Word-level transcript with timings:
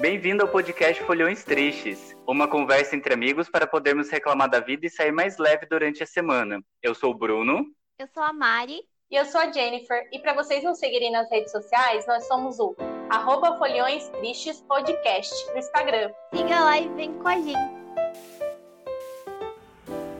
Bem-vindo 0.00 0.42
ao 0.42 0.48
podcast 0.48 1.00
Folhões 1.04 1.44
Tristes, 1.44 2.16
uma 2.26 2.48
conversa 2.48 2.96
entre 2.96 3.14
amigos 3.14 3.48
para 3.48 3.64
podermos 3.64 4.10
reclamar 4.10 4.50
da 4.50 4.58
vida 4.58 4.86
e 4.86 4.90
sair 4.90 5.12
mais 5.12 5.38
leve 5.38 5.66
durante 5.66 6.02
a 6.02 6.06
semana. 6.06 6.60
Eu 6.82 6.96
sou 6.96 7.12
o 7.12 7.14
Bruno. 7.16 7.64
Eu 7.96 8.08
sou 8.08 8.24
a 8.24 8.32
Mari. 8.32 8.82
E 9.08 9.14
eu 9.16 9.24
sou 9.26 9.40
a 9.40 9.52
Jennifer. 9.52 10.08
E 10.10 10.18
para 10.18 10.34
vocês 10.34 10.64
nos 10.64 10.80
seguirem 10.80 11.12
nas 11.12 11.30
redes 11.30 11.52
sociais, 11.52 12.04
nós 12.08 12.26
somos 12.26 12.58
o 12.58 12.74
arroba 13.10 13.56
Folhões 13.58 14.08
Tristes 14.18 14.62
Podcast 14.68 15.32
no 15.52 15.58
Instagram. 15.58 16.10
Siga 16.34 16.60
lá 16.60 16.78
e 16.78 16.88
vem 16.90 17.12
com 17.14 17.28
a 17.28 17.36
gente. 17.36 17.74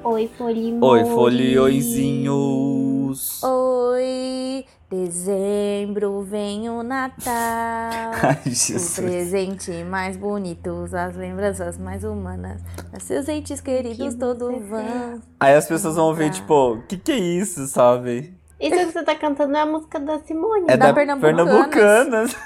Oi, 0.02 0.28
Folimões. 0.36 1.06
Oi, 1.06 1.14
folhõezinhos. 1.14 3.42
Oi, 3.42 4.66
dezembro 4.90 6.20
vem 6.22 6.68
o 6.68 6.82
Natal. 6.82 7.24
Ai, 8.22 8.38
O 8.44 8.50
Jesus. 8.50 8.98
presente 9.00 9.70
mais 9.84 10.16
bonito, 10.18 10.84
as 10.92 11.16
lembranças 11.16 11.78
mais 11.78 12.04
humanas. 12.04 12.60
Seus 13.00 13.28
entes 13.30 13.62
queridos 13.62 14.12
que 14.14 14.20
todos 14.20 14.50
você 14.52 14.58
vão. 14.60 15.20
Aí 15.40 15.54
as 15.54 15.66
pessoas 15.66 15.96
vão 15.96 16.12
ver, 16.12 16.30
tipo, 16.30 16.72
o 16.74 16.82
que 16.82 16.98
que 16.98 17.12
é 17.12 17.16
isso, 17.16 17.66
sabe? 17.66 18.34
Isso 18.60 18.76
que 18.76 18.84
você 18.92 19.02
tá 19.02 19.14
cantando 19.14 19.56
é 19.56 19.60
a 19.60 19.66
música 19.66 19.98
da 19.98 20.18
Simone. 20.20 20.66
É 20.68 20.76
Da 20.76 20.88
da, 20.88 20.92
Pernambucanas. 20.94 21.48
Pernambucanas. 21.48 22.36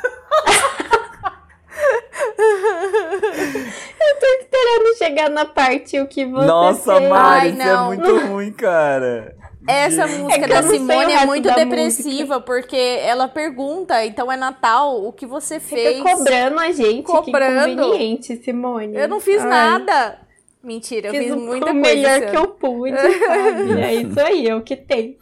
Tô 4.21 4.27
esperando 4.41 4.98
chegar 5.09 5.31
na 5.31 5.45
parte 5.45 5.99
o 6.01 6.07
que 6.07 6.25
você 6.25 6.47
Nossa, 6.47 6.97
fez. 6.97 7.09
Mari, 7.09 7.41
Ai, 7.41 7.49
isso 7.51 7.63
é 7.63 7.77
muito 7.87 8.17
ruim, 8.27 8.53
cara. 8.53 9.35
Essa 9.67 10.07
Gente. 10.07 10.21
música 10.23 10.45
É 10.45 10.49
da 10.49 10.57
eu 10.57 10.61
o 10.61 10.71
Simone 10.71 11.13
é 11.13 11.27
muito 11.27 11.55
depressiva, 11.55 12.41
porque 12.41 12.77
ela 12.77 13.29
pergunta, 13.29 14.05
então 14.05 14.31
é 14.33 14.37
Natal, 14.37 15.05
o 15.05 15.13
que 15.13 15.27
você 15.27 15.61
fez? 15.61 15.99
Fica 15.99 16.17
cobrando 16.17 16.59
a 16.61 16.71
gente. 16.73 17.03
Cobrando. 17.05 17.65
Que 17.65 17.71
inconveniente, 17.73 18.37
Simone. 18.43 18.97
Eu 18.97 19.09
não 19.09 19.21
fiz 19.21 19.43
Ai, 19.43 19.49
nada. 19.49 20.19
Mentira, 20.63 21.09
eu 21.09 21.13
Fiz 21.13 21.23
fiz 21.23 21.33
o- 21.33 21.37
muita 21.39 21.67
o 21.67 21.69
coisa. 21.71 21.81
melhor 21.81 22.19
esse 22.19 22.27
que 22.31 22.37
eu 22.37 22.49
pude, 22.49 22.97
sabe? 22.97 23.73
É 23.81 23.95
isso 23.95 24.21
aí, 24.21 24.49
é 24.49 24.55
o 24.57 24.61
que 24.61 24.75
tem. 24.77 25.17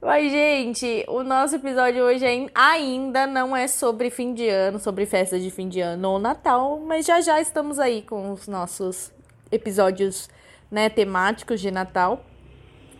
Mas, 0.00 0.30
gente, 0.30 1.04
o 1.08 1.22
nosso 1.24 1.56
episódio 1.56 2.04
hoje 2.04 2.24
ain- 2.24 2.50
ainda 2.54 3.26
não 3.26 3.56
é 3.56 3.66
sobre 3.66 4.10
fim 4.10 4.32
de 4.32 4.48
ano, 4.48 4.78
sobre 4.78 5.04
festas 5.06 5.42
de 5.42 5.50
fim 5.50 5.68
de 5.68 5.80
ano 5.80 6.10
ou 6.12 6.18
Natal, 6.20 6.78
mas 6.78 7.04
já 7.04 7.20
já 7.20 7.40
estamos 7.40 7.80
aí 7.80 8.02
com 8.02 8.30
os 8.32 8.46
nossos 8.46 9.12
episódios, 9.50 10.28
né, 10.70 10.88
temáticos 10.88 11.60
de 11.60 11.70
Natal. 11.72 12.24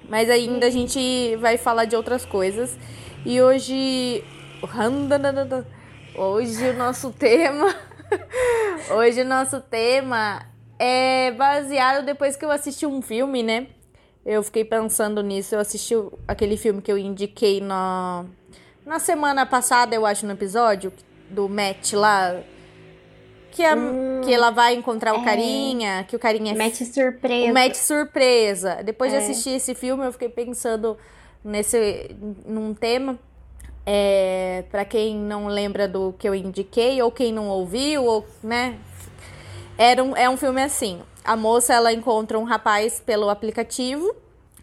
Mas 0.08 0.28
ainda 0.28 0.66
a 0.66 0.70
gente 0.70 1.36
vai 1.36 1.56
falar 1.56 1.84
de 1.84 1.94
outras 1.94 2.24
coisas. 2.24 2.76
E 3.24 3.40
hoje. 3.40 4.24
Hoje 6.16 6.70
o 6.70 6.74
nosso 6.74 7.10
tema. 7.12 7.74
Hoje 8.96 9.20
o 9.20 9.24
nosso 9.24 9.60
tema 9.60 10.42
é 10.78 11.30
baseado 11.32 12.06
depois 12.06 12.36
que 12.36 12.44
eu 12.44 12.50
assisti 12.50 12.86
um 12.86 13.02
filme, 13.02 13.42
né? 13.42 13.66
Eu 14.30 14.42
fiquei 14.42 14.62
pensando 14.64 15.22
nisso. 15.22 15.54
Eu 15.54 15.60
assisti 15.60 15.94
aquele 16.26 16.56
filme 16.58 16.82
que 16.82 16.92
eu 16.92 16.98
indiquei 16.98 17.62
na, 17.62 18.26
na 18.84 18.98
semana 18.98 19.46
passada, 19.46 19.94
eu 19.94 20.04
acho, 20.04 20.26
no 20.26 20.32
episódio 20.32 20.92
do 21.30 21.48
Matt 21.48 21.94
lá. 21.94 22.38
Que, 23.50 23.64
a- 23.64 23.74
que 24.22 24.32
ela 24.32 24.50
vai 24.50 24.74
encontrar 24.74 25.14
o 25.14 25.22
é. 25.22 25.24
carinha, 25.24 26.04
que 26.06 26.14
o 26.14 26.18
carinha 26.18 26.52
é 26.52 26.54
Mete 26.54 26.84
surpresa. 26.84 27.50
o 27.50 27.54
match 27.54 27.74
surpresa. 27.76 28.82
Depois 28.84 29.10
de 29.10 29.16
É. 29.16 29.20
assistir 29.20 29.50
esse 29.50 29.74
filme, 29.74 30.04
eu 30.04 30.12
fiquei 30.12 30.28
pensando 30.28 30.96
nesse 31.42 32.14
num 32.46 32.74
tema. 32.74 33.18
É, 33.86 34.64
para 34.70 34.84
quem 34.84 35.16
não 35.16 35.46
lembra 35.46 35.88
do 35.88 36.14
que 36.18 36.28
eu 36.28 36.34
indiquei 36.34 37.00
ou 37.00 37.10
quem 37.10 37.32
não 37.32 37.48
ouviu, 37.48 38.04
ou, 38.04 38.26
né? 38.42 38.76
Era 39.78 40.04
um, 40.04 40.14
é 40.14 40.28
um 40.28 40.36
filme 40.36 40.62
assim. 40.62 41.00
A 41.24 41.36
moça 41.36 41.74
ela 41.74 41.92
encontra 41.92 42.38
um 42.38 42.44
rapaz 42.44 43.00
pelo 43.00 43.28
aplicativo 43.28 44.14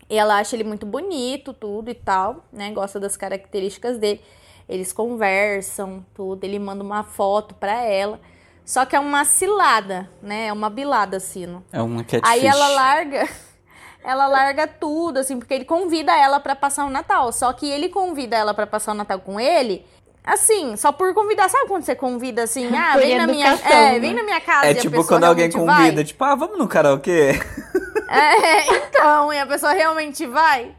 e 0.10 0.18
ela 0.18 0.38
acha 0.38 0.56
ele 0.56 0.64
muito 0.64 0.86
bonito, 0.86 1.54
tudo 1.54 1.90
e 1.90 1.96
tal, 1.96 2.46
né? 2.52 2.72
Gosta 2.72 3.00
das 3.00 3.18
características 3.18 3.98
dele. 3.98 4.22
Eles 4.68 4.92
conversam, 4.92 6.06
tudo. 6.14 6.44
Ele 6.44 6.58
manda 6.58 6.84
uma 6.84 7.04
foto 7.04 7.54
pra 7.56 7.84
ela. 7.84 8.20
Só 8.64 8.84
que 8.84 8.96
é 8.96 9.00
uma 9.00 9.24
cilada, 9.24 10.10
né? 10.22 10.48
É 10.48 10.54
uma 10.54 10.70
bilada, 10.70 11.18
assim. 11.18 11.62
É 11.72 11.82
uma 11.82 12.04
catfish. 12.04 12.22
Aí 12.24 12.48
ela 12.48 12.68
larga, 12.70 13.30
ela 14.04 14.28
larga 14.28 14.68
tudo, 14.68 15.20
assim, 15.20 15.38
porque 15.38 15.54
ele 15.54 15.66
convida 15.66 16.12
ela 16.18 16.40
pra 16.40 16.56
passar 16.56 16.86
o 16.86 16.90
Natal. 16.90 17.32
Só 17.32 17.54
que 17.54 17.70
ele 17.70 17.90
convida 17.90 18.36
ela 18.36 18.56
pra 18.56 18.66
passar 18.66 18.94
o 18.94 18.96
Natal 18.96 19.20
com 19.20 19.40
ele, 19.40 19.86
assim, 20.26 20.76
só 20.76 20.92
por 20.92 21.14
convidar. 21.14 21.50
Sabe 21.50 21.68
quando 21.68 21.84
você 21.84 21.96
convida 21.96 22.44
assim, 22.44 22.76
ah, 22.76 22.94
Por 22.94 23.02
vem 23.02 23.18
na 23.18 23.28
minha, 23.28 23.54
é, 23.54 23.92
né? 23.94 24.00
vem 24.00 24.14
na 24.14 24.24
minha 24.24 24.42
casa. 24.42 24.68
É 24.68 24.74
e 24.74 24.78
a 24.78 24.82
tipo 24.82 25.06
quando 25.06 25.24
alguém 25.24 25.52
convida, 25.52 25.96
vai? 25.96 26.04
tipo, 26.04 26.24
ah, 26.24 26.36
vamos 26.36 26.58
no 26.58 26.68
karaokê? 26.68 27.32
É, 28.08 28.76
então, 28.76 29.34
e 29.34 29.40
a 29.40 29.48
pessoa 29.48 29.74
realmente 29.74 30.28
vai. 30.28 30.76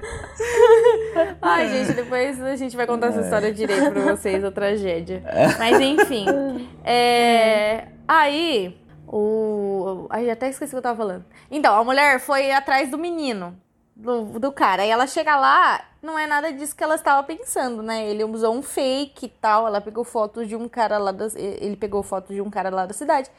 Ai, 1.40 1.68
gente, 1.68 1.92
depois 1.94 2.40
a 2.40 2.56
gente 2.56 2.76
vai 2.76 2.86
contar 2.86 3.08
essa 3.08 3.20
história 3.20 3.52
direito 3.52 3.90
pra 3.90 4.02
vocês, 4.14 4.44
a 4.44 4.50
tragédia. 4.50 5.22
Mas 5.58 5.80
enfim. 5.80 6.26
É... 6.84 7.88
Aí, 8.08 8.76
o. 9.06 10.06
Ai, 10.10 10.30
até 10.30 10.48
esqueci 10.48 10.70
o 10.70 10.74
que 10.74 10.76
eu 10.78 10.82
tava 10.82 10.96
falando. 10.96 11.24
Então, 11.50 11.76
a 11.76 11.84
mulher 11.84 12.18
foi 12.20 12.50
atrás 12.50 12.90
do 12.90 12.98
menino, 12.98 13.56
do, 13.94 14.38
do 14.38 14.52
cara. 14.52 14.82
Aí 14.82 14.90
ela 14.90 15.06
chega 15.06 15.36
lá, 15.36 15.84
não 16.02 16.18
é 16.18 16.26
nada 16.26 16.52
disso 16.52 16.74
que 16.74 16.82
ela 16.84 16.94
estava 16.94 17.22
pensando, 17.22 17.82
né? 17.82 18.08
Ele 18.08 18.24
usou 18.24 18.54
um 18.54 18.62
fake 18.62 19.26
e 19.26 19.28
tal. 19.28 19.66
Ela 19.66 19.80
pegou 19.80 20.04
fotos 20.04 20.48
de 20.48 20.56
um 20.56 20.68
cara 20.68 20.98
lá 20.98 21.12
da. 21.12 21.26
Ele 21.36 21.76
pegou 21.76 22.02
fotos 22.02 22.34
de 22.34 22.40
um 22.40 22.50
cara 22.50 22.70
lá 22.70 22.86
da 22.86 22.94
cidade. 22.94 23.30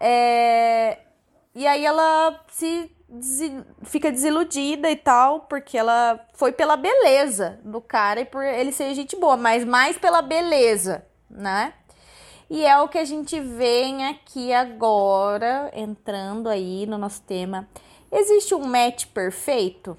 É... 0.00 0.98
E 1.54 1.66
aí 1.66 1.84
ela 1.84 2.40
se 2.48 2.90
desi- 3.08 3.64
fica 3.82 4.12
desiludida 4.12 4.90
e 4.90 4.96
tal, 4.96 5.40
porque 5.40 5.76
ela 5.76 6.20
foi 6.34 6.52
pela 6.52 6.76
beleza 6.76 7.58
do 7.64 7.80
cara 7.80 8.20
e 8.20 8.24
por 8.24 8.44
ele 8.44 8.70
ser 8.70 8.94
gente 8.94 9.16
boa, 9.16 9.36
mas 9.36 9.64
mais 9.64 9.98
pela 9.98 10.22
beleza, 10.22 11.04
né? 11.28 11.72
E 12.50 12.64
é 12.64 12.78
o 12.78 12.88
que 12.88 12.98
a 12.98 13.04
gente 13.04 13.38
vem 13.40 14.06
aqui 14.06 14.52
agora, 14.52 15.70
entrando 15.74 16.48
aí 16.48 16.86
no 16.86 16.96
nosso 16.96 17.20
tema. 17.22 17.68
Existe 18.10 18.54
um 18.54 18.66
match 18.66 19.06
perfeito? 19.06 19.96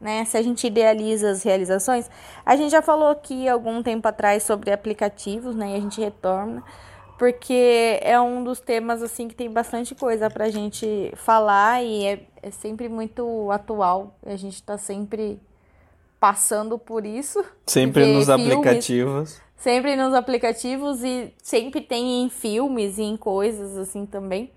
Né? 0.00 0.24
Se 0.24 0.36
a 0.36 0.42
gente 0.42 0.66
idealiza 0.66 1.30
as 1.30 1.42
realizações, 1.42 2.10
a 2.44 2.56
gente 2.56 2.70
já 2.70 2.80
falou 2.80 3.08
aqui 3.08 3.48
algum 3.48 3.82
tempo 3.82 4.08
atrás 4.08 4.42
sobre 4.42 4.72
aplicativos, 4.72 5.54
né? 5.54 5.72
E 5.72 5.76
a 5.76 5.80
gente 5.80 6.00
retorna 6.00 6.64
porque 7.20 7.98
é 8.00 8.18
um 8.18 8.42
dos 8.42 8.60
temas 8.60 9.02
assim 9.02 9.28
que 9.28 9.34
tem 9.34 9.50
bastante 9.50 9.94
coisa 9.94 10.30
pra 10.30 10.48
gente 10.48 11.12
falar 11.16 11.84
e 11.84 12.06
é, 12.06 12.22
é 12.42 12.50
sempre 12.50 12.88
muito 12.88 13.50
atual. 13.50 14.16
A 14.24 14.36
gente 14.36 14.62
tá 14.62 14.78
sempre 14.78 15.38
passando 16.18 16.78
por 16.78 17.04
isso. 17.04 17.44
Sempre 17.66 18.06
nos 18.06 18.24
filmes. 18.24 18.46
aplicativos. 18.46 19.38
Sempre 19.54 19.96
nos 19.96 20.14
aplicativos 20.14 21.04
e 21.04 21.30
sempre 21.42 21.82
tem 21.82 22.22
em 22.22 22.30
filmes 22.30 22.96
e 22.96 23.02
em 23.02 23.18
coisas 23.18 23.76
assim 23.76 24.06
também. 24.06 24.50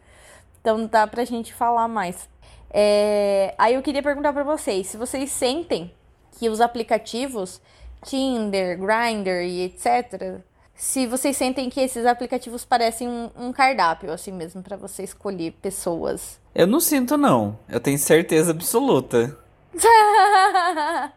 Então 0.61 0.87
dá 0.87 1.05
pra 1.05 1.25
gente 1.25 1.53
falar 1.53 1.89
mais. 1.89 2.29
É, 2.73 3.53
Aí 3.57 3.75
eu 3.75 3.81
queria 3.81 4.01
perguntar 4.01 4.33
pra 4.33 4.43
vocês, 4.43 4.87
se 4.87 4.97
vocês 4.97 5.31
sentem 5.31 5.93
que 6.37 6.49
os 6.49 6.59
aplicativos, 6.59 7.61
Tinder, 8.03 8.77
Grindr 8.77 9.43
e 9.43 9.61
etc., 9.65 10.41
se 10.75 11.05
vocês 11.05 11.37
sentem 11.37 11.69
que 11.69 11.79
esses 11.79 12.05
aplicativos 12.05 12.65
parecem 12.65 13.07
um, 13.07 13.29
um 13.37 13.53
cardápio, 13.53 14.11
assim 14.11 14.31
mesmo, 14.31 14.63
pra 14.63 14.75
você 14.75 15.03
escolher 15.03 15.51
pessoas. 15.61 16.39
Eu 16.53 16.65
não 16.65 16.79
sinto, 16.79 17.15
não. 17.15 17.57
Eu 17.69 17.79
tenho 17.79 17.97
certeza 17.97 18.51
absoluta. 18.51 19.37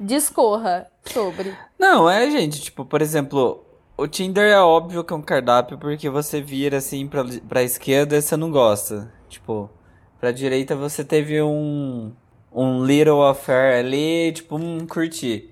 Discorra 0.00 0.90
sobre. 1.04 1.56
Não, 1.78 2.08
é, 2.08 2.28
gente, 2.30 2.60
tipo, 2.60 2.84
por 2.84 3.00
exemplo, 3.00 3.64
o 3.96 4.08
Tinder 4.08 4.50
é 4.50 4.60
óbvio 4.60 5.04
que 5.04 5.12
é 5.12 5.16
um 5.16 5.22
cardápio 5.22 5.78
porque 5.78 6.10
você 6.10 6.40
vira 6.40 6.78
assim 6.78 7.06
pra, 7.06 7.24
pra 7.48 7.62
esquerda 7.62 8.16
e 8.16 8.22
você 8.22 8.36
não 8.36 8.50
gosta. 8.50 9.12
Tipo, 9.28 9.70
pra 10.24 10.32
direita 10.32 10.74
você 10.74 11.04
teve 11.04 11.42
um, 11.42 12.10
um 12.50 12.82
little 12.82 13.22
affair 13.24 13.84
ali, 13.84 14.32
tipo, 14.32 14.56
um 14.56 14.86
curtir. 14.86 15.50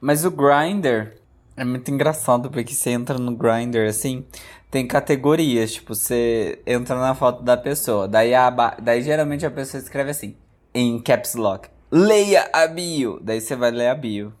Mas 0.00 0.24
o 0.24 0.30
Grindr 0.30 1.14
é 1.56 1.64
muito 1.64 1.90
engraçado 1.90 2.48
porque 2.48 2.72
você 2.72 2.90
entra 2.90 3.18
no 3.18 3.34
Grindr 3.34 3.88
assim, 3.88 4.24
tem 4.70 4.86
categorias, 4.86 5.72
tipo, 5.72 5.92
você 5.92 6.62
entra 6.64 6.94
na 7.00 7.16
foto 7.16 7.42
da 7.42 7.56
pessoa, 7.56 8.06
daí, 8.06 8.32
a, 8.32 8.48
daí 8.80 9.02
geralmente 9.02 9.44
a 9.44 9.50
pessoa 9.50 9.82
escreve 9.82 10.12
assim, 10.12 10.36
em 10.72 11.00
caps 11.02 11.34
lock, 11.34 11.68
leia 11.90 12.48
a 12.52 12.68
bio, 12.68 13.18
daí 13.20 13.40
você 13.40 13.56
vai 13.56 13.72
ler 13.72 13.88
a 13.88 13.94
bio. 13.96 14.32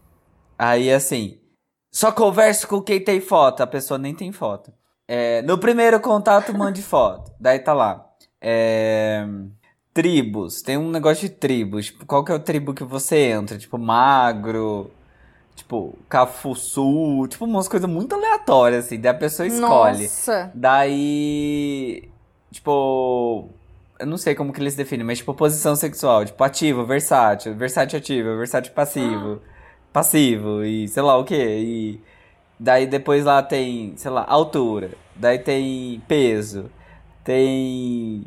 Aí 0.56 0.92
assim, 0.92 1.40
Só 1.92 2.12
converso 2.12 2.68
com 2.68 2.80
quem 2.80 3.02
tem 3.02 3.20
foto. 3.20 3.62
A 3.62 3.66
pessoa 3.66 3.98
nem 3.98 4.14
tem 4.14 4.32
foto. 4.32 4.72
É, 5.08 5.42
no 5.42 5.58
primeiro 5.58 6.00
contato, 6.00 6.56
mande 6.56 6.82
foto. 6.82 7.32
Daí 7.40 7.58
tá 7.58 7.72
lá. 7.74 8.06
É, 8.40 9.26
tribos. 9.92 10.62
Tem 10.62 10.76
um 10.76 10.90
negócio 10.90 11.28
de 11.28 11.34
tribos. 11.34 11.86
Tipo, 11.86 12.06
qual 12.06 12.24
que 12.24 12.32
é 12.32 12.34
o 12.34 12.40
tribo 12.40 12.74
que 12.74 12.84
você 12.84 13.30
entra? 13.30 13.58
Tipo, 13.58 13.78
magro. 13.78 14.90
Tipo, 15.54 15.98
cafuçu. 16.08 17.26
Tipo, 17.28 17.44
umas 17.44 17.68
coisas 17.68 17.88
muito 17.88 18.14
aleatórias, 18.14 18.86
assim. 18.86 18.98
Daí 19.00 19.10
a 19.12 19.14
pessoa 19.14 19.46
escolhe. 19.46 20.02
Nossa. 20.04 20.50
Daí. 20.54 22.08
Tipo. 22.50 23.48
Eu 23.98 24.06
não 24.06 24.16
sei 24.16 24.34
como 24.34 24.52
que 24.52 24.60
eles 24.60 24.74
definem, 24.74 25.06
mas 25.06 25.18
tipo, 25.18 25.32
posição 25.32 25.76
sexual. 25.76 26.24
Tipo, 26.24 26.42
ativo, 26.42 26.84
versátil, 26.84 27.54
versátil 27.54 27.98
ativo, 27.98 28.36
versátil 28.36 28.72
passivo. 28.72 29.40
Passivo 29.92 30.64
e 30.64 30.88
sei 30.88 31.02
lá 31.02 31.16
o 31.18 31.24
que. 31.24 31.36
E 31.36 32.00
daí 32.58 32.86
depois 32.86 33.24
lá 33.24 33.42
tem, 33.42 33.92
sei 33.96 34.10
lá, 34.10 34.24
altura. 34.26 34.90
Daí 35.14 35.38
tem 35.38 36.02
peso. 36.08 36.70
Tem. 37.22 38.24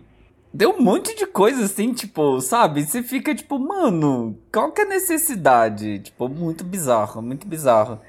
Deu 0.55 0.69
um 0.69 0.81
monte 0.81 1.13
de 1.17 1.25
coisa 1.27 1.65
assim, 1.65 1.91
tipo, 1.91 2.39
sabe? 2.39 2.85
Você 2.85 3.03
fica 3.03 3.35
tipo, 3.35 3.59
mano, 3.59 4.39
qual 4.53 4.71
que 4.71 4.79
é 4.79 4.85
a 4.85 4.87
necessidade? 4.87 5.99
Tipo, 5.99 6.29
muito 6.29 6.63
bizarro, 6.63 7.21
muito 7.21 7.45
bizarro. 7.45 7.99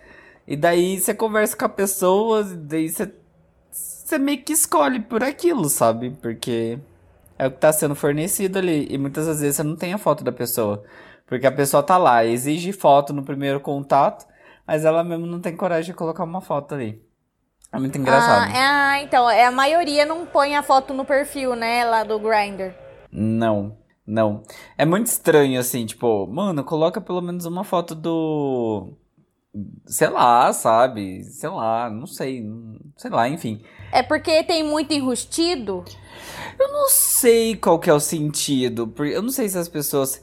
E 0.47 0.57
daí 0.57 1.01
você 1.01 1.13
conversa 1.13 1.57
com 1.57 1.65
a 1.65 1.69
pessoa, 1.69 2.43
e 2.43 2.55
daí 2.55 2.89
você, 2.89 3.13
você 3.73 4.17
meio 4.17 4.45
que 4.45 4.53
escolhe 4.53 5.01
por 5.01 5.25
aquilo, 5.25 5.69
sabe? 5.69 6.11
Porque 6.23 6.79
é 7.37 7.49
o 7.49 7.51
que 7.51 7.59
tá 7.59 7.73
sendo 7.73 7.97
fornecido 7.97 8.59
ali. 8.61 8.87
E 8.91 8.97
muitas 8.97 9.27
vezes 9.27 9.57
você 9.57 9.65
não 9.65 9.75
tem 9.75 9.93
a 9.93 9.99
foto 9.99 10.23
da 10.23 10.31
pessoa. 10.31 10.85
Porque 11.27 11.49
a 11.49 11.53
pessoa 11.53 11.83
tá 11.83 11.99
lá, 11.99 12.25
exige 12.25 12.73
foto 12.73 13.13
no 13.13 13.25
primeiro 13.25 13.59
contato, 13.59 14.25
mas 14.65 14.85
ela 14.85 15.03
mesmo 15.03 15.27
não 15.27 15.41
tem 15.41 15.57
coragem 15.57 15.91
de 15.91 15.99
colocar 15.99 16.23
uma 16.23 16.41
foto 16.41 16.77
ali. 16.77 17.03
É 17.77 17.81
muito 17.81 17.99
engraçado. 17.99 18.51
Ah, 18.51 18.57
é, 18.57 18.63
ah, 18.63 19.03
então, 19.03 19.29
é, 19.31 19.45
a 19.45 19.51
maioria 19.51 20.05
não 20.07 20.27
põe 20.27 20.57
a 20.57 20.63
foto 20.63 20.93
no 20.95 21.05
perfil, 21.05 21.55
né, 21.55 21.85
lá 21.85 22.03
do 22.05 22.19
Grindr. 22.19 22.73
Não, 23.13 23.77
não. 24.07 24.43
É 24.77 24.85
muito 24.85 25.07
estranho, 25.07 25.59
assim, 25.61 25.87
tipo, 25.87 26.27
mano, 26.27 26.65
coloca 26.65 27.01
pelo 27.01 27.21
menos 27.23 27.45
uma 27.45 27.65
foto 27.65 27.95
do. 27.95 28.93
Sei 29.87 30.09
lá, 30.09 30.53
sabe? 30.53 31.25
Sei 31.25 31.49
lá, 31.49 31.89
não 31.89 32.07
sei. 32.07 32.45
Sei 32.97 33.11
lá, 33.11 33.27
enfim. 33.29 33.63
É 33.91 34.03
porque 34.03 34.43
tem 34.45 34.63
muito 34.63 34.93
enrustido. 34.93 35.83
Eu 36.59 36.69
não 36.73 36.89
sei 36.89 37.57
qual 37.57 37.79
que 37.79 37.89
é 37.89 37.95
o 37.95 38.01
sentido. 38.01 38.87
porque 38.89 39.15
Eu 39.15 39.23
não 39.23 39.31
sei 39.31 39.49
se 39.49 39.57
as 39.59 39.69
pessoas. 39.69 40.23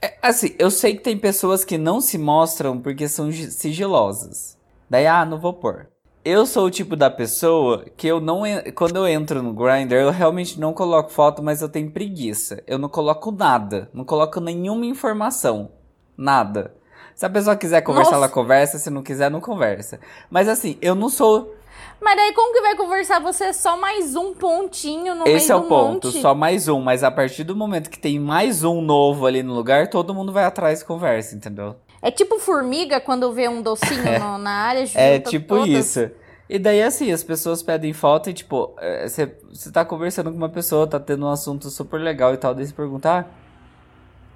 É, 0.00 0.16
assim, 0.22 0.54
eu 0.58 0.70
sei 0.70 0.94
que 0.96 1.02
tem 1.02 1.18
pessoas 1.18 1.64
que 1.64 1.76
não 1.76 2.00
se 2.00 2.16
mostram 2.16 2.80
porque 2.80 3.08
são 3.08 3.32
gi- 3.32 3.50
sigilosas. 3.50 4.56
Daí, 4.88 5.06
ah, 5.08 5.24
não 5.24 5.40
vou 5.40 5.54
pôr. 5.54 5.88
Eu 6.30 6.44
sou 6.44 6.66
o 6.66 6.70
tipo 6.70 6.94
da 6.94 7.10
pessoa 7.10 7.86
que 7.96 8.06
eu 8.06 8.20
não. 8.20 8.42
Quando 8.74 8.96
eu 8.96 9.08
entro 9.08 9.42
no 9.42 9.54
Grindr, 9.54 9.94
eu 9.94 10.10
realmente 10.10 10.60
não 10.60 10.74
coloco 10.74 11.08
foto, 11.08 11.42
mas 11.42 11.62
eu 11.62 11.70
tenho 11.70 11.90
preguiça. 11.90 12.62
Eu 12.66 12.76
não 12.76 12.86
coloco 12.86 13.32
nada. 13.32 13.88
Não 13.94 14.04
coloco 14.04 14.38
nenhuma 14.38 14.84
informação. 14.84 15.70
Nada. 16.14 16.74
Se 17.14 17.24
a 17.24 17.30
pessoa 17.30 17.56
quiser 17.56 17.80
conversar, 17.80 18.10
Nossa. 18.10 18.24
ela 18.24 18.28
conversa. 18.28 18.78
Se 18.78 18.90
não 18.90 19.02
quiser, 19.02 19.30
não 19.30 19.40
conversa. 19.40 20.00
Mas 20.30 20.50
assim, 20.50 20.76
eu 20.82 20.94
não 20.94 21.08
sou. 21.08 21.54
Mas 21.98 22.14
daí 22.14 22.34
como 22.34 22.52
que 22.52 22.60
vai 22.60 22.76
conversar? 22.76 23.20
Você 23.20 23.44
é 23.44 23.52
só 23.54 23.78
mais 23.78 24.14
um 24.14 24.34
pontinho 24.34 25.14
no 25.14 25.26
Esse 25.26 25.50
é 25.50 25.54
meio 25.54 25.60
o 25.60 25.62
do 25.62 25.68
ponto, 25.70 26.06
monte. 26.08 26.20
só 26.20 26.34
mais 26.34 26.68
um. 26.68 26.82
Mas 26.82 27.02
a 27.02 27.10
partir 27.10 27.42
do 27.42 27.56
momento 27.56 27.88
que 27.88 27.98
tem 27.98 28.20
mais 28.20 28.62
um 28.64 28.82
novo 28.82 29.24
ali 29.24 29.42
no 29.42 29.54
lugar, 29.54 29.88
todo 29.88 30.14
mundo 30.14 30.30
vai 30.30 30.44
atrás 30.44 30.82
e 30.82 30.84
conversa, 30.84 31.34
entendeu? 31.34 31.76
É 32.00 32.10
tipo 32.10 32.38
formiga 32.38 33.00
quando 33.00 33.32
vê 33.32 33.48
um 33.48 33.60
docinho 33.60 34.02
no- 34.20 34.38
na 34.38 34.50
área. 34.50 34.84
É 34.94 35.18
tipo 35.18 35.56
todas. 35.56 35.68
isso. 35.68 36.10
E 36.48 36.58
daí, 36.58 36.82
assim, 36.82 37.12
as 37.12 37.22
pessoas 37.22 37.62
pedem 37.62 37.92
foto 37.92 38.30
e, 38.30 38.32
tipo, 38.32 38.74
você 39.10 39.70
tá 39.70 39.84
conversando 39.84 40.30
com 40.30 40.36
uma 40.38 40.48
pessoa, 40.48 40.86
tá 40.86 40.98
tendo 40.98 41.26
um 41.26 41.30
assunto 41.30 41.68
super 41.68 42.00
legal 42.00 42.32
e 42.32 42.38
tal, 42.38 42.54
daí 42.54 42.66
você 42.66 42.72
pergunta, 42.72 43.10
ah, 43.18 43.24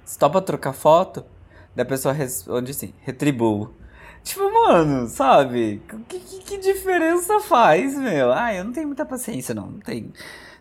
você 0.05 0.19
topa 0.19 0.39
trocar 0.39 0.73
foto? 0.73 1.25
Daí 1.75 1.81
a 1.83 1.87
pessoa 1.87 2.13
responde 2.13 2.69
assim, 2.69 2.93
retribuo. 3.01 3.73
Tipo, 4.23 4.43
mano, 4.53 5.07
sabe? 5.07 5.81
Que, 6.07 6.19
que, 6.19 6.37
que 6.43 6.57
diferença 6.59 7.39
faz, 7.39 7.97
meu? 7.97 8.31
Ah, 8.31 8.53
eu 8.53 8.63
não 8.63 8.71
tenho 8.71 8.85
muita 8.87 9.05
paciência, 9.05 9.55
não. 9.55 9.67
Não 9.67 9.79
tenho. 9.79 10.13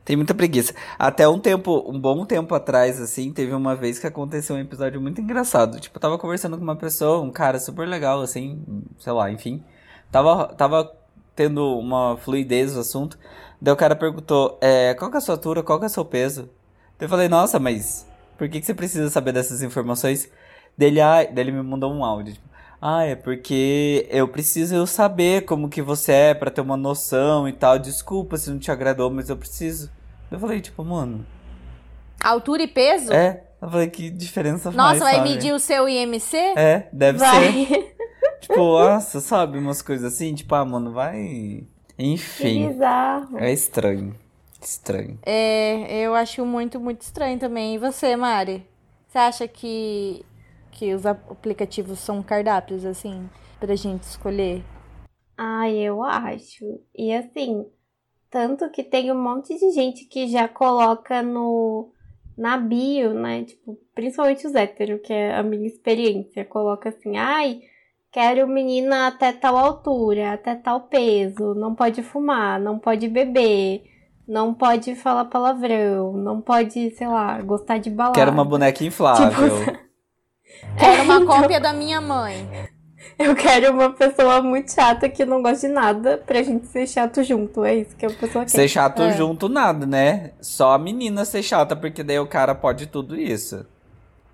Tem 0.05 0.17
muita 0.17 0.35
preguiça. 0.35 0.75
Até 0.99 1.29
um 1.29 1.39
tempo, 1.39 1.85
um 1.89 1.99
bom 1.99 2.25
tempo 2.27 2.55
atrás, 2.55 3.01
assim, 3.01 3.33
teve 3.33 3.55
uma 3.55 3.77
vez 3.77 3.99
que 3.99 4.07
aconteceu 4.07 4.57
um 4.57 4.59
episódio 4.59 5.01
muito 5.01 5.21
engraçado. 5.21 5.79
Tipo, 5.79 5.97
eu 5.97 6.01
tava 6.01 6.19
conversando 6.19 6.57
com 6.57 6.63
uma 6.65 6.77
pessoa, 6.77 7.23
um 7.23 7.31
cara 7.31 7.59
super 7.61 7.87
legal, 7.87 8.21
assim, 8.21 8.65
sei 8.99 9.13
lá, 9.13 9.31
enfim. 9.31 9.63
Tava, 10.11 10.49
tava 10.55 10.93
tendo 11.37 11.79
uma 11.79 12.17
fluidez 12.17 12.75
no 12.75 12.81
assunto. 12.81 13.19
Daí 13.61 13.73
o 13.73 13.77
cara 13.77 13.95
perguntou, 13.95 14.59
é, 14.61 14.93
qual 14.95 15.11
que 15.11 15.17
é 15.17 15.19
a 15.19 15.21
sua 15.21 15.37
altura, 15.37 15.63
qual 15.63 15.79
que 15.79 15.85
é 15.85 15.89
o 15.89 15.91
seu 15.91 16.05
peso? 16.05 16.51
Daí 16.99 17.07
eu 17.07 17.09
falei, 17.09 17.29
nossa, 17.29 17.61
mas 17.61 18.07
por 18.37 18.49
que, 18.49 18.59
que 18.61 18.67
você 18.67 18.75
precisa 18.75 19.09
saber 19.09 19.33
dessas 19.33 19.63
informações? 19.63 20.29
Dele, 20.77 21.01
ah, 21.01 21.23
daí 21.25 21.45
ele 21.45 21.53
me 21.53 21.63
mandou 21.63 21.93
um 21.93 22.05
áudio, 22.05 22.35
tipo, 22.35 22.49
ah, 22.83 23.05
é 23.05 23.15
porque 23.15 24.09
eu 24.11 24.27
preciso 24.27 24.85
saber 24.89 25.45
como 25.45 25.69
que 25.69 25.81
você 25.81 26.11
é 26.13 26.35
pra 26.35 26.51
ter 26.51 26.61
uma 26.61 26.77
noção 26.77 27.49
e 27.49 27.53
tal. 27.53 27.79
Desculpa 27.79 28.37
se 28.37 28.51
não 28.51 28.59
te 28.59 28.73
agradou, 28.73 29.09
mas 29.09 29.31
eu 29.31 29.37
preciso. 29.37 29.89
Eu 30.31 30.41
falei, 30.41 30.61
tipo, 30.61 30.85
mano, 30.85 31.25
Altura 32.23 32.65
e 32.65 32.69
peso? 32.69 33.13
é. 33.13 33.45
Eu 33.63 33.71
falei, 33.71 33.89
que 33.89 34.11
diferença 34.11 34.73
faz, 34.73 34.77
Nossa, 34.77 35.05
vai 35.05 35.15
sabe? 35.19 35.29
medir 35.29 35.55
o 35.55 35.59
seu 35.61 35.89
IMC? 35.89 36.37
É, 36.57 36.89
deve 36.93 37.21
ser. 37.21 37.25
Vai. 37.25 37.93
Tipo, 38.41 38.57
nossa, 38.57 39.21
sabe? 39.21 39.57
Umas 39.57 39.81
coisas 39.83 40.13
assim, 40.13 40.35
tipo, 40.35 40.53
ah, 40.57 40.65
mano, 40.65 40.91
vai. 40.91 41.63
Que 41.97 42.05
Enfim. 42.05 42.67
bizarro. 42.67 43.39
É 43.39 43.53
estranho. 43.53 44.17
Estranho. 44.61 45.17
É, 45.25 46.01
eu 46.05 46.13
acho 46.13 46.45
muito, 46.45 46.81
muito 46.81 47.03
estranho 47.03 47.39
também. 47.39 47.77
E 47.77 47.79
você, 47.79 48.17
Mari? 48.17 48.67
Você 49.09 49.19
acha 49.19 49.47
que, 49.47 50.25
que 50.73 50.93
os 50.95 51.07
aplicativos 51.07 52.01
são 52.01 52.23
cardápios, 52.23 52.85
assim, 52.85 53.29
pra 53.61 53.77
gente 53.77 54.03
escolher? 54.03 54.65
Ai, 55.37 55.77
eu 55.77 56.03
acho. 56.03 56.65
E 56.95 57.13
assim, 57.13 57.65
tanto 58.31 58.69
que 58.71 58.83
tem 58.83 59.13
um 59.13 59.23
monte 59.23 59.57
de 59.59 59.71
gente 59.73 60.07
que 60.07 60.27
já 60.27 60.49
coloca 60.49 61.23
no 61.23 61.93
na 62.37 62.57
bio, 62.57 63.13
né? 63.13 63.45
Tipo, 63.45 63.79
principalmente 63.95 64.47
os 64.47 64.55
héteros, 64.55 65.01
que 65.03 65.13
é 65.13 65.37
a 65.37 65.43
minha 65.43 65.67
experiência. 65.67 66.45
Coloca 66.45 66.89
assim, 66.89 67.17
ai, 67.17 67.61
quero 68.11 68.49
menina 68.49 69.09
até 69.09 69.33
tal 69.33 69.57
altura, 69.57 70.33
até 70.33 70.55
tal 70.55 70.83
peso, 70.83 71.55
não 71.55 71.75
pode 71.75 72.03
fumar, 72.03 72.59
não 72.59 72.79
pode 72.79 73.07
beber, 73.07 73.85
não 74.27 74.55
pode 74.55 74.95
falar 74.95 75.27
palavrão, 75.27 76.15
não 76.15 76.41
pode, 76.41 76.91
sei 76.91 77.07
lá, 77.07 77.41
gostar 77.43 77.79
de 77.79 77.91
balada. 77.91 78.19
Quero 78.19 78.33
uma 78.33 78.45
boneca 78.45 78.83
inflável. 78.83 79.83
Quero 80.79 81.03
uma 81.03 81.17
Então- 81.21 81.27
cópia 81.27 81.61
da 81.61 81.73
minha 81.73 82.01
mãe. 82.01 82.49
Eu 83.19 83.35
quero 83.35 83.73
uma 83.73 83.91
pessoa 83.91 84.41
muito 84.43 84.73
chata 84.73 85.09
que 85.09 85.25
não 85.25 85.43
gosta 85.43 85.67
de 85.67 85.73
nada 85.75 86.23
pra 86.25 86.43
gente 86.43 86.67
ser 86.69 86.87
chato 86.87 87.23
junto. 87.23 87.65
É 87.65 87.75
isso 87.75 87.95
que 87.97 88.07
a 88.07 88.11
pessoa 88.11 88.45
quer. 88.45 88.51
Ser 88.51 88.69
chato 88.69 89.03
É. 89.03 89.13
junto, 89.13 89.49
nada, 89.49 89.85
né? 89.87 90.31
Só 90.41 90.73
a 90.73 90.79
menina 90.79 91.25
ser 91.25 91.43
chata, 91.43 91.75
porque 91.77 92.03
daí 92.03 92.19
o 92.19 92.27
cara 92.27 92.55
pode 92.55 92.87
tudo 92.87 93.17
isso. 93.17 93.67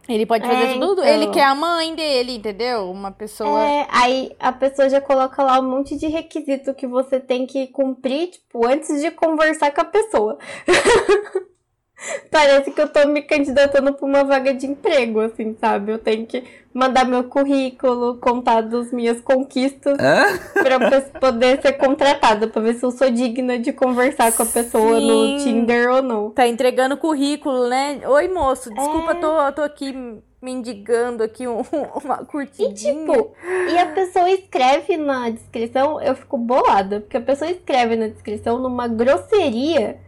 Ele 0.08 0.24
pode 0.24 0.46
fazer 0.46 0.64
É, 0.64 0.72
tudo. 0.78 1.02
então. 1.02 1.04
Ele 1.04 1.26
quer 1.28 1.44
a 1.44 1.54
mãe 1.54 1.94
dele, 1.94 2.36
entendeu? 2.36 2.90
Uma 2.90 3.10
pessoa. 3.10 3.60
É, 3.62 3.86
aí 3.90 4.32
a 4.38 4.52
pessoa 4.52 4.88
já 4.88 5.00
coloca 5.02 5.42
lá 5.42 5.58
um 5.60 5.68
monte 5.70 5.96
de 5.98 6.06
requisito 6.06 6.72
que 6.72 6.86
você 6.86 7.18
tem 7.20 7.46
que 7.46 7.66
cumprir, 7.66 8.28
tipo, 8.30 8.66
antes 8.66 9.02
de 9.02 9.10
conversar 9.10 9.70
com 9.72 9.80
a 9.80 9.84
pessoa. 9.84 10.38
Parece 12.30 12.70
que 12.70 12.80
eu 12.80 12.88
tô 12.88 13.06
me 13.08 13.22
candidatando 13.22 13.92
pra 13.92 14.06
uma 14.06 14.24
vaga 14.24 14.54
de 14.54 14.66
emprego, 14.66 15.20
assim, 15.20 15.56
sabe? 15.60 15.92
Eu 15.92 15.98
tenho 15.98 16.26
que 16.26 16.44
mandar 16.72 17.04
meu 17.04 17.24
currículo, 17.24 18.18
contar 18.18 18.60
das 18.60 18.92
minhas 18.92 19.20
conquistas 19.20 19.98
Hã? 19.98 20.38
pra 20.62 20.78
poder 21.20 21.60
ser 21.60 21.72
contratada, 21.72 22.46
pra 22.46 22.62
ver 22.62 22.74
se 22.74 22.84
eu 22.84 22.90
sou 22.92 23.10
digna 23.10 23.58
de 23.58 23.72
conversar 23.72 24.32
com 24.32 24.42
a 24.44 24.46
pessoa 24.46 25.00
no 25.00 25.38
Sim. 25.40 25.44
Tinder 25.44 25.90
ou 25.90 26.02
não. 26.02 26.30
Tá 26.30 26.46
entregando 26.46 26.96
currículo, 26.96 27.68
né? 27.68 28.00
Oi, 28.06 28.28
moço, 28.28 28.72
desculpa, 28.72 29.12
É. 29.12 29.14
tô, 29.16 29.52
tô 29.54 29.62
aqui 29.62 29.92
mendigando 30.40 31.24
aqui 31.24 31.48
um- 31.48 31.62
uma 32.04 32.20
E 32.22 32.26
curtidinha. 32.26 32.74
tipo, 32.94 33.32
e 33.72 33.76
a 33.76 33.86
pessoa 33.86 34.30
escreve 34.30 34.96
na 34.96 35.30
descrição, 35.30 36.00
eu 36.00 36.14
fico 36.14 36.38
bolada, 36.38 37.00
porque 37.00 37.16
a 37.16 37.20
pessoa 37.20 37.50
escreve 37.50 37.96
na 37.96 38.06
descrição 38.06 38.58
numa 38.60 38.86
grosseria, 38.86 39.98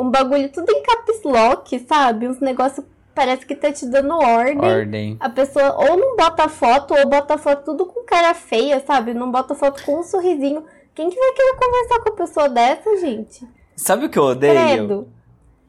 um 0.00 0.10
bagulho 0.10 0.50
tudo 0.50 0.70
em 0.70 0.82
caps 0.82 1.22
lock, 1.24 1.78
sabe? 1.88 2.28
Uns 2.28 2.40
negócios 2.40 2.84
parece 3.14 3.44
que 3.44 3.54
tá 3.54 3.70
te 3.72 3.86
dando 3.86 4.14
ordem. 4.18 4.58
Ordem. 4.70 5.16
A 5.20 5.28
pessoa 5.28 5.74
ou 5.76 5.96
não 5.96 6.16
bota 6.16 6.48
foto, 6.48 6.94
ou 6.94 7.06
bota 7.08 7.36
foto 7.36 7.64
tudo 7.64 7.86
com 7.86 8.04
cara 8.04 8.32
feia, 8.34 8.82
sabe? 8.86 9.12
Não 9.14 9.30
bota 9.30 9.54
foto 9.54 9.82
com 9.84 10.00
um 10.00 10.02
sorrisinho. 10.02 10.64
Quem 10.94 11.10
que 11.10 11.16
vai 11.18 11.32
querer 11.32 11.56
conversar 11.56 12.00
com 12.00 12.08
a 12.10 12.16
pessoa 12.16 12.48
dessa, 12.48 12.96
gente? 12.98 13.46
Sabe 13.76 14.06
o 14.06 14.08
que 14.10 14.18
eu 14.18 14.24
odeio? 14.24 14.54
Credo. 14.54 15.08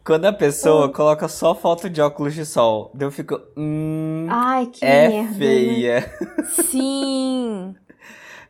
Quando 0.03 0.25
a 0.25 0.33
pessoa 0.33 0.87
Hum. 0.87 0.91
coloca 0.91 1.27
só 1.27 1.53
foto 1.53 1.87
de 1.89 2.01
óculos 2.01 2.33
de 2.33 2.43
sol. 2.45 2.89
Daí 2.93 3.05
eu 3.07 3.11
fico. 3.11 3.39
Hum. 3.55 4.25
Ai, 4.29 4.65
que 4.65 4.83
é 4.83 5.07
merda. 5.09 5.29
né? 5.29 5.37
feia. 5.37 6.13
Sim. 6.45 7.75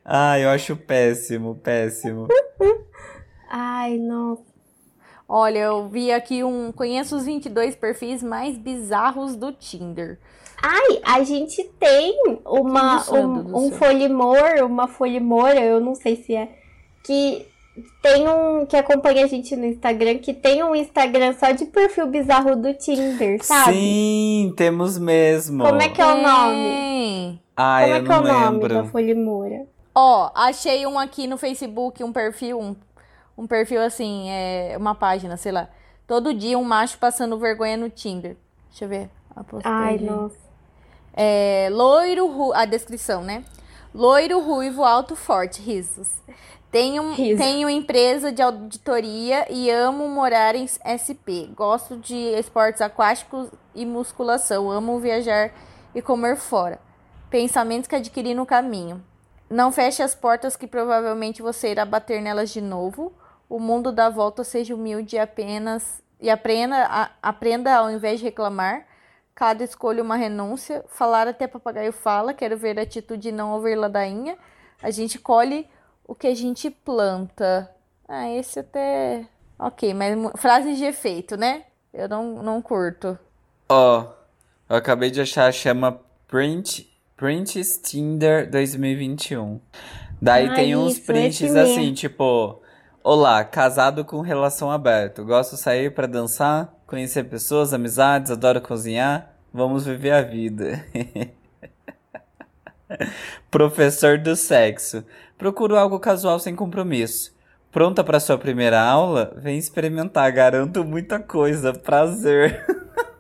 Ah, 0.04 0.40
eu 0.40 0.50
acho 0.50 0.76
péssimo, 0.76 1.54
péssimo. 1.56 2.28
Ai, 3.48 3.98
nossa. 4.00 4.51
Olha, 5.34 5.60
eu 5.60 5.88
vi 5.88 6.12
aqui 6.12 6.44
um. 6.44 6.74
Conheço 6.74 7.16
os 7.16 7.24
22 7.24 7.74
perfis 7.74 8.22
mais 8.22 8.58
bizarros 8.58 9.34
do 9.38 9.54
Tinder. 9.54 10.20
Ai, 10.62 11.00
a 11.06 11.24
gente 11.24 11.64
tem 11.80 12.18
uma, 12.46 12.98
do 12.98 13.16
um, 13.16 13.68
um 13.68 13.72
folimor, 13.72 14.62
uma 14.66 14.90
folimora, 14.90 15.62
eu 15.62 15.80
não 15.80 15.96
sei 15.96 16.18
se 16.18 16.36
é, 16.36 16.50
que 17.02 17.48
tem 18.02 18.28
um 18.28 18.66
que 18.66 18.76
acompanha 18.76 19.24
a 19.24 19.28
gente 19.28 19.56
no 19.56 19.66
Instagram, 19.66 20.18
que 20.18 20.34
tem 20.34 20.62
um 20.62 20.76
Instagram 20.76 21.34
só 21.40 21.52
de 21.52 21.66
perfil 21.66 22.08
bizarro 22.08 22.58
do 22.58 22.74
Tinder, 22.74 23.42
sabe? 23.42 23.72
Sim, 23.74 24.54
temos 24.58 24.98
mesmo. 25.00 25.64
Como 25.64 25.82
é 25.82 25.88
que 25.88 26.02
é 26.02 26.06
o 26.06 26.22
nome? 26.22 26.54
Tem. 26.56 27.42
Ah, 27.56 27.80
Como 27.82 27.94
eu 27.94 27.96
é 27.96 28.02
que 28.02 28.06
é 28.06 28.10
não 28.10 28.20
o 28.22 28.28
nome 28.28 28.52
lembro. 28.58 28.74
da 28.74 28.84
folimora? 28.84 29.66
Ó, 29.96 30.30
achei 30.36 30.86
um 30.86 31.00
aqui 31.00 31.26
no 31.26 31.38
Facebook, 31.38 32.04
um 32.04 32.12
perfil, 32.12 32.60
um, 32.60 32.76
um 33.38 33.48
perfil 33.48 33.82
assim, 33.82 34.30
é 34.30 34.76
uma 34.78 34.96
página, 34.96 35.38
sei 35.38 35.52
lá. 35.52 35.70
Todo 36.08 36.34
dia 36.34 36.58
um 36.58 36.64
macho 36.64 36.98
passando 36.98 37.38
vergonha 37.38 37.78
no 37.78 37.90
Tinder. 37.90 38.36
Deixa 38.70 38.86
eu 38.86 38.90
ver. 38.90 39.10
a 39.36 39.44
Ai, 39.64 39.98
nossa. 39.98 40.38
É, 41.14 41.70
loiro, 41.72 42.28
ru... 42.28 42.54
a 42.54 42.66
descrição, 42.66 43.24
né? 43.24 43.44
Loiro, 43.94 44.40
ruivo, 44.40 44.84
alto, 44.84 45.16
forte, 45.16 45.62
risos. 45.62 46.10
Tenho, 46.72 47.12
Riso. 47.14 47.38
tenho 47.38 47.70
empresa 47.70 48.32
de 48.32 48.42
auditoria 48.42 49.46
e 49.52 49.70
amo 49.70 50.08
morar 50.08 50.56
em 50.56 50.66
SP. 50.66 51.52
Gosto 51.54 51.98
de 51.98 52.16
esportes 52.16 52.82
aquáticos 52.82 53.50
e 53.76 53.86
musculação. 53.86 54.72
Amo 54.72 54.98
viajar 54.98 55.52
e 55.94 56.02
comer 56.02 56.38
fora. 56.38 56.80
Pensamentos 57.30 57.90
que 57.90 57.96
adquiri 57.96 58.34
no 58.34 58.46
caminho. 58.46 59.04
Não 59.50 59.70
feche 59.70 60.02
as 60.02 60.16
portas 60.16 60.56
que 60.56 60.66
provavelmente 60.66 61.42
você 61.42 61.72
irá 61.72 61.84
bater 61.84 62.22
nelas 62.22 62.52
de 62.52 62.62
novo. 62.62 63.12
O 63.52 63.60
mundo 63.60 63.92
dá 63.92 64.10
volta, 64.10 64.46
seja 64.46 64.74
humilde 64.74 65.18
e 65.18 65.20
apenas 65.20 66.02
e 66.22 66.30
aprenda, 66.30 66.86
a- 66.86 67.12
aprenda 67.22 67.76
ao 67.76 67.92
invés 67.92 68.20
de 68.20 68.26
reclamar. 68.26 68.86
Cada 69.36 69.62
escolha 69.64 70.02
uma 70.02 70.16
renúncia. 70.16 70.86
Falar 70.88 71.28
até 71.28 71.48
papagaio 71.48 71.92
fala. 71.92 72.34
Quero 72.34 72.56
ver 72.56 72.80
a 72.80 72.84
atitude 72.84 73.28
e 73.30 73.32
não 73.32 73.52
ouvir 73.52 73.76
ladainha. 73.76 74.38
A 74.82 74.90
gente 74.90 75.20
colhe 75.20 75.68
o 76.08 76.16
que 76.16 76.28
a 76.28 76.36
gente 76.36 76.70
planta. 76.70 77.70
Ah, 78.08 78.30
esse 78.30 78.60
até. 78.60 79.26
Ok, 79.60 79.94
mas 79.94 80.16
frases 80.38 80.78
de 80.78 80.86
efeito, 80.86 81.36
né? 81.36 81.64
Eu 81.94 82.08
não, 82.08 82.42
não 82.44 82.62
curto. 82.62 83.18
Ó, 83.68 84.06
eu 84.70 84.76
acabei 84.78 85.12
de 85.12 85.20
achar, 85.22 85.52
chama 85.52 86.00
Print, 86.28 86.88
Prints 87.18 87.78
Tinder 87.84 88.50
2021. 88.50 89.60
Daí 90.22 90.48
Ah, 90.48 90.54
tem 90.54 90.76
uns 90.76 90.94
isso, 90.94 91.06
prints 91.06 91.56
assim, 91.56 91.94
tipo, 91.94 92.61
Olá, 93.04 93.44
casado 93.44 94.06
com 94.06 94.22
relação 94.22 94.70
aberta. 94.70 95.24
Gosto 95.24 95.56
de 95.56 95.62
sair 95.62 95.92
pra 95.92 96.06
dançar, 96.06 96.72
conhecer 96.86 97.24
pessoas, 97.24 97.74
amizades, 97.74 98.30
adoro 98.30 98.62
cozinhar. 98.62 99.34
Vamos 99.52 99.88
viver 99.88 100.12
a 100.12 100.22
vida. 100.22 100.86
Professor 103.50 104.20
do 104.20 104.36
sexo. 104.36 105.04
Procuro 105.36 105.76
algo 105.76 106.00
casual 106.00 106.38
sem 106.38 106.56
compromisso. 106.56 107.36
Pronta 107.72 108.04
pra 108.04 108.20
sua 108.20 108.38
primeira 108.38 108.80
aula? 108.80 109.34
Vem 109.36 109.58
experimentar, 109.58 110.32
garanto 110.32 110.84
muita 110.84 111.20
coisa. 111.20 111.74
Prazer. 111.74 112.64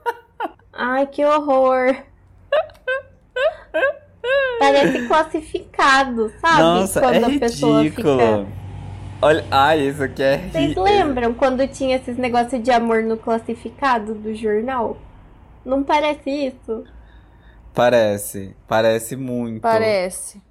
Ai, 0.71 1.07
que 1.07 1.25
horror. 1.25 1.95
Parece 4.59 5.07
classificado, 5.07 6.31
sabe? 6.39 6.61
Nossa, 6.61 6.99
quando 7.01 7.15
é 7.15 7.35
a 7.35 7.39
pessoa 7.39 7.81
ridículo. 7.81 8.60
Olha, 9.21 9.45
ai, 9.51 9.87
isso 9.87 10.01
aqui 10.03 10.23
é 10.23 10.37
Vocês 10.49 10.75
lembram 10.75 11.33
quando 11.33 11.67
tinha 11.67 11.97
esses 11.97 12.17
negócios 12.17 12.61
de 12.61 12.71
amor 12.71 13.03
no 13.03 13.17
classificado 13.17 14.15
do 14.15 14.33
jornal? 14.33 14.97
Não 15.63 15.83
parece 15.83 16.29
isso? 16.29 16.83
Parece, 17.73 18.55
parece 18.67 19.15
muito. 19.15 19.61
Parece. 19.61 20.41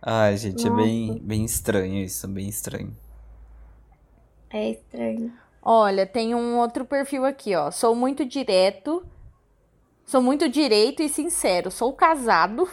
Ai, 0.00 0.36
gente, 0.36 0.66
é 0.66 0.70
Nossa. 0.70 0.82
bem, 0.82 1.18
bem 1.22 1.44
estranho 1.44 1.96
isso, 2.02 2.26
bem 2.26 2.48
estranho. 2.48 2.96
É 4.50 4.70
estranho. 4.70 5.32
Olha, 5.62 6.06
tem 6.06 6.34
um 6.34 6.56
outro 6.58 6.84
perfil 6.84 7.24
aqui, 7.24 7.54
ó. 7.54 7.70
Sou 7.70 7.94
muito 7.94 8.24
direto. 8.24 9.04
Sou 10.06 10.22
muito 10.22 10.48
direito 10.48 11.02
e 11.02 11.08
sincero. 11.08 11.70
Sou 11.70 11.92
casado. 11.92 12.68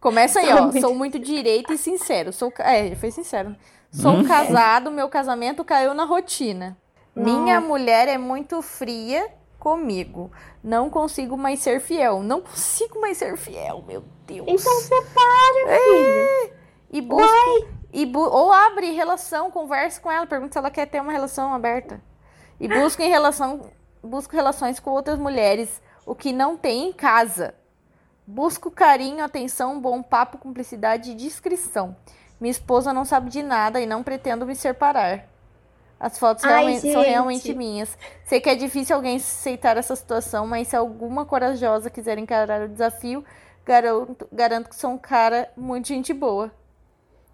Começa 0.00 0.40
aí, 0.40 0.46
Sou 0.46 0.56
ó. 0.56 0.62
muito- 0.62 0.80
Sou 0.80 0.94
muito 0.94 1.18
direito 1.18 1.72
e 1.72 1.78
sincero. 1.78 2.32
Sou, 2.32 2.52
é, 2.58 2.94
foi 2.96 3.10
sincero. 3.10 3.54
Sou 3.92 4.24
casado, 4.24 4.90
meu 4.90 5.08
casamento 5.08 5.62
caiu 5.62 5.92
na 5.92 6.04
rotina. 6.04 6.76
Minha 7.14 7.60
mulher 7.60 8.08
é 8.08 8.16
muito 8.16 8.62
fria 8.62 9.28
comigo. 9.58 10.32
Não 10.64 10.88
consigo 10.88 11.36
mais 11.36 11.60
ser 11.60 11.78
fiel. 11.78 12.22
Não 12.22 12.40
consigo 12.40 13.00
mais 13.00 13.18
ser 13.18 13.36
fiel, 13.36 13.84
meu 13.86 14.02
Deus. 14.26 14.46
Então 14.48 14.80
separa, 14.80 15.78
filho. 15.84 16.52
E 16.90 17.00
busca. 17.02 17.82
E 17.92 18.06
bu 18.06 18.20
ou 18.20 18.50
abre 18.50 18.90
relação, 18.92 19.50
converse 19.50 20.00
com 20.00 20.10
ela, 20.10 20.26
pergunta 20.26 20.52
se 20.54 20.58
ela 20.58 20.70
quer 20.70 20.86
ter 20.86 21.00
uma 21.00 21.12
relação 21.12 21.52
aberta. 21.52 22.00
E 22.58 22.66
busca 22.66 23.04
em 23.04 23.10
relação, 23.10 23.70
busca 24.02 24.34
relações 24.34 24.80
com 24.80 24.90
outras 24.90 25.18
mulheres, 25.18 25.82
o 26.06 26.14
que 26.14 26.32
não 26.32 26.56
tem 26.56 26.88
em 26.88 26.92
casa. 26.92 27.54
Busco 28.26 28.70
carinho, 28.70 29.22
atenção, 29.22 29.78
bom 29.78 30.02
papo, 30.02 30.38
cumplicidade 30.38 31.10
e 31.10 31.14
discrição. 31.14 31.94
Minha 32.42 32.50
esposa 32.50 32.92
não 32.92 33.04
sabe 33.04 33.30
de 33.30 33.40
nada 33.40 33.80
e 33.80 33.86
não 33.86 34.02
pretendo 34.02 34.44
me 34.44 34.56
separar. 34.56 35.28
As 36.00 36.18
fotos 36.18 36.42
Ai, 36.42 36.50
realmente, 36.50 36.92
são 36.92 37.00
realmente 37.00 37.54
minhas. 37.54 37.96
Sei 38.24 38.40
que 38.40 38.50
é 38.50 38.56
difícil 38.56 38.96
alguém 38.96 39.18
aceitar 39.18 39.76
essa 39.76 39.94
situação, 39.94 40.44
mas 40.44 40.66
se 40.66 40.74
alguma 40.74 41.24
corajosa 41.24 41.88
quiser 41.88 42.18
encarar 42.18 42.62
o 42.62 42.68
desafio, 42.68 43.24
garanto, 43.64 44.26
garanto 44.32 44.68
que 44.68 44.74
sou 44.74 44.90
um 44.90 44.98
cara 44.98 45.50
muito 45.56 45.86
gente 45.86 46.12
boa. 46.12 46.50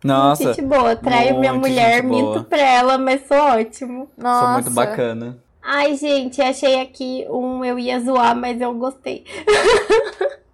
Nossa, 0.05 0.53
Gente 0.53 0.61
boa, 0.61 0.95
traio 0.95 1.39
minha 1.41 1.55
muito 1.55 1.67
mulher, 1.67 2.03
minto 2.03 2.45
pra 2.45 2.61
ela, 2.61 2.99
mas 2.99 3.27
sou 3.27 3.39
ótimo. 3.39 4.11
Nossa. 4.15 4.45
sou 4.45 4.53
muito 4.53 4.71
bacana. 4.73 5.39
Ai, 5.63 5.97
gente, 5.97 6.43
achei 6.43 6.83
aqui 6.83 7.27
um 7.31 7.65
eu 7.65 7.79
ia 7.79 7.99
zoar, 7.99 8.37
mas 8.37 8.61
eu 8.61 8.75
gostei. 8.75 9.25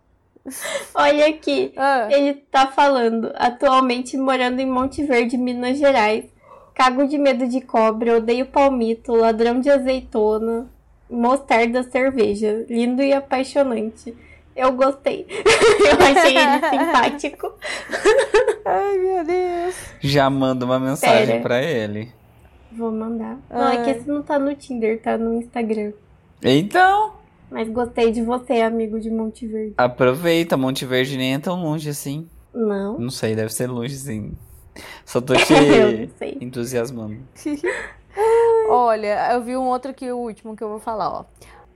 Olha 0.95 1.27
aqui. 1.29 1.73
Ah, 1.77 2.09
Ele 2.11 2.35
tá 2.35 2.67
falando, 2.67 3.33
atualmente 3.35 4.17
morando 4.17 4.61
em 4.61 4.67
Monte 4.67 5.03
Verde, 5.05 5.37
Minas 5.37 5.79
Gerais. 5.79 6.25
Cago 6.75 7.07
de 7.07 7.17
medo 7.17 7.47
de 7.47 7.61
cobra, 7.61 8.17
odeio 8.17 8.47
palmito, 8.47 9.15
ladrão 9.15 9.61
de 9.61 9.71
azeitona, 9.71 10.67
mostarda, 11.09 11.83
cerveja. 11.85 12.67
Lindo 12.69 13.01
e 13.03 13.13
apaixonante. 13.13 14.15
Eu 14.57 14.73
gostei. 14.73 15.27
eu 15.31 16.07
achei 16.07 16.37
ele 16.37 16.61
simpático. 16.71 17.53
Ai, 18.65 18.99
meu 18.99 19.25
Deus. 19.25 19.75
Já 20.01 20.29
manda 20.31 20.65
uma 20.65 20.79
mensagem 20.79 21.27
Pera. 21.27 21.41
pra 21.43 21.63
ele. 21.63 22.13
Vou 22.73 22.91
mandar. 22.91 23.39
Não, 23.51 23.69
é 23.69 23.77
que 23.85 23.91
Ai. 23.91 23.97
esse 23.97 24.09
não 24.09 24.23
tá 24.23 24.39
no 24.39 24.55
Tinder, 24.55 25.01
tá 25.01 25.17
no 25.17 25.35
Instagram. 25.35 25.93
Então, 26.43 27.13
Mas 27.51 27.69
gostei 27.69 28.11
de 28.11 28.23
você, 28.23 28.61
amigo 28.63 28.99
de 28.99 29.11
Monte 29.11 29.47
Verde. 29.47 29.75
aproveita, 29.77 30.57
Monte 30.57 30.85
Verde 30.85 31.17
nem 31.17 31.35
é 31.35 31.39
tão 31.39 31.63
longe 31.63 31.89
assim. 31.89 32.29
Não. 32.53 32.99
Não 32.99 33.11
sei, 33.11 33.35
deve 33.35 33.53
ser 33.53 33.69
longe 33.69 33.97
sim. 33.97 34.33
Só 35.05 35.21
tô 35.21 35.35
te 35.37 36.11
entusiasmando. 36.41 37.19
Olha, 38.69 39.33
eu 39.33 39.43
vi 39.43 39.57
um 39.57 39.65
outro 39.69 39.91
aqui, 39.91 40.11
o 40.11 40.19
último 40.19 40.57
que 40.57 40.63
eu 40.63 40.69
vou 40.69 40.79
falar, 40.81 41.11
ó. 41.11 41.25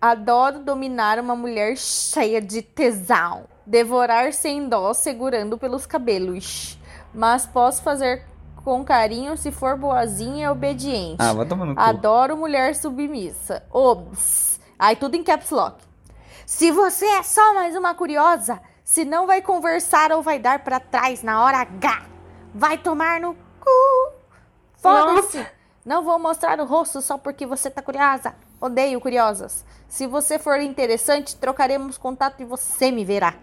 Adoro 0.00 0.60
dominar 0.60 1.18
uma 1.18 1.34
mulher 1.34 1.76
cheia 1.76 2.40
de 2.40 2.62
tesão. 2.62 3.44
Devorar 3.66 4.32
sem 4.32 4.68
dó, 4.68 4.94
segurando 4.94 5.58
pelos 5.58 5.86
cabelos. 5.86 6.78
Mas 7.12 7.44
posso 7.46 7.82
fazer 7.82 8.22
com 8.64 8.84
carinho 8.84 9.36
se 9.36 9.50
for 9.50 9.76
boazinha 9.76 10.46
e 10.46 10.48
obediente. 10.48 11.16
Ah, 11.18 11.32
vai 11.32 11.46
tomar 11.46 11.66
no 11.66 11.74
cu. 11.74 11.80
Adoro 11.80 12.36
mulher 12.36 12.74
submissa. 12.76 13.62
Obs. 13.72 14.47
Aí 14.78 14.94
tudo 14.94 15.16
em 15.16 15.24
caps 15.24 15.50
lock. 15.50 15.82
Se 16.46 16.70
você 16.70 17.04
é 17.04 17.22
só 17.22 17.52
mais 17.52 17.74
uma 17.74 17.94
curiosa, 17.94 18.60
se 18.84 19.04
não 19.04 19.26
vai 19.26 19.42
conversar 19.42 20.12
ou 20.12 20.22
vai 20.22 20.38
dar 20.38 20.60
pra 20.60 20.78
trás 20.78 21.22
na 21.22 21.42
hora 21.44 21.58
H, 21.58 22.06
vai 22.54 22.78
tomar 22.78 23.20
no 23.20 23.34
cu. 23.34 24.12
Foda-se. 24.76 25.44
Não 25.84 26.04
vou 26.04 26.18
mostrar 26.18 26.60
o 26.60 26.64
rosto 26.64 27.02
só 27.02 27.18
porque 27.18 27.44
você 27.44 27.68
tá 27.68 27.82
curiosa. 27.82 28.34
Odeio 28.60 29.00
curiosas. 29.00 29.64
Se 29.88 30.06
você 30.06 30.38
for 30.38 30.60
interessante, 30.60 31.36
trocaremos 31.36 31.98
contato 31.98 32.40
e 32.40 32.44
você 32.44 32.90
me 32.90 33.04
verá. 33.04 33.34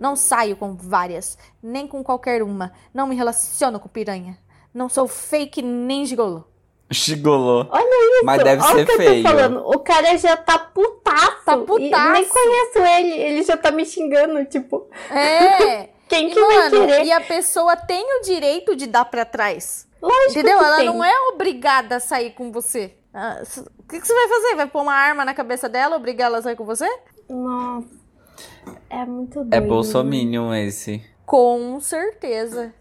Não 0.00 0.16
saio 0.16 0.56
com 0.56 0.74
várias, 0.74 1.38
nem 1.62 1.86
com 1.86 2.02
qualquer 2.02 2.42
uma. 2.42 2.72
Não 2.92 3.06
me 3.06 3.14
relaciono 3.14 3.78
com 3.78 3.88
piranha. 3.88 4.38
Não 4.72 4.88
sou 4.88 5.06
fake 5.06 5.62
nem 5.62 6.04
gigolo. 6.04 6.49
Chigolô. 6.92 7.66
Olha 7.70 8.16
isso. 8.16 8.24
Mas 8.24 8.42
deve 8.42 8.62
olha 8.62 8.72
ser 8.74 8.82
o 8.82 8.86
que 8.86 8.96
feio. 8.96 9.10
eu 9.18 9.22
tô 9.22 9.28
falando. 9.28 9.56
O 9.66 9.78
cara 9.78 10.16
já 10.18 10.36
tá 10.36 10.58
putaço. 10.58 11.44
Tá 11.44 11.54
E 11.56 11.64
putaço. 11.64 12.12
nem 12.12 12.24
conheço 12.26 12.78
ele. 12.78 13.12
Ele 13.12 13.42
já 13.42 13.56
tá 13.56 13.70
me 13.70 13.84
xingando, 13.86 14.44
tipo. 14.46 14.88
É! 15.10 15.88
Quem 16.08 16.28
E, 16.28 16.34
que 16.34 16.40
vai 16.40 16.56
mano, 16.70 16.86
querer? 16.86 17.04
e 17.04 17.12
a 17.12 17.20
pessoa 17.20 17.76
tem 17.76 18.04
o 18.18 18.22
direito 18.22 18.74
de 18.74 18.86
dar 18.88 19.04
pra 19.04 19.24
trás. 19.24 19.86
Lógico 20.02 20.30
Entendeu? 20.30 20.58
que 20.58 20.64
Ela 20.64 20.76
tem. 20.78 20.86
não 20.86 21.04
é 21.04 21.12
obrigada 21.32 21.96
a 21.96 22.00
sair 22.00 22.30
com 22.32 22.50
você. 22.50 22.92
Ah, 23.14 23.40
O 23.78 23.82
que, 23.84 24.00
que 24.00 24.06
você 24.06 24.14
vai 24.14 24.28
fazer? 24.28 24.56
Vai 24.56 24.66
pôr 24.66 24.82
uma 24.82 24.94
arma 24.94 25.24
na 25.24 25.34
cabeça 25.34 25.68
dela, 25.68 25.94
obrigar 25.96 26.26
ela 26.26 26.38
a 26.38 26.42
sair 26.42 26.56
com 26.56 26.64
você? 26.64 26.88
Nossa. 27.28 27.86
É 28.88 29.04
muito 29.04 29.34
doido. 29.40 29.54
É 29.54 29.60
bolsominion 29.60 30.52
esse. 30.54 31.00
Com 31.24 31.78
certeza. 31.80 32.74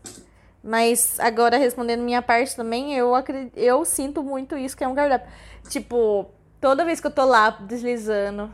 Mas 0.64 1.20
agora, 1.20 1.58
respondendo 1.58 2.02
minha 2.04 2.22
parte 2.22 2.56
também, 2.56 2.94
eu, 2.96 3.16
acredito, 3.16 3.58
eu 3.58 3.86
sinto 3.86 4.24
muito 4.24 4.58
isso 4.58 4.76
que 4.76 4.84
é 4.84 4.88
um 4.88 4.96
cardápio. 4.96 5.30
Tipo, 5.70 6.26
toda 6.60 6.84
vez 6.86 7.00
que 7.00 7.08
eu 7.08 7.12
tô 7.12 7.26
lá 7.26 7.50
deslizando. 7.52 8.52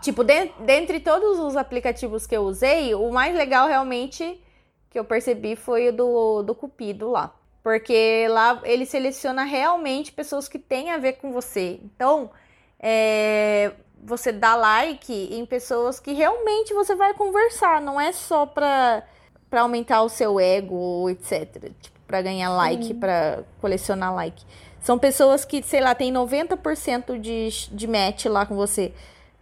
Tipo, 0.00 0.24
den- 0.24 0.52
dentre 0.60 0.98
todos 1.00 1.38
os 1.38 1.56
aplicativos 1.56 2.26
que 2.26 2.36
eu 2.36 2.42
usei, 2.42 2.94
o 2.94 3.10
mais 3.12 3.34
legal 3.36 3.68
realmente 3.68 4.42
que 4.90 4.98
eu 4.98 5.04
percebi 5.04 5.54
foi 5.56 5.88
o 5.88 5.92
do, 5.92 6.42
do 6.42 6.54
Cupido 6.54 7.10
lá. 7.10 7.32
Porque 7.62 8.26
lá 8.28 8.60
ele 8.64 8.84
seleciona 8.84 9.44
realmente 9.44 10.10
pessoas 10.12 10.48
que 10.48 10.58
têm 10.58 10.90
a 10.90 10.98
ver 10.98 11.14
com 11.14 11.32
você. 11.32 11.78
Então, 11.84 12.30
é, 12.80 13.72
você 14.02 14.32
dá 14.32 14.56
like 14.56 15.12
em 15.12 15.46
pessoas 15.46 16.00
que 16.00 16.12
realmente 16.12 16.74
você 16.74 16.96
vai 16.96 17.14
conversar. 17.14 17.80
Não 17.80 18.00
é 18.00 18.10
só 18.10 18.44
pra, 18.44 19.04
pra 19.52 19.60
aumentar 19.60 20.02
o 20.02 20.08
seu 20.08 20.40
ego, 20.40 21.10
etc. 21.10 21.70
Tipo, 21.78 22.00
pra 22.06 22.22
ganhar 22.22 22.48
like, 22.48 22.94
pra 22.94 23.40
colecionar 23.60 24.14
like. 24.14 24.42
São 24.80 24.98
pessoas 24.98 25.44
que, 25.44 25.62
sei 25.62 25.82
lá, 25.82 25.94
tem 25.94 26.10
90% 26.10 27.20
de, 27.20 27.50
de 27.70 27.86
match 27.86 28.24
lá 28.24 28.46
com 28.46 28.56
você. 28.56 28.94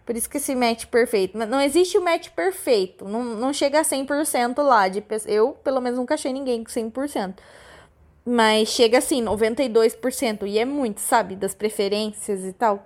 Por 0.05 0.17
isso 0.17 0.29
que 0.29 0.35
esse 0.35 0.53
match 0.53 0.87
perfeito. 0.87 1.37
Mas 1.37 1.47
Não 1.47 1.61
existe 1.61 1.97
o 1.97 2.03
match 2.03 2.27
perfeito. 2.31 3.05
Não, 3.05 3.23
não 3.23 3.53
chega 3.53 3.79
a 3.79 3.83
100% 3.83 4.61
lá. 4.61 4.89
De, 4.89 5.01
eu, 5.27 5.53
pelo 5.63 5.79
menos, 5.79 5.97
nunca 5.97 6.15
achei 6.15 6.33
ninguém 6.33 6.61
com 6.61 6.69
100%. 6.69 7.35
Mas 8.25 8.67
chega 8.67 8.97
assim, 8.97 9.23
92%. 9.23 10.45
E 10.45 10.59
é 10.59 10.65
muito, 10.65 10.99
sabe? 10.99 11.37
Das 11.37 11.55
preferências 11.55 12.43
e 12.43 12.51
tal. 12.51 12.85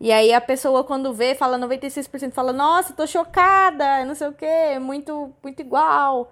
E 0.00 0.12
aí 0.12 0.32
a 0.32 0.40
pessoa, 0.40 0.84
quando 0.84 1.12
vê, 1.12 1.34
fala 1.34 1.58
96%, 1.58 2.30
fala, 2.30 2.52
nossa, 2.52 2.92
tô 2.92 3.04
chocada, 3.04 4.04
não 4.04 4.14
sei 4.14 4.28
o 4.28 4.32
quê, 4.32 4.78
muito, 4.80 5.32
muito 5.42 5.60
igual. 5.60 6.30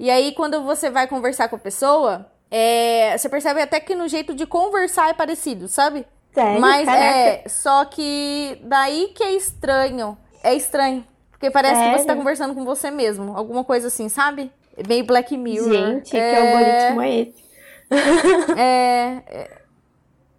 E 0.00 0.10
aí, 0.10 0.32
quando 0.32 0.62
você 0.62 0.88
vai 0.88 1.06
conversar 1.06 1.50
com 1.50 1.56
a 1.56 1.58
pessoa, 1.58 2.24
é, 2.50 3.18
você 3.18 3.28
percebe 3.28 3.60
até 3.60 3.78
que 3.78 3.94
no 3.94 4.08
jeito 4.08 4.34
de 4.34 4.46
conversar 4.46 5.10
é 5.10 5.12
parecido, 5.12 5.68
sabe? 5.68 6.06
Sério? 6.32 6.58
Mas 6.58 6.86
Caraca. 6.86 7.04
é, 7.04 7.44
só 7.46 7.84
que 7.84 8.58
daí 8.64 9.12
que 9.14 9.22
é 9.22 9.34
estranho. 9.34 10.16
É 10.42 10.54
estranho. 10.54 11.06
Porque 11.30 11.50
parece 11.50 11.74
que 11.74 11.90
você 11.90 11.98
tá 11.98 11.98
Sério? 11.98 12.16
conversando 12.16 12.54
com 12.54 12.64
você 12.64 12.90
mesmo. 12.90 13.36
Alguma 13.36 13.62
coisa 13.62 13.88
assim, 13.88 14.08
sabe? 14.08 14.50
É 14.74 14.88
Meio 14.88 15.04
Black 15.04 15.36
Mirror. 15.36 15.70
Gente, 15.70 16.10
que 16.12 16.16
é, 16.16 16.50
algoritmo 16.50 17.02
é 17.02 17.20
esse? 17.20 17.44
é, 18.58 19.22
é, 19.26 19.62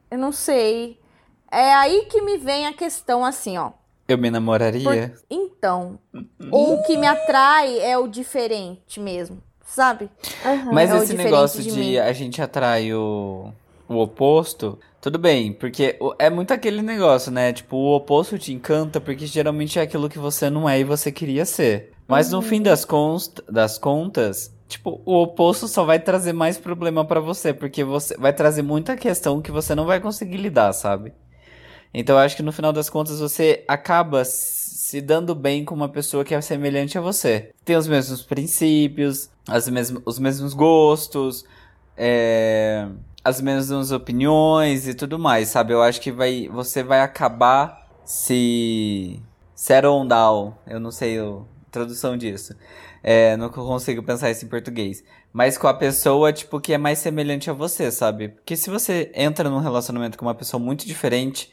eu 0.09 0.17
não 0.17 0.31
sei. 0.31 0.99
É 1.51 1.71
aí 1.75 2.07
que 2.09 2.19
me 2.23 2.35
vem 2.35 2.65
a 2.65 2.73
questão 2.73 3.23
assim, 3.23 3.59
ó. 3.59 3.73
Eu 4.07 4.17
me 4.17 4.31
namoraria? 4.31 5.13
Então, 5.29 5.99
o 6.51 6.81
que 6.83 6.97
me 6.97 7.05
atrai 7.05 7.79
é 7.79 7.95
o 7.97 8.07
diferente 8.07 8.99
mesmo, 8.99 9.41
sabe? 9.75 10.09
Aham. 10.43 10.71
Mas 10.73 10.91
É 10.91 10.97
esse 10.97 11.13
negócio 11.13 11.63
de 11.63 11.71
de, 11.71 11.99
a 11.99 12.13
gente 12.13 12.41
atrai 12.41 12.93
o, 12.93 13.53
o 13.87 13.97
oposto, 13.97 14.79
tudo 14.99 15.17
bem, 15.17 15.53
porque 15.53 15.97
é 16.19 16.29
muito 16.29 16.53
aquele 16.53 16.81
negócio, 16.81 17.31
né? 17.31 17.53
Tipo, 17.53 17.77
o 17.77 17.95
oposto 17.95 18.37
te 18.37 18.53
encanta 18.53 18.99
porque 19.01 19.25
geralmente 19.25 19.79
é 19.79 19.81
aquilo 19.81 20.09
que 20.09 20.19
você 20.19 20.49
não 20.49 20.69
é 20.69 20.79
e 20.79 20.83
você 20.83 21.11
queria 21.11 21.45
ser. 21.45 21.91
Mas 22.07 22.29
no 22.31 22.41
fim 22.41 22.61
das, 22.61 22.83
const, 22.85 23.41
das 23.49 23.77
contas, 23.77 24.53
tipo, 24.67 25.01
o 25.05 25.21
oposto 25.21 25.67
só 25.67 25.85
vai 25.85 25.99
trazer 25.99 26.33
mais 26.33 26.57
problema 26.57 27.05
pra 27.05 27.19
você, 27.21 27.53
porque 27.53 27.83
você 27.83 28.17
vai 28.17 28.33
trazer 28.33 28.61
muita 28.61 28.97
questão 28.97 29.41
que 29.41 29.51
você 29.51 29.73
não 29.73 29.85
vai 29.85 29.99
conseguir 30.01 30.37
lidar, 30.37 30.73
sabe? 30.73 31.13
Então 31.93 32.15
eu 32.15 32.21
acho 32.21 32.35
que 32.35 32.43
no 32.43 32.51
final 32.51 32.71
das 32.71 32.89
contas 32.89 33.19
você 33.19 33.63
acaba 33.67 34.23
se 34.91 34.99
dando 34.99 35.33
bem 35.33 35.63
com 35.63 35.73
uma 35.73 35.87
pessoa 35.87 36.25
que 36.25 36.35
é 36.35 36.41
semelhante 36.41 36.97
a 36.97 37.01
você. 37.01 37.53
Tem 37.63 37.77
os 37.77 37.87
mesmos 37.87 38.23
princípios, 38.23 39.29
as 39.47 39.69
mesmas, 39.69 40.03
os 40.05 40.19
mesmos 40.19 40.53
gostos, 40.53 41.45
é, 41.95 42.89
as 43.23 43.39
mesmas 43.39 43.93
opiniões 43.93 44.89
e 44.89 44.93
tudo 44.93 45.17
mais, 45.17 45.47
sabe? 45.47 45.71
Eu 45.71 45.81
acho 45.81 46.01
que 46.01 46.11
vai, 46.11 46.49
você 46.49 46.83
vai 46.83 46.99
acabar 46.99 47.87
se 48.03 49.17
settle 49.55 50.05
down. 50.05 50.55
Eu 50.67 50.81
não 50.81 50.91
sei 50.91 51.17
a 51.21 51.39
tradução 51.71 52.17
disso. 52.17 52.53
É, 53.01 53.37
não 53.37 53.47
consigo 53.47 54.03
pensar 54.03 54.29
isso 54.29 54.43
em 54.43 54.49
português. 54.49 55.05
Mas 55.31 55.57
com 55.57 55.67
a 55.67 55.73
pessoa, 55.73 56.33
tipo, 56.33 56.59
que 56.59 56.73
é 56.73 56.77
mais 56.77 56.99
semelhante 56.99 57.49
a 57.49 57.53
você, 57.53 57.89
sabe? 57.91 58.27
Porque 58.27 58.57
se 58.57 58.69
você 58.69 59.09
entra 59.15 59.49
num 59.49 59.59
relacionamento 59.59 60.17
com 60.17 60.25
uma 60.25 60.35
pessoa 60.35 60.61
muito 60.61 60.85
diferente, 60.85 61.49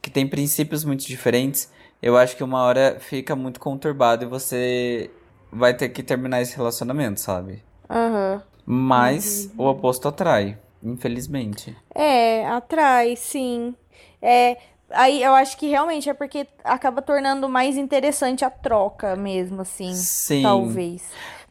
que 0.00 0.08
tem 0.08 0.24
princípios 0.24 0.84
muito 0.84 1.04
diferentes, 1.04 1.74
eu 2.06 2.16
acho 2.16 2.36
que 2.36 2.44
uma 2.44 2.62
hora 2.62 2.98
fica 3.00 3.34
muito 3.34 3.58
conturbado 3.58 4.24
e 4.24 4.28
você 4.28 5.10
vai 5.50 5.74
ter 5.74 5.88
que 5.88 6.04
terminar 6.04 6.40
esse 6.40 6.56
relacionamento, 6.56 7.18
sabe? 7.18 7.64
Aham. 7.90 8.40
Mas 8.64 9.50
o 9.58 9.64
oposto 9.66 10.06
atrai, 10.06 10.56
infelizmente. 10.80 11.76
É, 11.92 12.46
atrai, 12.46 13.16
sim. 13.16 13.74
É, 14.22 14.56
aí 14.88 15.20
eu 15.20 15.34
acho 15.34 15.58
que 15.58 15.66
realmente 15.66 16.08
é 16.08 16.14
porque 16.14 16.46
acaba 16.62 17.02
tornando 17.02 17.48
mais 17.48 17.76
interessante 17.76 18.44
a 18.44 18.50
troca 18.50 19.16
mesmo, 19.16 19.62
assim. 19.62 19.92
Sim. 19.92 20.42
Talvez. 20.42 21.02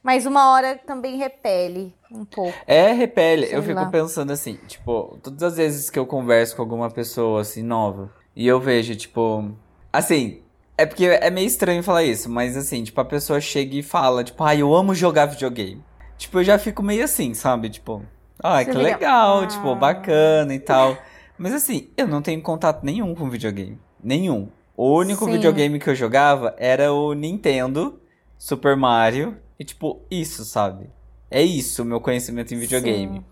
Mas 0.01 0.25
uma 0.25 0.53
hora 0.53 0.79
também 0.87 1.17
repele 1.17 1.93
um 2.09 2.23
pouco. 2.23 2.57
É, 2.65 2.93
repele. 2.93 3.47
Sei 3.47 3.57
eu 3.57 3.61
fico 3.61 3.75
lá. 3.75 3.87
pensando 3.87 4.31
assim, 4.31 4.53
tipo, 4.67 5.19
todas 5.21 5.43
as 5.43 5.57
vezes 5.57 5.89
que 5.89 5.99
eu 5.99 6.05
converso 6.05 6.55
com 6.55 6.61
alguma 6.61 6.89
pessoa 6.89 7.41
assim 7.41 7.61
nova 7.61 8.09
e 8.33 8.47
eu 8.47 8.57
vejo, 8.57 8.95
tipo, 8.95 9.51
assim, 9.91 10.44
é 10.77 10.85
porque 10.85 11.05
é 11.05 11.29
meio 11.29 11.47
estranho 11.47 11.81
falar 11.83 12.03
isso, 12.03 12.29
mas 12.29 12.57
assim, 12.57 12.83
tipo, 12.83 12.99
a 12.99 13.05
pessoa 13.05 13.39
chega 13.39 13.75
e 13.75 13.83
fala, 13.83 14.23
tipo, 14.23 14.43
ai, 14.43 14.61
eu 14.61 14.73
amo 14.73 14.93
jogar 14.93 15.25
videogame. 15.27 15.83
Tipo, 16.17 16.39
eu 16.39 16.43
já 16.43 16.57
fico 16.57 16.81
meio 16.83 17.03
assim, 17.03 17.33
sabe? 17.33 17.69
Tipo, 17.69 18.03
ah, 18.39 18.63
que 18.63 18.71
fica, 18.71 18.81
legal, 18.83 19.41
"Ah." 19.41 19.47
tipo, 19.47 19.75
bacana 19.75 20.53
e 20.53 20.59
tal. 20.59 20.97
Mas 21.37 21.53
assim, 21.53 21.89
eu 21.97 22.07
não 22.07 22.21
tenho 22.21 22.41
contato 22.41 22.83
nenhum 22.83 23.13
com 23.13 23.29
videogame. 23.29 23.79
Nenhum. 24.03 24.49
O 24.77 24.93
único 24.97 25.25
Sim. 25.25 25.31
videogame 25.31 25.79
que 25.79 25.89
eu 25.89 25.95
jogava 25.95 26.53
era 26.57 26.91
o 26.93 27.13
Nintendo, 27.13 27.99
Super 28.37 28.75
Mario, 28.75 29.37
e 29.59 29.63
tipo, 29.63 30.01
isso, 30.11 30.43
sabe? 30.43 30.89
É 31.31 31.41
isso 31.41 31.81
o 31.81 31.85
meu 31.85 31.99
conhecimento 31.99 32.53
em 32.53 32.59
videogame. 32.59 33.25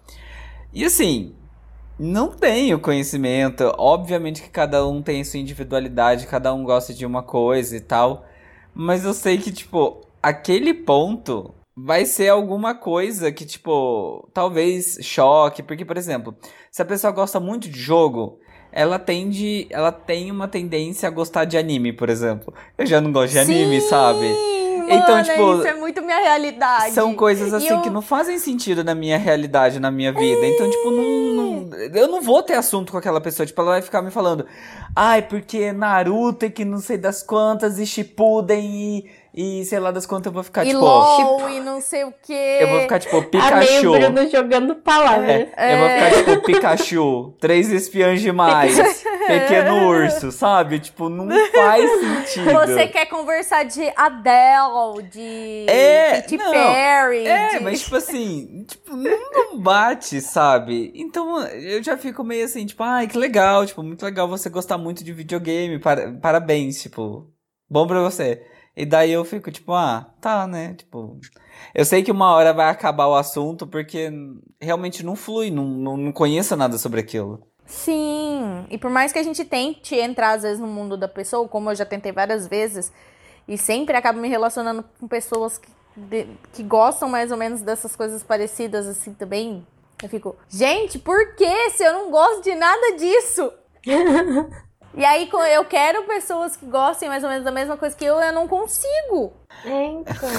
E 0.73 0.83
assim, 0.83 1.35
não 1.99 2.29
tenho 2.29 2.79
conhecimento. 2.79 3.73
Obviamente 3.77 4.41
que 4.41 4.49
cada 4.49 4.85
um 4.87 5.01
tem 5.01 5.23
sua 5.23 5.39
individualidade, 5.39 6.27
cada 6.27 6.53
um 6.53 6.63
gosta 6.63 6.93
de 6.93 7.05
uma 7.05 7.23
coisa 7.23 7.75
e 7.75 7.81
tal. 7.81 8.25
Mas 8.73 9.05
eu 9.05 9.13
sei 9.13 9.37
que, 9.37 9.51
tipo, 9.51 10.01
aquele 10.21 10.73
ponto 10.73 11.53
vai 11.75 12.05
ser 12.05 12.29
alguma 12.29 12.75
coisa 12.75 13.31
que, 13.31 13.45
tipo, 13.45 14.27
talvez 14.33 14.97
choque. 15.01 15.63
Porque, 15.63 15.85
por 15.85 15.97
exemplo, 15.97 16.35
se 16.71 16.81
a 16.81 16.85
pessoa 16.85 17.11
gosta 17.11 17.39
muito 17.39 17.69
de 17.69 17.79
jogo, 17.79 18.39
ela 18.71 18.97
tende. 18.97 19.67
Ela 19.69 19.91
tem 19.91 20.31
uma 20.31 20.47
tendência 20.47 21.07
a 21.07 21.11
gostar 21.11 21.45
de 21.45 21.57
anime, 21.57 21.93
por 21.93 22.09
exemplo. 22.09 22.53
Eu 22.77 22.85
já 22.85 22.99
não 22.99 23.11
gosto 23.11 23.33
de 23.33 23.39
anime, 23.39 23.81
Sim, 23.81 23.87
sabe? 23.87 24.62
Mano, 24.83 24.93
Então, 25.03 25.23
tipo, 25.23 25.53
isso 25.57 25.67
é 25.67 25.73
muito 25.73 26.01
minha 26.01 26.17
realidade. 26.19 26.91
São 26.93 27.13
coisas 27.15 27.53
assim 27.53 27.67
eu- 27.69 27.81
que 27.81 27.89
não 27.89 28.01
fazem 28.01 28.37
sentido 28.39 28.83
na 28.83 28.93
minha 28.93 29.17
realidade, 29.17 29.79
na 29.79 29.89
minha 29.91 30.11
vida. 30.11 30.45
Então, 30.45 30.69
tipo, 30.69 30.91
não, 30.91 31.03
não- 31.33 31.73
eu 31.93 32.07
não 32.07 32.21
vou 32.21 32.43
ter 32.43 32.53
assunto 32.53 32.91
com 32.91 32.97
aquela 32.97 33.19
pessoa. 33.21 33.45
Tipo, 33.45 33.61
ela 33.61 33.71
vai 33.71 33.81
ficar 33.81 34.01
me 34.01 34.11
falando, 34.11 34.45
ai, 34.95 35.21
porque 35.21 35.71
Naruto 35.71 36.45
e 36.45 36.49
que 36.49 36.63
não 36.65 36.79
sei 36.79 36.97
das 36.97 37.23
quantas, 37.23 37.79
e 37.79 37.85
Shippuden 37.85 38.65
e, 38.65 39.05
e 39.35 39.65
sei 39.65 39.79
lá 39.79 39.91
das 39.91 40.05
quantas, 40.05 40.27
eu 40.27 40.33
vou 40.33 40.43
ficar, 40.43 40.63
E 40.63 40.67
tipo, 40.69 40.79
LOL 40.79 41.49
e 41.49 41.59
não 41.59 41.81
sei 41.81 42.03
o 42.03 42.13
quê. 42.21 42.57
eu 42.61 42.67
vou 42.69 42.79
ficar, 42.81 42.99
tipo, 42.99 43.15
Amei 43.17 43.29
Pikachu. 43.29 43.89
o 43.89 43.99
Bruno 43.99 44.29
jogando 44.29 44.75
palavras. 44.75 45.47
É, 45.57 45.73
Eu 45.73 45.79
vou 45.79 45.89
ficar, 45.89 46.11
tipo, 46.35 46.45
Pikachu, 46.45 47.33
três 47.39 47.69
espiãs 47.71 48.21
demais, 48.21 48.77
pequeno 49.25 49.87
urso, 49.87 50.31
sabe? 50.31 50.79
Tipo, 50.79 51.09
não 51.09 51.27
faz 51.51 51.89
sentido. 52.27 52.51
Você 52.53 52.87
quer 52.87 53.05
conversar 53.07 53.63
de 53.63 53.91
Adele, 53.95 55.03
de 55.11 55.65
É, 55.69 56.21
Katy 56.21 56.37
não, 56.37 56.51
Perry. 56.51 57.25
É, 57.27 57.47
de- 57.57 57.63
mas 57.63 57.81
tipo 57.81 57.95
assim, 57.97 58.65
tipo, 58.67 58.95
não, 58.95 59.57
bate, 59.59 60.21
sabe? 60.21 60.91
Então 60.95 61.41
eu 61.47 61.81
já 61.83 61.97
fico 61.97 62.23
meio 62.23 62.45
assim, 62.45 62.65
tipo, 62.65 62.83
ai, 62.83 63.07
que 63.07 63.17
legal, 63.17 63.65
tipo, 63.65 63.81
muito 63.83 64.03
legal 64.03 64.27
você 64.27 64.49
gostar 64.49 64.77
muito 64.77 65.03
de 65.03 65.11
videogame, 65.13 65.79
para- 65.79 66.11
parabéns, 66.21 66.81
tipo, 66.81 67.27
bom 67.69 67.87
pra 67.87 67.99
você. 68.01 68.41
E 68.75 68.85
daí 68.85 69.11
eu 69.11 69.23
fico 69.23 69.51
tipo, 69.51 69.71
ah, 69.73 70.07
tá, 70.19 70.47
né? 70.47 70.73
Tipo, 70.73 71.19
eu 71.75 71.85
sei 71.85 72.01
que 72.01 72.11
uma 72.11 72.33
hora 72.33 72.53
vai 72.53 72.69
acabar 72.69 73.07
o 73.07 73.15
assunto 73.15 73.67
porque 73.67 74.11
realmente 74.59 75.05
não 75.05 75.15
flui, 75.15 75.51
não, 75.51 75.63
não, 75.65 75.95
não 75.97 76.11
conheço 76.11 76.55
nada 76.55 76.77
sobre 76.77 76.99
aquilo. 76.99 77.41
Sim, 77.65 78.65
e 78.69 78.77
por 78.77 78.89
mais 78.89 79.11
que 79.13 79.19
a 79.19 79.23
gente 79.23 79.45
tente 79.45 79.95
entrar 79.95 80.31
às 80.31 80.41
vezes 80.43 80.59
no 80.59 80.67
mundo 80.67 80.97
da 80.97 81.07
pessoa, 81.07 81.47
como 81.47 81.69
eu 81.71 81.75
já 81.75 81.85
tentei 81.85 82.11
várias 82.11 82.47
vezes, 82.47 82.91
e 83.47 83.57
sempre 83.57 83.95
acabo 83.95 84.19
me 84.19 84.27
relacionando 84.27 84.83
com 84.99 85.07
pessoas 85.07 85.57
que 85.57 85.69
de- 85.95 86.27
que 86.51 86.63
gostam 86.63 87.07
mais 87.07 87.31
ou 87.31 87.37
menos 87.37 87.61
dessas 87.61 87.95
coisas 87.95 88.23
parecidas 88.23 88.87
assim 88.87 89.13
também, 89.13 89.65
eu 90.01 90.09
fico, 90.09 90.35
gente, 90.49 90.97
por 90.97 91.35
que 91.35 91.69
se 91.69 91.83
eu 91.83 91.93
não 91.93 92.09
gosto 92.11 92.41
de 92.43 92.55
nada 92.55 92.95
disso? 92.97 93.51
E 94.95 95.03
aí 95.03 95.29
eu 95.53 95.65
quero 95.65 96.03
pessoas 96.03 96.55
que 96.55 96.65
gostem 96.65 97.09
mais 97.09 97.23
ou 97.23 97.29
menos 97.29 97.43
da 97.43 97.51
mesma 97.51 97.75
coisa 97.77 97.95
que 97.95 98.05
eu, 98.05 98.15
eu 98.19 98.33
não 98.33 98.47
consigo. 98.47 99.33
É, 99.65 99.85
então. 99.85 100.29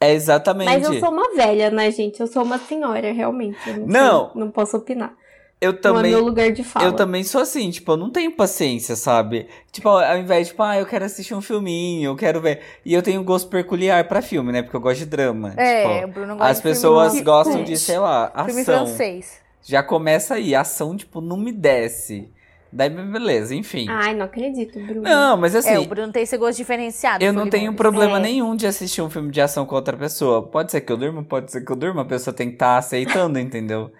É 0.00 0.12
exatamente. 0.12 0.68
Mas 0.68 0.84
eu 0.84 1.00
sou 1.00 1.10
uma 1.10 1.34
velha, 1.34 1.70
né, 1.70 1.90
gente? 1.90 2.20
Eu 2.20 2.26
sou 2.26 2.42
uma 2.42 2.58
senhora, 2.58 3.12
realmente. 3.12 3.58
Eu 3.66 3.86
Não. 3.86 4.30
sei, 4.32 4.40
não 4.40 4.50
posso 4.50 4.76
opinar. 4.76 5.14
Eu 5.58 5.72
Não 5.72 5.78
é 5.78 5.80
também. 5.80 6.10
meu 6.10 6.22
lugar 6.22 6.52
de 6.52 6.62
fala. 6.62 6.84
Eu 6.84 6.92
também 6.92 7.24
sou 7.24 7.40
assim, 7.40 7.70
tipo, 7.70 7.92
eu 7.92 7.96
não 7.96 8.10
tenho 8.10 8.30
paciência, 8.36 8.94
sabe? 8.94 9.48
Tipo, 9.72 9.88
ao 9.88 10.18
invés 10.18 10.48
de, 10.48 10.52
tipo, 10.52 10.62
ah, 10.62 10.76
eu 10.78 10.84
quero 10.84 11.06
assistir 11.06 11.34
um 11.34 11.40
filminho, 11.40 12.10
eu 12.10 12.16
quero 12.16 12.42
ver. 12.42 12.60
E 12.84 12.92
eu 12.92 13.00
tenho 13.02 13.22
um 13.22 13.24
gosto 13.24 13.48
peculiar 13.48 14.06
pra 14.06 14.20
filme, 14.20 14.52
né? 14.52 14.60
Porque 14.62 14.76
eu 14.76 14.80
gosto 14.82 14.98
de 14.98 15.06
drama. 15.06 15.54
É, 15.56 16.00
tipo, 16.00 16.04
o 16.04 16.12
Bruno 16.12 16.36
gosta 16.36 16.50
as 16.50 16.56
de 16.58 16.62
filme 16.62 16.74
pessoas 16.76 17.12
de 17.14 17.22
gostam 17.22 17.64
de, 17.64 17.78
sei 17.78 17.98
lá, 17.98 18.30
Filme 18.44 18.60
ação. 18.60 18.86
francês. 18.86 19.40
Já 19.62 19.82
começa 19.82 20.34
aí, 20.34 20.54
a 20.54 20.60
ação, 20.60 20.94
tipo, 20.94 21.22
não 21.22 21.38
me 21.38 21.52
desce. 21.52 22.30
Daí, 22.76 22.90
beleza, 22.90 23.54
enfim. 23.54 23.86
Ai, 23.88 24.14
não 24.14 24.26
acredito, 24.26 24.78
Bruno. 24.78 25.00
Não, 25.00 25.36
mas 25.36 25.54
assim, 25.54 25.70
é, 25.70 25.78
o 25.78 25.86
Bruno 25.86 26.12
tem 26.12 26.24
esse 26.24 26.36
gosto 26.36 26.58
diferenciado. 26.58 27.24
eu 27.24 27.32
não 27.32 27.48
tenho 27.48 27.72
problema 27.72 28.18
É. 28.18 28.20
nenhum 28.20 28.54
de 28.54 28.66
assistir 28.66 29.00
um 29.00 29.08
filme 29.08 29.30
de 29.30 29.40
ação 29.40 29.64
com 29.64 29.74
outra 29.74 29.96
pessoa. 29.96 30.42
Pode 30.42 30.70
ser 30.70 30.82
que 30.82 30.92
eu 30.92 30.96
durma, 30.98 31.22
pode 31.24 31.50
ser 31.50 31.64
que 31.64 31.72
eu 31.72 31.76
durma, 31.76 32.02
a 32.02 32.04
pessoa 32.04 32.34
tem 32.34 32.48
que 32.48 32.54
estar 32.56 32.76
aceitando, 32.76 33.38
entendeu? 33.40 33.90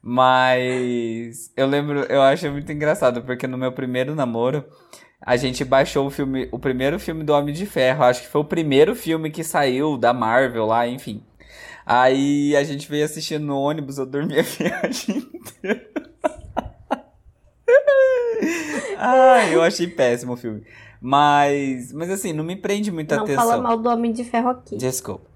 Mas 0.00 1.50
eu 1.56 1.66
lembro, 1.66 2.00
eu 2.04 2.22
acho 2.22 2.48
muito 2.50 2.70
engraçado, 2.70 3.22
porque 3.22 3.46
no 3.46 3.58
meu 3.58 3.72
primeiro 3.72 4.14
namoro, 4.14 4.64
a 5.20 5.36
gente 5.36 5.64
baixou 5.64 6.06
o 6.06 6.10
filme, 6.10 6.48
o 6.52 6.58
primeiro 6.58 7.00
filme 7.00 7.24
do 7.24 7.32
Homem 7.32 7.52
de 7.52 7.66
Ferro. 7.66 8.04
Acho 8.04 8.22
que 8.22 8.28
foi 8.28 8.40
o 8.40 8.44
primeiro 8.44 8.94
filme 8.94 9.28
que 9.30 9.42
saiu 9.42 9.96
da 9.98 10.12
Marvel 10.12 10.66
lá, 10.66 10.86
enfim. 10.86 11.22
Aí 11.84 12.54
a 12.56 12.62
gente 12.62 12.88
veio 12.88 13.04
assistindo 13.04 13.44
no 13.44 13.58
ônibus, 13.58 13.98
eu 13.98 14.06
dormi 14.06 14.38
a 14.38 14.42
viagem 14.46 15.28
inteira. 15.34 15.88
Ai, 18.98 19.54
eu 19.54 19.62
achei 19.62 19.86
péssimo 19.86 20.34
o 20.34 20.36
filme. 20.36 20.62
Mas, 21.00 21.92
mas 21.92 22.10
assim, 22.10 22.32
não 22.32 22.44
me 22.44 22.56
prende 22.56 22.90
muita 22.90 23.16
Não 23.16 23.24
atenção. 23.24 23.42
fala 23.42 23.62
mal 23.62 23.78
do 23.78 23.88
Homem 23.88 24.12
de 24.12 24.22
Ferro 24.22 24.50
aqui. 24.50 24.76
Desculpa. 24.76 25.30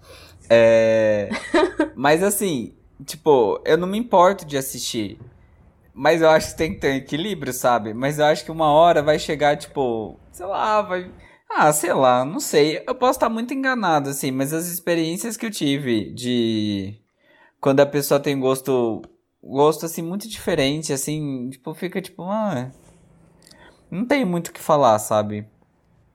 É... 0.50 1.30
Mas 1.96 2.22
assim, 2.22 2.74
tipo, 3.06 3.60
eu 3.64 3.78
não 3.78 3.88
me 3.88 3.96
importo 3.98 4.44
de 4.44 4.58
assistir. 4.58 5.18
Mas 5.94 6.20
eu 6.20 6.28
acho 6.28 6.50
que 6.50 6.58
tem 6.58 6.74
que 6.74 6.80
ter 6.80 6.92
um 6.92 6.96
equilíbrio, 6.96 7.52
sabe? 7.52 7.94
Mas 7.94 8.18
eu 8.18 8.26
acho 8.26 8.44
que 8.44 8.50
uma 8.50 8.70
hora 8.70 9.00
vai 9.02 9.18
chegar, 9.18 9.56
tipo, 9.56 10.18
sei 10.32 10.44
lá, 10.44 10.82
vai. 10.82 11.10
Ah, 11.48 11.72
sei 11.72 11.92
lá, 11.94 12.24
não 12.24 12.40
sei. 12.40 12.82
Eu 12.86 12.94
posso 12.96 13.12
estar 13.12 13.28
muito 13.28 13.54
enganado, 13.54 14.10
assim, 14.10 14.32
mas 14.32 14.52
as 14.52 14.66
experiências 14.66 15.36
que 15.36 15.46
eu 15.46 15.50
tive 15.50 16.12
de. 16.12 17.00
Quando 17.60 17.80
a 17.80 17.86
pessoa 17.86 18.18
tem 18.18 18.38
gosto. 18.38 19.02
Gosto, 19.46 19.85
assim, 19.85 20.00
muito 20.02 20.26
diferente, 20.28 20.92
assim, 20.92 21.50
tipo, 21.50 21.74
fica 21.74 22.00
tipo, 22.00 22.22
ah. 22.24 22.72
Não 23.90 24.07
tem 24.07 24.24
muito 24.24 24.48
o 24.48 24.52
que 24.52 24.61
falar, 24.61 24.98
sabe? 24.98 25.46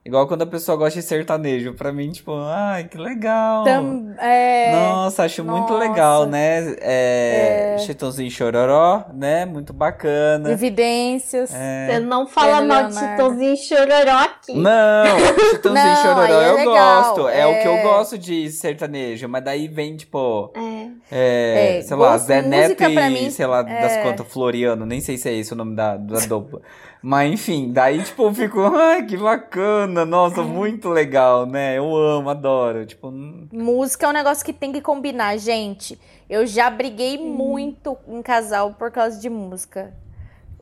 Igual 0.02 0.26
quando 0.26 0.40
a 0.40 0.46
pessoa 0.46 0.78
gosta 0.78 0.98
de 0.98 1.04
sertanejo. 1.04 1.74
Pra 1.74 1.92
mim, 1.92 2.10
tipo, 2.10 2.32
ai, 2.34 2.84
que 2.84 2.96
legal. 2.96 3.64
Tam- 3.64 4.14
é, 4.18 4.72
Nossa, 4.72 5.24
acho 5.24 5.44
muito 5.44 5.72
Nossa. 5.74 5.78
legal, 5.78 6.24
né? 6.26 6.74
É, 6.80 7.76
Chitãozinho 7.80 8.30
Chororó, 8.30 9.04
né? 9.12 9.44
Muito 9.44 9.74
bacana. 9.74 10.50
Evidências. 10.52 11.52
É. 11.54 11.86
Você 11.90 11.98
não 12.00 12.26
fala 12.26 12.62
mal 12.62 12.86
de. 12.88 12.94
Chitãozinho 12.98 13.56
Chororó 13.58 14.18
aqui. 14.22 14.54
Não, 14.54 15.18
Chitãozinho 15.50 15.84
Não, 15.84 15.96
Chororó 16.02 16.40
é 16.40 16.48
eu 16.48 16.56
legal, 16.56 17.02
gosto. 17.04 17.28
É... 17.28 17.46
o 17.46 17.60
que 17.60 17.68
eu 17.68 17.74
é. 17.74 17.82
gosto 17.82 18.16
de 18.16 18.50
sertanejo. 18.50 19.28
Mas 19.28 19.44
daí 19.44 19.68
vem, 19.68 19.96
tipo, 19.96 20.50
É. 20.56 20.88
é, 21.12 21.78
É, 21.78 21.82
sei 21.82 21.96
lá, 21.98 22.16
Zé 22.16 22.40
Neto 22.40 22.82
e, 22.82 23.10
mim, 23.10 23.28
sei 23.30 23.44
lá, 23.46 23.60
das 23.60 23.92
é. 23.92 24.02
quantas, 24.02 24.26
Floriano. 24.26 24.86
Nem 24.86 25.02
sei 25.02 25.18
se 25.18 25.28
é 25.28 25.34
esse 25.34 25.52
o 25.52 25.56
nome 25.56 25.76
da, 25.76 25.98
da 25.98 26.20
dupla. 26.20 26.62
Mas 27.02 27.32
enfim, 27.32 27.72
daí, 27.72 28.02
tipo, 28.02 28.24
eu 28.24 28.34
fico, 28.34 28.60
ai, 28.76 29.04
que 29.06 29.16
bacana. 29.16 30.04
Nossa, 30.04 30.42
muito 30.42 30.88
legal, 30.90 31.46
né? 31.46 31.78
Eu 31.78 31.96
amo, 31.96 32.28
adoro. 32.28 32.84
Tipo, 32.84 33.08
hum, 33.08 33.48
Música 33.52 34.06
é 34.06 34.08
um 34.10 34.12
negócio 34.12 34.44
que 34.44 34.52
tem 34.52 34.70
que 34.70 34.80
combinar, 34.82 35.36
gente. 35.38 35.98
Eu 36.28 36.46
já 36.46 36.68
briguei 36.68 37.16
muito 37.18 37.96
em 38.06 38.20
casal 38.22 38.74
por 38.74 38.90
causa 38.90 39.18
de 39.18 39.30
música. 39.30 39.94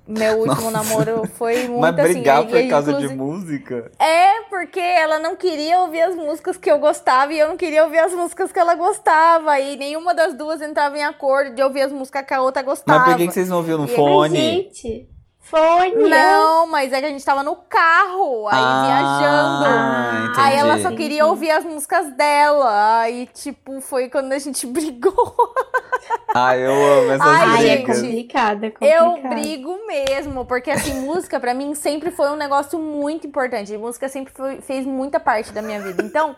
Meu 0.06 0.38
último 0.38 0.70
namoro 0.70 1.26
foi 1.34 1.66
muito 1.68 1.80
mas 1.80 1.94
brigar 1.94 2.38
assim. 2.44 2.48
por 2.62 2.68
causa 2.70 2.92
de 2.94 3.04
inclusive- 3.04 3.14
música. 3.22 3.90
É, 3.98 4.42
porque 4.48 4.80
ela 4.80 5.18
não 5.18 5.36
queria 5.36 5.80
ouvir 5.80 6.00
as 6.00 6.14
músicas 6.14 6.56
que 6.56 6.70
eu 6.70 6.78
gostava 6.78 7.30
e 7.34 7.38
eu 7.38 7.48
não 7.48 7.56
queria 7.58 7.84
ouvir 7.84 7.98
as 7.98 8.14
músicas 8.14 8.50
que 8.50 8.58
ela 8.58 8.74
gostava. 8.74 9.60
E 9.60 9.76
nenhuma 9.76 10.14
das 10.14 10.32
duas 10.34 10.62
entrava 10.62 10.96
em 10.96 11.02
acordo 11.04 11.54
de 11.54 11.62
ouvir 11.62 11.82
as 11.82 11.92
músicas 11.92 12.24
que 12.24 12.32
a 12.32 12.40
outra 12.40 12.62
gostava. 12.62 13.00
Mas 13.00 13.08
por 13.10 13.16
que, 13.18 13.26
que 13.26 13.34
vocês 13.34 13.48
não 13.50 13.58
ouviram 13.58 13.78
no 13.80 13.84
E- 13.84 13.88
fone? 13.96 14.36
gente, 14.38 15.08
fone. 15.50 16.08
Não, 16.08 16.66
mas 16.66 16.92
é 16.92 17.00
que 17.00 17.06
a 17.06 17.10
gente 17.10 17.24
tava 17.24 17.42
no 17.42 17.56
carro, 17.56 18.48
aí 18.48 18.86
viajando. 18.86 19.64
Ah, 19.66 20.20
entendi. 20.24 20.40
Aí 20.40 20.56
ela 20.56 20.78
só 20.80 20.90
queria 20.94 21.26
ouvir 21.26 21.50
as 21.50 21.64
músicas 21.64 22.12
dela. 22.16 23.00
Aí, 23.00 23.26
tipo, 23.34 23.80
foi 23.80 24.08
quando 24.08 24.32
a 24.32 24.38
gente 24.38 24.66
brigou. 24.68 25.34
Ah, 26.34 26.56
eu 26.56 26.72
amo 26.72 27.12
essas 27.12 27.26
Ai, 27.26 27.44
Ai, 27.46 27.68
é 27.70 27.76
brigas. 27.76 28.00
complicado, 28.02 28.64
é 28.64 28.72
Eu 28.80 29.28
brigo 29.28 29.78
mesmo, 29.86 30.44
porque 30.44 30.70
assim, 30.70 30.94
música 31.00 31.38
pra 31.40 31.54
mim 31.54 31.74
sempre 31.74 32.10
foi 32.10 32.28
um 32.30 32.36
negócio 32.36 32.78
muito 32.78 33.26
importante. 33.26 33.76
Música 33.76 34.08
sempre 34.08 34.32
foi- 34.32 34.60
fez 34.60 34.86
muita 34.86 35.18
parte 35.18 35.52
da 35.52 35.60
minha 35.62 35.80
vida. 35.80 36.02
Então, 36.02 36.36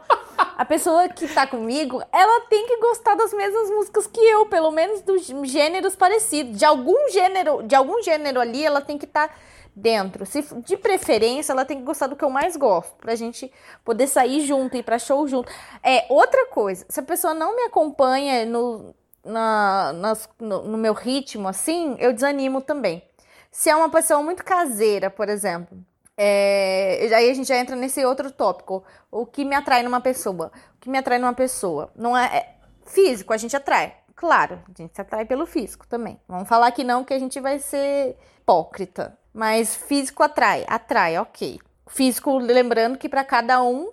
a 0.56 0.64
pessoa 0.64 1.08
que 1.08 1.26
tá 1.28 1.46
comigo, 1.46 2.02
ela 2.12 2.40
tem 2.48 2.66
que 2.66 2.76
gostar 2.78 3.14
das 3.14 3.32
mesmas 3.32 3.70
músicas 3.70 4.06
que 4.06 4.20
eu, 4.20 4.46
pelo 4.46 4.70
menos 4.70 5.02
dos 5.02 5.26
gêneros 5.44 5.94
parecidos. 5.96 6.58
De 6.58 6.64
algum 6.64 7.08
gênero, 7.10 7.62
de 7.62 7.74
algum 7.74 8.02
gênero 8.02 8.40
ali, 8.40 8.64
ela 8.64 8.80
tem 8.80 8.96
que 9.00 9.06
estar 9.06 9.36
dentro. 9.74 10.24
Se 10.24 10.42
de 10.62 10.76
preferência, 10.76 11.52
ela 11.52 11.64
tem 11.64 11.78
que 11.78 11.82
gostar 11.84 12.06
do 12.06 12.14
que 12.14 12.24
eu 12.24 12.30
mais 12.30 12.56
gosto, 12.56 12.94
pra 12.98 13.16
gente 13.16 13.52
poder 13.84 14.06
sair 14.06 14.42
junto, 14.46 14.76
ir 14.76 14.84
pra 14.84 14.98
show 14.98 15.26
junto. 15.26 15.50
É, 15.82 16.06
outra 16.08 16.46
coisa, 16.46 16.86
se 16.88 17.00
a 17.00 17.02
pessoa 17.02 17.34
não 17.34 17.56
me 17.56 17.62
acompanha 17.62 18.46
no, 18.46 18.94
na, 19.24 19.92
nas- 19.94 20.28
no, 20.38 20.62
no 20.62 20.78
meu 20.78 20.92
ritmo, 20.92 21.48
assim, 21.48 21.96
eu 21.98 22.12
desanimo 22.12 22.60
também. 22.60 23.02
Se 23.50 23.68
é 23.70 23.74
uma 23.74 23.88
pessoa 23.90 24.22
muito 24.22 24.44
caseira, 24.44 25.10
por 25.10 25.28
exemplo, 25.28 25.76
é, 26.16 27.08
aí 27.14 27.30
a 27.30 27.34
gente 27.34 27.48
já 27.48 27.56
entra 27.56 27.74
nesse 27.74 28.04
outro 28.04 28.30
tópico. 28.30 28.84
O 29.10 29.24
que 29.26 29.44
me 29.44 29.54
atrai 29.56 29.82
numa 29.82 30.00
pessoa? 30.00 30.52
O 30.76 30.78
que 30.80 30.88
me 30.90 30.98
atrai 30.98 31.18
numa 31.18 31.32
pessoa? 31.32 31.90
Não 31.96 32.16
é, 32.16 32.26
é 32.36 32.54
físico, 32.86 33.32
a 33.32 33.36
gente 33.36 33.56
atrai. 33.56 33.96
Claro, 34.20 34.58
a 34.68 34.82
gente 34.82 34.94
se 34.94 35.00
atrai 35.00 35.24
pelo 35.24 35.46
físico 35.46 35.86
também. 35.88 36.20
Vamos 36.28 36.46
falar 36.46 36.70
que 36.72 36.84
não, 36.84 37.02
que 37.02 37.14
a 37.14 37.18
gente 37.18 37.40
vai 37.40 37.58
ser 37.58 38.18
hipócrita. 38.38 39.16
Mas 39.32 39.74
físico 39.74 40.22
atrai, 40.22 40.62
atrai, 40.68 41.16
ok. 41.16 41.58
Físico, 41.86 42.36
lembrando 42.36 42.98
que 42.98 43.08
pra 43.08 43.24
cada 43.24 43.62
um, 43.62 43.90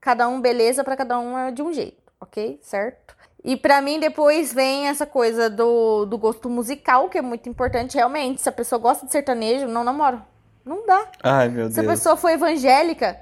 cada 0.00 0.26
um 0.26 0.40
beleza, 0.40 0.82
pra 0.82 0.96
cada 0.96 1.20
um 1.20 1.38
é 1.38 1.52
de 1.52 1.62
um 1.62 1.72
jeito, 1.72 2.02
ok? 2.20 2.58
Certo? 2.62 3.14
E 3.44 3.56
pra 3.56 3.80
mim 3.80 4.00
depois 4.00 4.52
vem 4.52 4.88
essa 4.88 5.06
coisa 5.06 5.48
do, 5.48 6.04
do 6.04 6.18
gosto 6.18 6.50
musical, 6.50 7.08
que 7.08 7.18
é 7.18 7.22
muito 7.22 7.48
importante 7.48 7.94
realmente. 7.94 8.40
Se 8.40 8.48
a 8.48 8.52
pessoa 8.52 8.80
gosta 8.80 9.06
de 9.06 9.12
sertanejo, 9.12 9.68
não 9.68 9.84
namoro. 9.84 10.20
Não 10.64 10.84
dá. 10.84 11.06
Ai, 11.22 11.48
meu 11.48 11.70
Se 11.70 11.78
a 11.78 11.82
Deus. 11.84 11.94
pessoa 11.94 12.16
for 12.16 12.30
evangélica, 12.30 13.20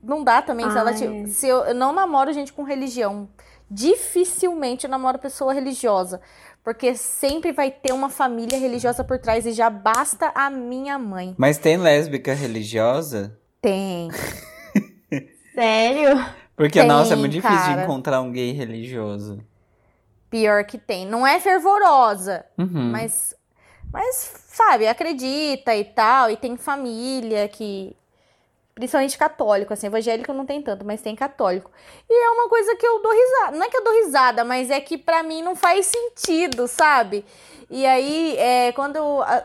não 0.00 0.22
dá 0.22 0.40
também. 0.40 0.70
se 0.70 0.78
ela 0.78 0.92
se 0.92 1.48
eu, 1.48 1.64
eu 1.64 1.74
não 1.74 1.92
namoro 1.92 2.32
gente 2.32 2.52
com 2.52 2.62
religião. 2.62 3.28
Dificilmente 3.70 4.84
eu 4.84 4.90
namoro 4.90 5.18
pessoa 5.18 5.52
religiosa. 5.52 6.20
Porque 6.64 6.94
sempre 6.94 7.52
vai 7.52 7.70
ter 7.70 7.92
uma 7.92 8.10
família 8.10 8.58
religiosa 8.58 9.02
por 9.02 9.18
trás 9.18 9.46
e 9.46 9.52
já 9.52 9.70
basta 9.70 10.30
a 10.34 10.50
minha 10.50 10.98
mãe. 10.98 11.34
Mas 11.38 11.56
tem 11.56 11.76
lésbica 11.76 12.34
religiosa? 12.34 13.38
Tem. 13.60 14.10
Sério? 15.54 16.24
Porque, 16.56 16.80
Tem, 16.80 16.88
nossa, 16.88 17.12
é 17.12 17.16
muito 17.16 17.32
difícil 17.32 17.56
de 17.56 17.64
cara. 17.64 17.82
encontrar 17.84 18.20
um 18.20 18.32
gay 18.32 18.52
religioso. 18.52 19.38
Pior 20.28 20.64
que 20.64 20.76
tem. 20.76 21.06
Não 21.06 21.26
é 21.26 21.40
fervorosa, 21.40 22.44
Uhum. 22.58 22.90
mas, 22.90 23.34
mas, 23.92 24.32
sabe, 24.48 24.86
acredita 24.86 25.74
e 25.74 25.84
tal. 25.84 26.30
E 26.30 26.36
tem 26.36 26.56
família 26.56 27.48
que. 27.48 27.96
Principalmente 28.78 29.18
católico, 29.18 29.72
assim, 29.72 29.88
evangélico 29.88 30.32
não 30.32 30.46
tem 30.46 30.62
tanto, 30.62 30.84
mas 30.86 31.02
tem 31.02 31.16
católico. 31.16 31.68
E 32.08 32.12
é 32.26 32.30
uma 32.30 32.48
coisa 32.48 32.76
que 32.76 32.86
eu 32.86 33.02
dou 33.02 33.10
risada. 33.10 33.56
Não 33.56 33.66
é 33.66 33.68
que 33.68 33.76
eu 33.76 33.82
dou 33.82 33.92
risada, 34.04 34.44
mas 34.44 34.70
é 34.70 34.80
que 34.80 34.96
pra 34.96 35.20
mim 35.24 35.42
não 35.42 35.56
faz 35.56 35.86
sentido, 35.86 36.68
sabe? 36.68 37.24
E 37.68 37.84
aí, 37.84 38.36
é, 38.38 38.70
quando 38.70 38.98
a- 39.22 39.44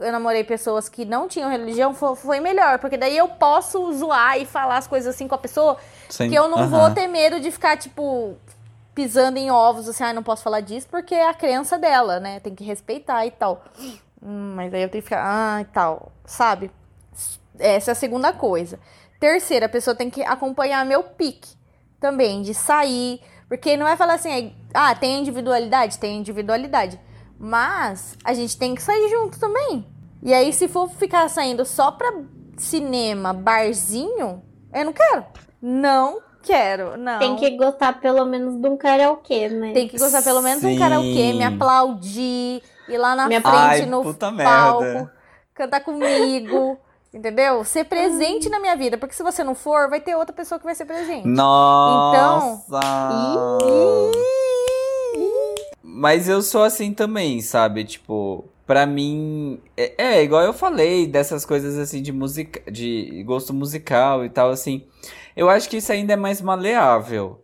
eu 0.00 0.12
namorei 0.12 0.44
pessoas 0.44 0.88
que 0.88 1.04
não 1.04 1.26
tinham 1.26 1.50
religião, 1.50 1.92
fo- 1.92 2.14
foi 2.14 2.38
melhor, 2.38 2.78
porque 2.78 2.96
daí 2.96 3.16
eu 3.16 3.26
posso 3.26 3.92
zoar 3.92 4.38
e 4.38 4.46
falar 4.46 4.76
as 4.76 4.86
coisas 4.86 5.12
assim 5.16 5.26
com 5.26 5.34
a 5.34 5.38
pessoa 5.38 5.76
Sem- 6.08 6.30
que 6.30 6.36
eu 6.36 6.48
não 6.48 6.58
Aham. 6.60 6.68
vou 6.68 6.90
ter 6.92 7.08
medo 7.08 7.40
de 7.40 7.50
ficar, 7.50 7.76
tipo, 7.76 8.36
pisando 8.94 9.36
em 9.36 9.50
ovos, 9.50 9.88
assim, 9.88 10.04
ah, 10.04 10.12
não 10.12 10.22
posso 10.22 10.44
falar 10.44 10.60
disso 10.60 10.86
porque 10.88 11.12
é 11.12 11.26
a 11.28 11.34
crença 11.34 11.76
dela, 11.76 12.20
né? 12.20 12.38
Tem 12.38 12.54
que 12.54 12.62
respeitar 12.62 13.26
e 13.26 13.32
tal. 13.32 13.64
Hum, 14.22 14.52
mas 14.54 14.72
aí 14.72 14.82
eu 14.84 14.88
tenho 14.88 15.02
que 15.02 15.08
ficar, 15.08 15.24
ah, 15.24 15.60
e 15.60 15.64
tal, 15.64 16.12
sabe? 16.24 16.70
Essa 17.60 17.90
é 17.90 17.92
a 17.92 17.94
segunda 17.94 18.32
coisa. 18.32 18.78
Terceira, 19.20 19.66
a 19.66 19.68
pessoa 19.68 19.94
tem 19.94 20.08
que 20.10 20.22
acompanhar 20.22 20.84
meu 20.84 21.02
pique. 21.02 21.58
também 22.00 22.40
de 22.40 22.54
sair. 22.54 23.20
Porque 23.46 23.76
não 23.76 23.86
é 23.86 23.94
falar 23.96 24.14
assim, 24.14 24.54
ah, 24.72 24.94
tem 24.94 25.20
individualidade? 25.20 25.98
Tem 25.98 26.16
individualidade. 26.16 26.98
Mas 27.38 28.16
a 28.24 28.32
gente 28.32 28.56
tem 28.56 28.74
que 28.74 28.82
sair 28.82 29.08
junto 29.10 29.38
também. 29.38 29.86
E 30.22 30.32
aí, 30.32 30.52
se 30.52 30.68
for 30.68 30.88
ficar 30.88 31.28
saindo 31.28 31.64
só 31.64 31.90
pra 31.90 32.10
cinema, 32.56 33.32
barzinho, 33.32 34.42
eu 34.72 34.84
não 34.84 34.92
quero. 34.92 35.24
Não 35.60 36.20
quero, 36.42 36.96
não. 36.96 37.18
Tem 37.18 37.36
que 37.36 37.50
gostar 37.56 38.00
pelo 38.00 38.24
menos 38.24 38.56
de 38.56 38.68
um 38.68 38.76
karaokê, 38.76 39.48
né? 39.48 39.72
Tem 39.72 39.88
que 39.88 39.98
gostar 39.98 40.22
pelo 40.22 40.42
menos 40.42 40.60
de 40.60 40.66
um 40.66 40.78
karaokê, 40.78 41.32
me 41.32 41.44
aplaudir, 41.44 42.62
ir 42.88 42.98
lá 42.98 43.14
na 43.14 43.28
Me 43.28 43.40
frente 43.40 43.56
Ai, 43.56 43.86
no 43.86 44.02
palco, 44.14 44.82
merda. 44.82 45.12
cantar 45.54 45.80
comigo. 45.80 46.78
Entendeu? 47.12 47.64
Ser 47.64 47.84
presente 47.84 48.48
na 48.48 48.60
minha 48.60 48.76
vida. 48.76 48.96
Porque 48.96 49.14
se 49.14 49.22
você 49.22 49.42
não 49.42 49.54
for, 49.54 49.90
vai 49.90 50.00
ter 50.00 50.14
outra 50.14 50.34
pessoa 50.34 50.58
que 50.58 50.64
vai 50.64 50.74
ser 50.74 50.84
presente. 50.84 51.26
Nossa! 51.26 52.78
Então, 53.56 54.12
Mas 55.82 56.28
eu 56.28 56.40
sou 56.40 56.62
assim 56.62 56.94
também, 56.94 57.40
sabe? 57.40 57.84
Tipo, 57.84 58.44
pra 58.64 58.86
mim. 58.86 59.60
É, 59.76 60.18
é, 60.18 60.22
igual 60.22 60.42
eu 60.42 60.52
falei, 60.52 61.04
dessas 61.06 61.44
coisas 61.44 61.76
assim 61.76 62.00
de 62.00 62.12
música, 62.12 62.70
de 62.70 63.24
gosto 63.24 63.52
musical 63.52 64.24
e 64.24 64.30
tal, 64.30 64.50
assim. 64.50 64.86
Eu 65.36 65.50
acho 65.50 65.68
que 65.68 65.78
isso 65.78 65.92
ainda 65.92 66.12
é 66.12 66.16
mais 66.16 66.40
maleável. 66.40 67.42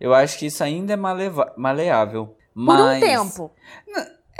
Eu 0.00 0.14
acho 0.14 0.38
que 0.38 0.46
isso 0.46 0.62
ainda 0.62 0.92
é 0.92 0.96
maleável. 1.56 2.26
Por 2.54 2.64
Mas... 2.64 2.96
um 2.96 3.00
tempo. 3.00 3.50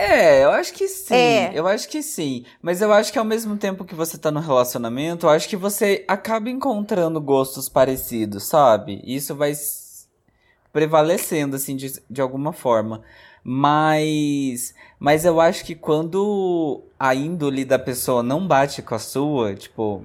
É, 0.01 0.45
eu 0.45 0.51
acho 0.51 0.73
que 0.73 0.89
sim. 0.89 1.15
É. 1.15 1.53
Eu 1.55 1.67
acho 1.67 1.87
que 1.87 2.03
sim. 2.03 2.45
Mas 2.63 2.81
eu 2.81 2.91
acho 2.91 3.13
que 3.13 3.19
ao 3.19 3.25
mesmo 3.25 3.57
tempo 3.59 3.85
que 3.85 3.95
você 3.95 4.17
tá 4.17 4.31
no 4.31 4.41
relacionamento, 4.41 5.27
eu 5.27 5.31
acho 5.31 5.47
que 5.47 5.57
você 5.57 6.05
acaba 6.09 6.49
encontrando 6.49 7.21
gostos 7.21 7.69
parecidos, 7.69 8.45
sabe? 8.45 9.03
Isso 9.05 9.35
vai 9.35 9.53
prevalecendo, 10.73 11.57
assim, 11.57 11.77
de, 11.77 12.03
de 12.09 12.21
alguma 12.21 12.53
forma. 12.53 13.03
Mas. 13.45 14.75
Mas 14.99 15.25
eu 15.27 15.39
acho 15.39 15.65
que 15.65 15.75
quando 15.75 16.83
a 16.99 17.15
índole 17.15 17.65
da 17.65 17.79
pessoa 17.79 18.23
não 18.23 18.47
bate 18.47 18.81
com 18.81 18.95
a 18.95 18.99
sua, 18.99 19.55
tipo. 19.55 20.03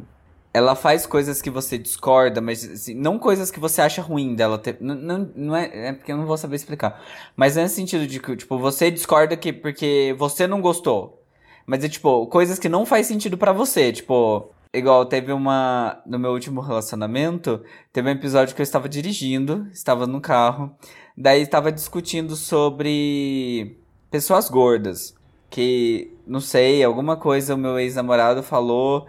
Ela 0.55 0.73
faz 0.73 1.05
coisas 1.05 1.41
que 1.41 1.49
você 1.49 1.77
discorda, 1.77 2.39
mas 2.39 2.63
assim, 2.63 2.93
não 2.93 3.19
coisas 3.19 3.51
que 3.51 3.59
você 3.59 3.81
acha 3.81 4.01
ruim 4.01 4.35
dela 4.35 4.57
ter. 4.57 4.77
Não, 4.79 5.29
não, 5.35 5.53
é, 5.53 5.89
é 5.89 5.91
porque 5.91 6.13
eu 6.13 6.15
não 6.15 6.25
vou 6.25 6.37
saber 6.37 6.55
explicar. 6.55 7.03
Mas 7.35 7.57
é 7.57 7.63
no 7.63 7.67
sentido 7.67 8.07
de 8.07 8.21
que, 8.21 8.37
tipo, 8.37 8.57
você 8.57 8.89
discorda 8.89 9.35
que 9.35 9.51
porque 9.51 10.15
você 10.17 10.47
não 10.47 10.61
gostou. 10.61 11.21
Mas 11.65 11.83
é, 11.83 11.89
tipo, 11.89 12.25
coisas 12.27 12.57
que 12.57 12.69
não 12.69 12.85
faz 12.85 13.05
sentido 13.05 13.37
pra 13.37 13.51
você. 13.51 13.91
Tipo, 13.91 14.49
igual 14.73 15.05
teve 15.05 15.33
uma. 15.33 16.01
No 16.05 16.17
meu 16.17 16.31
último 16.31 16.61
relacionamento, 16.61 17.61
teve 17.91 18.07
um 18.07 18.13
episódio 18.13 18.55
que 18.55 18.61
eu 18.61 18.63
estava 18.63 18.87
dirigindo, 18.87 19.67
estava 19.73 20.07
no 20.07 20.21
carro. 20.21 20.73
Daí 21.17 21.41
estava 21.41 21.69
discutindo 21.69 22.33
sobre 22.37 23.77
pessoas 24.09 24.49
gordas. 24.49 25.13
Que, 25.49 26.15
não 26.25 26.39
sei, 26.39 26.81
alguma 26.81 27.17
coisa 27.17 27.55
o 27.55 27.57
meu 27.57 27.77
ex-namorado 27.77 28.41
falou 28.41 29.05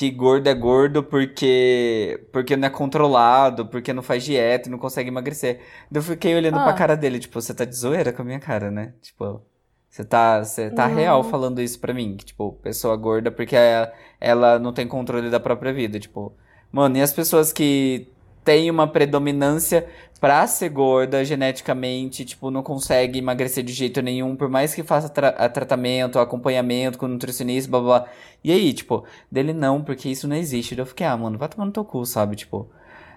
que 0.00 0.10
gordo 0.10 0.48
é 0.48 0.54
gordo 0.54 1.02
porque 1.02 2.26
porque 2.32 2.56
não 2.56 2.66
é 2.66 2.70
controlado, 2.70 3.66
porque 3.66 3.92
não 3.92 4.02
faz 4.02 4.24
dieta 4.24 4.66
e 4.66 4.70
não 4.72 4.78
consegue 4.78 5.10
emagrecer. 5.10 5.60
Eu 5.92 6.02
fiquei 6.02 6.34
olhando 6.34 6.58
Ah. 6.58 6.64
pra 6.64 6.72
cara 6.72 6.96
dele, 6.96 7.18
tipo, 7.18 7.38
você 7.38 7.52
tá 7.52 7.66
de 7.66 7.76
zoeira 7.76 8.10
com 8.10 8.22
a 8.22 8.24
minha 8.24 8.38
cara, 8.40 8.70
né? 8.70 8.94
Tipo, 9.02 9.42
você 9.90 10.02
tá, 10.02 10.42
você 10.42 10.70
tá 10.70 10.88
Não. 10.88 10.94
real 10.96 11.22
falando 11.22 11.60
isso 11.60 11.78
pra 11.78 11.92
mim, 11.92 12.16
que, 12.16 12.24
tipo, 12.24 12.52
pessoa 12.62 12.96
gorda 12.96 13.30
porque 13.30 13.54
ela, 13.54 13.92
ela 14.18 14.58
não 14.58 14.72
tem 14.72 14.88
controle 14.88 15.28
da 15.28 15.38
própria 15.38 15.70
vida, 15.70 16.00
tipo. 16.00 16.32
Mano, 16.72 16.96
e 16.96 17.02
as 17.02 17.12
pessoas 17.12 17.52
que 17.52 18.08
têm 18.50 18.68
uma 18.70 18.86
predominância 18.88 19.86
pra 20.20 20.44
ser 20.46 20.68
gorda 20.70 21.24
geneticamente, 21.24 22.24
tipo, 22.24 22.50
não 22.50 22.62
consegue 22.62 23.18
emagrecer 23.20 23.62
de 23.64 23.72
jeito 23.72 24.02
nenhum, 24.02 24.34
por 24.34 24.48
mais 24.48 24.74
que 24.74 24.82
faça 24.82 25.08
tra- 25.08 25.48
tratamento, 25.48 26.18
acompanhamento 26.18 26.98
com 26.98 27.06
nutricionista, 27.08 27.70
blá 27.70 27.80
blá. 27.80 28.06
E 28.42 28.50
aí, 28.52 28.72
tipo, 28.72 29.04
dele 29.30 29.52
não, 29.52 29.82
porque 29.82 30.08
isso 30.08 30.26
não 30.28 30.34
existe. 30.36 30.76
Eu 30.76 30.84
fiquei, 30.84 31.06
ah, 31.06 31.16
mano, 31.16 31.38
vai 31.38 31.48
tomar 31.48 31.64
no 31.66 31.72
teu 31.72 31.84
cu, 31.84 32.04
sabe? 32.04 32.34
Tipo, 32.36 32.68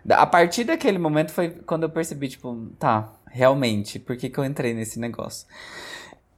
a 0.09 0.25
partir 0.25 0.63
daquele 0.65 0.99
momento 0.99 1.31
foi 1.31 1.49
quando 1.49 1.83
eu 1.83 1.89
percebi, 1.89 2.29
tipo, 2.29 2.67
tá, 2.79 3.11
realmente, 3.29 3.99
por 3.99 4.15
que 4.15 4.29
que 4.29 4.37
eu 4.37 4.45
entrei 4.45 4.73
nesse 4.73 4.99
negócio? 4.99 5.47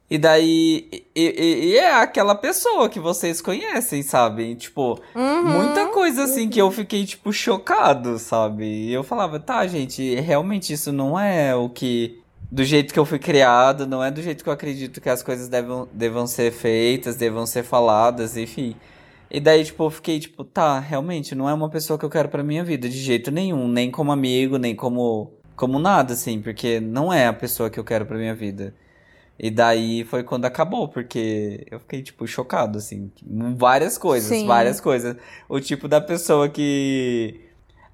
E 0.08 0.18
daí, 0.18 0.88
e, 0.92 1.04
e- 1.16 1.64
e 1.72 1.76
é 1.78 1.92
aquela 1.94 2.34
pessoa 2.36 2.88
que 2.88 3.00
vocês 3.00 3.40
conhecem, 3.40 4.02
sabe? 4.04 4.54
Tipo, 4.54 5.00
Uhum. 5.14 5.42
muita 5.42 5.86
coisa 5.88 6.24
assim 6.24 6.48
que 6.48 6.60
eu 6.60 6.70
fiquei, 6.70 7.04
tipo, 7.04 7.32
chocado, 7.32 8.16
sabe? 8.18 8.64
E 8.64 8.92
eu 8.92 9.02
falava, 9.02 9.40
tá, 9.40 9.66
gente, 9.66 10.14
realmente 10.20 10.72
isso 10.72 10.92
não 10.92 11.18
é 11.18 11.54
o 11.56 11.68
que. 11.68 12.20
Do 12.48 12.62
jeito 12.62 12.94
que 12.94 13.00
eu 13.00 13.04
fui 13.04 13.18
criado, 13.18 13.84
não 13.88 14.02
é 14.04 14.08
do 14.08 14.22
jeito 14.22 14.44
que 14.44 14.48
eu 14.48 14.52
acredito 14.52 15.00
que 15.00 15.08
as 15.08 15.20
coisas 15.24 15.48
devam, 15.48 15.88
devam 15.92 16.24
ser 16.28 16.52
feitas, 16.52 17.16
devam 17.16 17.44
ser 17.44 17.64
faladas, 17.64 18.36
enfim. 18.36 18.76
E 19.28 19.40
daí, 19.40 19.64
tipo, 19.64 19.82
eu 19.82 19.90
fiquei, 19.90 20.20
tipo, 20.20 20.44
tá, 20.44 20.78
realmente, 20.78 21.34
não 21.34 21.48
é 21.50 21.52
uma 21.54 21.68
pessoa 21.68 21.98
que 21.98 22.04
eu 22.04 22.08
quero 22.10 22.28
pra 22.28 22.44
minha 22.44 22.62
vida, 22.62 22.88
de 22.88 22.96
jeito 22.96 23.32
nenhum, 23.32 23.66
nem 23.66 23.90
como 23.90 24.12
amigo, 24.12 24.56
nem 24.56 24.76
como, 24.76 25.32
como 25.56 25.80
nada, 25.80 26.12
assim, 26.12 26.40
porque 26.40 26.78
não 26.78 27.12
é 27.12 27.26
a 27.26 27.32
pessoa 27.32 27.68
que 27.68 27.80
eu 27.80 27.84
quero 27.84 28.06
pra 28.06 28.16
minha 28.16 28.34
vida. 28.36 28.72
E 29.38 29.50
daí 29.50 30.02
foi 30.04 30.22
quando 30.22 30.46
acabou, 30.46 30.88
porque 30.88 31.66
eu 31.70 31.78
fiquei, 31.80 32.02
tipo, 32.02 32.26
chocado, 32.26 32.78
assim. 32.78 33.10
Várias 33.56 33.98
coisas, 33.98 34.28
Sim. 34.28 34.46
várias 34.46 34.80
coisas. 34.80 35.16
O 35.48 35.60
tipo 35.60 35.86
da 35.88 36.00
pessoa 36.00 36.48
que. 36.48 37.40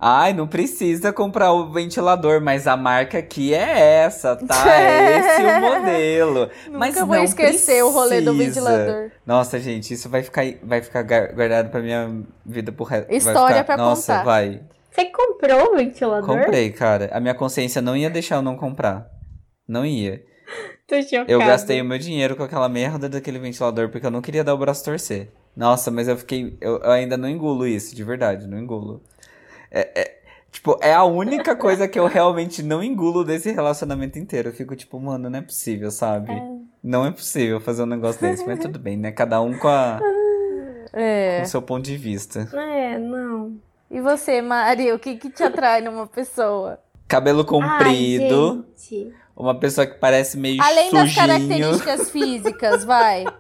Ai, 0.05 0.33
não 0.33 0.49
precisa 0.49 1.13
comprar 1.13 1.53
o 1.53 1.71
ventilador, 1.73 2.41
mas 2.41 2.67
a 2.67 2.77
marca 2.77 3.19
aqui 3.19 3.55
é 3.55 4.03
essa, 4.05 4.35
tá? 4.35 4.65
É 4.69 5.19
esse 5.19 5.43
o 5.43 5.61
modelo. 5.61 6.51
Nunca 6.67 6.79
mas 6.79 6.95
vou 6.97 7.07
não 7.07 7.23
esquecer 7.25 7.85
o 7.85 7.91
rolê 7.91 8.21
do 8.21 8.35
precisa. 8.35 8.61
ventilador. 8.61 9.11
Nossa, 9.25 9.61
gente, 9.61 9.95
isso 9.95 10.09
vai 10.09 10.23
ficar, 10.25 10.43
vai 10.63 10.83
ficar 10.83 11.03
guardado 11.03 11.71
pra 11.71 11.81
minha 11.81 12.23
vida 12.45 12.73
pro 12.73 12.85
resto. 12.85 13.13
História 13.13 13.59
ficar- 13.59 13.65
pra 13.65 13.77
Nossa, 13.77 14.13
contar. 14.13 14.25
vai. 14.25 14.61
Você 14.91 15.05
comprou 15.07 15.73
o 15.73 15.77
ventilador? 15.77 16.27
Comprei, 16.27 16.71
cara. 16.71 17.09
A 17.13 17.21
minha 17.21 17.35
consciência 17.35 17.81
não 17.81 17.97
ia 17.97 18.11
deixar 18.11 18.37
eu 18.37 18.43
não 18.43 18.57
comprar. 18.57 19.07
Não 19.69 19.87
ia. 19.87 20.21
Tô 20.87 21.01
chocada. 21.03 21.31
Eu 21.31 21.39
gastei 21.39 21.81
o 21.81 21.85
meu 21.85 21.99
dinheiro 21.99 22.37
com 22.37 22.43
aquela 22.43 22.69
merda 22.69 23.09
daquele 23.09 23.39
ventilador 23.39 23.89
porque 23.89 24.07
eu 24.07 24.11
não 24.11 24.21
queria 24.21 24.45
dar 24.45 24.55
o 24.55 24.59
braço 24.59 24.85
torcer. 24.85 25.31
Nossa, 25.57 25.91
mas 25.91 26.09
eu 26.09 26.17
fiquei. 26.17 26.57
Eu, 26.61 26.79
eu 26.79 26.91
ainda 26.91 27.17
não 27.17 27.29
engulo 27.29 27.67
isso, 27.67 27.95
de 27.95 28.03
verdade, 28.03 28.47
não 28.47 28.59
engulo. 28.59 29.03
É, 29.71 30.01
é- 30.01 30.19
tipo, 30.51 30.79
é 30.83 30.93
a 30.93 31.05
única 31.05 31.55
coisa 31.57 31.87
que 31.89 31.99
eu 31.99 32.07
realmente 32.07 32.63
não 32.63 32.83
engulo 32.83 33.25
desse 33.25 33.51
relacionamento 33.53 34.19
inteiro. 34.19 34.49
Eu 34.51 34.53
fico 34.53 34.75
tipo, 34.77 34.99
mano, 35.01 35.29
não 35.31 35.39
é 35.39 35.43
possível, 35.43 35.91
sabe? 35.91 36.33
Não 36.83 37.07
é 37.07 37.11
possível 37.11 37.61
fazer 37.61 37.83
um 37.83 37.87
negócio 37.87 38.21
desse, 38.21 38.45
mas 38.47 38.59
tudo 38.59 38.79
bem, 38.79 38.97
né? 38.97 39.13
Cada 39.13 39.41
um 39.41 39.57
com, 39.57 39.69
a, 39.69 40.01
É. 40.93 41.39
com 41.39 41.45
o 41.45 41.49
seu 41.49 41.63
ponto 41.63 41.85
de 41.85 41.97
vista. 41.97 42.49
É, 42.53 42.99
não. 42.99 43.57
E 43.91 44.01
você, 44.01 44.41
Mari, 44.43 44.91
o 44.93 44.99
que, 44.99 45.17
que 45.17 45.31
te 45.31 45.43
atrai 45.43 45.81
numa 45.81 46.07
pessoa? 46.07 46.79
Cabelo 47.07 47.45
comprido, 47.45 48.65
Ai, 48.67 48.75
gente. 48.99 49.15
Uma 49.37 49.55
pessoa 49.59 49.87
que 49.87 49.95
parece 49.99 50.37
meio 50.37 50.63
Além 50.63 50.91
das 50.91 51.09
sujinho. 51.11 51.17
características 51.27 52.11
físicas, 52.11 52.85
vai. 52.85 53.25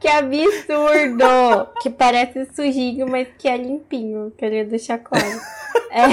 Que 0.00 0.08
absurdo! 0.08 1.68
que 1.82 1.90
parece 1.90 2.46
sujinho, 2.54 3.06
mas 3.08 3.28
que 3.38 3.48
é 3.48 3.56
limpinho. 3.56 4.32
Queria 4.36 4.64
deixar 4.64 4.98
claro. 4.98 5.26
É, 5.90 6.06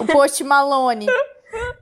O 0.00 0.06
Post 0.06 0.42
Malone. 0.44 1.06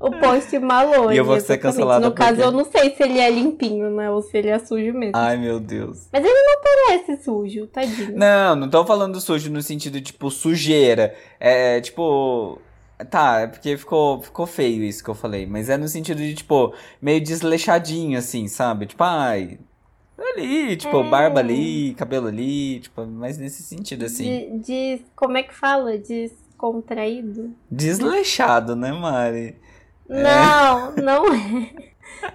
o 0.00 0.10
post 0.10 0.58
Malone. 0.58 1.14
E 1.14 1.18
eu 1.18 1.24
vou 1.24 1.36
ser 1.36 1.52
exatamente. 1.54 1.62
cancelada 1.62 2.08
No 2.08 2.12
caso, 2.14 2.30
porque- 2.36 2.44
eu 2.48 2.50
não 2.50 2.64
sei 2.64 2.90
se 2.96 3.02
ele 3.02 3.18
é 3.20 3.30
limpinho, 3.30 3.90
né? 3.90 4.10
Ou 4.10 4.22
se 4.22 4.36
ele 4.38 4.48
é 4.48 4.58
sujo 4.58 4.92
mesmo. 4.92 5.12
Ai, 5.16 5.36
meu 5.36 5.60
Deus. 5.60 6.08
Mas 6.12 6.24
ele 6.24 6.34
não 6.34 6.60
parece 6.62 7.22
sujo, 7.22 7.66
tadinho. 7.68 8.16
Não, 8.16 8.56
não 8.56 8.68
tô 8.68 8.84
falando 8.84 9.20
sujo 9.20 9.50
no 9.50 9.62
sentido, 9.62 10.00
tipo, 10.00 10.30
sujeira. 10.30 11.14
É, 11.38 11.80
tipo. 11.80 12.58
Tá, 13.04 13.40
é 13.40 13.46
porque 13.46 13.76
ficou, 13.76 14.20
ficou 14.22 14.46
feio 14.46 14.82
isso 14.84 15.02
que 15.02 15.10
eu 15.10 15.14
falei. 15.14 15.46
Mas 15.46 15.68
é 15.68 15.76
no 15.76 15.88
sentido 15.88 16.18
de, 16.18 16.34
tipo, 16.34 16.74
meio 17.00 17.20
desleixadinho, 17.22 18.18
assim, 18.18 18.48
sabe? 18.48 18.86
Tipo, 18.86 19.04
ai. 19.04 19.58
Ali, 20.34 20.76
tipo, 20.76 20.98
É. 21.00 21.08
barba 21.10 21.40
ali, 21.40 21.94
cabelo 21.94 22.26
ali, 22.28 22.80
tipo, 22.80 23.06
mas 23.06 23.38
nesse 23.38 23.62
sentido, 23.62 24.04
assim. 24.04 24.58
De, 24.60 24.96
de- 24.98 25.02
como 25.16 25.36
é 25.38 25.42
que 25.42 25.54
fala? 25.54 25.96
Descontraído? 25.96 27.54
Desleixado, 27.70 28.76
né, 28.76 28.92
Mari? 28.92 29.56
Não, 30.08 30.92
não 30.96 31.32
é. 31.34 31.70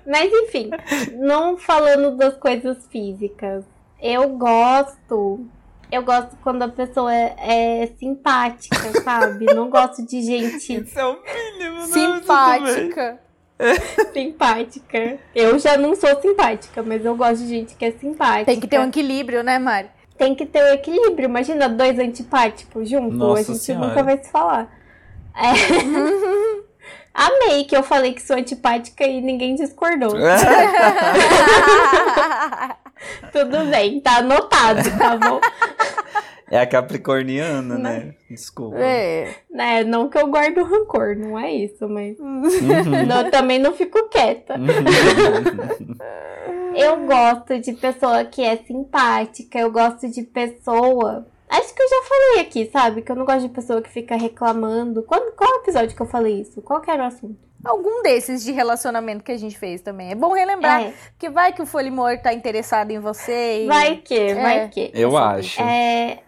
Mas 0.08 0.32
enfim, 0.34 0.72
não 1.20 1.58
falando 1.58 2.18
das 2.18 2.36
coisas 2.38 2.78
físicas. 2.88 3.64
Eu 4.02 4.30
gosto. 4.30 5.46
Eu 5.96 6.04
gosto 6.04 6.36
quando 6.44 6.62
a 6.62 6.68
pessoa 6.68 7.14
é, 7.14 7.84
é 7.84 7.88
simpática, 7.98 9.02
sabe? 9.02 9.46
Não 9.46 9.70
gosto 9.70 10.06
de 10.06 10.22
gente 10.22 10.76
Isso 10.84 11.00
é 11.00 11.06
o 11.06 11.18
mínimo, 11.24 11.80
né? 11.80 11.86
Simpática. 11.86 13.20
simpática. 14.12 15.20
Eu 15.34 15.58
já 15.58 15.78
não 15.78 15.96
sou 15.96 16.22
simpática, 16.22 16.84
mas 16.84 17.06
eu 17.06 17.16
gosto 17.16 17.44
de 17.44 17.48
gente 17.48 17.76
que 17.76 17.86
é 17.86 17.94
simpática. 17.94 18.46
Tem 18.46 18.60
que 18.60 18.68
ter 18.68 18.78
um 18.78 18.90
equilíbrio, 18.90 19.42
né, 19.42 19.58
Mari? 19.58 19.88
Tem 20.18 20.36
que 20.36 20.46
ter 20.46 20.62
o 20.64 20.74
equilíbrio. 20.74 21.30
Imagina 21.30 21.70
dois 21.70 21.98
antipáticos 21.98 22.90
juntos, 22.90 23.18
Nossa 23.18 23.40
a 23.40 23.44
gente 23.46 23.60
Senhora. 23.60 23.88
nunca 23.88 24.04
vai 24.04 24.22
se 24.22 24.30
falar. 24.30 24.70
É. 25.34 25.54
Amei 27.16 27.64
que 27.64 27.78
eu 27.78 27.84
falei 27.84 28.12
que 28.12 28.22
sou 28.22 28.36
antipática 28.36 29.06
e 29.06 29.22
ninguém 29.22 29.56
discordou. 29.56 30.12
Tudo 33.32 33.66
bem, 33.70 34.00
tá 34.00 34.18
anotado, 34.18 34.82
tá 34.98 35.18
bom? 35.18 35.40
É 36.50 36.60
a 36.60 36.68
capricorniana, 36.68 37.76
né? 37.76 38.14
Desculpa. 38.30 38.78
É. 38.78 39.36
É, 39.52 39.84
não 39.84 40.08
que 40.08 40.18
eu 40.18 40.28
guardo 40.28 40.64
rancor, 40.64 41.16
não 41.16 41.40
é 41.40 41.52
isso, 41.52 41.90
mas 41.90 42.20
Uhum. 42.20 42.44
não, 43.08 43.30
também 43.32 43.58
não 43.58 43.74
fico 43.74 44.08
quieta. 44.10 44.54
Uhum. 44.54 45.96
Eu 46.76 47.06
gosto 47.08 47.60
de 47.60 47.74
pessoa 47.74 48.26
que 48.26 48.44
é 48.44 48.58
simpática, 48.58 49.58
eu 49.58 49.72
gosto 49.72 50.08
de 50.10 50.22
pessoa. 50.22 51.26
Acho 51.50 51.74
que 51.74 51.82
eu 51.82 51.90
já 51.90 52.04
falei 52.08 52.42
aqui, 52.42 52.70
sabe? 52.72 53.02
Que 53.02 53.12
eu 53.12 53.16
não 53.16 53.26
gosto 53.26 53.48
de 53.48 53.50
pessoa 53.50 53.82
que 53.82 53.90
fica 53.90 54.16
reclamando. 54.16 55.02
Quando, 55.04 55.34
qual 55.36 55.62
episódio 55.62 55.96
que 55.96 56.02
eu 56.02 56.08
falei 56.08 56.42
isso? 56.42 56.62
Qual 56.62 56.82
que 56.82 56.92
era 56.92 57.04
o 57.04 57.08
assunto? 57.08 57.45
Algum 57.66 58.04
desses 58.04 58.44
de 58.44 58.52
relacionamento 58.52 59.24
que 59.24 59.32
a 59.32 59.38
gente 59.38 59.58
fez 59.58 59.82
também. 59.82 60.12
É 60.12 60.16
bom 60.16 60.34
relembrar 60.34 60.84
É, 60.84 60.94
que 61.18 61.30
vai 61.30 61.52
que 61.52 61.62
o 61.62 61.66
Folimor 61.66 62.20
tá 62.20 62.32
interessado 62.32 62.92
em 62.92 63.00
você 63.00 63.64
e... 63.64 63.68
vai 63.68 63.98
que, 63.98 64.34
vai 64.36 64.70
que. 64.70 64.92
Eu 64.94 65.18
acho. 65.18 65.62
É, 65.62 66.20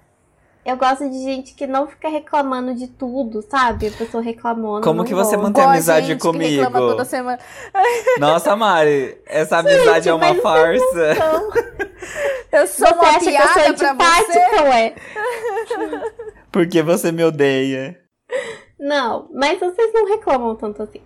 eu 0.68 0.76
gosto 0.76 1.10
de 1.10 1.24
gente 1.24 1.54
que 1.54 1.66
não 1.66 1.88
fica 1.88 2.10
reclamando 2.10 2.76
de 2.76 2.88
tudo, 2.88 3.42
sabe? 3.42 3.88
A 3.88 3.92
pessoa 3.92 4.22
reclamando. 4.22 4.82
Como 4.82 5.06
que 5.06 5.14
você 5.14 5.38
mantém 5.38 5.62
Igual 5.62 5.68
a 5.70 5.72
amizade 5.72 6.08
gente 6.08 6.20
que 6.20 6.28
reclama 6.28 6.72
comigo? 6.72 6.92
toda 6.92 7.06
semana. 7.06 7.40
Nossa, 8.20 8.54
Mari, 8.54 9.18
essa 9.26 9.60
amizade 9.60 10.10
é 10.10 10.14
uma 10.14 10.36
farsa. 10.36 10.84
Eu 12.52 12.68
sou 12.68 12.88
você 12.88 12.94
uma 12.94 13.04
acha 13.04 13.20
que 13.20 13.36
eu 13.36 13.44
sou 13.44 13.54
piada 13.54 13.74
pra 13.74 13.94
você. 13.94 14.40
antipática, 14.40 14.64
ué? 14.64 14.96
Porque 16.52 16.82
você 16.82 17.12
me 17.12 17.24
odeia. 17.24 17.98
Não, 18.80 19.30
mas 19.34 19.60
vocês 19.60 19.94
não 19.94 20.06
reclamam 20.06 20.56
tanto 20.56 20.84
assim. 20.84 21.02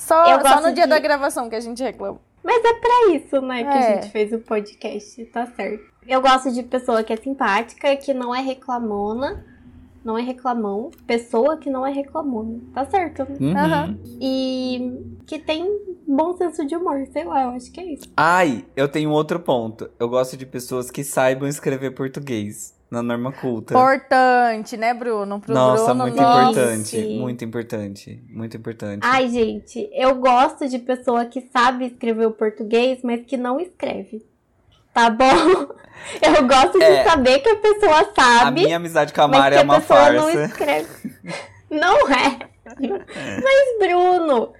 Só, 0.00 0.40
só 0.40 0.60
no 0.62 0.72
dia 0.72 0.84
de- 0.84 0.90
da 0.90 0.98
gravação 0.98 1.48
que 1.48 1.54
a 1.56 1.60
gente 1.60 1.82
reclama. 1.82 2.18
Mas 2.42 2.64
é 2.64 2.72
pra 2.74 3.14
isso, 3.14 3.40
né, 3.42 3.62
que 3.62 3.68
É. 3.68 3.78
a 3.78 3.94
gente 4.00 4.10
fez 4.12 4.32
o 4.32 4.38
podcast, 4.38 5.24
tá 5.26 5.46
certo. 5.54 5.84
Eu 6.06 6.20
gosto 6.22 6.50
de 6.50 6.62
pessoa 6.62 7.02
que 7.04 7.12
é 7.12 7.16
simpática, 7.16 7.94
que 7.96 8.14
não 8.14 8.34
é 8.34 8.40
reclamona, 8.40 9.44
não 10.02 10.16
é 10.16 10.22
reclamão. 10.22 10.90
Pessoa 11.06 11.58
que 11.58 11.68
não 11.68 11.86
é 11.86 11.92
reclamona, 11.92 12.58
tá 12.74 12.86
certo. 12.86 13.24
né? 13.28 13.36
Uhum. 13.38 13.56
Aham. 13.56 13.98
E 14.18 15.02
que 15.26 15.38
tem 15.38 15.66
bom 16.08 16.34
senso 16.36 16.66
de 16.66 16.74
humor, 16.74 17.06
sei 17.12 17.24
lá, 17.24 17.42
eu 17.44 17.50
acho 17.50 17.70
que 17.70 17.78
é 17.80 17.92
isso. 17.92 18.04
Ai, 18.16 18.64
eu 18.74 18.88
tenho 18.88 19.10
outro 19.10 19.38
ponto. 19.38 19.90
Eu 19.98 20.08
gosto 20.08 20.36
de 20.36 20.46
pessoas 20.46 20.90
que 20.90 21.04
saibam 21.04 21.46
escrever 21.46 21.90
português 21.90 22.74
na 22.90 23.02
norma 23.02 23.30
culta. 23.32 23.72
Importante, 23.74 24.76
né, 24.76 24.92
Bruno? 24.92 25.40
Pro 25.40 25.54
Nossa, 25.54 25.84
Bruno, 25.94 26.02
muito 26.04 26.16
nossa. 26.20 26.50
importante. 26.50 26.98
Muito 27.18 27.44
importante. 27.44 28.24
Muito 28.28 28.56
importante. 28.56 29.00
Ai, 29.04 29.28
gente, 29.28 29.88
eu 29.92 30.14
gosto 30.16 30.68
de 30.68 30.78
pessoa 30.78 31.24
que 31.26 31.48
sabe 31.52 31.86
escrever 31.86 32.26
o 32.26 32.32
português, 32.32 32.98
mas 33.02 33.24
que 33.24 33.36
não 33.36 33.60
escreve. 33.60 34.24
Tá 34.92 35.08
bom? 35.08 35.24
Eu 36.20 36.48
gosto 36.48 36.78
de 36.78 36.84
É. 36.84 37.04
saber 37.04 37.40
que 37.40 37.48
a 37.50 37.56
pessoa 37.56 38.00
a 38.00 38.14
sabe, 38.40 38.62
minha 38.64 38.76
amizade 38.78 39.12
com 39.12 39.20
a 39.20 39.28
mas 39.28 39.38
Mari 39.38 39.54
é 39.56 39.58
a 39.58 39.62
uma 39.62 39.80
pessoa 39.80 40.12
não 40.12 40.22
farsa. 40.22 40.44
escreve. 40.46 40.88
Não 41.70 41.96
é. 42.10 42.38
Mas, 42.80 43.78
Bruno, 43.78 44.52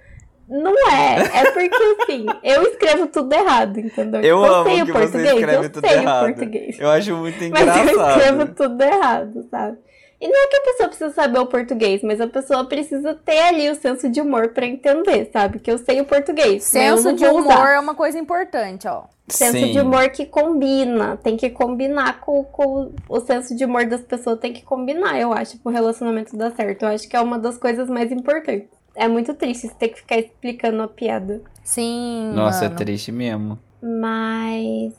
não 0.51 0.73
é. 0.91 1.15
É 1.39 1.51
porque, 1.51 2.03
assim, 2.03 2.25
eu 2.43 2.63
escrevo 2.63 3.07
tudo 3.07 3.33
errado, 3.33 3.79
entendeu? 3.79 4.21
Eu 4.21 4.43
amo 4.43 4.69
sei 4.69 4.81
o 4.81 4.87
português, 4.91 5.33
escreve 5.33 5.65
eu 5.65 5.71
tudo 5.71 5.87
sei 5.87 5.97
errado. 5.97 6.23
o 6.23 6.25
português. 6.33 6.79
Eu 6.79 6.89
acho 6.89 7.15
muito 7.15 7.37
Mas 7.49 7.61
eu 7.67 7.83
escrevo 7.85 8.41
engraçado. 8.41 8.55
tudo 8.55 8.81
errado, 8.83 9.47
sabe? 9.49 9.77
E 10.19 10.27
não 10.27 10.39
é 10.39 10.47
que 10.49 10.55
a 10.57 10.61
pessoa 10.61 10.89
precisa 10.89 11.09
saber 11.11 11.39
o 11.39 11.47
português, 11.47 12.03
mas 12.03 12.21
a 12.21 12.27
pessoa 12.27 12.63
precisa 12.65 13.15
ter 13.25 13.39
ali 13.39 13.69
o 13.71 13.75
senso 13.75 14.07
de 14.07 14.21
humor 14.21 14.49
pra 14.49 14.67
entender, 14.67 15.29
sabe? 15.33 15.57
Que 15.57 15.71
eu 15.71 15.79
sei 15.79 15.99
o 15.99 16.05
português. 16.05 16.75
eu 16.75 16.95
Senso 16.97 17.13
de 17.13 17.25
humor 17.25 17.41
usar. 17.41 17.73
é 17.73 17.79
uma 17.79 17.95
coisa 17.95 18.19
importante, 18.19 18.87
ó. 18.87 19.05
Senso 19.27 19.53
Sim. 19.57 19.71
de 19.71 19.79
humor 19.79 20.09
que 20.09 20.27
combina. 20.27 21.17
Tem 21.17 21.35
que 21.37 21.49
combinar 21.49 22.19
com, 22.19 22.43
com 22.43 22.91
o 23.09 23.19
senso 23.21 23.55
de 23.55 23.65
humor 23.65 23.85
das 23.87 24.01
pessoas, 24.01 24.37
tem 24.39 24.53
que 24.53 24.61
combinar, 24.61 25.19
eu 25.19 25.33
acho, 25.33 25.57
pro 25.57 25.71
relacionamento 25.71 26.37
dar 26.37 26.51
certo. 26.51 26.83
Eu 26.83 26.89
acho 26.89 27.09
que 27.09 27.15
é 27.15 27.19
uma 27.21 27.39
das 27.39 27.57
coisas 27.57 27.89
mais 27.89 28.11
importantes. 28.11 28.69
É 28.95 29.07
muito 29.07 29.33
triste 29.33 29.67
você 29.67 29.73
ter 29.75 29.89
que 29.89 29.99
ficar 29.99 30.17
explicando 30.17 30.81
a 30.83 30.87
piada. 30.87 31.41
Sim. 31.63 32.31
Nossa, 32.35 32.65
é 32.65 32.67
mano. 32.67 32.75
triste 32.77 33.11
mesmo. 33.11 33.57
Mas. 33.81 34.93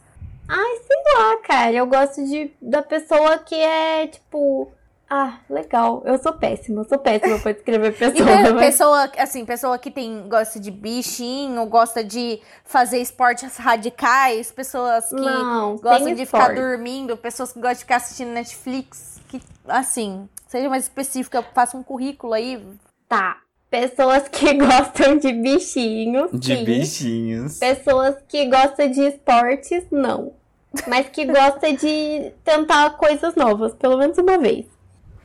Ai, 0.48 0.76
sei 0.86 1.18
lá, 1.18 1.36
cara. 1.46 1.72
Eu 1.72 1.86
gosto 1.86 2.24
de, 2.24 2.52
da 2.60 2.82
pessoa 2.82 3.38
que 3.38 3.54
é, 3.54 4.06
tipo. 4.06 4.72
Ah, 5.10 5.40
legal. 5.50 6.02
Eu 6.06 6.16
sou 6.16 6.32
péssima. 6.32 6.80
Eu 6.80 6.88
sou 6.88 6.98
péssima 6.98 7.38
pra 7.38 7.50
escrever 7.50 7.92
E 7.92 7.98
pessoa. 7.98 8.26
pe- 8.26 8.50
mas- 8.52 8.64
pessoa, 8.64 9.10
assim, 9.18 9.44
pessoa 9.44 9.78
que 9.78 9.90
tem, 9.90 10.26
gosta 10.26 10.58
de 10.58 10.70
bichinho, 10.70 11.66
gosta 11.66 12.02
de 12.02 12.40
fazer 12.64 12.98
esportes 12.98 13.58
radicais, 13.58 14.50
pessoas 14.50 15.10
que 15.10 15.16
Não, 15.16 15.76
gostam 15.76 16.14
de 16.14 16.24
ficar 16.24 16.38
esporte. 16.50 16.54
dormindo, 16.60 17.14
pessoas 17.18 17.52
que 17.52 17.58
gostam 17.58 17.74
de 17.74 17.80
ficar 17.80 17.96
assistindo 17.96 18.30
Netflix, 18.30 19.20
que, 19.28 19.42
assim, 19.68 20.26
seja 20.48 20.70
mais 20.70 20.84
específica, 20.84 21.42
faça 21.54 21.76
um 21.76 21.82
currículo 21.82 22.32
aí. 22.32 22.66
Tá. 23.06 23.36
Pessoas 23.72 24.28
que 24.28 24.52
gostam 24.60 25.16
de 25.16 25.32
bichinhos. 25.32 26.30
De 26.30 26.56
sim. 26.58 26.64
bichinhos. 26.64 27.58
Pessoas 27.58 28.16
que 28.28 28.44
gostam 28.44 28.90
de 28.90 29.00
esportes, 29.00 29.84
não. 29.90 30.34
Mas 30.86 31.08
que 31.08 31.24
gostam 31.24 31.74
de 31.74 32.32
tentar 32.44 32.90
coisas 32.98 33.34
novas, 33.34 33.74
pelo 33.74 33.96
menos 33.96 34.18
uma 34.18 34.36
vez. 34.36 34.66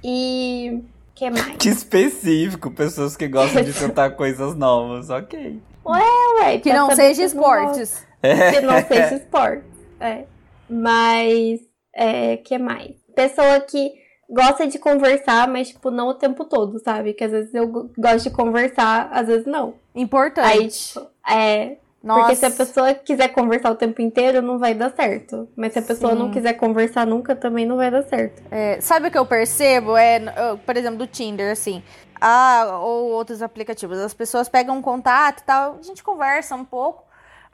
E. 0.02 0.82
que 1.14 1.30
mais? 1.30 1.58
Que 1.58 1.68
específico, 1.68 2.72
pessoas 2.72 3.18
que 3.18 3.28
gostam 3.28 3.62
de 3.64 3.74
tentar 3.74 4.12
coisas 4.12 4.56
novas, 4.56 5.10
ok. 5.10 5.60
Ué, 5.86 6.58
Que 6.60 6.70
pra 6.70 6.80
não 6.80 6.96
seja 6.96 7.24
gosta. 7.24 7.26
esportes. 7.26 8.08
que 8.22 8.62
não 8.62 8.82
seja 8.88 9.16
esporte. 9.16 9.66
É. 10.00 10.24
Mas, 10.70 11.60
é, 11.94 12.38
que 12.38 12.58
mais? 12.58 12.92
Pessoa 13.14 13.60
que 13.60 13.92
gosta 14.30 14.68
de 14.68 14.78
conversar, 14.80 15.48
mas, 15.48 15.70
tipo, 15.70 15.90
não 15.92 16.08
o 16.10 16.14
tempo 16.14 16.44
todo, 16.46 16.80
sabe? 16.80 17.14
Que 17.14 17.24
às 17.24 17.32
vezes 17.32 17.54
eu 17.54 17.68
go- 17.68 17.90
gosto 17.98 18.24
de 18.30 18.32
conversar, 18.36 19.10
às 19.12 19.28
vezes 19.28 19.46
não. 19.46 19.76
Importante. 19.96 20.48
Aí, 20.48 20.68
tipo, 20.68 21.08
é. 21.30 21.78
Nossa. 22.04 22.20
Porque 22.22 22.36
se 22.36 22.46
a 22.46 22.52
pessoa 22.52 22.94
quiser 22.94 23.30
conversar 23.30 23.72
o 23.72 23.76
tempo 23.76 24.02
inteiro, 24.02 24.42
não 24.42 24.58
vai 24.60 24.74
dar 24.74 24.92
certo. 24.96 25.50
Mas 25.58 25.74
se 25.74 25.80
a 25.80 25.82
pessoa 25.82 26.14
Sim. 26.14 26.20
não 26.20 26.32
quiser 26.32 26.54
conversar 26.54 27.06
nunca, 27.06 27.36
também 27.36 27.66
não 27.66 27.76
vai 27.76 27.90
dar 27.92 28.04
certo. 28.04 28.42
É, 28.52 28.80
sabe 28.80 29.08
o 29.08 29.12
que 29.12 29.18
eu 29.18 29.26
percebo? 29.26 29.98
É, 29.98 30.20
por 30.66 30.78
exemplo, 30.78 31.00
do 31.00 31.08
Tinder, 31.08 31.52
assim. 31.52 31.84
Ah, 32.22 32.80
ou 32.82 33.12
outros 33.12 33.42
aplicativos. 33.42 33.98
As 33.98 34.14
pessoas 34.14 34.48
pegam 34.48 34.78
um 34.78 34.82
contato 34.82 35.40
e 35.42 35.44
tal, 35.44 35.78
a 35.80 35.82
gente 35.84 36.04
conversa 36.04 36.56
um 36.56 36.64
pouco. 36.64 37.04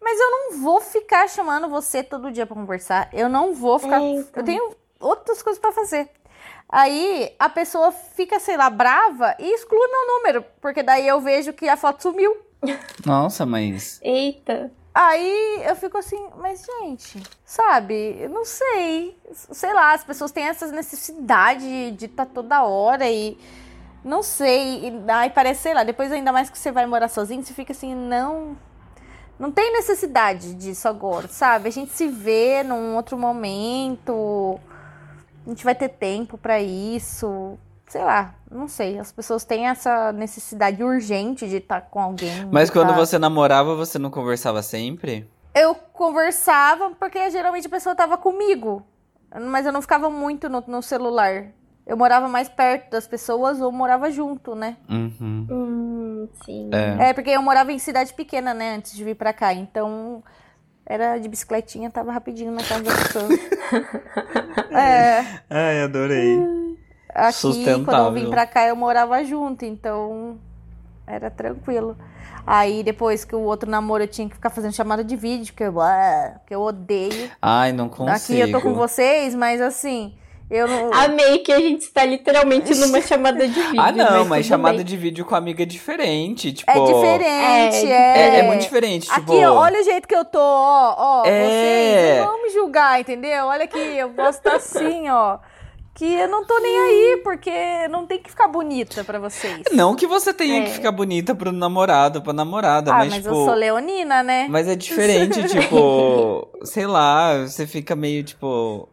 Mas 0.01 0.19
eu 0.19 0.29
não 0.29 0.57
vou 0.61 0.81
ficar 0.81 1.27
chamando 1.29 1.67
você 1.69 2.03
todo 2.03 2.29
dia 2.31 2.45
pra 2.45 2.55
conversar. 2.55 3.09
Eu 3.13 3.29
não 3.29 3.53
vou 3.53 3.79
ficar. 3.79 4.01
É, 4.01 4.09
então. 4.09 4.29
Eu 4.35 4.43
tenho 4.43 4.75
outras 4.99 5.41
coisas 5.41 5.59
pra 5.59 5.71
fazer. 5.71 6.09
Aí 6.69 7.33
a 7.37 7.49
pessoa 7.49 7.91
fica, 7.91 8.39
sei 8.39 8.57
lá, 8.57 8.69
brava 8.69 9.35
e 9.39 9.53
exclui 9.53 9.87
meu 9.87 10.17
número. 10.17 10.45
Porque 10.61 10.81
daí 10.81 11.07
eu 11.07 11.21
vejo 11.21 11.53
que 11.53 11.67
a 11.69 11.77
foto 11.77 12.01
sumiu. 12.01 12.35
Nossa, 13.05 13.45
mas. 13.45 13.99
Eita. 14.01 14.71
Aí 14.93 15.63
eu 15.65 15.75
fico 15.75 15.97
assim, 15.97 16.23
mas 16.37 16.63
gente, 16.65 17.21
sabe, 17.43 18.15
eu 18.19 18.29
não 18.29 18.45
sei. 18.45 19.17
Sei 19.31 19.73
lá, 19.73 19.93
as 19.93 20.03
pessoas 20.03 20.31
têm 20.31 20.43
essa 20.43 20.67
necessidade 20.67 21.91
de 21.91 22.05
estar 22.05 22.27
toda 22.27 22.63
hora 22.63 23.09
e. 23.09 23.37
Não 24.03 24.21
sei. 24.21 24.89
E, 24.89 25.11
aí 25.11 25.29
parece, 25.31 25.63
sei 25.63 25.73
lá, 25.73 25.83
depois 25.83 26.11
ainda 26.11 26.31
mais 26.31 26.49
que 26.49 26.59
você 26.59 26.71
vai 26.71 26.85
morar 26.85 27.07
sozinho, 27.07 27.43
você 27.43 27.53
fica 27.53 27.71
assim, 27.71 27.95
não. 27.95 28.55
Não 29.39 29.51
tem 29.51 29.73
necessidade 29.73 30.53
disso 30.53 30.87
agora, 30.87 31.27
sabe? 31.27 31.69
A 31.69 31.71
gente 31.71 31.91
se 31.91 32.07
vê 32.07 32.61
num 32.61 32.95
outro 32.95 33.17
momento. 33.17 34.59
A 35.45 35.49
gente 35.49 35.63
vai 35.63 35.75
ter 35.75 35.89
tempo 35.89 36.37
pra 36.37 36.61
isso. 36.61 37.57
Sei 37.87 38.03
lá, 38.03 38.33
não 38.49 38.67
sei. 38.67 38.97
As 38.97 39.11
pessoas 39.11 39.43
têm 39.43 39.67
essa 39.67 40.11
necessidade 40.13 40.83
urgente 40.83 41.47
de 41.47 41.57
estar 41.57 41.81
com 41.81 41.99
alguém. 41.99 42.47
Mas 42.51 42.69
quando 42.69 42.89
tá- 42.89 42.95
você 42.95 43.19
namorava, 43.19 43.75
você 43.75 43.99
não 43.99 44.09
conversava 44.09 44.61
sempre? 44.61 45.27
eu 45.55 45.75
conversava 45.75 46.89
porque 46.99 47.29
geralmente 47.29 47.67
a 47.67 47.69
pessoa 47.69 47.93
tava 47.95 48.17
comigo. 48.17 48.83
Mas 49.49 49.65
eu 49.65 49.71
não 49.71 49.81
ficava 49.81 50.09
muito 50.09 50.49
no, 50.49 50.63
no 50.65 50.81
celular. 50.81 51.47
Eu 51.85 51.97
morava 51.97 52.27
mais 52.27 52.47
perto 52.49 52.89
das 52.91 53.05
pessoas 53.05 53.59
ou 53.61 53.71
morava 53.71 54.09
junto, 54.09 54.55
né? 54.55 54.77
Uhum. 54.89 55.47
Hum, 55.51 56.29
sim. 56.45 56.69
É. 56.71 57.09
É, 57.09 57.13
porque 57.13 57.29
eu 57.31 57.41
morava 57.41 57.71
em 57.71 57.77
cidade 57.79 58.13
pequena, 58.13 58.53
né? 58.53 58.75
Antes 58.75 58.93
de 58.95 59.03
vir 59.03 59.15
pra 59.15 59.33
cá. 59.33 59.53
Então, 59.53 60.23
era 60.85 61.17
de 61.17 61.29
bicicletinha, 61.29 61.89
tava 61.89 62.11
rapidinho 62.11 62.51
na 62.51 62.63
casa 62.63 62.83
da 62.83 62.95
pessoa. 62.95 63.29
é, 64.71 65.25
Ai, 65.49 65.81
adorei. 65.81 66.39
aqui, 67.09 67.83
quando 67.85 68.05
eu 68.05 68.11
vim 68.11 68.29
pra 68.29 68.45
cá, 68.45 68.67
eu 68.67 68.75
morava 68.75 69.23
junto. 69.23 69.63
Então, 69.63 70.37
era 71.07 71.29
tranquilo. 71.29 71.97
Aí, 72.45 72.83
depois 72.83 73.23
que 73.23 73.35
o 73.35 73.39
outro 73.39 73.69
namoro, 73.69 74.03
eu 74.03 74.07
tinha 74.07 74.27
que 74.27 74.35
ficar 74.35 74.49
fazendo 74.49 74.73
chamada 74.73 75.03
de 75.03 75.15
vídeo, 75.15 75.53
que 75.53 75.63
eu, 75.63 75.79
ah, 75.79 76.35
que 76.45 76.53
eu 76.53 76.61
odeio. 76.61 77.31
Ai, 77.41 77.71
não 77.71 77.87
consigo. 77.87 78.11
Aqui 78.11 78.39
eu 78.39 78.51
tô 78.51 78.61
com 78.61 78.73
vocês, 78.73 79.33
mas 79.33 79.61
assim, 79.61 80.13
Eu 80.51 80.67
não. 80.67 80.93
Amei 80.93 81.39
que 81.39 81.51
a 81.51 81.59
gente 81.59 81.81
está 81.81 82.05
literalmente 82.05 82.75
numa 82.75 83.01
chamada 83.01 83.47
de 83.47 83.59
vídeo. 83.59 83.81
Ah, 83.81 83.91
não, 83.91 84.25
mas, 84.25 84.45
tudo 84.45 84.49
chamada 84.49 84.77
bem. 84.77 84.85
de 84.85 84.97
vídeo 84.97 85.25
com 85.25 85.35
amiga 85.35 85.63
é 85.63 85.65
diferente. 85.65 86.53
Tipo, 86.53 86.69
É 86.69 86.73
diferente, 86.85 87.91
É, 87.91 88.35
é. 88.35 88.39
é 88.39 88.43
muito 88.43 88.61
diferente. 88.61 89.07
Tipo, 89.09 89.33
Aqui, 89.33 89.45
ó, 89.45 89.53
olha 89.55 89.79
o 89.79 89.83
jeito 89.83 90.07
que 90.07 90.15
eu 90.15 90.25
tô, 90.25 90.39
ó, 90.39 90.95
ó. 90.97 91.23
É. 91.25 91.43
Vocês 91.47 92.19
não 92.19 92.27
vão 92.27 92.43
me 92.43 92.49
julgar, 92.51 92.99
entendeu? 93.01 93.45
Olha 93.45 93.63
aqui, 93.63 93.79
eu 93.79 94.09
posso 94.09 94.37
estar 94.39 94.55
assim, 94.57 95.09
ó. 95.09 95.39
Que 95.95 96.11
eu 96.11 96.27
não 96.27 96.43
tô 96.43 96.57
nem 96.59 96.75
aí, 96.79 97.21
porque 97.23 97.87
não 97.89 98.05
tem 98.07 98.17
que 98.19 98.27
ficar 98.29 98.47
bonita 98.47 99.03
pra 99.03 99.19
vocês. 99.19 99.61
Não 99.71 99.95
que 99.95 100.07
você 100.07 100.33
tenha 100.33 100.61
É. 100.61 100.65
que 100.65 100.71
ficar 100.71 100.91
bonita 100.91 101.35
pro 101.35 101.51
namorado, 101.51 102.19
pra 102.21 102.33
namorada, 102.33 102.91
Ah, 102.91 102.97
mas, 102.97 103.09
mas, 103.09 103.23
tipo. 103.23 103.29
eu 103.29 103.45
sou 103.45 103.53
leonina, 103.53 104.23
né? 104.23 104.47
Mas 104.49 104.67
é 104.67 104.75
diferente, 104.75 105.41
tipo, 105.47 106.47
sei 106.63 106.87
lá, 106.87 107.37
você 107.45 107.67
fica 107.67 107.95
meio 107.95 108.23
tipo. 108.23 108.89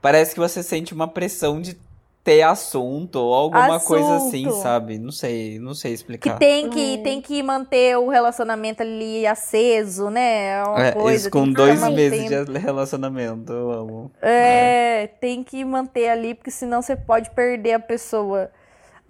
Parece 0.00 0.34
que 0.34 0.40
você 0.40 0.62
sente 0.62 0.92
uma 0.94 1.08
pressão 1.08 1.60
de 1.60 1.76
ter 2.24 2.42
assunto 2.42 3.16
ou 3.16 3.32
alguma 3.32 3.80
coisa 3.80 4.16
assim, 4.16 4.46
Assunto. 4.46 4.62
sabe? 4.62 4.98
Não 4.98 5.10
sei, 5.10 5.58
não 5.58 5.72
sei 5.72 5.92
Que 5.92 5.94
explicar. 5.94 6.38
tem 6.38 6.68
que, 6.68 6.96
Hum. 6.98 7.02
tem 7.02 7.20
que 7.22 7.42
manter 7.42 7.96
o 7.96 8.08
relacionamento 8.08 8.82
ali 8.82 9.26
aceso, 9.26 10.10
né? 10.10 10.50
É 10.58 10.62
uma 10.64 10.86
É, 10.88 10.92
coisa. 10.92 11.16
isso 11.16 11.30
com 11.30 11.44
que 11.44 11.54
dois 11.54 11.80
meses 11.88 12.22
mantendo. 12.24 12.52
de 12.52 12.58
relacionamento, 12.58 13.50
eu 13.52 13.70
amo. 13.72 14.10
É, 14.20 15.06
tem 15.20 15.42
que 15.42 15.64
manter 15.64 16.08
ali, 16.10 16.34
porque 16.34 16.50
senão 16.50 16.82
você 16.82 16.94
pode 16.96 17.30
perder 17.30 17.72
a 17.74 17.80
pessoa. 17.80 18.50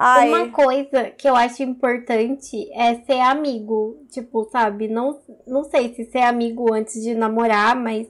Ai, 0.01 0.29
Uma 0.29 0.49
coisa 0.51 1.11
que 1.11 1.29
eu 1.29 1.35
acho 1.35 1.61
importante 1.65 2.71
é 2.73 2.95
ser 3.05 3.19
amigo. 3.21 3.97
Tipo, 4.13 4.49
sabe? 4.53 4.87
Não, 4.87 5.19
não 5.45 5.65
sei 5.65 5.93
se 5.93 6.05
ser 6.05 6.21
amigo 6.21 6.73
antes 6.73 7.03
de 7.03 7.15
namorar, 7.17 7.75
mas 7.75 8.07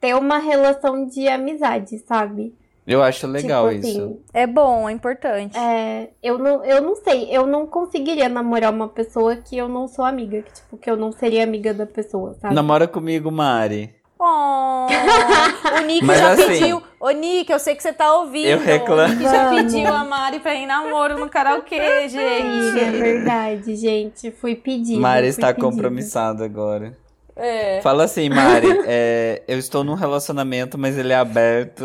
ter 0.00 0.14
uma 0.16 0.38
relação 0.38 1.06
de 1.06 1.28
amizade, 1.28 1.98
sabe? 1.98 2.54
Eu 2.86 3.02
acho 3.02 3.26
legal 3.26 3.68
tipo 3.70 3.86
isso. 3.86 4.00
assim, 4.00 4.20
é 4.32 4.46
bom, 4.46 4.88
é 4.88 4.92
importante. 4.92 5.56
é, 5.56 6.08
eu, 6.22 6.38
não, 6.38 6.64
eu 6.64 6.80
não 6.80 6.96
sei, 6.96 7.28
eu 7.30 7.46
não 7.46 7.66
conseguiria 7.66 8.28
namorar 8.28 8.72
uma 8.72 8.88
pessoa 8.88 9.36
que 9.36 9.56
eu 9.56 9.68
não 9.68 9.86
sou 9.86 10.04
amiga, 10.04 10.42
que, 10.42 10.52
tipo, 10.52 10.76
que 10.76 10.90
eu 10.90 10.96
não 10.96 11.12
seria 11.12 11.44
amiga 11.44 11.72
da 11.74 11.86
pessoa, 11.86 12.34
sabe? 12.40 12.54
Namora 12.54 12.88
comigo, 12.88 13.30
Mari. 13.30 13.94
Oh, 14.18 14.86
o 15.78 15.86
Nick 15.86 16.04
Mas 16.04 16.18
já 16.18 16.32
assim- 16.32 16.46
pediu. 16.46 16.82
Ô, 16.98 17.10
Nick, 17.10 17.50
eu 17.50 17.58
sei 17.58 17.74
que 17.74 17.82
você 17.82 17.92
tá 17.92 18.12
ouvindo. 18.18 18.48
Eu 18.48 18.58
reclamo. 18.58 19.14
O 19.14 19.16
Nick 19.16 19.22
já 19.30 19.48
Vamos. 19.50 19.62
pediu 19.72 19.86
a 19.94 20.04
Mari 20.04 20.40
pra 20.40 20.54
ir 20.54 20.58
em 20.58 20.66
namoro 20.66 21.18
no 21.18 21.28
karaokê, 21.28 21.76
é 21.80 22.08
gente. 22.08 22.90
verdade, 22.98 23.76
gente. 23.76 24.30
Fui 24.30 24.54
pedir. 24.54 24.98
Mari 24.98 25.28
está 25.28 25.54
compromissada 25.54 26.44
agora. 26.44 26.98
É. 27.40 27.80
Fala 27.80 28.04
assim, 28.04 28.28
Mari, 28.28 28.68
é, 28.86 29.42
eu 29.48 29.58
estou 29.58 29.82
num 29.82 29.94
relacionamento, 29.94 30.76
mas 30.76 30.98
ele 30.98 31.12
é 31.12 31.16
aberto. 31.16 31.84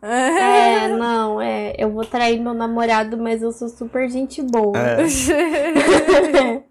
É, 0.00 0.88
não, 0.88 1.40
é. 1.40 1.74
Eu 1.76 1.90
vou 1.90 2.04
trair 2.04 2.40
meu 2.40 2.54
namorado, 2.54 3.18
mas 3.18 3.42
eu 3.42 3.52
sou 3.52 3.68
super 3.68 4.08
gente 4.08 4.40
boa. 4.42 4.78
É, 4.78 4.98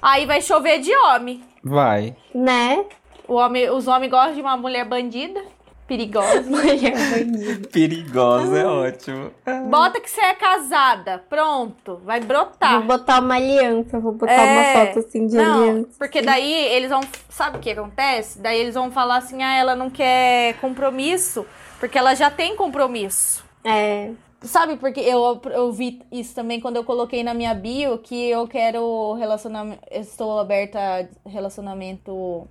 Aí 0.00 0.26
vai 0.26 0.40
chover 0.40 0.78
de 0.80 0.94
homem. 0.94 1.42
vai. 1.64 2.14
né? 2.34 2.84
O 3.26 3.34
homem, 3.34 3.68
os 3.70 3.88
homens 3.88 4.10
gostam 4.10 4.34
de 4.34 4.40
uma 4.40 4.56
mulher 4.56 4.84
bandida, 4.84 5.42
perigosa. 5.86 6.42
Mulher 6.48 6.92
bandida. 6.92 7.68
Perigosa 7.68 8.58
é 8.58 8.66
ótimo. 8.66 9.30
Bota 9.70 10.00
que 10.00 10.10
você 10.10 10.20
é 10.20 10.34
casada. 10.34 11.24
Pronto, 11.28 12.00
vai 12.04 12.20
brotar. 12.20 12.78
Vou 12.78 12.98
botar 12.98 13.20
uma 13.20 13.36
aliança, 13.36 13.98
vou 13.98 14.12
botar. 14.12 14.32
É. 14.32 14.76
uma 14.76 14.86
foto 14.86 14.98
assim 15.00 15.26
de 15.26 15.36
Não, 15.36 15.62
aliança. 15.62 15.88
porque 15.98 16.22
daí 16.22 16.52
eles 16.52 16.90
vão. 16.90 17.00
Sabe 17.28 17.58
o 17.58 17.60
que 17.60 17.70
acontece? 17.70 18.40
Daí 18.40 18.58
eles 18.58 18.74
vão 18.74 18.90
falar 18.90 19.16
assim: 19.16 19.42
ah, 19.42 19.54
ela 19.56 19.74
não 19.74 19.90
quer 19.90 20.54
compromisso, 20.60 21.46
porque 21.78 21.98
ela 21.98 22.14
já 22.14 22.30
tem 22.30 22.56
compromisso. 22.56 23.44
É. 23.64 24.10
Sabe, 24.42 24.76
porque 24.76 25.00
eu, 25.00 25.40
eu 25.46 25.72
vi 25.72 26.00
isso 26.12 26.34
também 26.34 26.60
quando 26.60 26.76
eu 26.76 26.84
coloquei 26.84 27.24
na 27.24 27.34
minha 27.34 27.54
bio 27.54 27.98
que 27.98 28.28
eu 28.30 28.46
quero 28.46 29.14
relacionamento. 29.14 29.80
Estou 29.90 30.38
aberta 30.38 30.78
a 31.24 31.28
relacionamento. 31.28 32.46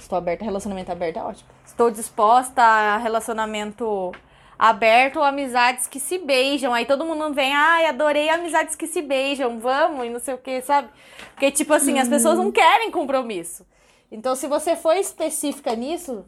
Estou 0.00 0.18
aberta 0.18 0.44
a 0.44 0.46
relacionamento 0.46 0.92
aberto, 0.92 1.18
é 1.18 1.22
ótimo. 1.22 1.48
Estou 1.64 1.90
disposta 1.90 2.62
a 2.62 2.96
relacionamento 2.98 4.12
aberto 4.58 5.16
ou 5.16 5.24
amizades 5.24 5.86
que 5.86 5.98
se 5.98 6.18
beijam. 6.18 6.72
Aí 6.72 6.86
todo 6.86 7.04
mundo 7.04 7.32
vem, 7.32 7.54
ai, 7.54 7.86
adorei 7.86 8.28
amizades 8.28 8.76
que 8.76 8.86
se 8.86 9.02
beijam, 9.02 9.58
vamos, 9.58 10.06
e 10.06 10.10
não 10.10 10.20
sei 10.20 10.34
o 10.34 10.38
que, 10.38 10.60
sabe? 10.62 10.88
Porque, 11.30 11.50
tipo 11.50 11.72
assim, 11.72 11.98
as 11.98 12.08
pessoas 12.08 12.38
não 12.38 12.52
querem 12.52 12.90
compromisso. 12.90 13.66
Então, 14.10 14.34
se 14.34 14.46
você 14.46 14.76
for 14.76 14.94
específica 14.96 15.74
nisso, 15.74 16.24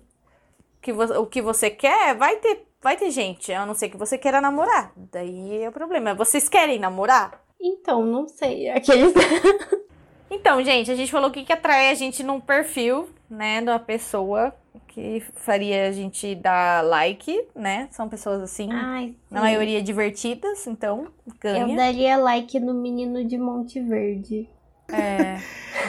que 0.80 0.92
o 0.92 1.26
que 1.26 1.40
você 1.40 1.70
quer, 1.70 2.16
vai 2.16 2.36
ter, 2.36 2.66
vai 2.82 2.96
ter 2.96 3.10
gente, 3.10 3.52
a 3.52 3.64
não 3.64 3.74
ser 3.74 3.88
que 3.88 3.96
você 3.96 4.18
queira 4.18 4.40
namorar. 4.40 4.92
Daí 4.96 5.62
é 5.62 5.68
o 5.68 5.72
problema. 5.72 6.14
Vocês 6.14 6.48
querem 6.48 6.78
namorar? 6.78 7.44
Então, 7.60 8.04
não 8.04 8.28
sei. 8.28 8.70
Aqueles. 8.70 9.12
Então, 10.28 10.62
gente, 10.62 10.90
a 10.90 10.94
gente 10.96 11.10
falou 11.10 11.30
o 11.30 11.32
que, 11.32 11.44
que 11.44 11.52
atrai 11.52 11.90
a 11.90 11.94
gente 11.94 12.22
num 12.24 12.40
perfil, 12.40 13.08
né, 13.28 13.60
da 13.62 13.78
pessoa 13.78 14.54
que 14.88 15.22
faria 15.34 15.88
a 15.88 15.92
gente 15.92 16.34
dar 16.34 16.84
like, 16.84 17.46
né? 17.54 17.88
São 17.90 18.08
pessoas 18.08 18.40
assim, 18.40 18.68
Ai, 18.72 19.14
na 19.30 19.40
sim. 19.40 19.44
maioria 19.46 19.82
divertidas, 19.82 20.66
então 20.66 21.08
ganha. 21.40 21.68
Eu 21.68 21.76
daria 21.76 22.16
like 22.16 22.58
no 22.58 22.72
menino 22.72 23.24
de 23.24 23.36
Monte 23.36 23.80
Verde. 23.80 24.48
É. 24.90 25.38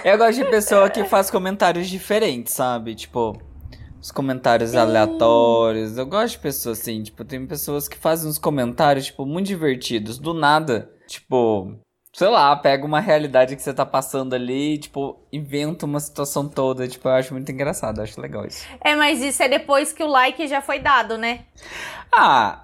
Eu 0.03 0.17
gosto 0.17 0.43
de 0.43 0.49
pessoa 0.49 0.89
que 0.89 1.03
faz 1.05 1.29
comentários 1.29 1.88
diferentes, 1.88 2.53
sabe? 2.53 2.95
Tipo, 2.95 3.39
os 4.01 4.11
comentários 4.11 4.75
aleatórios. 4.75 5.97
Eu 5.97 6.05
gosto 6.05 6.33
de 6.33 6.39
pessoas 6.39 6.79
assim, 6.79 7.03
tipo, 7.03 7.23
tem 7.23 7.45
pessoas 7.45 7.88
que 7.88 7.97
fazem 7.97 8.29
uns 8.29 8.38
comentários, 8.38 9.07
tipo, 9.07 9.25
muito 9.25 9.47
divertidos. 9.47 10.17
Do 10.17 10.33
nada, 10.33 10.89
tipo, 11.07 11.77
sei 12.18 12.30
lá, 12.30 12.55
pega 12.55 12.84
uma 12.84 12.99
realidade 12.99 13.55
que 13.55 13.61
você 13.61 13.72
tá 13.72 13.86
passando 13.86 14.34
ali 14.34 14.74
e, 14.74 14.78
tipo, 14.80 15.20
inventa 15.32 15.86
uma 15.86 15.99
situação 15.99 16.49
toda. 16.49 16.88
Tipo, 16.88 17.07
eu 17.09 17.13
acho 17.13 17.32
muito 17.32 17.51
engraçado, 17.51 17.99
eu 17.99 18.03
acho 18.05 18.20
legal 18.20 18.43
isso. 18.43 18.65
é, 18.84 18.95
mas 18.95 19.22
isso 19.22 19.43
é 19.43 19.47
depois 19.47 19.93
que 19.93 20.01
o 20.03 20.07
like 20.07 20.47
já 20.47 20.59
foi 20.59 20.80
dado, 20.80 21.15
né? 21.15 21.41
Ah, 22.11 22.63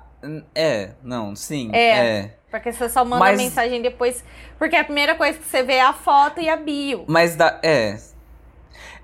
é, 0.56 0.94
não, 1.04 1.36
sim, 1.36 1.70
É. 1.72 1.90
é. 2.20 2.38
Porque 2.50 2.72
você 2.74 2.90
só 2.90 3.06
manda 3.06 3.20
Mas- 3.20 3.38
mensagem 3.38 3.80
depois. 3.80 4.24
Porque 4.58 4.76
a 4.76 4.84
primeira 4.84 5.14
coisa 5.14 5.38
que 5.38 5.46
você 5.46 5.62
vê 5.62 5.74
é 5.74 5.82
a 5.84 5.94
foto 5.94 6.40
e 6.42 6.50
a 6.50 6.58
bio. 6.58 7.06
Mas 7.08 7.36
dá, 7.36 7.60
é. 7.64 7.98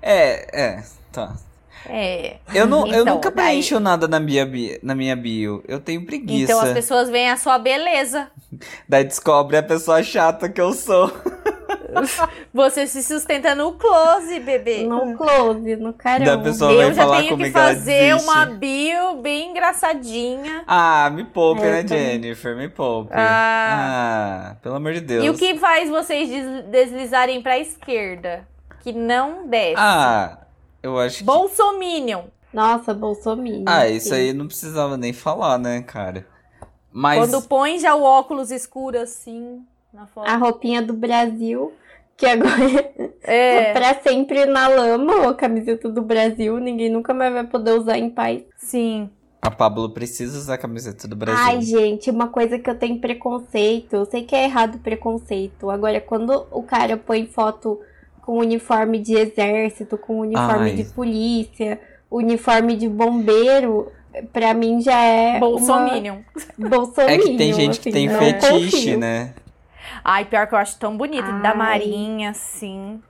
É, 0.02 0.60
é, 0.78 0.82
tá. 1.12 1.36
É. 1.88 2.36
Eu, 2.54 2.66
não, 2.66 2.86
eu 2.86 3.02
Então, 3.02 3.14
nunca 3.14 3.30
daí- 3.30 3.46
preencho 3.46 3.80
nada 3.80 4.06
na 4.06 4.20
minha, 4.20 4.44
bi- 4.44 4.78
na 4.82 4.94
minha 4.94 5.16
bio. 5.16 5.62
Eu 5.66 5.80
tenho 5.80 6.04
preguiça. 6.04 6.52
Então 6.52 6.60
as 6.60 6.72
pessoas 6.72 7.08
veem 7.08 7.30
a 7.30 7.36
sua 7.36 7.58
beleza. 7.58 8.28
Daí 8.88 9.04
descobre 9.04 9.56
a 9.56 9.62
pessoa 9.62 10.02
chata 10.02 10.48
que 10.48 10.60
eu 10.60 10.72
sou. 10.72 11.10
Você 12.52 12.86
se 12.86 13.02
sustenta 13.02 13.54
no 13.54 13.72
close, 13.72 14.38
bebê. 14.40 14.84
No 14.84 15.16
close, 15.16 15.76
no 15.76 15.92
Da 15.92 15.98
caramba. 15.98 16.42
pessoa 16.44 16.72
Eu 16.72 16.78
vem 16.78 16.94
já 16.94 17.02
falar 17.02 17.16
tenho 17.16 17.28
que 17.28 17.34
comigo 17.36 17.52
que 17.52 17.58
ela 17.58 17.68
fazer 17.68 18.14
uma 18.16 18.46
bio 18.46 19.16
bem 19.22 19.50
engraçadinha. 19.50 20.62
Ah, 20.66 21.10
me 21.10 21.24
poupe, 21.24 21.62
É, 21.62 21.70
né, 21.70 21.80
eu. 21.82 21.88
Jennifer? 21.88 22.56
Me 22.56 22.68
poupe. 22.68 23.10
Ah. 23.12 24.50
Ah, 24.52 24.56
pelo 24.62 24.76
amor 24.76 24.92
de 24.92 25.00
Deus. 25.00 25.24
E 25.24 25.30
o 25.30 25.34
que 25.34 25.58
faz 25.58 25.88
vocês 25.88 26.28
des- 26.28 26.64
deslizarem 26.66 27.40
pra 27.42 27.58
esquerda? 27.58 28.46
Que 28.82 28.92
não 28.92 29.46
desce. 29.48 29.74
Ah, 29.76 30.38
eu 30.82 30.98
acho 30.98 31.18
que. 31.18 31.24
Bolsominion. 31.24 32.24
Nossa, 32.52 32.92
Bolsonaro. 32.92 33.64
Ah, 33.66 33.88
isso 33.88 34.12
aí 34.12 34.32
não 34.32 34.46
precisava 34.46 34.96
nem 34.96 35.12
falar, 35.12 35.58
né, 35.58 35.82
cara? 35.82 36.26
Mas. 36.92 37.18
Quando 37.18 37.46
põe 37.46 37.78
já 37.78 37.94
o 37.94 38.02
óculos 38.02 38.50
escuro 38.50 38.98
assim 38.98 39.64
na 39.92 40.06
foto. 40.06 40.28
A 40.28 40.36
roupinha 40.36 40.82
do 40.82 40.92
Brasil, 40.92 41.72
que 42.16 42.26
agora 42.26 42.92
É, 43.22 43.72
pra 43.72 43.94
sempre 44.00 44.46
na 44.46 44.66
lama, 44.68 45.28
a 45.28 45.34
camiseta 45.34 45.88
do 45.88 46.02
Brasil, 46.02 46.58
ninguém 46.58 46.90
nunca 46.90 47.14
mais 47.14 47.32
vai 47.32 47.44
poder 47.46 47.72
usar 47.72 47.98
em 47.98 48.10
paz. 48.10 48.42
sim. 48.56 49.10
A 49.42 49.50
Pablo 49.50 49.88
precisa 49.88 50.36
usar 50.36 50.54
a 50.54 50.58
camiseta 50.58 51.08
do 51.08 51.16
Brasil. 51.16 51.42
Ai, 51.42 51.62
gente, 51.62 52.10
uma 52.10 52.28
coisa 52.28 52.58
que 52.58 52.68
eu 52.68 52.78
tenho 52.78 53.00
preconceito, 53.00 53.94
eu 53.94 54.04
sei 54.04 54.22
que 54.22 54.36
é 54.36 54.44
errado 54.44 54.78
preconceito. 54.80 55.70
Agora, 55.70 55.98
quando 55.98 56.46
o 56.50 56.62
cara 56.62 56.98
põe 56.98 57.26
foto 57.26 57.80
com 58.30 58.38
uniforme 58.38 59.00
de 59.00 59.16
exército, 59.16 59.98
com 59.98 60.20
uniforme 60.20 60.70
Ai. 60.70 60.76
de 60.76 60.84
polícia, 60.84 61.80
uniforme 62.08 62.76
de 62.76 62.88
bombeiro, 62.88 63.90
pra 64.32 64.54
mim 64.54 64.80
já 64.80 65.02
é 65.02 65.40
Bolsominion. 65.40 66.18
uma 66.56 66.68
Bolsominion. 66.68 67.12
é 67.12 67.18
que 67.18 67.36
tem 67.36 67.52
gente 67.52 67.80
que 67.80 67.88
assim, 67.88 67.98
tem 67.98 68.08
não 68.08 68.18
fetiche, 68.20 68.70
confio. 68.76 68.98
né? 69.00 69.34
Ai, 70.04 70.24
pior 70.26 70.46
que 70.46 70.54
eu 70.54 70.58
acho 70.60 70.78
tão 70.78 70.96
bonito. 70.96 71.26
Da 71.42 71.50
Ai. 71.50 71.56
Marinha, 71.56 72.30
assim. 72.30 73.02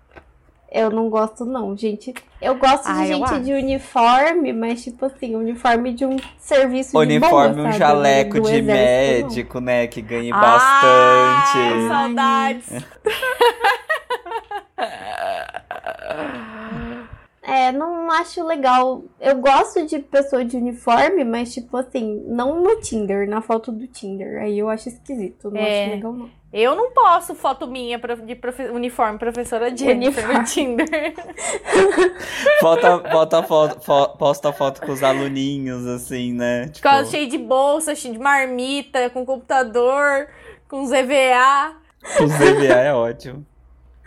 Eu 0.72 0.88
não 0.90 1.10
gosto, 1.10 1.44
não, 1.44 1.76
gente. 1.76 2.14
Eu 2.40 2.54
gosto 2.54 2.84
de 2.90 3.00
eu 3.00 3.06
gente 3.06 3.24
acho. 3.24 3.40
de 3.40 3.52
uniforme, 3.52 4.52
mas, 4.54 4.82
tipo 4.84 5.04
assim, 5.04 5.34
uniforme 5.36 5.92
de 5.92 6.06
um 6.06 6.16
serviço 6.38 6.96
Uniforme, 6.98 7.54
de 7.56 7.60
um 7.60 7.62
boa, 7.64 7.72
sabe? 7.72 7.78
jaleco 7.78 8.40
Do 8.40 8.48
de 8.48 8.56
exército, 8.56 8.70
não. 8.70 9.26
médico, 9.28 9.60
né? 9.60 9.86
Que 9.86 10.00
ganhe 10.00 10.32
Ai, 10.32 10.40
bastante. 10.40 11.88
saudades. 11.88 12.66
É, 17.42 17.72
não 17.72 18.10
acho 18.10 18.46
legal. 18.46 19.02
Eu 19.18 19.36
gosto 19.36 19.86
de 19.86 19.98
pessoa 19.98 20.44
de 20.44 20.56
uniforme, 20.56 21.24
mas, 21.24 21.52
tipo 21.54 21.76
assim, 21.76 22.22
não 22.26 22.62
no 22.62 22.76
Tinder, 22.80 23.28
na 23.28 23.40
foto 23.40 23.72
do 23.72 23.86
Tinder. 23.86 24.42
Aí 24.42 24.58
eu 24.58 24.68
acho 24.68 24.88
esquisito. 24.90 25.50
Não 25.50 25.58
É. 25.60 25.84
acho 25.84 25.90
legal, 25.94 26.12
não. 26.12 26.30
Eu 26.52 26.74
não 26.74 26.90
posto 26.90 27.32
foto 27.34 27.66
minha 27.68 27.96
de 27.98 28.34
profe- 28.34 28.68
uniforme 28.70 29.18
professora 29.18 29.74
Jennifer 29.74 30.24
no 30.26 30.30
Uniforme. 30.34 30.44
Tinder. 30.50 31.14
Bota, 32.60 32.98
bota 32.98 33.42
foto, 33.44 33.80
fo- 33.80 34.08
posta 34.18 34.52
foto 34.52 34.80
com 34.84 34.90
os 34.92 35.02
aluninhos, 35.02 35.86
assim, 35.86 36.32
né? 36.34 36.66
Tipo, 36.68 36.88
cheio 37.06 37.28
de 37.28 37.38
bolsa, 37.38 37.94
cheio 37.94 38.14
de 38.14 38.20
marmita, 38.20 39.08
com 39.10 39.24
computador, 39.24 40.26
com 40.68 40.84
ZVA. 40.84 41.72
o 42.20 42.26
ZVA 42.26 42.80
é 42.80 42.92
ótimo. 42.94 43.46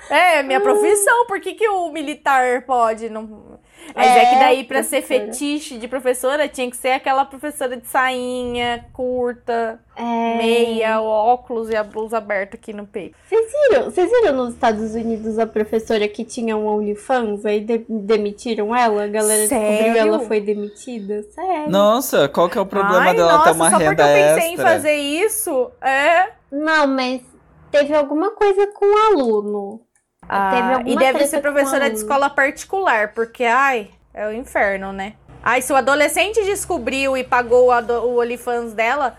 É, 0.09 0.43
minha 0.43 0.59
profissão. 0.61 1.25
Por 1.27 1.39
que, 1.39 1.53
que 1.53 1.67
o 1.67 1.89
militar 1.91 2.63
pode? 2.65 3.09
Não... 3.09 3.59
Mas 3.95 4.07
é, 4.07 4.19
É, 4.19 4.25
que 4.25 4.35
daí, 4.39 4.63
pra 4.63 4.81
ser 4.81 5.01
professora. 5.01 5.25
fetiche 5.33 5.77
de 5.77 5.87
professora, 5.89 6.47
tinha 6.47 6.69
que 6.69 6.77
ser 6.77 6.91
aquela 6.91 7.25
professora 7.25 7.75
de 7.75 7.85
sainha, 7.85 8.85
curta, 8.93 9.77
É... 9.95 10.37
meia, 10.37 11.01
óculos 11.01 11.69
e 11.69 11.75
a 11.75 11.83
blusa 11.83 12.17
aberta 12.17 12.55
aqui 12.55 12.71
no 12.71 12.87
peito. 12.87 13.17
Vocês 13.27 13.51
viram, 13.69 13.83
vocês 13.85 14.09
viram 14.09 14.33
nos 14.37 14.53
Estados 14.53 14.95
Unidos 14.95 15.37
a 15.37 15.45
professora 15.45 16.07
que 16.07 16.23
tinha 16.23 16.55
um 16.55 16.65
OnlyFans? 16.65 17.45
Aí 17.45 17.59
de- 17.59 17.85
demitiram 17.89 18.73
ela? 18.73 19.03
A 19.03 19.07
galera 19.07 19.41
descobriu 19.41 19.67
Sério? 19.77 19.97
ela 19.97 20.19
foi 20.21 20.39
demitida? 20.39 21.23
Sério? 21.23 21.69
Nossa, 21.69 22.29
qual 22.29 22.47
que 22.49 22.57
é 22.57 22.61
o 22.61 22.65
problema 22.65 23.09
Ai, 23.09 23.15
dela 23.15 23.33
nossa, 23.33 23.49
ter 23.49 23.55
uma 23.55 23.69
só 23.69 23.77
porque 23.79 23.89
renda 23.89 24.03
eu 24.03 24.15
pensei 24.35 24.49
extra? 24.51 24.63
em 24.63 24.65
fazer 24.65 24.93
isso, 24.95 25.71
é... 25.81 26.29
Não, 26.49 26.87
mas 26.87 27.21
teve 27.69 27.93
alguma 27.93 28.31
coisa 28.31 28.67
com 28.67 28.85
o 28.85 28.97
aluno. 29.19 29.81
Teve 30.27 30.73
alguma 30.73 30.89
e 30.89 30.95
deve 30.97 31.25
ser 31.27 31.41
professora 31.41 31.89
de 31.89 31.97
escola 31.97 32.29
particular, 32.29 33.13
porque, 33.13 33.43
ai, 33.43 33.89
é 34.13 34.27
o 34.27 34.33
inferno, 34.33 34.91
né? 34.91 35.13
Ai, 35.43 35.61
se 35.61 35.71
o 35.73 35.75
adolescente 35.75 36.43
descobriu 36.45 37.17
e 37.17 37.23
pagou 37.23 37.69
o, 37.69 37.71
o 38.05 38.19
OnlyFans 38.21 38.73
dela, 38.73 39.17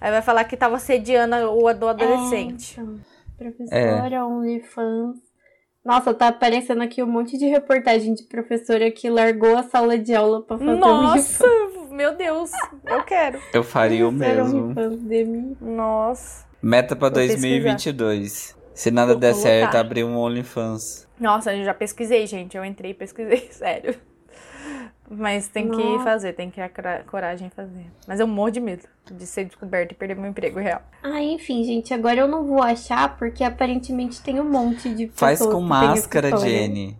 aí 0.00 0.10
vai 0.10 0.20
falar 0.22 0.44
que 0.44 0.56
tava 0.56 0.78
sediando 0.78 1.36
o 1.52 1.68
ado- 1.68 1.88
adolescente. 1.88 2.78
É, 2.78 2.82
então, 2.82 3.00
professora, 3.38 4.26
OnlyFans. 4.26 5.16
Nossa, 5.84 6.12
tá 6.12 6.28
aparecendo 6.28 6.82
aqui 6.82 7.02
um 7.02 7.06
monte 7.06 7.38
de 7.38 7.46
reportagem 7.46 8.12
de 8.12 8.24
professora 8.24 8.90
que 8.90 9.08
largou 9.08 9.56
a 9.56 9.62
sala 9.62 9.96
de 9.96 10.14
aula 10.14 10.42
pra 10.42 10.58
fazer 10.58 10.74
Nossa, 10.74 11.46
meu 11.90 12.14
Deus, 12.16 12.50
eu 12.86 13.02
quero. 13.04 13.40
Eu 13.54 13.62
faria 13.64 14.04
o 14.04 14.08
OnlyFans. 14.10 14.36
mesmo. 14.52 14.62
OnlyFans, 14.64 14.96
demi- 15.02 15.56
Nossa. 15.60 16.44
Meta 16.62 16.94
pra 16.94 17.08
Vou 17.08 17.16
pesquisar. 17.16 17.40
2022. 18.80 18.82
Se 18.82 18.90
nada 18.90 19.12
Vou 19.12 19.20
der 19.20 19.32
colocar. 19.32 19.48
certo, 19.48 19.74
abrir 19.76 20.04
um 20.04 20.16
OnlyFans. 20.16 21.06
Nossa, 21.18 21.54
eu 21.54 21.64
já 21.64 21.74
pesquisei, 21.74 22.26
gente. 22.26 22.56
Eu 22.56 22.64
entrei 22.64 22.92
e 22.92 22.94
pesquisei, 22.94 23.48
sério. 23.52 23.94
Mas 25.12 25.48
tem 25.48 25.68
que 25.68 25.76
Nossa. 25.76 26.04
fazer, 26.04 26.32
tem 26.34 26.48
que 26.50 26.54
ter 26.56 26.62
a 26.62 26.68
cora- 26.68 27.04
coragem 27.10 27.48
de 27.48 27.54
fazer. 27.54 27.86
Mas 28.06 28.20
eu 28.20 28.28
morro 28.28 28.50
de 28.50 28.60
medo 28.60 28.84
de 29.10 29.26
ser 29.26 29.44
descoberta 29.44 29.92
e 29.92 29.96
perder 29.96 30.14
meu 30.14 30.30
emprego 30.30 30.60
real. 30.60 30.80
Ah, 31.02 31.20
enfim, 31.20 31.64
gente, 31.64 31.92
agora 31.92 32.20
eu 32.20 32.28
não 32.28 32.44
vou 32.44 32.62
achar 32.62 33.16
porque 33.18 33.42
aparentemente 33.42 34.22
tem 34.22 34.38
um 34.40 34.48
monte 34.48 34.88
de 34.94 35.06
pessoas 35.08 35.18
Faz 35.18 35.38
com 35.40 35.60
que 35.60 35.68
máscara. 35.68 36.36
Jenny. 36.38 36.96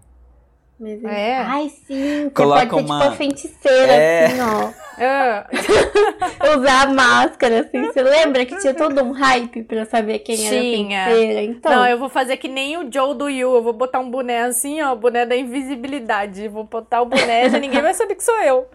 Mas 0.81 1.05
É? 1.05 1.37
Ai, 1.37 1.69
sim. 1.87 2.25
Você 2.25 2.31
Coloca 2.31 2.67
pode 2.67 2.71
ser 2.87 2.91
uma- 2.93 3.01
tipo 3.01 3.13
a 3.13 3.17
feiticeira, 3.17 3.93
É. 3.93 4.25
assim, 4.27 4.41
ó. 4.41 4.81
Usar 6.59 6.83
a 6.83 6.93
máscara, 6.93 7.61
assim. 7.61 7.85
Você 7.87 8.03
lembra 8.03 8.45
que 8.47 8.57
tinha 8.59 8.75
todo 8.75 9.03
um 9.03 9.13
hype 9.13 9.63
pra 9.65 9.85
saber 9.85 10.19
quem 10.21 10.37
Tinha. 10.37 10.99
era 11.01 11.11
a 11.11 11.15
feiticeira? 11.15 11.43
Então, 11.43 11.73
Não, 11.73 11.87
eu 11.87 11.99
vou 11.99 12.09
fazer 12.09 12.37
que 12.39 12.49
nem 12.49 12.77
o 12.79 12.91
Joe 12.93 13.15
do 13.15 13.29
Yu. 13.29 13.55
Eu 13.57 13.63
vou 13.63 13.73
botar 13.73 13.99
um 14.01 14.11
boné 14.11 14.43
assim, 14.43 14.81
ó, 14.83 14.95
boné 14.95 15.25
da 15.27 15.37
invisibilidade. 15.37 16.49
Vou 16.49 16.65
botar 16.65 17.03
o 17.03 17.07
boné, 17.07 17.49
já 17.49 17.59
ninguém 17.59 17.81
vai 17.83 17.95
saber 17.95 18.15
que 18.15 18.25
sou 18.25 18.39
eu. 18.43 18.67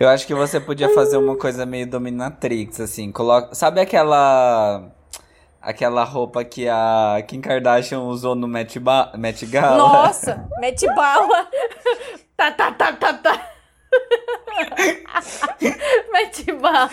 Eu 0.00 0.08
acho 0.08 0.26
que 0.26 0.34
você 0.34 0.58
podia 0.60 0.88
fazer 0.90 1.16
uma 1.16 1.36
coisa 1.36 1.64
meio 1.66 1.86
dominatrix, 1.86 2.80
assim. 2.80 3.12
Coloca... 3.12 3.54
Sabe 3.54 3.80
aquela. 3.80 4.82
Aquela 5.62 6.02
roupa 6.02 6.44
que 6.44 6.68
a 6.68 7.22
Kim 7.28 7.40
Kardashian 7.40 8.00
usou 8.00 8.34
no 8.34 8.48
Met, 8.48 8.80
ba... 8.80 9.12
Met 9.16 9.46
Gala? 9.46 9.76
Nossa, 9.76 10.48
mete 10.58 10.86
bala. 10.86 11.46
Tá, 12.34 12.50
tá, 12.50 12.72
tá, 12.72 12.90
tá, 12.94 13.12
tá. 13.12 13.30
mete 16.12 16.50
bala. 16.52 16.88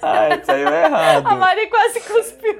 Ai, 0.00 0.40
saiu 0.44 0.68
A 0.68 0.84
errado. 0.84 1.36
Mari 1.36 1.66
quase 1.66 2.00
cuspiu. 2.02 2.54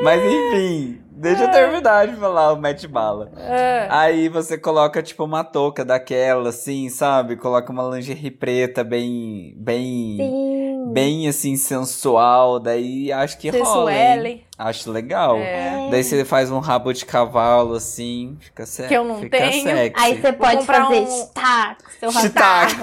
Mas 0.00 0.22
enfim, 0.22 1.02
deixa 1.10 1.44
eu 1.44 1.50
terminar 1.50 2.06
de 2.06 2.16
falar 2.16 2.54
o 2.54 2.56
Met 2.56 2.88
Bala. 2.88 3.30
É. 3.36 3.86
Aí 3.90 4.30
você 4.30 4.56
coloca, 4.56 5.02
tipo, 5.02 5.24
uma 5.24 5.44
touca 5.44 5.84
daquela, 5.84 6.48
assim, 6.48 6.88
sabe? 6.88 7.36
Coloca 7.36 7.70
uma 7.70 7.82
lingerie 7.82 8.30
preta 8.30 8.82
bem. 8.82 9.52
bem. 9.56 10.16
sim. 10.16 10.67
Bem 10.92 11.28
assim, 11.28 11.56
sensual. 11.56 12.58
Daí 12.60 13.10
acho 13.12 13.38
que 13.38 13.50
rola. 13.50 13.92
hein? 13.92 14.06
Sensuele. 14.06 14.46
Acho 14.58 14.90
legal. 14.90 15.36
É. 15.38 15.88
Daí 15.90 16.02
você 16.02 16.24
faz 16.24 16.50
um 16.50 16.58
rabo 16.58 16.92
de 16.92 17.04
cavalo, 17.04 17.74
assim, 17.74 18.36
fica 18.40 18.66
sexy. 18.66 18.88
Que 18.88 18.94
eu 18.96 19.04
não 19.04 19.20
fica 19.20 19.38
tenho. 19.38 19.62
Sexy. 19.62 19.92
Aí 19.96 20.20
você 20.20 20.32
pode 20.32 20.56
comprar 20.58 20.84
fazer 20.86 21.00
um- 21.00 21.04
stack, 21.24 21.84
seu 22.00 22.10
Stack. 22.10 22.74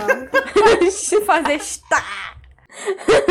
Fazer 1.26 1.53
está. 1.56 2.03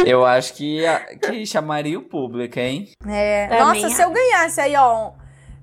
Eu 0.07 0.25
acho 0.25 0.55
que, 0.55 0.83
que 1.23 1.45
chamaria 1.47 1.99
o 1.99 2.03
público, 2.03 2.59
hein? 2.59 2.89
É. 3.07 3.47
Também 3.49 3.83
Nossa, 3.83 3.95
se 3.95 4.03
eu 4.03 4.11
ganhasse 4.11 4.61
aí, 4.61 4.75
ó, 4.77 5.11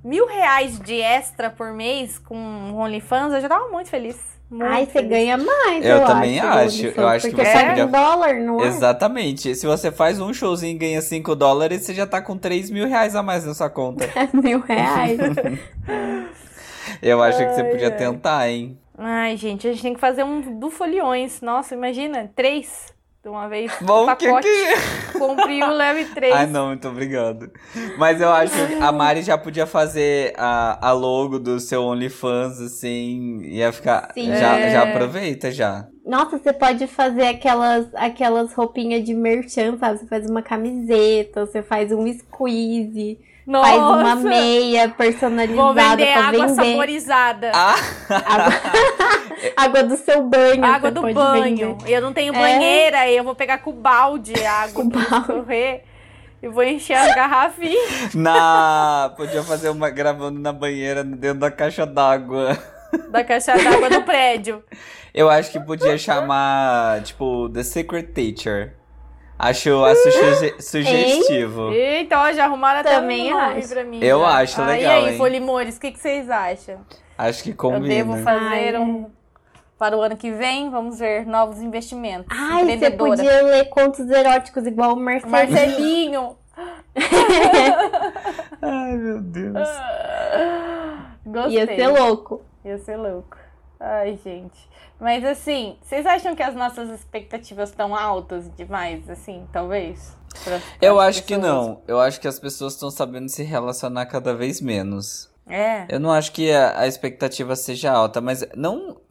mil 0.03 0.27
reais 0.27 0.79
de 0.79 0.99
extra 1.01 1.49
por 1.49 1.73
mês 1.73 2.19
com 2.19 2.73
OnlyFans, 2.75 3.33
eu 3.33 3.41
já 3.41 3.49
tava 3.49 3.69
muito 3.69 3.89
feliz. 3.89 4.17
Muito 4.51 4.65
Ai, 4.65 4.85
você 4.85 4.91
feliz. 4.91 5.09
ganha 5.09 5.37
mais, 5.37 5.85
Eu 5.85 5.97
eu, 5.97 6.05
também 6.05 6.37
acho. 6.39 6.57
acho. 6.59 6.85
Eu 6.87 7.07
acho 7.07 7.25
que 7.29 7.31
porque 7.35 7.45
você 7.45 7.53
paga 7.53 7.69
podia- 7.69 7.83
em 7.85 7.87
dólar, 7.87 8.33
não 8.35 8.61
é? 8.61 8.67
Exatamente. 8.67 9.55
Se 9.55 9.65
você 9.65 9.89
faz 9.91 10.19
um 10.19 10.33
showzinho 10.33 10.75
e 10.75 10.77
ganha 10.77 11.01
5 11.01 11.33
dólares, 11.35 11.83
você 11.83 11.93
já 11.93 12.05
tá 12.05 12.21
com 12.21 12.37
3 12.37 12.69
mil 12.69 12.85
reais 12.85 13.15
a 13.15 13.23
mais 13.23 13.45
na 13.45 13.53
sua 13.53 13.69
conta. 13.69 14.05
Mil 14.33 14.59
reais. 14.59 15.17
Eu 17.01 17.21
acho 17.23 17.37
que 17.37 17.53
você 17.53 17.61
Ai, 17.61 17.69
podia 17.71 17.87
ai. 17.87 17.95
tentar, 17.97 18.49
hein? 18.49 18.77
Ai, 18.97 19.37
gente, 19.37 19.67
a 19.67 19.71
gente 19.71 19.81
tem 19.81 19.93
que 19.93 19.99
fazer 19.99 20.23
um 20.23 20.59
do 20.59 20.69
foliões. 20.69 21.41
Nossa, 21.41 21.73
imagina, 21.73 22.29
três 22.35 22.93
de 23.23 23.29
uma 23.29 23.47
vez. 23.47 23.71
Bom, 23.81 24.09
um 24.09 24.15
que 24.15 24.25
pacote. 24.27 24.47
que... 24.47 25.19
Compre 25.19 25.63
um, 25.63 25.69
leve 25.69 26.05
três. 26.05 26.33
Ai, 26.33 26.47
não, 26.47 26.67
muito 26.67 26.87
obrigado. 26.87 27.51
Mas 27.97 28.19
eu 28.19 28.31
acho 28.31 28.53
que 28.67 28.73
a 28.81 28.91
Mari 28.91 29.21
já 29.21 29.37
podia 29.37 29.67
fazer 29.67 30.33
a, 30.37 30.89
a 30.89 30.91
logo 30.91 31.37
do 31.37 31.59
seu 31.59 31.83
OnlyFans, 31.83 32.59
assim, 32.59 33.41
ia 33.43 33.71
ficar... 33.71 34.11
Sim. 34.15 34.27
Já, 34.35 34.57
É. 34.57 34.71
já 34.71 34.83
aproveita, 34.83 35.51
já. 35.51 35.87
Nossa, 36.03 36.39
você 36.39 36.51
pode 36.51 36.87
fazer 36.87 37.27
aquelas, 37.27 37.93
aquelas 37.93 38.53
roupinhas 38.53 39.03
de 39.03 39.13
merchan, 39.13 39.77
sabe? 39.77 39.99
Você 39.99 40.07
faz 40.07 40.27
uma 40.27 40.41
camiseta, 40.41 41.45
você 41.45 41.61
faz 41.61 41.91
um 41.91 42.11
squeeze, 42.11 43.19
Nossa, 43.51 43.69
faz 43.69 43.81
uma 43.81 44.15
meia 44.15 44.89
personalizada 44.89 45.61
Vou 45.61 45.73
vender 45.73 46.05
pra 46.13 46.23
água 46.27 46.47
vender. 46.47 46.55
saborizada. 46.71 47.51
Ah, 47.53 47.75
Água... 48.25 48.53
água 49.57 49.83
do 49.83 49.97
seu 49.97 50.23
banho. 50.23 50.63
água 50.65 50.91
do 50.91 51.01
banho. 51.01 51.75
vender. 51.77 51.91
Eu 51.91 52.01
não 52.01 52.13
tenho 52.13 52.33
É. 52.33 52.37
banheira, 52.39 53.09
eu 53.09 53.23
vou 53.23 53.35
pegar 53.35 53.57
com 53.59 53.71
balde 53.73 54.33
a 54.45 54.51
água 54.63 54.83
Com 54.83 54.89
pra 54.89 55.01
balde. 55.01 55.15
escorrer. 55.31 55.83
E 56.43 56.47
vou 56.47 56.63
encher 56.63 56.95
as 56.95 57.13
garrafinhas 57.13 58.13
na... 58.15 59.13
Podia 59.15 59.43
fazer 59.43 59.69
uma 59.69 59.89
gravando 59.91 60.39
na 60.39 60.51
banheira, 60.51 61.03
dentro 61.03 61.39
da 61.39 61.51
caixa 61.51 61.85
d'água. 61.85 62.57
da 63.09 63.23
caixa 63.23 63.55
d'água 63.55 63.89
do 63.89 64.01
prédio. 64.01 64.63
Eu 65.13 65.29
acho 65.29 65.51
que 65.51 65.59
podia 65.59 65.97
chamar, 65.99 67.01
tipo, 67.03 67.47
The 67.49 67.61
Secret 67.63 68.03
Teacher. 68.13 68.73
Acho, 69.43 69.83
acho 69.85 70.11
suge- 70.11 70.55
sugestivo. 70.61 71.71
Eita, 71.71 72.19
ó, 72.19 72.31
já 72.31 72.45
arrumaram 72.45 72.81
até 72.81 72.91
Também 72.95 73.33
um 73.33 73.37
nome 73.39 73.59
acho. 73.59 73.69
pra 73.69 73.83
mim. 73.83 73.99
Eu 74.03 74.19
já. 74.19 74.37
acho 74.37 74.61
Ah, 74.61 74.65
legal, 74.67 74.91
E 75.01 75.05
aí, 75.05 75.11
hein? 75.13 75.17
Folimores, 75.17 75.77
o 75.77 75.79
que, 75.79 75.91
que 75.91 75.99
vocês 75.99 76.29
acham? 76.29 76.77
Acho 77.17 77.43
que 77.43 77.49
Eu 77.49 77.55
combina. 77.55 77.87
devo 77.87 78.17
fazer 78.17 78.75
Ai, 78.75 78.77
um... 78.77 79.09
Para 79.79 79.97
o 79.97 80.01
ano 80.01 80.15
que 80.15 80.29
vem, 80.31 80.69
vamos 80.69 80.99
ver 80.99 81.25
novos 81.25 81.59
investimentos. 81.59 82.27
Ai, 82.29 82.77
você 82.77 82.91
podia 82.91 83.41
ler 83.41 83.65
contos 83.69 84.07
eróticos 84.11 84.67
igual 84.67 84.93
o 84.93 84.95
Marcelinho. 84.99 85.31
Marcelinho. 85.31 86.37
Ai, 88.61 88.91
meu 88.97 89.21
Deus. 89.21 89.67
Gostei. 91.25 91.53
Ia 91.55 91.65
ser 91.65 91.87
louco. 91.87 92.41
Ia 92.63 92.77
ser 92.77 92.95
louco. 92.97 93.37
Ai, 93.83 94.19
gente. 94.23 94.69
Mas 94.99 95.25
assim, 95.25 95.75
vocês 95.81 96.05
acham 96.05 96.35
que 96.35 96.43
as 96.43 96.53
nossas 96.53 96.89
expectativas 96.91 97.69
estão 97.69 97.95
altas 97.95 98.47
demais, 98.55 99.09
assim, 99.09 99.47
talvez? 99.51 100.15
Pra- 100.43 100.61
Eu 100.79 100.99
acho 100.99 101.23
que 101.23 101.35
pessoas? 101.35 101.51
não. 101.67 101.81
Eu 101.87 101.99
acho 101.99 102.21
que 102.21 102.27
as 102.27 102.39
pessoas 102.39 102.73
estão 102.73 102.91
sabendo 102.91 103.27
se 103.27 103.41
relacionar 103.41 104.05
cada 104.05 104.35
vez 104.35 104.61
menos. 104.61 105.29
É. 105.47 105.87
Eu 105.89 105.99
não 105.99 106.11
acho 106.11 106.31
que 106.31 106.51
a, 106.51 106.81
a 106.81 106.87
expectativa 106.87 107.55
seja 107.55 107.91
alta, 107.91 108.21
mas 108.21 108.45
não. 108.55 109.01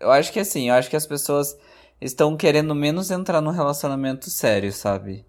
Eu 0.00 0.10
acho 0.10 0.32
que 0.32 0.40
assim, 0.40 0.68
eu 0.68 0.74
acho 0.74 0.90
que 0.90 0.96
as 0.96 1.06
pessoas 1.06 1.56
estão 2.00 2.36
querendo 2.36 2.74
menos 2.74 3.10
entrar 3.12 3.40
num 3.40 3.50
relacionamento 3.52 4.28
sério, 4.30 4.72
sabe? 4.72 5.24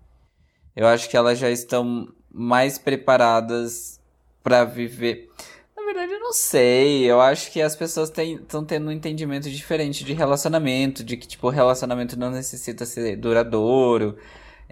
Eu 0.75 0.87
acho 0.87 1.07
que 1.09 1.15
elas 1.15 1.37
já 1.37 1.49
estão 1.51 2.07
mais 2.31 2.79
preparadas 2.79 3.99
pra 4.43 4.63
viver. 4.65 5.29
Na 5.89 5.93
verdade, 5.93 6.13
eu 6.13 6.19
não 6.19 6.33
sei. 6.33 7.03
Eu 7.09 7.19
acho 7.19 7.51
que 7.51 7.59
as 7.59 7.75
pessoas 7.75 8.13
estão 8.15 8.63
tendo 8.63 8.89
um 8.89 8.91
entendimento 8.91 9.49
diferente 9.49 10.03
de 10.03 10.13
relacionamento, 10.13 11.03
de 11.03 11.17
que, 11.17 11.27
tipo, 11.27 11.49
relacionamento 11.49 12.17
não 12.17 12.29
necessita 12.29 12.85
ser 12.85 13.15
duradouro. 13.15 14.15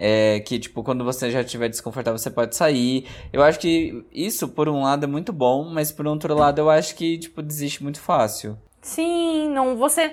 É, 0.00 0.38
que, 0.40 0.60
tipo, 0.60 0.84
quando 0.84 1.04
você 1.04 1.28
já 1.28 1.40
estiver 1.40 1.68
desconfortável, 1.68 2.16
você 2.16 2.30
pode 2.30 2.54
sair. 2.54 3.08
Eu 3.32 3.42
acho 3.42 3.58
que 3.58 4.04
isso, 4.12 4.46
por 4.46 4.68
um 4.68 4.82
lado, 4.82 5.04
é 5.04 5.06
muito 5.08 5.32
bom, 5.32 5.68
mas 5.68 5.90
por 5.90 6.06
outro 6.06 6.36
lado, 6.36 6.60
eu 6.60 6.70
acho 6.70 6.94
que, 6.94 7.18
tipo, 7.18 7.42
desiste 7.42 7.82
muito 7.82 8.00
fácil. 8.00 8.56
Sim, 8.80 9.48
não, 9.48 9.76
você 9.76 10.12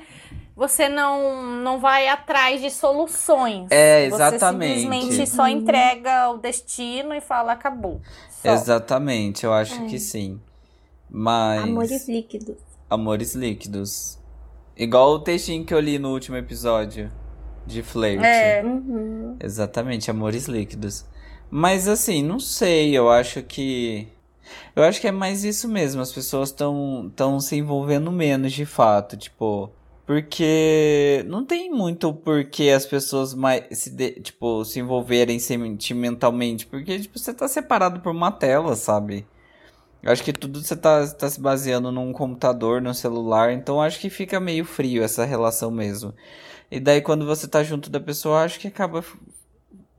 você 0.56 0.90
não, 0.90 1.44
não 1.62 1.80
vai 1.80 2.08
atrás 2.08 2.62
de 2.62 2.72
soluções. 2.72 3.68
É, 3.70 4.06
exatamente. 4.06 4.74
Você 4.74 4.82
simplesmente 4.82 5.28
só 5.28 5.48
entrega 5.48 6.30
o 6.30 6.38
destino 6.38 7.14
e 7.14 7.22
fala, 7.22 7.52
acabou. 7.52 8.02
Só. 8.42 8.52
Exatamente, 8.52 9.46
eu 9.46 9.54
acho 9.54 9.84
é. 9.84 9.86
que 9.86 10.00
sim. 10.00 10.40
Mas. 11.10 11.64
Amores 11.64 12.08
líquidos. 12.08 12.56
Amores 12.90 13.36
líquidos. 13.36 14.20
Igual 14.78 15.14
o 15.14 15.20
textinho 15.20 15.66
que 15.66 15.74
eu 15.74 15.80
li 15.80 15.98
no 15.98 16.12
último 16.12 16.36
episódio 16.36 17.12
de 17.66 17.82
Flerte. 17.82 18.26
É. 18.26 18.64
Uhum. 18.64 19.38
Exatamente, 19.42 20.12
amores 20.12 20.46
líquidos. 20.48 21.06
Mas 21.50 21.88
assim, 21.88 22.22
não 22.24 22.40
sei, 22.40 22.96
eu 22.96 23.10
acho 23.10 23.42
que. 23.44 24.08
Eu 24.76 24.84
acho 24.84 25.02
que 25.02 25.08
é 25.08 25.12
mais 25.12 25.44
isso 25.44 25.68
mesmo, 25.68 26.02
as 26.02 26.12
pessoas 26.12 26.50
estão 26.50 27.12
tão 27.16 27.40
se 27.40 27.56
envolvendo 27.56 28.12
menos 28.12 28.54
de 28.54 28.66
fato, 28.66 29.18
tipo. 29.18 29.72
Porque 30.06 31.26
não 31.28 31.44
tem 31.44 31.72
muito 31.72 32.14
porquê 32.14 32.70
as 32.70 32.86
pessoas 32.86 33.34
mais 33.34 33.66
se, 33.72 33.90
de, 33.90 34.12
tipo, 34.20 34.64
se 34.64 34.80
envolverem 34.80 35.40
sentimentalmente. 35.40 36.68
Porque 36.68 37.00
tipo, 37.00 37.18
você 37.18 37.34
tá 37.34 37.48
separado 37.48 38.00
por 38.02 38.12
uma 38.12 38.32
tela, 38.32 38.76
sabe? 38.76 39.26
Eu 40.06 40.12
acho 40.12 40.24
que 40.24 40.32
tudo 40.32 40.62
você 40.62 40.76
tá, 40.76 41.08
tá 41.08 41.28
se 41.28 41.42
baseando 41.42 41.92
num 41.92 42.14
computador, 42.14 42.80
num 42.80 42.94
celular. 42.94 43.52
Então 43.52 43.82
acho 43.82 44.00
que 44.00 44.08
fica 44.08 44.40
meio 44.40 44.64
frio 44.64 45.04
essa 45.04 45.26
relação 45.26 45.72
mesmo. 45.72 46.14
E 46.70 46.80
daí 46.80 47.02
quando 47.02 47.26
você 47.26 47.48
tá 47.48 47.64
junto 47.64 47.90
da 47.90 48.00
pessoa, 48.00 48.44
acho 48.44 48.60
que 48.60 48.68
acaba. 48.68 49.04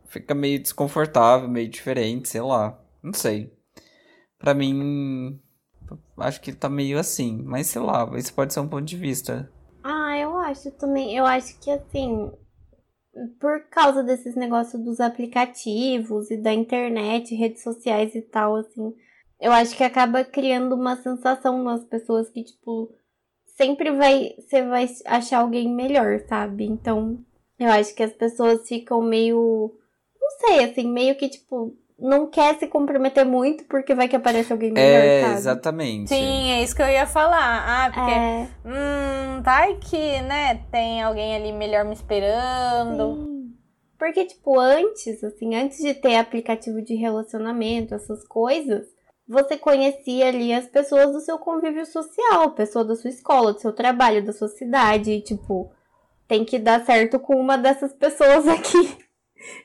Fica 0.07 0.33
meio 0.33 0.63
desconfortável, 0.63 1.49
meio 1.49 1.69
diferente, 1.69 2.29
sei 2.29 2.41
lá. 2.41 2.81
Não 3.03 3.13
sei. 3.13 3.53
Pra 4.39 4.55
mim. 4.55 5.41
Acho 6.17 6.41
que 6.41 6.53
tá 6.53 6.69
meio 6.69 7.01
assim. 7.01 7.43
Mas 7.45 7.67
sei 7.67 7.83
lá, 7.83 8.09
isso 8.17 8.33
pode 8.33 8.55
ser 8.55 8.61
um 8.61 8.69
ponto 8.69 8.85
de 8.85 8.97
vista. 8.97 9.51
Ah, 9.83 10.17
eu 10.17 10.39
acho 10.39 10.71
também. 10.71 11.17
Eu 11.17 11.27
acho 11.27 11.59
que 11.59 11.69
assim, 11.69 12.31
por 13.41 13.69
causa 13.71 14.05
desses 14.05 14.37
negócios 14.37 14.81
dos 14.85 15.01
aplicativos 15.01 16.31
e 16.31 16.37
da 16.37 16.53
internet, 16.55 17.35
redes 17.35 17.65
sociais 17.65 18.15
e 18.15 18.23
tal, 18.23 18.55
assim, 18.55 18.95
eu 19.41 19.53
acho 19.53 19.77
que 19.77 19.85
acaba 19.85 20.25
criando 20.25 20.75
uma 20.75 20.97
sensação 20.97 21.63
nas 21.63 21.85
pessoas 21.85 22.29
que, 22.31 22.43
tipo, 22.43 22.91
sempre 23.57 23.91
vai. 23.93 24.35
Você 24.39 24.63
vai 24.63 24.87
achar 25.07 25.41
alguém 25.41 25.69
melhor, 25.69 26.21
sabe? 26.29 26.65
Então, 26.65 27.19
eu 27.59 27.71
acho 27.71 27.95
que 27.95 28.03
as 28.03 28.13
pessoas 28.13 28.67
ficam 28.67 29.03
meio. 29.03 29.75
Não 30.21 30.31
sei, 30.41 30.65
assim, 30.65 30.91
meio 30.91 31.15
que, 31.17 31.29
tipo, 31.29 31.77
não 31.99 32.27
quer 32.29 32.59
se 32.59 32.67
comprometer 32.67 33.25
muito 33.25 33.65
porque 33.65 33.95
vai 33.95 34.09
que 34.09 34.17
aparece 34.17 34.53
alguém 34.53 34.73
melhor, 34.73 35.05
é, 35.05 35.23
sabe? 35.23 35.35
exatamente. 35.35 36.09
Sim, 36.09 36.51
é 36.51 36.63
isso 36.63 36.75
que 36.75 36.83
eu 36.83 36.89
ia 36.89 37.07
falar. 37.07 37.65
Ah, 37.67 37.91
porque. 37.93 38.11
É. 38.11 38.49
Hum, 38.65 39.43
vai 39.43 39.77
que, 39.77 40.21
né, 40.23 40.63
tem 40.71 41.03
alguém 41.03 41.35
ali 41.37 41.53
melhor 41.53 41.85
me 41.85 41.95
esperando. 41.95 43.25
Sim. 43.25 43.37
Porque, 43.99 44.27
tipo, 44.27 44.59
antes, 44.59 45.25
assim, 45.25 45.55
antes 45.55 45.79
de 45.79 45.95
ter 45.95 46.17
aplicativo 46.17 46.83
de 46.83 46.95
relacionamento, 46.95 47.95
essas 47.95 48.27
coisas, 48.27 48.87
você 49.29 49.57
conhecia 49.57 50.29
ali 50.29 50.53
as 50.53 50.67
pessoas 50.67 51.13
do 51.13 51.21
seu 51.21 51.39
convívio 51.39 51.85
social, 51.85 52.53
pessoa 52.53 52.85
da 52.85 52.95
sua 52.95 53.11
escola, 53.11 53.53
do 53.53 53.61
seu 53.61 53.73
trabalho, 53.73 54.25
da 54.25 54.33
sua 54.33 54.49
cidade, 54.49 55.11
e, 55.11 55.21
tipo, 55.21 55.71
tem 56.29 56.45
que 56.45 56.59
dar 56.59 56.85
certo 56.85 57.19
com 57.19 57.35
uma 57.35 57.57
dessas 57.59 57.93
pessoas 57.93 58.47
aqui. 58.49 58.97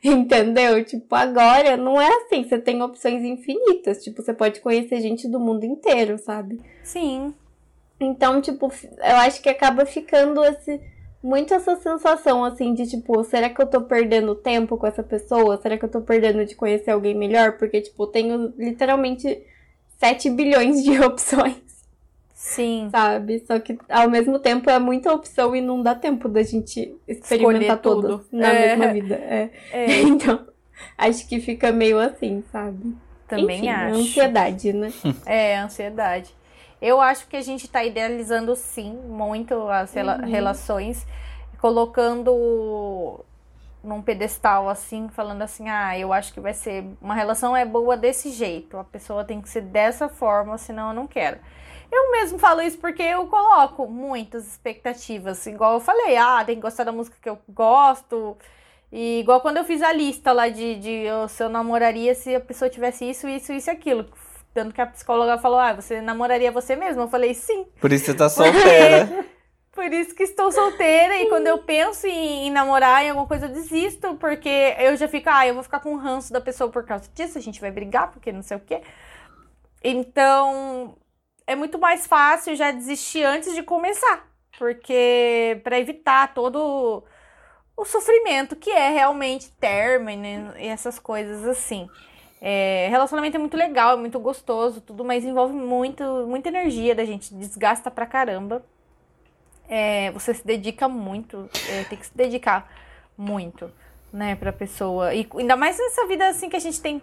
Entendeu? 0.04 0.84
Tipo, 0.84 1.14
agora 1.14 1.76
não 1.76 2.00
é 2.00 2.08
assim, 2.08 2.44
você 2.44 2.58
tem 2.58 2.82
opções 2.82 3.22
infinitas. 3.22 4.02
Tipo, 4.02 4.22
você 4.22 4.34
pode 4.34 4.60
conhecer 4.60 5.00
gente 5.00 5.28
do 5.28 5.40
mundo 5.40 5.64
inteiro, 5.64 6.18
sabe? 6.18 6.60
Sim. 6.82 7.34
Então, 8.00 8.40
tipo, 8.40 8.70
eu 8.98 9.16
acho 9.16 9.40
que 9.40 9.48
acaba 9.48 9.86
ficando 9.86 10.44
esse, 10.44 10.80
muito 11.22 11.54
essa 11.54 11.76
sensação, 11.76 12.44
assim, 12.44 12.74
de 12.74 12.88
tipo, 12.88 13.22
será 13.24 13.48
que 13.48 13.62
eu 13.62 13.66
tô 13.66 13.82
perdendo 13.82 14.34
tempo 14.34 14.76
com 14.76 14.86
essa 14.86 15.02
pessoa? 15.02 15.60
Será 15.60 15.78
que 15.78 15.84
eu 15.84 15.90
tô 15.90 16.00
perdendo 16.00 16.44
de 16.44 16.56
conhecer 16.56 16.90
alguém 16.90 17.14
melhor? 17.14 17.58
Porque, 17.58 17.80
tipo, 17.80 18.02
eu 18.02 18.08
tenho 18.08 18.52
literalmente 18.58 19.40
7 20.02 20.30
bilhões 20.30 20.82
de 20.82 20.98
opções. 21.00 21.62
Sim. 22.34 22.88
Sabe? 22.90 23.44
Só 23.46 23.60
que 23.60 23.78
ao 23.88 24.10
mesmo 24.10 24.36
tempo 24.40 24.68
é 24.68 24.76
muita 24.80 25.12
opção 25.12 25.54
e 25.54 25.60
não 25.60 25.80
dá 25.80 25.94
tempo 25.94 26.28
da 26.28 26.42
gente 26.42 26.92
experimentar 27.06 27.78
todas 27.78 28.20
na 28.32 28.48
é. 28.48 28.76
mesma 28.76 28.92
vida. 28.92 29.14
É. 29.14 29.50
É. 29.70 30.02
Então, 30.02 30.44
acho 30.98 31.28
que 31.28 31.38
fica 31.38 31.70
meio 31.70 32.00
assim, 32.00 32.42
sabe? 32.50 32.96
Também 33.28 33.58
Enfim, 33.58 33.68
acho. 33.68 33.94
É 33.94 34.00
ansiedade, 34.00 34.72
né? 34.72 34.92
é, 35.24 35.58
ansiedade. 35.58 36.34
Eu 36.80 37.00
acho 37.00 37.28
que 37.28 37.36
a 37.36 37.40
gente 37.40 37.68
tá 37.68 37.84
idealizando 37.84 38.56
sim 38.56 38.98
muito 39.06 39.54
as 39.68 39.94
uhum. 39.94 40.28
relações, 40.28 41.06
colocando 41.60 43.24
num 43.82 44.02
pedestal 44.02 44.68
assim, 44.68 45.08
falando 45.08 45.42
assim: 45.42 45.68
"Ah, 45.68 45.98
eu 45.98 46.12
acho 46.12 46.32
que 46.32 46.40
vai 46.40 46.54
ser 46.54 46.84
uma 47.00 47.14
relação 47.14 47.56
é 47.56 47.64
boa 47.64 47.96
desse 47.96 48.30
jeito. 48.30 48.76
A 48.78 48.84
pessoa 48.84 49.24
tem 49.24 49.40
que 49.40 49.48
ser 49.48 49.62
dessa 49.62 50.08
forma, 50.08 50.56
senão 50.58 50.88
eu 50.88 50.94
não 50.94 51.06
quero". 51.06 51.38
Eu 51.90 52.10
mesmo 52.10 52.38
falo 52.38 52.62
isso 52.62 52.78
porque 52.78 53.02
eu 53.02 53.26
coloco 53.26 53.86
muitas 53.86 54.46
expectativas. 54.46 55.46
Igual 55.46 55.74
eu 55.74 55.80
falei, 55.80 56.16
ah, 56.16 56.42
tem 56.42 56.56
que 56.56 56.62
gostar 56.62 56.84
da 56.84 56.92
música 56.92 57.18
que 57.20 57.28
eu 57.28 57.38
gosto. 57.50 58.34
E 58.90 59.20
igual 59.20 59.42
quando 59.42 59.58
eu 59.58 59.64
fiz 59.64 59.82
a 59.82 59.92
lista 59.92 60.32
lá 60.32 60.48
de, 60.48 60.76
de 60.76 60.90
eu, 60.90 61.28
se 61.28 61.42
eu 61.42 61.50
namoraria 61.50 62.14
se 62.14 62.34
a 62.34 62.40
pessoa 62.40 62.70
tivesse 62.70 63.08
isso, 63.08 63.28
isso, 63.28 63.52
isso 63.52 63.68
e 63.68 63.72
aquilo. 63.72 64.06
Tanto 64.54 64.74
que 64.74 64.80
a 64.80 64.86
psicóloga 64.86 65.36
falou, 65.36 65.58
ah, 65.58 65.74
você 65.74 66.00
namoraria 66.00 66.50
você 66.50 66.74
mesmo? 66.76 67.02
Eu 67.02 67.08
falei, 67.08 67.34
sim. 67.34 67.66
Por 67.80 67.92
isso 67.92 68.06
você 68.06 68.14
tá 68.14 68.28
solteira. 68.30 69.26
Por 69.72 69.90
isso 69.92 70.14
que 70.14 70.22
estou 70.22 70.52
solteira. 70.52 71.16
E 71.18 71.28
quando 71.28 71.46
eu 71.46 71.58
penso 71.58 72.06
em, 72.06 72.46
em, 72.46 72.50
namorar, 72.50 73.04
em 73.04 73.08
alguma 73.08 73.26
coisa, 73.26 73.46
eu 73.46 73.50
desisto. 73.52 74.14
Porque 74.16 74.76
eu 74.78 74.96
já 74.96 75.08
fico, 75.08 75.28
ah, 75.30 75.46
eu 75.46 75.54
vou 75.54 75.62
ficar 75.62 75.80
com 75.80 75.94
o 75.94 75.98
ranço 75.98 76.32
da 76.32 76.40
pessoa 76.40 76.70
por 76.70 76.84
causa 76.84 77.08
disso. 77.14 77.38
A 77.38 77.40
gente 77.40 77.60
vai 77.60 77.70
brigar, 77.70 78.10
porque 78.10 78.30
não 78.30 78.42
sei 78.42 78.56
o 78.58 78.60
quê. 78.60 78.82
Então, 79.82 80.96
é 81.46 81.56
muito 81.56 81.78
mais 81.78 82.06
fácil 82.06 82.54
já 82.54 82.70
desistir 82.70 83.24
antes 83.24 83.54
de 83.54 83.62
começar. 83.62 84.28
Porque 84.58 85.60
para 85.64 85.80
evitar 85.80 86.34
todo 86.34 87.02
o 87.76 87.84
sofrimento 87.84 88.54
que 88.54 88.70
é 88.70 88.90
realmente 88.90 89.50
término 89.52 90.52
e 90.58 90.66
essas 90.66 90.98
coisas 90.98 91.46
assim. 91.46 91.88
É, 92.40 92.88
relacionamento 92.90 93.36
é 93.36 93.40
muito 93.40 93.56
legal, 93.56 93.94
é 93.94 93.96
muito 93.96 94.18
gostoso, 94.18 94.80
tudo, 94.80 95.04
mas 95.04 95.24
envolve 95.24 95.54
muito, 95.54 96.02
muita 96.26 96.48
energia 96.48 96.94
da 96.94 97.04
gente, 97.04 97.32
desgasta 97.34 97.90
pra 97.90 98.04
caramba. 98.04 98.64
É, 99.74 100.10
você 100.10 100.34
se 100.34 100.46
dedica 100.46 100.86
muito, 100.86 101.48
é, 101.70 101.84
tem 101.84 101.96
que 101.98 102.04
se 102.04 102.14
dedicar 102.14 102.70
muito, 103.16 103.70
né, 104.12 104.36
pra 104.36 104.52
pessoa. 104.52 105.14
E 105.14 105.26
ainda 105.38 105.56
mais 105.56 105.78
nessa 105.78 106.06
vida 106.06 106.28
assim 106.28 106.50
que 106.50 106.56
a 106.56 106.60
gente 106.60 106.78
tem 106.78 107.00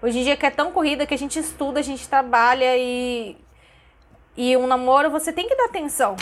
hoje 0.00 0.20
em 0.20 0.22
dia 0.22 0.34
que 0.34 0.46
é 0.46 0.50
tão 0.50 0.72
corrida 0.72 1.04
que 1.04 1.12
a 1.12 1.18
gente 1.18 1.38
estuda, 1.38 1.78
a 1.78 1.82
gente 1.82 2.08
trabalha 2.08 2.74
e 2.78 3.36
e 4.34 4.56
um 4.56 4.66
namoro, 4.66 5.10
você 5.10 5.30
tem 5.30 5.46
que 5.46 5.54
dar 5.56 5.66
atenção 5.66 6.16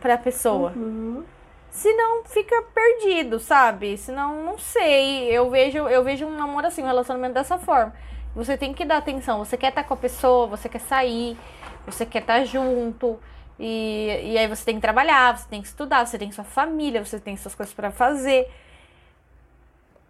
pra 0.00 0.16
pessoa. 0.16 0.72
Uhum. 0.76 1.24
Senão 1.70 2.22
fica 2.24 2.62
perdido, 2.72 3.40
sabe? 3.40 3.96
Senão, 3.96 4.44
não 4.44 4.58
sei. 4.58 5.24
Eu 5.28 5.50
vejo, 5.50 5.78
eu 5.88 6.04
vejo 6.04 6.24
um 6.24 6.36
namoro 6.36 6.68
assim, 6.68 6.82
um 6.82 6.86
relacionamento 6.86 7.34
dessa 7.34 7.58
forma. 7.58 7.92
Você 8.34 8.56
tem 8.56 8.72
que 8.72 8.84
dar 8.84 8.98
atenção. 8.98 9.38
Você 9.38 9.56
quer 9.56 9.70
estar 9.70 9.82
com 9.82 9.94
a 9.94 9.96
pessoa, 9.96 10.46
você 10.46 10.68
quer 10.68 10.80
sair, 10.80 11.36
você 11.84 12.06
quer 12.06 12.20
estar 12.20 12.44
junto. 12.44 13.18
E, 13.58 14.32
e 14.32 14.38
aí 14.38 14.48
você 14.48 14.64
tem 14.64 14.76
que 14.76 14.80
trabalhar, 14.80 15.36
você 15.36 15.48
tem 15.48 15.60
que 15.60 15.68
estudar, 15.68 16.06
você 16.06 16.18
tem 16.18 16.32
sua 16.32 16.44
família, 16.44 17.04
você 17.04 17.20
tem 17.20 17.36
suas 17.36 17.54
coisas 17.54 17.74
para 17.74 17.90
fazer. 17.90 18.50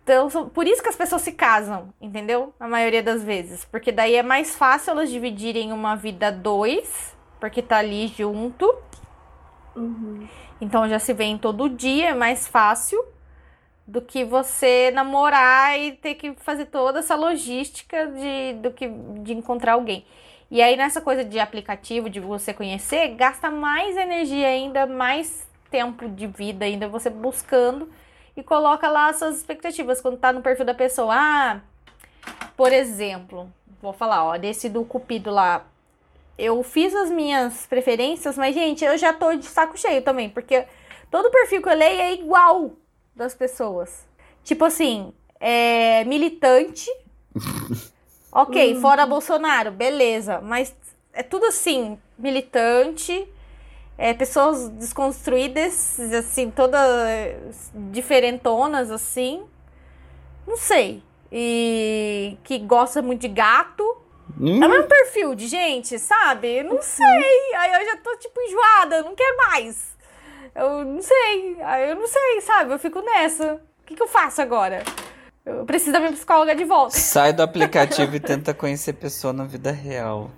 Então, 0.03 0.29
por 0.49 0.67
isso 0.67 0.83
que 0.83 0.89
as 0.89 0.97
pessoas 0.97 1.23
se 1.23 1.33
casam, 1.33 1.93
entendeu? 2.01 2.53
A 2.59 2.67
maioria 2.67 3.03
das 3.03 3.23
vezes. 3.23 3.65
Porque 3.65 3.93
daí 3.93 4.17
é 4.17 4.23
mais 4.23 4.57
fácil 4.57 4.93
elas 4.93 5.11
dividirem 5.11 5.73
uma 5.73 5.95
vida 5.95 6.33
dois 6.33 7.13
porque 7.43 7.61
tá 7.61 7.79
ali 7.79 8.07
junto. 8.07 8.73
Uhum. 9.75 10.29
Então 10.61 10.89
já 10.89 11.01
se 11.01 11.13
vê 11.13 11.37
todo 11.37 11.69
dia, 11.69 12.11
é 12.11 12.15
mais 12.15 12.47
fácil 12.47 13.05
do 13.85 14.01
que 14.01 14.25
você 14.25 14.93
namorar 14.93 15.77
e 15.77 15.91
ter 15.91 16.15
que 16.15 16.35
fazer 16.37 16.67
toda 16.67 17.01
essa 17.01 17.17
logística 17.17 18.07
de, 18.07 18.53
do 18.61 18.71
que, 18.71 18.87
de 19.25 19.33
encontrar 19.33 19.73
alguém. 19.73 20.07
E 20.53 20.61
aí, 20.61 20.77
nessa 20.77 21.01
coisa 21.01 21.25
de 21.25 21.39
aplicativo, 21.39 22.11
de 22.11 22.21
você 22.21 22.53
conhecer, 22.53 23.09
gasta 23.15 23.51
mais 23.51 23.97
energia 23.97 24.49
ainda, 24.49 24.85
mais 24.85 25.49
tempo 25.71 26.07
de 26.11 26.27
vida 26.27 26.67
ainda 26.67 26.87
você 26.87 27.09
buscando 27.09 27.89
e 28.37 28.43
coloca 28.43 28.87
lá 28.91 29.11
suas 29.15 29.39
expectativas. 29.39 30.03
Quando 30.03 30.19
tá 30.19 30.31
no 30.31 30.43
perfil 30.43 30.67
da 30.67 30.75
pessoa, 30.75 31.15
ah, 31.17 31.61
por 32.55 32.71
exemplo, 32.71 33.51
vou 33.81 33.95
falar, 33.95 34.27
ó, 34.27 34.37
desse 34.37 34.69
do 34.69 34.85
Cupido 34.85 35.31
lá, 35.31 35.65
eu 36.37 36.63
fiz 36.63 36.95
as 36.95 37.11
minhas 37.11 37.65
preferências, 37.67 38.37
mas, 38.37 38.55
gente, 38.55 38.85
eu 38.85 38.99
já 38.99 39.11
tô 39.11 39.35
de 39.35 39.47
saco 39.47 39.79
cheio 39.79 40.03
também, 40.03 40.29
porque 40.29 40.67
todo 41.11 41.31
perfil 41.31 41.63
que 41.63 41.69
eu 41.71 41.75
leio 41.75 41.99
é 41.99 42.13
igual 42.13 42.73
das 43.17 43.35
pessoas. 43.35 44.07
Tipo 44.45 44.67
assim, 44.67 45.15
é 45.41 46.05
militante. 46.05 46.91
ok, 48.33 48.81
fora 48.81 49.07
Bolsonaro, 49.07 49.71
beleza. 49.71 50.41
Mas 50.41 50.75
é 51.13 51.23
tudo 51.23 51.47
assim, 51.47 51.99
militante, 52.19 53.29
é, 53.99 54.15
pessoas 54.15 54.69
desconstruídas, 54.71 56.01
assim, 56.01 56.51
todas 56.51 57.71
diferentonas, 57.93 58.91
assim. 58.91 59.45
Não 60.47 60.57
sei. 60.57 61.03
E 61.31 62.37
que 62.45 62.59
gosta 62.59 63.01
muito 63.03 63.21
de 63.21 63.29
gato. 63.29 63.83
Hum, 64.41 64.63
É 64.63 64.67
o 64.67 64.71
mesmo 64.71 64.87
perfil 64.89 65.35
de 65.35 65.47
gente, 65.47 65.99
sabe? 65.99 66.63
Não 66.63 66.81
sei. 66.83 67.55
Aí 67.57 67.73
eu 67.83 67.87
já 67.91 67.97
tô, 67.99 68.17
tipo, 68.17 68.41
enjoada, 68.41 69.03
não 69.03 69.15
quero 69.15 69.37
mais. 69.37 69.93
Eu 70.55 70.85
não 70.85 71.01
sei. 71.03 71.57
Aí 71.63 71.91
eu 71.91 71.97
não 71.97 72.07
sei, 72.07 72.41
sabe? 72.41 72.73
Eu 72.73 72.79
fico 72.79 73.01
nessa. 73.03 73.55
O 73.55 73.85
que, 73.87 73.95
que 73.95 74.03
eu 74.03 74.09
faço 74.09 74.41
agora? 74.43 74.83
Eu 75.45 75.65
preciso 75.65 75.93
da 75.93 75.99
minha 76.01 76.13
psicóloga 76.13 76.55
de 76.55 76.65
volta. 76.65 76.97
Sai 76.97 77.33
do 77.33 77.43
aplicativo 77.43 78.15
e 78.15 78.21
tenta 78.21 78.55
conhecer 78.55 78.93
pessoa 78.93 79.33
na 79.33 79.45
vida 79.45 79.73
real. 79.73 80.31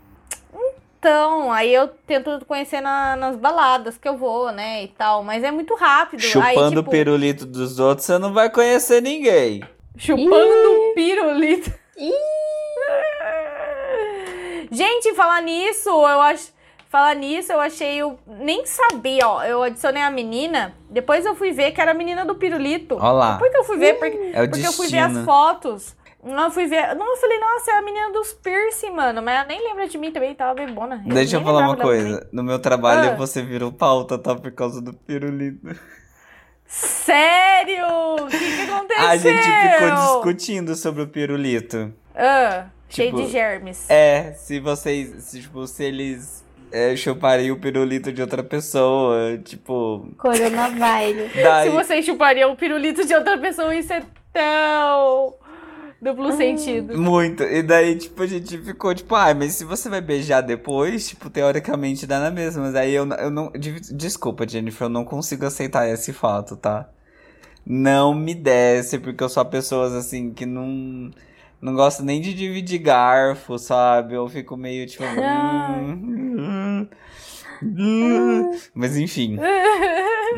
Então, 0.98 1.52
aí 1.52 1.74
eu 1.74 1.88
tento 1.88 2.42
conhecer 2.46 2.80
na- 2.80 3.14
nas 3.14 3.36
baladas 3.36 3.98
que 3.98 4.08
eu 4.08 4.16
vou, 4.16 4.50
né? 4.50 4.84
E 4.84 4.88
tal. 4.88 5.22
Mas 5.22 5.44
é 5.44 5.50
muito 5.50 5.74
rápido. 5.74 6.20
aí, 6.22 6.30
Chupando 6.54 6.76
tipo, 6.76 6.88
o 6.88 6.90
pirulito 6.90 7.44
dos 7.44 7.78
outros, 7.78 8.06
você 8.06 8.16
não 8.18 8.32
vai 8.32 8.48
conhecer 8.48 9.02
ninguém. 9.02 9.62
Chupando 9.98 10.92
pirulito. 10.94 11.70
Gente, 14.70 15.14
falar 15.14 15.42
nisso, 15.42 15.88
eu 15.90 16.20
acho. 16.22 16.53
Falar 16.94 17.16
nisso, 17.16 17.50
eu 17.50 17.58
achei. 17.60 17.96
Eu 17.96 18.16
nem 18.24 18.64
sabia, 18.66 19.26
ó. 19.26 19.42
Eu 19.42 19.64
adicionei 19.64 20.00
a 20.00 20.12
menina. 20.12 20.76
Depois 20.88 21.26
eu 21.26 21.34
fui 21.34 21.50
ver 21.50 21.72
que 21.72 21.80
era 21.80 21.90
a 21.90 21.94
menina 21.94 22.24
do 22.24 22.36
pirulito. 22.36 22.94
Olha 22.94 23.10
lá. 23.10 23.32
Depois 23.32 23.50
que 23.50 23.56
eu 23.58 23.64
fui 23.64 23.76
ver, 23.78 23.94
porque, 23.94 24.16
É 24.32 24.46
porque 24.46 24.64
eu 24.64 24.72
fui 24.72 24.86
ver 24.86 24.98
as 25.00 25.18
fotos. 25.24 25.96
Não, 26.22 26.44
eu 26.44 26.50
fui 26.52 26.68
ver. 26.68 26.94
Não, 26.94 27.04
eu 27.10 27.16
falei, 27.16 27.40
nossa, 27.40 27.72
é 27.72 27.74
a 27.78 27.82
menina 27.82 28.12
dos 28.12 28.32
piercing, 28.34 28.92
mano. 28.92 29.20
Mas 29.20 29.34
ela 29.34 29.44
nem 29.48 29.60
lembra 29.60 29.88
de 29.88 29.98
mim 29.98 30.12
também, 30.12 30.36
tava 30.36 30.54
bebona. 30.54 31.02
Deixa 31.04 31.36
eu 31.38 31.42
falar 31.42 31.62
uma 31.66 31.76
coisa. 31.76 32.28
No 32.32 32.44
meu 32.44 32.60
trabalho 32.60 33.10
Ah. 33.10 33.16
você 33.16 33.42
virou 33.42 33.72
pauta, 33.72 34.16
tá? 34.16 34.36
Por 34.36 34.52
causa 34.52 34.80
do 34.80 34.94
pirulito. 34.94 35.74
Sério? 36.64 37.86
O 38.22 38.26
que, 38.28 38.38
que 38.38 38.70
aconteceu? 38.70 39.02
A 39.10 39.16
gente 39.16 39.42
ficou 39.42 39.90
discutindo 39.96 40.76
sobre 40.76 41.02
o 41.02 41.08
pirulito. 41.08 41.92
Ah, 42.14 42.66
cheio 42.88 43.10
Tipo, 43.10 43.22
de 43.26 43.32
germes. 43.32 43.90
É, 43.90 44.32
se 44.34 44.60
vocês. 44.60 45.24
Se, 45.24 45.40
tipo, 45.40 45.66
se 45.66 45.82
eles 45.82 46.43
é, 46.74 46.96
chupariam 46.96 47.56
o 47.56 47.60
pirulito 47.60 48.12
de 48.12 48.20
outra 48.20 48.42
pessoa, 48.42 49.38
tipo. 49.44 50.08
Coronavírus. 50.18 51.30
Daí, 51.42 51.70
Se 51.70 51.76
vocês 51.76 52.04
chupariam 52.04 52.52
o 52.52 52.56
pirulito 52.56 53.06
de 53.06 53.14
outra 53.14 53.38
pessoa, 53.38 53.74
isso 53.74 53.92
é 53.92 54.02
tão 54.32 55.34
duplo 56.02 56.32
sentido. 56.32 56.98
Muito. 57.00 57.42
E 57.42 57.62
daí, 57.62 57.96
tipo, 57.96 58.22
a 58.22 58.26
gente 58.26 58.58
ficou, 58.58 58.94
tipo, 58.94 59.14
ah, 59.14 59.32
mas 59.34 59.54
se 59.54 59.64
você 59.64 59.88
vai 59.88 60.00
beijar 60.00 60.42
depois, 60.42 61.08
tipo, 61.08 61.30
teoricamente 61.30 62.06
dá 62.06 62.20
na 62.20 62.30
mesma. 62.30 62.64
Mas 62.64 62.74
aí 62.74 62.92
eu, 62.92 63.06
eu 63.08 63.30
não. 63.30 63.50
de- 63.52 63.92
Desculpa, 63.94 64.46
Jennifer, 64.46 64.86
eu 64.86 64.90
não 64.90 65.04
consigo 65.04 65.46
aceitar 65.46 65.88
esse 65.88 66.12
fato, 66.12 66.56
tá? 66.56 66.88
Não 67.66 68.12
me 68.14 68.34
desce, 68.34 68.98
porque 68.98 69.24
eu 69.24 69.28
sou 69.28 69.40
a 69.40 69.44
pessoas 69.44 69.92
assim 69.94 70.32
que 70.32 70.44
não. 70.44 71.10
Não 71.64 71.74
gosto 71.74 72.02
nem 72.02 72.20
de 72.20 72.34
dividir 72.34 72.78
garfo, 72.78 73.58
sabe? 73.58 74.12
Eu 74.12 74.28
fico 74.28 74.54
meio 74.54 74.86
tipo. 74.86 75.02
hum, 75.16 76.86
hum. 77.64 78.50
Mas 78.74 78.98
enfim, 78.98 79.38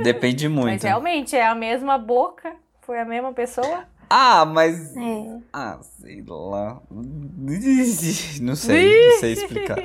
depende 0.04 0.48
Mas 0.48 0.56
muito. 0.56 0.82
realmente 0.84 1.34
é 1.34 1.44
a 1.44 1.52
mesma 1.52 1.98
boca, 1.98 2.54
foi 2.82 3.00
a 3.00 3.04
mesma 3.04 3.32
pessoa. 3.32 3.82
Ah, 4.08 4.44
mas. 4.44 4.96
É. 4.96 5.38
Ah, 5.52 5.80
sei 6.00 6.22
lá. 6.28 6.80
Não 8.40 8.54
sei, 8.54 9.08
não 9.08 9.18
sei 9.18 9.32
explicar. 9.32 9.78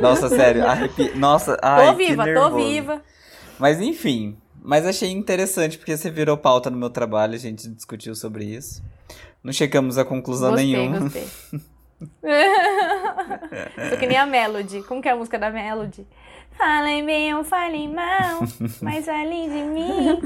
Nossa, 0.00 0.28
sério, 0.28 0.64
arrepi... 0.64 1.10
Nossa, 1.16 1.58
ai, 1.60 1.90
tô 1.90 1.96
viva, 1.96 2.24
tô 2.32 2.54
viva. 2.54 3.02
Mas 3.58 3.80
enfim, 3.80 4.36
mas 4.62 4.86
achei 4.86 5.10
interessante 5.10 5.78
porque 5.78 5.96
você 5.96 6.10
virou 6.10 6.36
pauta 6.36 6.70
no 6.70 6.76
meu 6.76 6.90
trabalho, 6.90 7.34
a 7.34 7.38
gente 7.38 7.68
discutiu 7.68 8.14
sobre 8.14 8.44
isso. 8.44 8.80
Não 9.42 9.52
chegamos 9.52 9.96
a 9.98 10.04
conclusão 10.04 10.50
Gostei, 10.50 10.76
nenhuma. 10.76 11.00
gostei. 11.00 11.26
Sou 13.88 13.98
que 13.98 14.06
nem 14.06 14.16
a 14.16 14.26
Melody. 14.26 14.82
Como 14.82 15.02
que 15.02 15.08
é 15.08 15.12
a 15.12 15.16
música 15.16 15.38
da 15.38 15.50
Melody? 15.50 16.06
Falem 16.56 17.06
bem 17.06 17.34
ou 17.34 17.42
falem 17.42 17.88
mal, 17.88 18.40
mas 18.82 19.06
falem 19.06 19.48
de 19.48 19.62
mim. 19.62 20.20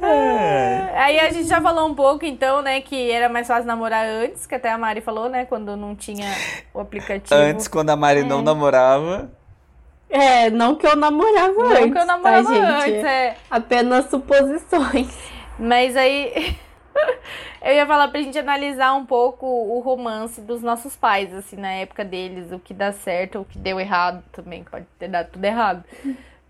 É. 0.00 0.92
Aí 0.96 1.18
a 1.18 1.30
gente 1.30 1.48
já 1.48 1.60
falou 1.60 1.88
um 1.88 1.94
pouco, 1.94 2.24
então, 2.24 2.62
né, 2.62 2.80
que 2.80 3.10
era 3.10 3.28
mais 3.28 3.48
fácil 3.48 3.66
namorar 3.66 4.06
antes, 4.06 4.46
que 4.46 4.54
até 4.54 4.70
a 4.70 4.78
Mari 4.78 5.00
falou, 5.00 5.28
né, 5.28 5.44
quando 5.44 5.76
não 5.76 5.96
tinha 5.96 6.26
o 6.72 6.78
aplicativo. 6.78 7.34
Antes, 7.34 7.66
quando 7.66 7.90
a 7.90 7.96
Mari 7.96 8.22
não 8.22 8.42
namorava. 8.42 9.28
É, 10.08 10.50
não 10.50 10.76
que 10.76 10.86
eu 10.86 10.94
namorava 10.94 11.52
Não 11.52 11.70
antes, 11.70 11.92
que 11.92 11.98
eu 11.98 12.06
namorava 12.06 12.44
tá, 12.48 12.54
gente? 12.54 12.96
antes, 12.96 13.04
é. 13.04 13.36
Apenas 13.50 14.08
suposições. 14.08 15.08
Mas 15.60 15.94
aí 15.94 16.56
eu 17.62 17.74
ia 17.74 17.86
falar 17.86 18.08
pra 18.08 18.22
gente 18.22 18.38
analisar 18.38 18.94
um 18.94 19.04
pouco 19.04 19.46
o 19.46 19.78
romance 19.80 20.40
dos 20.40 20.62
nossos 20.62 20.96
pais, 20.96 21.34
assim, 21.34 21.56
na 21.56 21.70
época 21.72 22.02
deles, 22.02 22.50
o 22.50 22.58
que 22.58 22.72
dá 22.72 22.92
certo, 22.92 23.40
o 23.40 23.44
que 23.44 23.58
deu 23.58 23.78
errado 23.78 24.24
também, 24.32 24.64
pode 24.64 24.86
ter 24.98 25.08
dado 25.08 25.30
tudo 25.30 25.44
errado. 25.44 25.84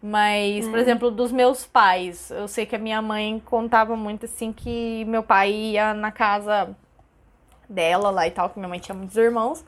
Mas, 0.03 0.67
por 0.69 0.79
exemplo, 0.79 1.11
dos 1.11 1.31
meus 1.31 1.67
pais, 1.67 2.31
eu 2.31 2.49
sei 2.49 2.65
que 2.65 2.75
a 2.75 2.79
minha 2.79 3.03
mãe 3.03 3.43
contava 3.45 3.97
muito 3.97 4.25
assim 4.25 4.51
que 4.51 5.05
meu 5.07 5.23
pai 5.23 5.51
ia 5.51 5.93
na 5.93 6.11
casa 6.11 6.75
dela 7.69 8.11
lá 8.11 8.27
e 8.27 8.31
tal, 8.31 8.49
que 8.49 8.59
minha 8.59 8.69
mãe 8.69 8.79
tinha 8.79 8.95
muitos 8.95 9.17
irmãos. 9.17 9.63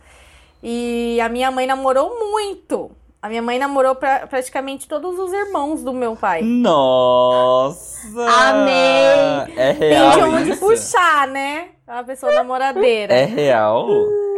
E 0.62 1.20
a 1.20 1.28
minha 1.28 1.50
mãe 1.50 1.66
namorou 1.66 2.18
muito. 2.18 2.92
A 3.22 3.28
minha 3.28 3.40
mãe 3.40 3.56
namorou 3.56 3.94
pra, 3.94 4.26
praticamente 4.26 4.88
todos 4.88 5.16
os 5.16 5.32
irmãos 5.32 5.82
do 5.84 5.92
meu 5.92 6.16
pai. 6.16 6.42
Nossa! 6.42 8.08
Amei! 8.28 9.54
É 9.56 9.72
Tem 9.74 9.90
real 9.90 10.10
de 10.12 10.22
onde 10.24 10.50
isso? 10.50 10.60
puxar, 10.60 11.28
né? 11.28 11.68
É 11.86 11.92
uma 11.92 12.04
pessoa 12.04 12.32
namoradeira. 12.34 13.14
É 13.14 13.24
real? 13.24 13.86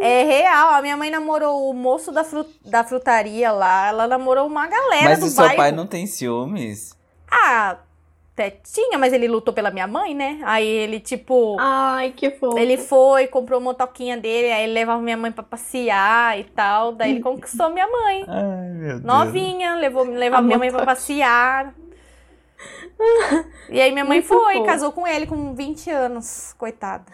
É 0.02 0.22
real. 0.24 0.74
A 0.74 0.82
minha 0.82 0.96
mãe 0.98 1.10
namorou 1.10 1.70
o 1.70 1.72
moço 1.72 2.12
da, 2.12 2.24
fru- 2.24 2.44
da 2.64 2.84
frutaria 2.84 3.50
lá. 3.52 3.88
Ela 3.88 4.06
namorou 4.06 4.46
uma 4.46 4.66
galera 4.66 5.10
Mas 5.10 5.20
do 5.20 5.26
o 5.26 5.30
seu 5.30 5.44
bairro. 5.44 5.56
pai 5.56 5.72
não 5.72 5.86
tem 5.86 6.06
ciúmes? 6.06 6.94
Ah, 7.30 7.78
até 8.34 8.50
tinha, 8.50 8.98
mas 8.98 9.12
ele 9.12 9.28
lutou 9.28 9.54
pela 9.54 9.70
minha 9.70 9.86
mãe, 9.86 10.12
né? 10.12 10.40
Aí 10.42 10.66
ele, 10.66 10.98
tipo... 10.98 11.56
Ai, 11.60 12.10
que 12.10 12.32
fofo. 12.32 12.58
Ele 12.58 12.76
foi, 12.76 13.28
comprou 13.28 13.60
uma 13.60 13.70
motoquinha 13.70 14.16
dele, 14.16 14.52
aí 14.52 14.64
ele 14.64 14.72
levava 14.72 15.00
minha 15.00 15.16
mãe 15.16 15.30
pra 15.30 15.44
passear 15.44 16.38
e 16.38 16.42
tal. 16.42 16.90
Daí 16.92 17.12
ele 17.12 17.20
conquistou 17.20 17.70
minha 17.70 17.86
mãe. 17.86 18.24
Ai, 18.28 18.68
meu 18.70 18.88
Deus. 18.98 19.02
Novinha, 19.02 19.76
levou, 19.76 20.02
levava 20.04 20.42
minha 20.42 20.58
mãe 20.58 20.70
pra 20.70 20.84
passear. 20.84 21.72
E 23.68 23.80
aí 23.80 23.92
minha 23.92 24.04
mãe 24.04 24.18
Muito 24.18 24.28
foi, 24.28 24.54
fofo. 24.54 24.66
casou 24.66 24.92
com 24.92 25.06
ele 25.06 25.26
com 25.26 25.54
20 25.54 25.90
anos, 25.90 26.54
coitada. 26.56 27.04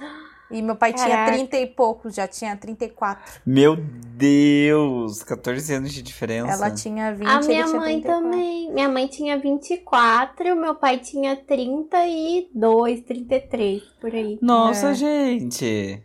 E 0.51 0.61
meu 0.63 0.75
pai 0.75 0.93
tinha 0.93 1.09
Caraca. 1.09 1.33
30 1.33 1.57
e 1.59 1.67
poucos, 1.69 2.15
já 2.15 2.27
tinha 2.27 2.57
34. 2.57 3.41
Meu 3.47 3.77
Deus! 3.77 5.23
14 5.23 5.75
anos 5.75 5.93
de 5.93 6.03
diferença. 6.03 6.53
Ela 6.53 6.71
tinha 6.73 7.15
20, 7.15 7.27
A 7.29 7.37
ele 7.39 7.47
minha 7.47 7.65
tinha 7.65 7.81
mãe 7.81 8.01
34. 8.01 8.25
também. 8.31 8.73
Minha 8.73 8.89
mãe 8.89 9.07
tinha 9.07 9.39
24, 9.39 10.57
meu 10.57 10.75
pai 10.75 10.99
tinha 10.99 11.37
32, 11.37 13.01
33, 13.03 13.83
por 14.01 14.13
aí. 14.13 14.39
Nossa, 14.43 14.91
É. 14.91 14.95
gente! 14.95 16.03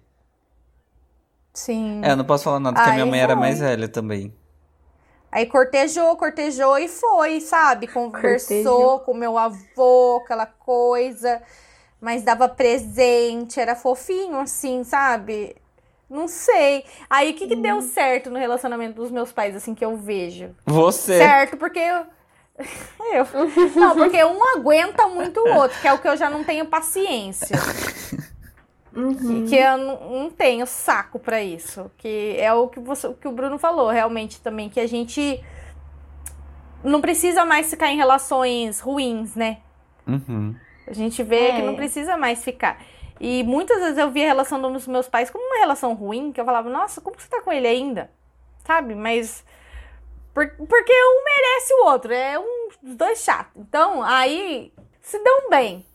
Sim. 1.53 2.01
É, 2.03 2.11
eu 2.11 2.17
não 2.17 2.25
posso 2.25 2.43
falar 2.43 2.59
nada, 2.59 2.75
porque 2.75 2.89
a 2.89 2.93
Aí 2.93 2.97
minha 2.99 3.05
mãe 3.09 3.19
era 3.19 3.33
foi. 3.33 3.39
mais 3.41 3.59
velha 3.59 3.87
também. 3.87 4.33
Aí 5.31 5.45
cortejou, 5.47 6.15
cortejou 6.15 6.77
e 6.77 6.87
foi, 6.87 7.41
sabe? 7.41 7.87
Conversou 7.87 8.47
Cortejou. 8.47 8.99
com 8.99 9.13
meu 9.13 9.37
avô, 9.37 10.21
aquela 10.23 10.45
coisa. 10.45 11.41
Mas 11.99 12.23
dava 12.23 12.47
presente, 12.47 13.59
era 13.59 13.75
fofinho 13.75 14.39
assim, 14.39 14.83
sabe? 14.83 15.55
Não 16.09 16.27
sei. 16.27 16.85
Aí 17.09 17.31
o 17.31 17.33
que, 17.35 17.47
que 17.47 17.55
Hum. 17.55 17.61
deu 17.61 17.81
certo 17.81 18.29
no 18.29 18.37
relacionamento 18.37 18.95
dos 18.95 19.09
meus 19.09 19.31
pais, 19.31 19.55
assim, 19.55 19.73
que 19.73 19.83
eu 19.83 19.97
vejo? 19.97 20.55
Você! 20.65 21.17
Certo, 21.17 21.57
porque 21.57 21.79
eu. 21.79 22.05
eu. 23.13 23.25
Não, 23.75 23.95
porque 23.95 24.23
um 24.23 24.43
aguenta 24.55 25.07
muito 25.07 25.39
o 25.39 25.55
outro, 25.55 25.79
que 25.81 25.87
é 25.87 25.93
o 25.93 25.97
que 25.99 26.07
eu 26.07 26.15
já 26.15 26.29
não 26.29 26.43
tenho 26.43 26.65
paciência. 26.67 27.57
Uhum. 28.95 29.45
Que 29.45 29.55
eu 29.55 29.77
não, 29.77 30.29
tenho 30.29 30.65
saco 30.65 31.19
pra 31.19 31.41
isso. 31.43 31.91
Que 31.97 32.37
é 32.39 32.53
o 32.53 32.67
que, 32.69 32.79
você, 32.79 33.07
o 33.07 33.13
que 33.13 33.27
o 33.27 33.31
Bruno 33.31 33.57
falou, 33.57 33.89
realmente 33.89 34.39
também, 34.39 34.69
que 34.69 34.79
a 34.79 34.87
gente 34.87 35.43
não 36.83 37.01
precisa 37.01 37.43
mais 37.43 37.69
ficar 37.69 37.89
em 37.91 37.97
relações 37.97 38.79
ruins, 38.79 39.35
né? 39.35 39.57
Uhum. 40.07 40.55
A 40.87 40.93
gente 40.93 41.21
vê 41.23 41.47
É. 41.49 41.55
que 41.55 41.61
não 41.61 41.75
precisa 41.75 42.15
mais 42.17 42.43
ficar. 42.43 42.81
E 43.19 43.43
muitas 43.43 43.79
vezes 43.79 43.97
eu 43.97 44.11
via 44.11 44.23
a 44.25 44.27
relação 44.27 44.61
dos 44.61 44.87
meus 44.87 45.07
pais 45.07 45.29
como 45.29 45.43
uma 45.45 45.59
relação 45.59 45.93
ruim, 45.93 46.31
que 46.31 46.39
eu 46.41 46.45
falava, 46.45 46.69
nossa, 46.69 46.99
como 47.01 47.19
você 47.19 47.27
tá 47.29 47.41
com 47.41 47.51
ele 47.51 47.67
ainda? 47.67 48.09
sabe? 48.65 48.95
Mas. 48.95 49.45
Por, 50.33 50.49
porque 50.67 50.91
um 50.91 51.23
merece 51.23 51.73
o 51.75 51.85
outro, 51.85 52.11
é 52.13 52.37
um 52.37 52.69
dos 52.81 52.95
dois 52.95 53.19
chato. 53.19 53.51
Então, 53.55 54.01
aí 54.03 54.73
se 55.01 55.17
dão 55.23 55.49
bem, 55.49 55.85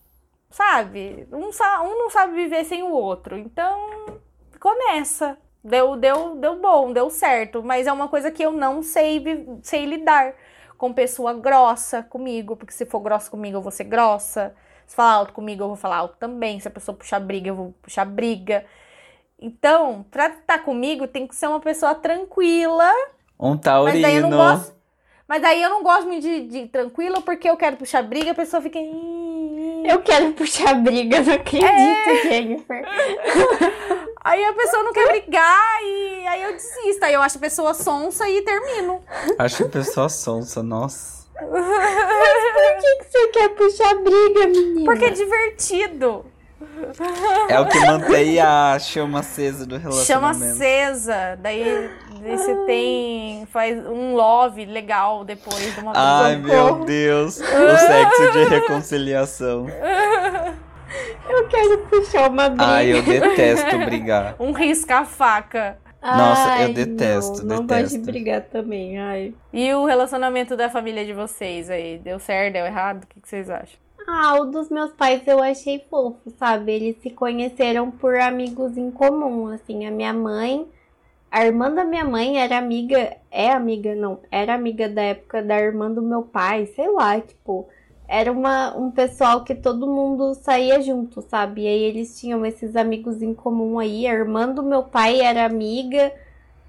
sabe? 0.50 1.26
Um, 1.32 1.52
sa- 1.52 1.82
um 1.82 1.98
não 1.98 2.08
sabe 2.08 2.34
viver 2.34 2.64
sem 2.64 2.82
o 2.82 2.90
outro. 2.90 3.36
Então, 3.36 4.06
ficou 4.50 4.74
nessa. 4.78 5.36
Deu, 5.62 5.94
deu, 5.96 6.36
deu 6.36 6.56
bom, 6.58 6.90
deu 6.92 7.10
certo. 7.10 7.62
Mas 7.62 7.86
é 7.86 7.92
uma 7.92 8.08
coisa 8.08 8.30
que 8.30 8.42
eu 8.42 8.52
não 8.52 8.82
sei, 8.82 9.22
sei 9.62 9.84
lidar 9.84 10.32
com 10.78 10.90
pessoa 10.94 11.34
grossa 11.34 12.02
comigo. 12.02 12.56
Porque 12.56 12.72
se 12.72 12.86
for 12.86 13.00
grossa 13.00 13.30
comigo, 13.30 13.58
eu 13.58 13.62
vou 13.62 13.70
ser 13.72 13.84
grossa. 13.84 14.54
Se 14.90 14.96
falar 14.96 15.12
alto 15.12 15.32
comigo, 15.32 15.62
eu 15.62 15.68
vou 15.68 15.76
falar 15.76 15.98
alto 15.98 16.16
também. 16.18 16.58
Se 16.58 16.66
a 16.66 16.70
pessoa 16.70 16.96
puxar 16.96 17.20
briga, 17.20 17.48
eu 17.48 17.54
vou 17.54 17.72
puxar 17.80 18.04
briga. 18.04 18.64
Então, 19.40 20.04
pra 20.10 20.30
estar 20.30 20.58
comigo, 20.64 21.06
tem 21.06 21.28
que 21.28 21.36
ser 21.36 21.46
uma 21.46 21.60
pessoa 21.60 21.94
tranquila. 21.94 22.90
Um 23.38 23.56
Mas 23.84 24.02
daí 24.02 24.16
eu 24.16 24.22
não 24.22 24.30
taurino. 24.30 24.58
gosto. 24.58 24.74
Mas 25.28 25.42
daí 25.42 25.62
eu 25.62 25.70
não 25.70 25.84
gosto 25.84 26.08
muito 26.08 26.22
de, 26.22 26.40
de 26.48 26.66
tranquila 26.66 27.20
porque 27.22 27.48
eu 27.48 27.56
quero 27.56 27.76
puxar 27.76 28.02
briga, 28.02 28.32
a 28.32 28.34
pessoa 28.34 28.60
fica. 28.60 28.80
Eu 28.80 30.02
quero 30.02 30.32
puxar 30.32 30.74
briga, 30.74 31.20
não 31.20 31.34
acredito, 31.34 32.22
Jennifer. 32.24 32.82
Aí 34.24 34.44
a 34.44 34.52
pessoa 34.52 34.82
não 34.82 34.92
quer 34.92 35.06
brigar 35.06 35.82
e 35.84 36.26
aí 36.26 36.42
eu 36.42 36.52
desisto. 36.52 37.04
Aí 37.04 37.14
eu 37.14 37.22
acho 37.22 37.38
a 37.38 37.40
pessoa 37.40 37.72
sonsa 37.74 38.28
e 38.28 38.42
termino. 38.42 39.02
Acho 39.38 39.64
a 39.64 39.68
pessoa 39.68 40.08
sonsa, 40.10 40.62
nossa. 40.62 41.19
Por 41.48 42.76
que, 42.80 42.96
que 42.96 43.10
você 43.10 43.28
quer 43.28 43.48
puxar 43.50 43.94
briga, 43.96 44.46
menina? 44.46 44.84
Porque 44.84 45.04
é 45.06 45.10
divertido. 45.10 46.26
É 47.48 47.58
o 47.58 47.66
que 47.66 47.78
mantém 47.80 48.38
a 48.38 48.78
chama 48.78 49.20
acesa 49.20 49.66
do 49.66 49.76
Chama 49.80 49.90
relacionamento. 49.90 50.52
acesa. 50.52 51.38
Daí, 51.40 51.90
daí 52.22 52.36
você 52.36 52.54
tem. 52.66 53.46
Faz 53.46 53.86
um 53.86 54.14
love 54.14 54.64
legal 54.66 55.24
depois 55.24 55.74
de 55.74 55.80
uma 55.80 55.92
Ai, 55.94 56.36
meu 56.36 56.84
Deus. 56.84 57.38
O 57.38 57.76
sexo 57.78 58.32
de 58.32 58.44
reconciliação. 58.44 59.66
Eu 61.28 61.46
quero 61.48 61.78
puxar 61.78 62.28
uma 62.28 62.48
briga. 62.48 62.64
Ai, 62.66 62.92
eu 62.92 63.02
detesto 63.02 63.78
brigar. 63.78 64.34
Um 64.38 64.52
risca-faca. 64.52 65.78
Nossa, 66.02 66.56
eu 66.58 66.68
Ai, 66.68 66.72
detesto, 66.72 67.44
não, 67.44 67.56
Não 67.58 67.66
detesto. 67.66 67.66
gosto 67.66 67.92
de 67.92 67.98
brigar 67.98 68.42
também, 68.48 68.98
ai. 68.98 69.34
E 69.52 69.72
o 69.74 69.84
relacionamento 69.84 70.56
da 70.56 70.70
família 70.70 71.04
de 71.04 71.12
vocês 71.12 71.68
aí? 71.70 71.98
Deu 71.98 72.18
certo, 72.18 72.54
deu 72.54 72.66
errado? 72.66 73.04
O 73.04 73.06
que 73.06 73.20
que 73.20 73.28
vocês 73.28 73.50
acham? 73.50 73.78
Ah, 74.06 74.40
o 74.40 74.46
dos 74.46 74.68
meus 74.70 74.92
pais 74.92 75.22
eu 75.26 75.42
achei 75.42 75.78
fofo, 75.88 76.30
sabe? 76.38 76.72
Eles 76.72 76.96
se 77.02 77.10
conheceram 77.10 77.90
por 77.90 78.16
amigos 78.16 78.76
em 78.76 78.90
comum, 78.90 79.46
assim. 79.48 79.86
A 79.86 79.90
minha 79.90 80.12
mãe, 80.12 80.66
a 81.30 81.44
irmã 81.46 81.72
da 81.72 81.84
minha 81.84 82.04
mãe 82.04 82.38
era 82.40 82.58
amiga, 82.58 83.16
é 83.30 83.50
amiga, 83.52 83.94
não, 83.94 84.20
era 84.30 84.54
amiga 84.54 84.88
da 84.88 85.02
época 85.02 85.42
da 85.42 85.58
irmã 85.60 85.90
do 85.90 86.02
meu 86.02 86.22
pai, 86.22 86.66
sei 86.74 86.88
lá, 86.90 87.20
tipo, 87.20 87.68
era 88.10 88.32
uma, 88.32 88.76
um 88.76 88.90
pessoal 88.90 89.44
que 89.44 89.54
todo 89.54 89.86
mundo 89.86 90.34
saía 90.34 90.82
junto, 90.82 91.22
sabe? 91.22 91.62
E 91.62 91.68
aí 91.68 91.82
eles 91.84 92.18
tinham 92.18 92.44
esses 92.44 92.74
amigos 92.74 93.22
em 93.22 93.32
comum 93.32 93.78
aí. 93.78 94.04
A 94.04 94.12
irmã 94.12 94.52
do 94.52 94.64
meu 94.64 94.82
pai 94.82 95.20
era 95.20 95.46
amiga. 95.46 96.12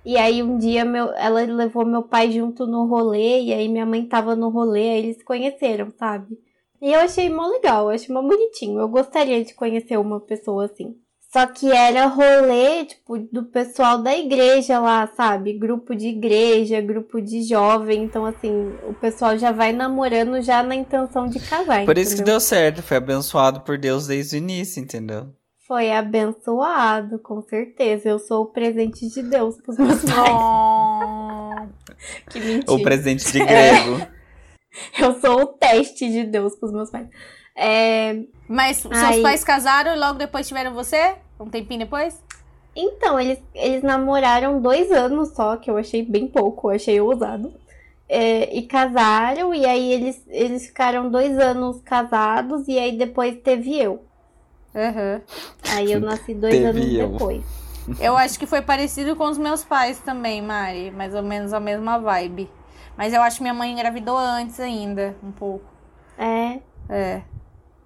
E 0.06 0.18
aí 0.18 0.44
um 0.44 0.58
dia 0.60 0.86
meu, 0.86 1.12
ela 1.14 1.42
levou 1.42 1.84
meu 1.86 2.04
pai 2.04 2.32
junto 2.32 2.68
no 2.68 2.86
rolê, 2.86 3.42
e 3.42 3.54
aí 3.54 3.68
minha 3.68 3.86
mãe 3.86 4.06
tava 4.06 4.36
no 4.36 4.50
rolê, 4.50 4.90
aí 4.92 5.00
eles 5.00 5.18
se 5.18 5.24
conheceram, 5.24 5.92
sabe? 5.98 6.40
E 6.82 6.94
eu 6.94 7.00
achei 7.00 7.30
mó 7.30 7.48
legal, 7.48 7.86
eu 7.86 7.96
achei 7.96 8.14
mó 8.14 8.22
bonitinho. 8.22 8.80
Eu 8.80 8.88
gostaria 8.88 9.44
de 9.44 9.54
conhecer 9.56 9.98
uma 9.98 10.20
pessoa 10.20 10.66
assim. 10.66 10.96
Só 11.32 11.48
que 11.48 11.72
era 11.72 12.08
rolê, 12.08 12.84
tipo, 12.84 13.18
do 13.18 13.46
pessoal 13.46 14.04
da 14.04 14.14
igreja 14.14 14.80
lá, 14.80 15.08
sabe? 15.16 15.54
Grupo 15.54 15.96
de 15.96 16.08
igreja, 16.08 16.82
grupo 16.82 17.22
de 17.22 17.44
jovem. 17.44 18.04
Então, 18.04 18.26
assim, 18.26 18.76
o 18.86 18.94
pessoal 18.94 19.38
já 19.38 19.54
vai 19.54 19.72
namorando 19.72 20.42
já 20.42 20.62
na 20.62 20.76
intenção 20.76 21.28
de 21.28 21.40
casar. 21.40 21.86
Por 21.86 21.98
isso 21.98 22.18
que 22.18 22.22
deu 22.22 22.40
certo, 22.42 22.84
foi 22.84 22.98
abençoado 22.98 23.62
por 23.62 23.78
Deus 23.78 24.08
desde 24.08 24.36
o 24.36 24.40
início, 24.40 24.84
entendeu? 24.84 25.34
Foi 25.66 25.90
abençoado, 25.90 27.18
com 27.20 27.42
certeza. 27.44 28.10
Eu 28.10 28.20
sou 28.20 28.44
o 28.44 28.48
presente 28.48 29.08
de 29.08 29.24
Deus 29.24 29.56
pros 29.62 29.78
meus 29.78 30.04
pais. 30.12 30.30
Oh. 30.30 31.52
que 32.30 32.42
mentira. 32.42 32.74
O 32.74 32.84
presente 32.84 33.32
de 33.32 33.40
grego. 33.40 34.06
Eu 35.00 35.18
sou 35.22 35.44
o 35.44 35.48
teste 35.48 36.10
de 36.12 36.26
Deus 36.26 36.58
pros 36.58 36.74
meus 36.74 36.90
pais. 36.90 37.08
É, 37.64 38.24
Mas 38.48 38.78
seus 38.78 38.92
Aí- 38.98 39.22
pais 39.22 39.44
casaram 39.44 39.94
e 39.96 40.00
logo 40.00 40.18
depois 40.18 40.48
tiveram 40.48 40.74
você? 40.74 41.16
Um 41.40 41.48
tempinho 41.50 41.82
depois? 41.82 42.22
Então, 42.76 43.20
eles, 43.20 43.40
eles 43.54 43.84
namoraram 43.84 44.60
dois 44.62 44.92
anos 44.92 45.30
só, 45.36 45.58
que 45.58 45.70
eu 45.70 45.78
achei 45.78 46.04
bem 46.04 46.28
pouco, 46.28 46.72
eu 46.72 46.76
achei 46.76 47.00
ousado. 47.00 47.54
É, 48.10 48.54
e 48.58 48.64
casaram, 48.64 49.54
e 49.54 49.66
aí 49.66 49.94
eles, 49.94 50.22
eles 50.28 50.66
ficaram 50.66 51.10
dois 51.10 51.38
anos 51.38 51.80
casados, 51.82 52.68
e 52.68 52.78
aí 52.80 52.98
depois 52.98 53.38
teve 53.42 53.78
eu. 53.80 54.04
Uhum. 54.74 55.22
Aí 55.76 55.92
eu 55.92 56.00
nasci 56.00 56.34
dois 56.34 56.54
Teve 56.54 56.66
anos 56.68 56.94
eu. 56.94 57.10
depois. 57.10 57.44
Eu 58.00 58.16
acho 58.18 58.40
que 58.40 58.46
foi 58.46 58.62
parecido 58.62 59.16
com 59.16 59.26
os 59.26 59.38
meus 59.38 59.64
pais 59.64 60.00
também, 60.00 60.42
Mari. 60.42 60.92
Mais 60.92 61.14
ou 61.14 61.22
menos 61.24 61.52
a 61.54 61.60
mesma 61.60 61.98
vibe. 62.00 62.50
Mas 62.98 63.14
eu 63.14 63.22
acho 63.22 63.38
que 63.38 63.44
minha 63.44 63.54
mãe 63.54 63.72
engravidou 63.72 64.18
antes 64.18 64.60
ainda, 64.60 65.16
um 65.24 65.32
pouco. 65.32 65.66
É. 66.18 66.60
É. 66.90 67.22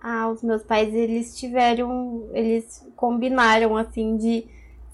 Ah, 0.08 0.30
os 0.30 0.44
meus 0.44 0.62
pais, 0.62 0.94
eles 0.94 1.36
tiveram. 1.36 2.30
Eles 2.32 2.88
combinaram, 2.96 3.76
assim, 3.76 4.16
de 4.18 4.46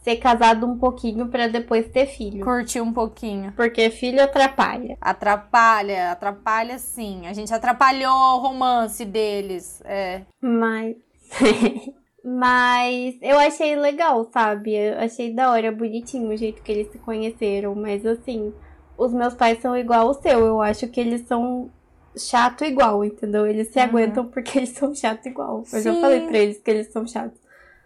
ser 0.01 0.15
casado 0.15 0.65
um 0.65 0.77
pouquinho 0.77 1.27
pra 1.27 1.49
depois 1.49 1.85
ter 1.89 2.05
filho. 2.05 2.45
Curtiu 2.45 2.85
um 2.85 2.93
pouquinho. 2.93 3.51
Porque 3.51 3.89
filho 3.89 4.23
atrapalha. 4.23 4.97
Atrapalha, 5.01 6.11
atrapalha 6.11 6.79
sim. 6.79 7.27
A 7.27 7.33
gente 7.33 7.53
atrapalhou 7.53 8.09
o 8.09 8.37
romance 8.37 9.03
deles. 9.03 9.81
É. 9.83 10.21
Mas. 10.39 10.95
Mas 12.23 13.17
eu 13.21 13.37
achei 13.37 13.75
legal, 13.75 14.23
sabe? 14.31 14.75
Eu 14.75 14.97
achei 14.99 15.33
da 15.33 15.51
hora, 15.51 15.73
bonitinho 15.73 16.29
o 16.29 16.37
jeito 16.37 16.61
que 16.61 16.71
eles 16.71 16.89
se 16.89 16.99
conheceram. 16.99 17.75
Mas 17.75 18.05
assim, 18.05 18.53
os 18.97 19.11
meus 19.11 19.33
pais 19.33 19.59
são 19.59 19.75
igual 19.75 20.07
ao 20.07 20.13
seu. 20.13 20.39
Eu 20.45 20.61
acho 20.61 20.87
que 20.87 21.01
eles 21.01 21.27
são 21.27 21.69
chato 22.17 22.63
igual, 22.65 23.03
entendeu? 23.05 23.45
Eles 23.47 23.69
se 23.69 23.79
Uhum. 23.79 23.85
aguentam 23.85 24.25
porque 24.27 24.57
eles 24.59 24.69
são 24.69 24.93
chato 24.95 25.25
igual. 25.27 25.63
Eu 25.71 25.81
já 25.81 25.93
Sim. 25.93 26.01
falei 26.01 26.21
pra 26.21 26.37
eles 26.37 26.59
que 26.59 26.71
eles 26.71 26.87
são 26.91 27.07
chatos. 27.07 27.39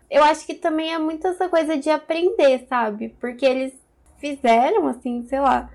Eu 0.10 0.24
acho 0.24 0.46
que 0.46 0.54
também 0.54 0.94
é 0.94 1.00
muito 1.00 1.28
essa 1.28 1.50
coisa 1.50 1.78
de 1.78 1.90
aprender, 1.90 2.66
sabe? 2.70 3.10
Porque 3.20 3.46
eles 3.46 3.74
fizeram, 4.20 4.88
assim, 4.88 5.26
sei 5.28 5.40
lá, 5.40 5.70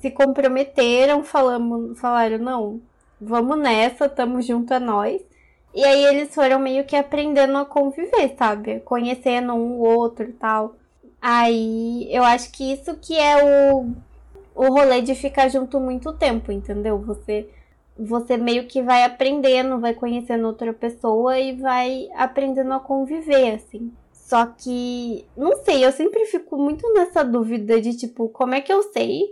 se 0.00 0.10
comprometeram, 0.10 1.22
falamos, 1.22 1.98
falaram, 1.98 2.38
não, 2.38 2.80
vamos 3.20 3.58
nessa, 3.58 4.08
tamo 4.08 4.40
junto 4.42 4.72
a 4.74 4.80
nós. 4.80 5.20
E 5.74 5.84
aí 5.84 6.04
eles 6.06 6.34
foram 6.34 6.58
meio 6.58 6.84
que 6.84 6.96
aprendendo 6.96 7.56
a 7.58 7.64
conviver, 7.64 8.34
sabe? 8.36 8.80
Conhecendo 8.80 9.54
um 9.54 9.78
o 9.78 9.80
outro 9.80 10.24
e 10.28 10.32
tal. 10.32 10.76
Aí 11.20 12.06
eu 12.10 12.22
acho 12.24 12.50
que 12.52 12.72
isso 12.72 12.96
que 12.96 13.16
é 13.18 13.42
o, 13.44 13.92
o 14.58 14.72
rolê 14.72 15.00
de 15.00 15.14
ficar 15.14 15.48
junto 15.48 15.78
muito 15.78 16.12
tempo, 16.12 16.50
entendeu? 16.50 16.98
Você 16.98 17.48
você 17.96 18.36
meio 18.36 18.66
que 18.66 18.80
vai 18.82 19.02
aprendendo, 19.04 19.80
vai 19.80 19.92
conhecendo 19.92 20.46
outra 20.46 20.72
pessoa 20.72 21.38
e 21.38 21.56
vai 21.56 22.08
aprendendo 22.16 22.72
a 22.72 22.78
conviver, 22.78 23.54
assim. 23.54 23.92
Só 24.12 24.46
que, 24.46 25.24
não 25.36 25.56
sei, 25.64 25.84
eu 25.84 25.90
sempre 25.90 26.24
fico 26.26 26.56
muito 26.56 26.92
nessa 26.92 27.24
dúvida 27.24 27.80
de 27.80 27.96
tipo, 27.96 28.28
como 28.28 28.54
é 28.54 28.60
que 28.60 28.72
eu 28.72 28.82
sei 28.84 29.22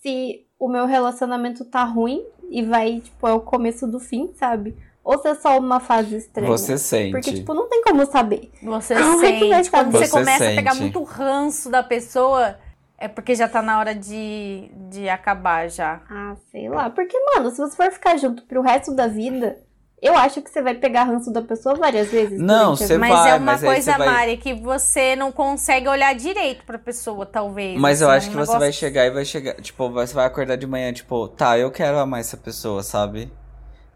se 0.00 0.46
o 0.58 0.68
meu 0.68 0.86
relacionamento 0.86 1.64
tá 1.66 1.84
ruim 1.84 2.24
e 2.50 2.62
vai, 2.62 3.00
tipo, 3.00 3.26
é 3.28 3.32
o 3.32 3.40
começo 3.40 3.86
do 3.86 4.00
fim, 4.00 4.30
sabe? 4.34 4.74
Ou 5.02 5.18
se 5.18 5.28
é 5.28 5.34
só 5.34 5.58
uma 5.58 5.80
fase 5.80 6.16
estranha. 6.16 6.48
Você 6.48 6.78
sente. 6.78 7.10
Porque, 7.10 7.32
tipo, 7.32 7.52
não 7.52 7.68
tem 7.68 7.82
como 7.82 8.06
saber. 8.06 8.50
Você 8.62 8.94
Como 8.94 9.22
é 9.24 9.32
que 9.32 9.48
vai 9.48 9.64
sente. 9.64 9.70
Quando 9.70 9.92
saber? 9.92 10.06
você 10.06 10.10
começa 10.10 10.44
Você 10.44 10.52
a 10.52 10.54
pegar 10.56 10.70
sente. 10.72 10.82
muito 10.82 11.02
ranço 11.02 11.70
da 11.70 11.82
pessoa, 11.82 12.56
é 12.98 13.08
porque 13.08 13.34
já 13.34 13.48
tá 13.48 13.60
na 13.62 13.78
hora 13.78 13.94
de, 13.94 14.70
de 14.90 15.08
acabar 15.08 15.68
já. 15.68 16.00
Ah, 16.10 16.34
sei 16.50 16.68
lá. 16.68 16.88
Porque, 16.90 17.16
mano, 17.34 17.50
se 17.50 17.58
você 17.58 17.76
for 17.76 17.90
ficar 17.92 18.16
junto 18.16 18.42
pro 18.44 18.62
resto 18.62 18.94
da 18.94 19.06
vida, 19.06 19.58
eu 20.00 20.16
acho 20.16 20.40
que 20.42 20.50
você 20.50 20.62
vai 20.62 20.74
pegar 20.74 21.04
ranço 21.04 21.32
da 21.32 21.42
pessoa 21.42 21.74
várias 21.74 22.08
vezes. 22.10 22.38
Não, 22.40 22.76
você 22.76 22.84
vida. 22.86 22.98
Mas 22.98 23.10
vai, 23.10 23.30
é 23.30 23.34
uma 23.34 23.44
mas 23.52 23.60
coisa, 23.62 23.92
você 23.92 23.98
vai- 23.98 24.08
Mari, 24.08 24.36
que 24.36 24.54
você 24.54 25.16
não 25.16 25.32
consegue 25.32 25.88
olhar 25.88 26.14
direito 26.14 26.64
pra 26.64 26.78
pessoa, 26.78 27.24
talvez. 27.26 27.78
Mas 27.80 28.00
eu 28.00 28.08
assim, 28.08 28.16
acho 28.18 28.26
um 28.28 28.30
que 28.30 28.36
você 28.36 28.40
negócio- 28.42 28.60
vai 28.60 28.72
chegar 28.72 29.06
e 29.06 29.10
vai 29.10 29.24
chegar. 29.24 29.54
Tipo, 29.60 29.90
você 29.90 30.14
vai 30.14 30.26
acordar 30.26 30.56
de 30.56 30.66
manhã, 30.66 30.92
tipo, 30.92 31.26
tá, 31.28 31.58
eu 31.58 31.70
quero 31.70 31.98
amar 31.98 32.20
essa 32.20 32.36
pessoa, 32.36 32.82
sabe? 32.82 33.30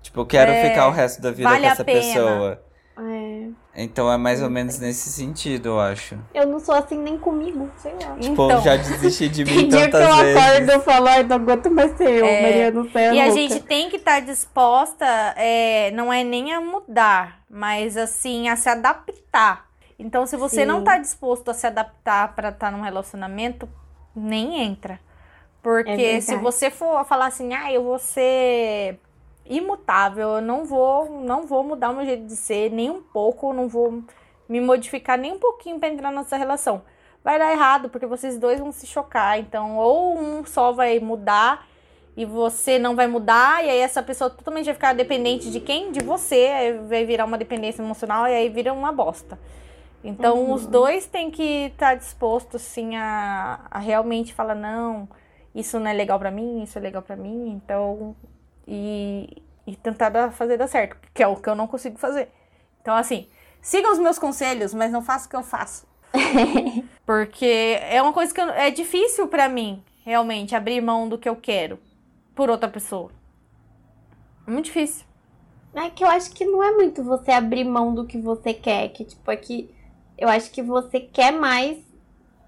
Tipo, 0.02 0.20
eu 0.20 0.26
quero 0.26 0.50
É, 0.50 0.70
ficar 0.70 0.88
o 0.88 0.90
resto 0.92 1.20
da 1.20 1.30
vida 1.30 1.48
vale 1.48 1.62
com 1.62 1.68
a 1.68 1.72
essa 1.72 1.84
pena. 1.84 2.00
pessoa. 2.00 2.62
É, 3.00 3.48
Então 3.80 4.10
é 4.12 4.16
mais 4.16 4.42
ou 4.42 4.50
menos 4.50 4.78
nesse 4.80 5.08
sentido, 5.08 5.66
eu 5.68 5.80
acho. 5.80 6.18
eu 6.34 6.46
não 6.48 6.58
sou 6.58 6.74
assim 6.74 6.98
nem 6.98 7.16
comigo, 7.16 7.70
sei 7.76 7.92
lá. 7.92 8.16
Tipo, 8.18 8.44
Então. 8.46 8.60
já 8.60 8.74
desisti 8.76 9.28
de 9.28 9.44
mim 9.44 9.54
Tem 9.54 9.68
dia 9.68 9.84
que 9.86 9.90
tantas 9.92 10.08
eu 10.08 10.16
vezes. 10.24 10.36
acordo 10.42 10.70
e 10.72 10.80
falo, 10.80 11.06
ai, 11.06 11.22
não 11.22 11.36
aguento 11.36 11.70
mais 11.70 11.96
ser 11.96 12.10
eu, 12.10 12.26
É, 12.26 12.42
Mariana, 12.42 12.82
você 12.82 12.98
é 12.98 13.14
E 13.14 13.20
a 13.20 13.24
louca. 13.26 13.40
gente 13.40 13.60
tem 13.60 13.88
que 13.88 13.96
estar 13.96 14.20
disposta, 14.20 15.06
é, 15.36 15.90
não 15.92 16.12
é 16.12 16.24
nem 16.24 16.52
a 16.52 16.60
mudar, 16.60 17.42
mas 17.48 17.96
assim, 17.96 18.48
a 18.48 18.56
se 18.56 18.68
adaptar. 18.68 19.68
Então, 19.96 20.26
se 20.26 20.36
você 20.36 20.62
Sim. 20.62 20.66
não 20.66 20.82
tá 20.82 20.98
disposto 20.98 21.48
a 21.50 21.54
se 21.54 21.66
adaptar 21.66 22.34
pra 22.34 22.48
estar 22.48 22.72
num 22.72 22.82
relacionamento, 22.82 23.68
nem 24.14 24.60
entra. 24.62 24.98
Porque 25.62 25.90
É 25.90 26.20
se 26.20 26.34
você 26.36 26.70
for 26.70 27.04
falar 27.04 27.26
assim, 27.26 27.52
ah, 27.54 27.72
eu 27.72 27.82
vou 27.82 27.98
ser 27.98 28.98
imutável, 29.48 30.36
eu 30.36 30.40
não 30.40 30.64
vou, 30.64 31.20
não 31.22 31.46
vou 31.46 31.64
mudar 31.64 31.90
o 31.90 31.96
meu 31.96 32.04
jeito 32.04 32.26
de 32.26 32.36
ser 32.36 32.70
nem 32.70 32.90
um 32.90 33.00
pouco, 33.00 33.52
não 33.52 33.68
vou 33.68 34.02
me 34.48 34.60
modificar 34.60 35.18
nem 35.18 35.32
um 35.32 35.38
pouquinho 35.38 35.78
pra 35.78 35.88
entrar 35.88 36.12
nessa 36.12 36.36
relação. 36.36 36.82
Vai 37.24 37.38
dar 37.38 37.52
errado, 37.52 37.88
porque 37.88 38.06
vocês 38.06 38.38
dois 38.38 38.60
vão 38.60 38.70
se 38.72 38.86
chocar. 38.86 39.38
Então, 39.38 39.76
ou 39.76 40.18
um 40.18 40.44
só 40.44 40.72
vai 40.72 40.98
mudar 41.00 41.66
e 42.16 42.24
você 42.24 42.78
não 42.78 42.96
vai 42.96 43.06
mudar, 43.06 43.64
e 43.64 43.70
aí 43.70 43.78
essa 43.78 44.02
pessoa 44.02 44.28
totalmente 44.28 44.64
vai 44.64 44.74
ficar 44.74 44.92
dependente 44.92 45.50
de 45.50 45.60
quem? 45.60 45.92
De 45.92 46.00
você, 46.00 46.50
aí 46.52 46.78
vai 46.78 47.04
virar 47.04 47.24
uma 47.24 47.38
dependência 47.38 47.80
emocional 47.80 48.26
e 48.26 48.34
aí 48.34 48.48
vira 48.48 48.72
uma 48.72 48.90
bosta. 48.90 49.38
Então, 50.02 50.52
os 50.52 50.66
dois 50.66 51.06
têm 51.06 51.30
que 51.30 51.66
estar 51.66 51.94
dispostos, 51.94 52.62
sim, 52.62 52.96
a, 52.96 53.60
a 53.70 53.78
realmente 53.78 54.34
falar, 54.34 54.54
não, 54.54 55.08
isso 55.54 55.78
não 55.78 55.88
é 55.88 55.92
legal 55.92 56.18
pra 56.18 56.30
mim, 56.30 56.62
isso 56.62 56.78
é 56.78 56.80
legal 56.80 57.02
pra 57.02 57.16
mim, 57.16 57.50
então. 57.50 58.16
E, 58.70 59.42
e 59.66 59.74
tentar 59.76 60.10
dar- 60.10 60.30
fazer 60.30 60.58
dar 60.58 60.68
certo, 60.68 60.96
que 61.14 61.22
é 61.22 61.26
o 61.26 61.36
que 61.36 61.48
eu 61.48 61.54
não 61.54 61.66
consigo 61.66 61.98
fazer. 61.98 62.28
Então, 62.82 62.94
assim, 62.94 63.26
sigam 63.62 63.92
os 63.92 63.98
meus 63.98 64.18
conselhos, 64.18 64.74
mas 64.74 64.92
não 64.92 65.00
façam 65.02 65.26
o 65.26 65.30
que 65.30 65.36
eu 65.36 65.42
faço. 65.42 65.86
Porque 67.06 67.78
é 67.80 68.00
uma 68.02 68.12
coisa 68.12 68.32
que 68.34 68.40
eu- 68.40 68.50
é 68.50 68.70
difícil 68.70 69.26
pra 69.28 69.48
mim, 69.48 69.82
realmente, 70.04 70.54
abrir 70.54 70.80
mão 70.82 71.08
do 71.08 71.16
que 71.18 71.28
eu 71.28 71.36
quero 71.36 71.78
por 72.34 72.50
outra 72.50 72.68
pessoa. 72.68 73.10
É 74.46 74.50
muito 74.50 74.66
difícil. 74.66 75.06
É 75.74 75.90
que 75.90 76.02
eu 76.04 76.08
acho 76.08 76.30
que 76.32 76.44
não 76.44 76.62
é 76.62 76.72
muito 76.72 77.02
você 77.04 77.30
abrir 77.30 77.64
mão 77.64 77.94
do 77.94 78.06
que 78.06 78.18
você 78.18 78.52
quer, 78.52 78.88
que 78.90 79.04
tipo, 79.04 79.30
é 79.30 79.36
que 79.36 79.70
eu 80.16 80.28
acho 80.28 80.50
que 80.50 80.62
você 80.62 80.98
quer 81.00 81.32
mais 81.32 81.78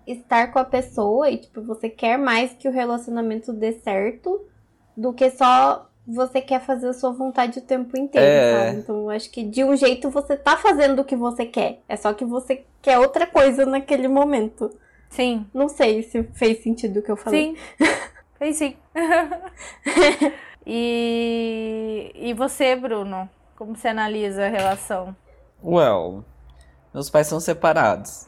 estar 0.07 0.49
com 0.53 0.59
a 0.59 0.65
pessoa 0.65 1.31
e 1.31 1.39
tipo, 1.39 1.63
você 1.63 1.89
quer 1.89 2.19
mais 2.19 2.53
que 2.55 2.67
o 2.69 2.73
relacionamento 2.73 3.53
dê 3.53 3.73
certo 3.73 4.45
do 4.97 5.13
que 5.13 5.31
só 5.31 5.90
você 6.07 6.41
quer 6.41 6.61
fazer 6.61 6.89
a 6.89 6.93
sua 6.93 7.13
vontade 7.13 7.59
o 7.59 7.63
tempo 7.63 7.97
inteiro, 7.97 8.27
É. 8.27 8.67
sabe? 8.67 8.79
Então 8.81 8.97
eu 9.03 9.11
acho 9.11 9.31
que 9.31 9.43
de 9.45 9.63
um 9.63 9.77
jeito 9.77 10.11
você 10.11 10.37
tá 10.37 10.57
fazendo 10.57 11.01
o 11.01 11.05
que 11.05 11.15
você 11.17 11.45
quer, 11.47 11.81
é 11.89 11.97
só 11.97 12.13
que 12.13 12.25
você 12.25 12.65
quer 12.83 12.99
outra 12.99 13.27
coisa 13.27 13.65
naquele 13.67 14.09
momento. 14.09 14.71
Sim, 15.09 15.45
Não 15.53 15.69
sei 15.69 16.03
se 16.05 16.23
fez 16.35 16.63
sentido 16.63 16.99
o 17.01 17.03
que 17.03 17.11
eu 17.11 17.17
falei. 17.17 17.57
sim. 17.79 17.87
Fez 18.39 18.57
sim. 18.57 18.75
e, 20.67 22.11
e 22.15 22.33
você, 22.35 22.75
Bruno? 22.75 23.29
Como 23.57 23.77
você 23.77 23.89
analisa 23.89 24.47
a 24.47 24.49
relação? 24.49 25.15
Well, 25.63 26.25
meus 26.95 27.11
pais 27.11 27.27
são 27.27 27.39
separados. 27.39 28.27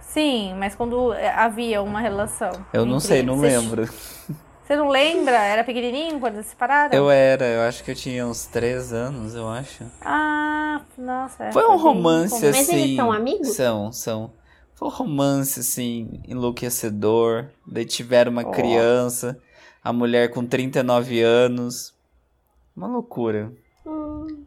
Sim, 0.00 0.54
mas 0.58 0.74
quando 0.74 1.12
havia 1.36 1.80
uma 1.80 2.00
relação. 2.00 2.50
Eu 2.72 2.84
não 2.84 2.98
sei, 2.98 3.22
não 3.22 3.44
eles, 3.44 3.62
lembro. 3.62 3.88
Você, 4.70 4.76
não 4.76 4.88
lembra? 4.88 5.36
Era 5.36 5.64
pequenininho 5.64 6.20
quando 6.20 6.36
se 6.44 6.50
separaram? 6.50 6.96
Eu 6.96 7.10
era, 7.10 7.44
eu 7.44 7.62
acho 7.62 7.82
que 7.82 7.90
eu 7.90 7.94
tinha 7.96 8.24
uns 8.24 8.46
três 8.46 8.92
anos, 8.92 9.34
eu 9.34 9.48
acho. 9.48 9.82
Ah, 10.00 10.80
nossa. 10.96 11.46
é, 11.46 11.52
Foi 11.52 11.64
um 11.66 11.70
bem 11.70 11.78
romance. 11.78 12.34
Mas 12.46 12.68
assim. 12.68 12.76
eles 12.76 12.96
são 12.96 13.10
amigos? 13.10 13.48
São, 13.48 13.90
são. 13.90 14.30
Foi 14.76 14.86
um 14.86 14.92
romance 14.92 15.58
assim, 15.58 16.22
enlouquecedor. 16.24 17.46
Daí 17.66 17.84
tiveram 17.84 18.30
uma 18.30 18.46
Ó. 18.46 18.50
criança, 18.52 19.42
a 19.82 19.92
mulher 19.92 20.30
com 20.30 20.46
39 20.46 21.20
anos. 21.20 21.92
Uma 22.76 22.86
loucura. 22.86 23.52
Hum. 23.84 24.44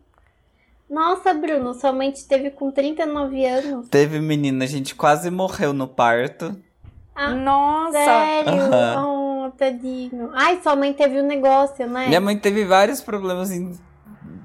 Nossa, 0.89 1.33
Bruno, 1.33 1.73
sua 1.73 1.91
mãe 1.91 2.11
te 2.11 2.25
teve 2.25 2.49
com 2.49 2.71
39 2.71 3.45
anos. 3.45 3.89
Teve 3.89 4.21
menina, 4.21 4.63
a 4.63 4.67
gente 4.69 4.95
quase 4.95 5.29
morreu 5.29 5.73
no 5.73 5.85
parto. 5.85 6.55
Ah, 7.13 7.29
Nossa! 7.29 7.91
Sério? 7.91 8.53
Aham. 8.53 9.12
Tadinho. 9.57 10.29
Ai, 10.33 10.59
sua 10.61 10.75
mãe 10.75 10.93
teve 10.93 11.21
um 11.21 11.25
negócio, 11.25 11.87
né? 11.87 12.07
Minha 12.07 12.21
mãe 12.21 12.37
teve 12.37 12.65
vários 12.65 13.01
problemas 13.01 13.51
em 13.51 13.77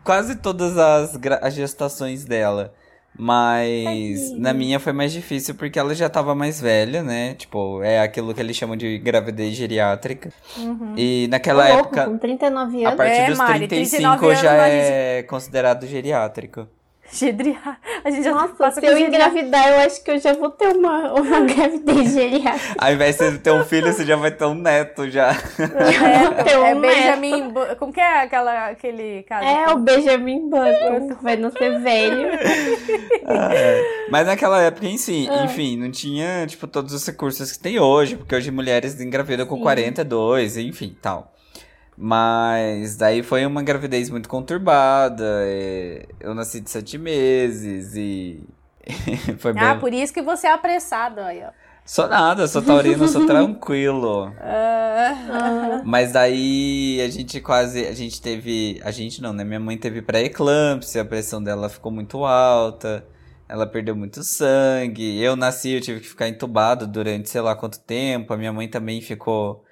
quase 0.04 0.36
todas 0.36 0.76
as, 0.78 1.18
as 1.42 1.54
gestações 1.54 2.24
dela. 2.24 2.72
Mas 3.20 4.20
Tadinho. 4.20 4.40
na 4.40 4.54
minha 4.54 4.78
foi 4.78 4.92
mais 4.92 5.12
difícil 5.12 5.56
porque 5.56 5.76
ela 5.76 5.92
já 5.92 6.08
tava 6.08 6.36
mais 6.36 6.60
velha, 6.60 7.02
né? 7.02 7.34
Tipo, 7.34 7.82
é 7.82 8.00
aquilo 8.00 8.32
que 8.32 8.40
eles 8.40 8.56
chamam 8.56 8.76
de 8.76 8.96
gravidez 8.98 9.54
geriátrica. 9.54 10.32
Uhum. 10.56 10.94
E 10.96 11.26
naquela 11.28 11.66
louco, 11.68 11.98
época, 11.98 12.04
com 12.04 12.16
39 12.18 12.84
a 12.84 12.88
anos. 12.88 12.96
partir 12.96 13.18
É, 13.18 13.26
dos 13.26 13.38
Mari, 13.38 13.66
35 13.66 14.18
39 14.18 14.34
já 14.36 14.50
anos, 14.52 14.62
a 14.62 14.68
é 14.68 15.22
considerado 15.24 15.86
geriátrico. 15.86 16.68
Gedria. 17.12 17.56
A 18.04 18.10
gente 18.10 18.22
já 18.24 18.32
Nossa, 18.32 18.54
passa 18.54 18.80
se 18.80 18.86
eu 18.86 18.98
engravidar, 18.98 19.68
eu 19.68 19.78
acho 19.80 20.02
que 20.04 20.10
eu 20.10 20.18
já 20.18 20.34
vou 20.34 20.50
ter 20.50 20.68
uma, 20.76 21.12
uma 21.14 21.40
gravidez 21.46 22.12
geriátrica. 22.12 22.74
Ao 22.78 22.92
invés 22.92 23.16
de 23.16 23.24
você 23.24 23.38
ter 23.38 23.50
um 23.52 23.64
filho, 23.64 23.92
você 23.92 24.04
já 24.04 24.16
vai 24.16 24.30
ter 24.30 24.44
um 24.44 24.54
neto 24.54 25.08
já. 25.10 25.30
É, 25.30 26.42
Ter 26.44 26.58
um 26.58 26.64
é 26.64 26.74
neto. 26.74 26.80
Benjamin. 26.80 27.54
Como 27.78 27.92
que 27.92 28.00
é 28.00 28.22
aquela, 28.22 28.68
aquele 28.68 29.22
caso? 29.24 29.44
É, 29.46 29.72
o 29.72 29.78
Benjamin 29.78 30.48
Button 30.50 31.16
vai 31.22 31.36
nascer 31.36 31.80
velho. 31.80 32.28
Ah, 33.30 33.50
é. 33.54 33.82
Mas 34.10 34.26
naquela 34.26 34.62
época, 34.62 34.86
si, 34.96 35.28
Ah. 35.30 35.44
enfim, 35.44 35.76
não 35.76 35.90
tinha, 35.90 36.46
tipo, 36.46 36.66
todos 36.66 36.94
os 36.94 37.06
recursos 37.06 37.52
que 37.52 37.58
tem 37.58 37.78
hoje, 37.78 38.16
porque 38.16 38.34
hoje 38.34 38.50
mulheres 38.50 38.98
engravidam 39.00 39.46
com 39.46 39.56
Sim. 39.56 39.62
42, 39.62 40.56
enfim, 40.56 40.96
tal. 41.02 41.34
Mas 42.00 42.96
daí 42.96 43.24
foi 43.24 43.44
uma 43.44 43.60
gravidez 43.60 44.08
muito 44.08 44.28
conturbada, 44.28 45.24
é, 45.42 46.06
eu 46.20 46.32
nasci 46.32 46.60
de 46.60 46.70
sete 46.70 46.96
meses 46.96 47.96
e 47.96 48.46
foi 49.38 49.52
bem... 49.52 49.64
Ah, 49.64 49.74
por 49.74 49.92
isso 49.92 50.14
que 50.14 50.22
você 50.22 50.46
é 50.46 50.52
apressado 50.52 51.20
aí, 51.20 51.42
ó. 51.44 51.50
Sou 51.84 52.06
nada, 52.06 52.46
sou 52.46 52.62
taurino, 52.62 53.08
sou 53.08 53.24
tranquilo. 53.26 54.32
Ah, 54.40 55.14
Ah, 55.28 55.82
Mas 55.84 56.12
daí 56.12 57.00
a 57.00 57.08
gente 57.08 57.40
quase. 57.40 57.86
A 57.86 57.94
gente 57.94 58.20
teve. 58.20 58.78
A 58.84 58.90
gente 58.90 59.22
não, 59.22 59.32
né? 59.32 59.42
Minha 59.42 59.58
mãe 59.58 59.78
teve 59.78 60.02
pré-eclâmpsia, 60.02 61.00
a 61.00 61.04
pressão 61.06 61.42
dela 61.42 61.68
ficou 61.70 61.90
muito 61.90 62.26
alta. 62.26 63.06
Ela 63.48 63.66
perdeu 63.66 63.96
muito 63.96 64.22
sangue. 64.22 65.18
Eu 65.18 65.34
nasci, 65.34 65.70
eu 65.70 65.80
tive 65.80 66.00
que 66.00 66.08
ficar 66.08 66.28
entubado 66.28 66.86
durante 66.86 67.30
sei 67.30 67.40
lá 67.40 67.56
quanto 67.56 67.80
tempo. 67.80 68.34
A 68.34 68.36
minha 68.36 68.52
mãe 68.52 68.68
também 68.68 69.00
ficou 69.00 69.64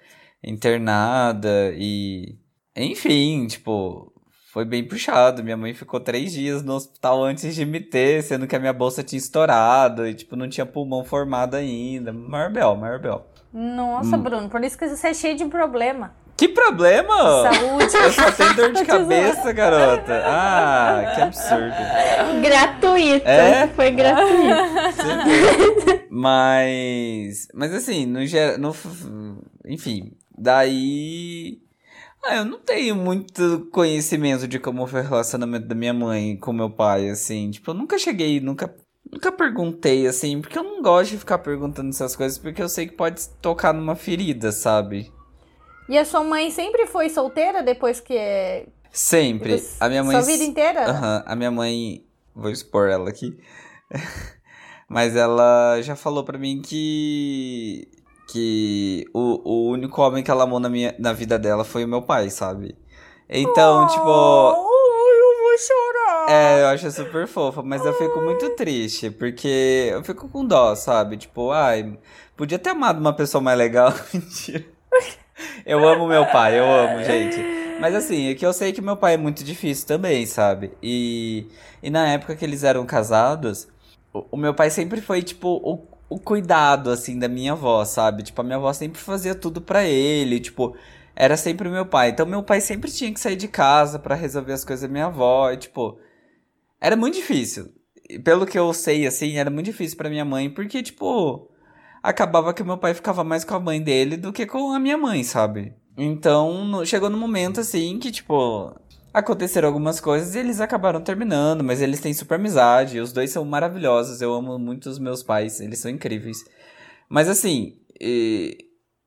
internada. 0.44 1.72
E. 1.76 2.36
Enfim, 2.76 3.46
tipo. 3.46 4.12
Foi 4.52 4.64
bem 4.64 4.82
puxado. 4.84 5.44
Minha 5.44 5.56
mãe 5.56 5.74
ficou 5.74 6.00
três 6.00 6.32
dias 6.32 6.62
no 6.62 6.74
hospital 6.74 7.22
antes 7.22 7.54
de 7.54 7.66
me 7.66 7.78
ter, 7.78 8.22
sendo 8.22 8.46
que 8.46 8.56
a 8.56 8.58
minha 8.58 8.72
bolsa 8.72 9.02
tinha 9.02 9.18
estourado 9.18 10.06
e, 10.06 10.14
tipo, 10.14 10.34
não 10.34 10.48
tinha 10.48 10.64
pulmão 10.64 11.04
formado 11.04 11.56
ainda. 11.56 12.10
Marbel, 12.10 12.74
Marbel. 12.74 13.26
nossa, 13.52 14.16
Hum. 14.16 14.22
Bruno, 14.22 14.48
por 14.48 14.64
isso 14.64 14.78
que 14.78 14.88
você 14.88 15.08
é 15.08 15.14
cheio 15.14 15.36
de 15.36 15.44
problema. 15.44 16.14
Que 16.38 16.48
problema? 16.48 17.14
Saúde. 17.52 17.96
Eu 17.96 18.12
só 18.12 18.30
tenho 18.32 18.54
dor 18.56 18.72
de 18.72 18.84
cabeça, 18.86 19.52
garota. 19.52 20.22
Ah, 20.26 21.12
que 21.14 21.20
absurdo. 21.22 22.42
gratuito. 22.42 23.26
É? 23.28 23.66
Foi 23.68 23.90
gratuito. 23.90 24.46
Mas. 26.10 27.48
Mas 27.54 27.74
assim, 27.74 28.06
no 28.06 28.24
geral. 28.26 28.58
No, 28.58 28.74
enfim, 29.66 30.12
daí. 30.36 31.60
Ah, 32.24 32.36
eu 32.36 32.44
não 32.44 32.58
tenho 32.58 32.96
muito 32.96 33.68
conhecimento 33.70 34.48
de 34.48 34.58
como 34.58 34.86
foi 34.86 35.00
o 35.00 35.04
relacionamento 35.04 35.66
da 35.66 35.74
minha 35.74 35.94
mãe 35.94 36.36
com 36.36 36.52
meu 36.52 36.70
pai, 36.70 37.08
assim. 37.08 37.50
Tipo, 37.50 37.70
eu 37.70 37.74
nunca 37.74 37.98
cheguei, 37.98 38.40
nunca. 38.40 38.74
Nunca 39.10 39.30
perguntei, 39.30 40.04
assim, 40.08 40.40
porque 40.40 40.58
eu 40.58 40.64
não 40.64 40.82
gosto 40.82 41.12
de 41.12 41.18
ficar 41.18 41.38
perguntando 41.38 41.90
essas 41.90 42.16
coisas, 42.16 42.38
porque 42.38 42.60
eu 42.60 42.68
sei 42.68 42.88
que 42.88 42.94
pode 42.96 43.28
tocar 43.40 43.72
numa 43.72 43.94
ferida, 43.94 44.50
sabe? 44.50 45.12
E 45.88 45.96
a 45.96 46.04
sua 46.04 46.24
mãe 46.24 46.50
sempre 46.50 46.86
foi 46.86 47.08
solteira 47.08 47.62
depois 47.62 48.00
que 48.00 48.14
é. 48.14 48.66
Sempre. 48.90 49.62
A 49.78 49.88
minha 49.88 50.02
mãe. 50.02 50.16
Sua 50.16 50.26
vida 50.26 50.42
inteira? 50.42 50.90
Aham, 50.90 51.22
a 51.24 51.36
minha 51.36 51.52
mãe, 51.52 52.04
vou 52.34 52.50
expor 52.50 52.88
ela 52.88 53.08
aqui, 53.08 53.38
mas 54.90 55.14
ela 55.14 55.80
já 55.82 55.94
falou 55.94 56.24
pra 56.24 56.36
mim 56.36 56.60
que 56.60 57.88
que 58.36 59.06
o, 59.14 59.40
o 59.50 59.70
único 59.70 60.02
homem 60.02 60.22
que 60.22 60.30
ela 60.30 60.44
amou 60.44 60.60
na, 60.60 60.68
minha, 60.68 60.94
na 60.98 61.14
vida 61.14 61.38
dela 61.38 61.64
foi 61.64 61.84
o 61.84 61.88
meu 61.88 62.02
pai, 62.02 62.28
sabe? 62.28 62.76
Então, 63.28 63.86
tipo, 63.86 64.00
eu 64.00 65.38
vou 65.42 65.58
chorar. 65.58 66.30
é, 66.30 66.62
eu 66.62 66.66
acho 66.66 66.90
super 66.90 67.26
fofa, 67.26 67.62
mas 67.62 67.84
eu 67.84 67.94
fico 67.94 68.20
muito 68.20 68.50
triste, 68.50 69.10
porque 69.10 69.88
eu 69.90 70.04
fico 70.04 70.28
com 70.28 70.44
dó, 70.44 70.74
sabe? 70.74 71.16
Tipo, 71.16 71.50
ai, 71.50 71.98
podia 72.36 72.58
ter 72.58 72.70
amado 72.70 73.00
uma 73.00 73.14
pessoa 73.14 73.40
mais 73.40 73.56
legal. 73.56 73.92
Mentira. 74.12 74.64
Eu 75.64 75.86
amo 75.88 76.06
meu 76.06 76.26
pai, 76.26 76.58
eu 76.58 76.64
amo, 76.64 77.02
gente. 77.02 77.42
Mas 77.80 77.94
assim, 77.94 78.28
é 78.28 78.34
que 78.34 78.44
eu 78.44 78.52
sei 78.52 78.72
que 78.72 78.80
meu 78.82 78.96
pai 78.96 79.14
é 79.14 79.16
muito 79.16 79.42
difícil 79.42 79.86
também, 79.86 80.26
sabe? 80.26 80.72
E, 80.82 81.46
e 81.82 81.90
na 81.90 82.06
época 82.08 82.36
que 82.36 82.44
eles 82.44 82.64
eram 82.64 82.86
casados, 82.86 83.66
o, 84.12 84.24
o 84.32 84.36
meu 84.36 84.54
pai 84.54 84.70
sempre 84.70 85.00
foi, 85.00 85.22
tipo, 85.22 85.48
o, 85.48 85.86
o 86.08 86.18
cuidado, 86.18 86.90
assim, 86.90 87.18
da 87.18 87.28
minha 87.28 87.52
avó, 87.52 87.84
sabe? 87.84 88.22
Tipo, 88.22 88.40
a 88.40 88.44
minha 88.44 88.56
avó 88.56 88.72
sempre 88.72 89.00
fazia 89.00 89.34
tudo 89.34 89.60
pra 89.60 89.84
ele, 89.84 90.40
tipo, 90.40 90.76
era 91.14 91.36
sempre 91.36 91.68
o 91.68 91.72
meu 91.72 91.86
pai. 91.86 92.10
Então, 92.10 92.26
meu 92.26 92.42
pai 92.42 92.60
sempre 92.60 92.90
tinha 92.90 93.12
que 93.12 93.20
sair 93.20 93.36
de 93.36 93.48
casa 93.48 93.98
pra 93.98 94.14
resolver 94.14 94.52
as 94.52 94.64
coisas 94.64 94.82
da 94.88 94.92
minha 94.92 95.06
avó, 95.06 95.50
e, 95.50 95.56
tipo, 95.56 95.98
era 96.80 96.96
muito 96.96 97.14
difícil. 97.16 97.72
Pelo 98.24 98.46
que 98.46 98.58
eu 98.58 98.72
sei, 98.72 99.06
assim, 99.06 99.36
era 99.36 99.50
muito 99.50 99.66
difícil 99.66 99.96
pra 99.96 100.10
minha 100.10 100.24
mãe, 100.24 100.48
porque, 100.50 100.82
tipo, 100.82 101.50
acabava 102.02 102.54
que 102.54 102.62
meu 102.62 102.78
pai 102.78 102.94
ficava 102.94 103.24
mais 103.24 103.44
com 103.44 103.54
a 103.54 103.60
mãe 103.60 103.82
dele 103.82 104.16
do 104.16 104.32
que 104.32 104.46
com 104.46 104.72
a 104.72 104.78
minha 104.78 104.96
mãe, 104.96 105.24
sabe? 105.24 105.74
Então, 105.98 106.64
no- 106.64 106.86
chegou 106.86 107.10
no 107.10 107.18
momento 107.18 107.60
assim 107.60 107.98
que, 107.98 108.12
tipo, 108.12 108.74
aconteceram 109.16 109.68
algumas 109.68 109.98
coisas 109.98 110.34
e 110.34 110.38
eles 110.38 110.60
acabaram 110.60 111.00
terminando, 111.00 111.64
mas 111.64 111.80
eles 111.80 112.00
têm 112.00 112.12
super 112.12 112.34
amizade, 112.34 113.00
os 113.00 113.14
dois 113.14 113.30
são 113.30 113.46
maravilhosos, 113.46 114.20
eu 114.20 114.34
amo 114.34 114.58
muito 114.58 114.90
os 114.90 114.98
meus 114.98 115.22
pais, 115.22 115.58
eles 115.58 115.78
são 115.78 115.90
incríveis. 115.90 116.44
Mas 117.08 117.26
assim, 117.26 117.78
e, 117.98 118.58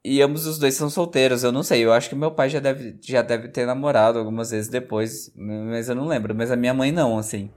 e 0.04 0.20
ambos 0.20 0.48
os 0.48 0.58
dois 0.58 0.74
são 0.74 0.90
solteiros, 0.90 1.44
eu 1.44 1.52
não 1.52 1.62
sei, 1.62 1.86
eu 1.86 1.94
acho 1.94 2.10
que 2.10 2.16
meu 2.16 2.32
pai 2.32 2.50
já 2.50 2.60
deve, 2.60 2.98
já 3.04 3.22
deve 3.22 3.50
ter 3.50 3.68
namorado 3.68 4.18
algumas 4.18 4.50
vezes 4.50 4.68
depois, 4.68 5.32
mas 5.36 5.90
eu 5.90 5.96
não 5.96 6.08
lembro, 6.08 6.34
mas 6.34 6.50
a 6.50 6.56
minha 6.56 6.74
mãe 6.74 6.92
não, 6.92 7.20
assim. 7.20 7.52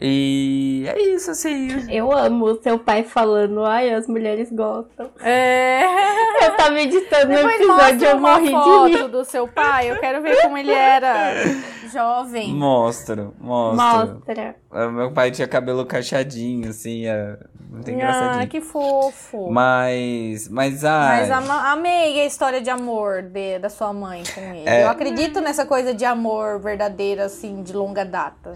E 0.00 0.84
é 0.86 1.00
isso, 1.14 1.30
assim. 1.30 1.68
Eu 1.90 2.12
amo 2.12 2.46
o 2.46 2.62
seu 2.62 2.78
pai 2.78 3.02
falando, 3.02 3.64
ai, 3.64 3.92
as 3.92 4.06
mulheres 4.06 4.50
gostam. 4.52 5.10
É. 5.20 5.82
Eu 6.40 6.56
tava 6.56 6.80
editando 6.80 7.32
o 7.32 7.50
episódio, 7.50 7.68
mostra 7.68 8.10
eu 8.10 8.20
morri 8.20 8.44
de 8.44 8.50
foto 8.52 8.86
rir. 8.86 9.08
do 9.08 9.24
seu 9.24 9.48
pai. 9.48 9.90
Eu 9.90 9.98
quero 9.98 10.22
ver 10.22 10.40
como 10.40 10.56
ele 10.56 10.70
era 10.70 11.32
jovem. 11.92 12.54
Mostro, 12.54 13.34
mostro. 13.40 13.76
Mostra. 13.76 14.56
Ah, 14.70 14.88
Meu 14.88 15.10
pai 15.12 15.30
tinha 15.30 15.48
cabelo 15.48 15.86
cacheadinho, 15.86 16.68
assim, 16.68 17.06
é 17.06 17.38
muito 17.70 17.88
Ah, 17.88 17.92
engraçadinho. 17.92 18.48
que 18.48 18.60
fofo. 18.60 19.50
Mas, 19.50 20.46
mas, 20.48 20.84
ai, 20.84 21.20
Mas 21.22 21.30
ama- 21.30 21.72
amei 21.72 22.20
a 22.20 22.26
história 22.26 22.60
de 22.60 22.68
amor 22.68 23.22
de- 23.22 23.58
da 23.58 23.70
sua 23.70 23.92
mãe 23.94 24.22
com 24.34 24.40
ele. 24.42 24.68
É. 24.68 24.84
Eu 24.84 24.88
acredito 24.90 25.40
nessa 25.40 25.64
coisa 25.64 25.94
de 25.94 26.04
amor 26.04 26.60
verdadeiro, 26.60 27.22
assim, 27.22 27.62
de 27.62 27.72
longa 27.72 28.04
data. 28.04 28.52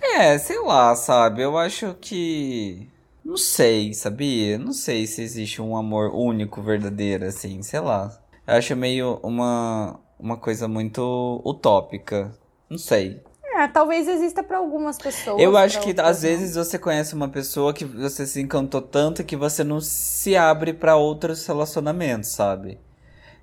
é, 0.00 0.38
sei 0.38 0.60
lá, 0.60 0.94
sabe, 0.94 1.42
eu 1.42 1.58
acho 1.58 1.94
que, 2.00 2.88
não 3.24 3.36
sei, 3.36 3.92
sabia? 3.92 4.56
Não 4.58 4.72
sei 4.72 5.04
se 5.06 5.20
existe 5.20 5.60
um 5.60 5.76
amor 5.76 6.14
único, 6.14 6.62
verdadeiro, 6.62 7.24
assim, 7.24 7.60
sei 7.62 7.80
lá. 7.80 8.16
Eu 8.46 8.54
acho 8.54 8.76
meio 8.76 9.18
uma, 9.20 9.98
uma 10.16 10.36
coisa 10.36 10.68
muito 10.68 11.42
utópica, 11.44 12.30
não 12.70 12.78
sei. 12.78 13.20
É, 13.56 13.68
talvez 13.68 14.06
exista 14.08 14.42
pra 14.42 14.58
algumas 14.58 14.98
pessoas. 14.98 15.44
Eu 15.44 15.56
acho 15.56 15.80
que 15.80 15.94
às 16.00 16.22
não. 16.22 16.22
vezes 16.22 16.54
você 16.56 16.78
conhece 16.78 17.14
uma 17.14 17.28
pessoa 17.28 17.72
que 17.74 17.84
você 17.84 18.26
se 18.26 18.40
encantou 18.40 18.80
tanto 18.82 19.24
que 19.24 19.36
você 19.36 19.62
não 19.62 19.80
se 19.80 20.34
abre 20.36 20.72
pra 20.72 20.96
outros 20.96 21.46
relacionamentos, 21.46 22.30
sabe? 22.30 22.78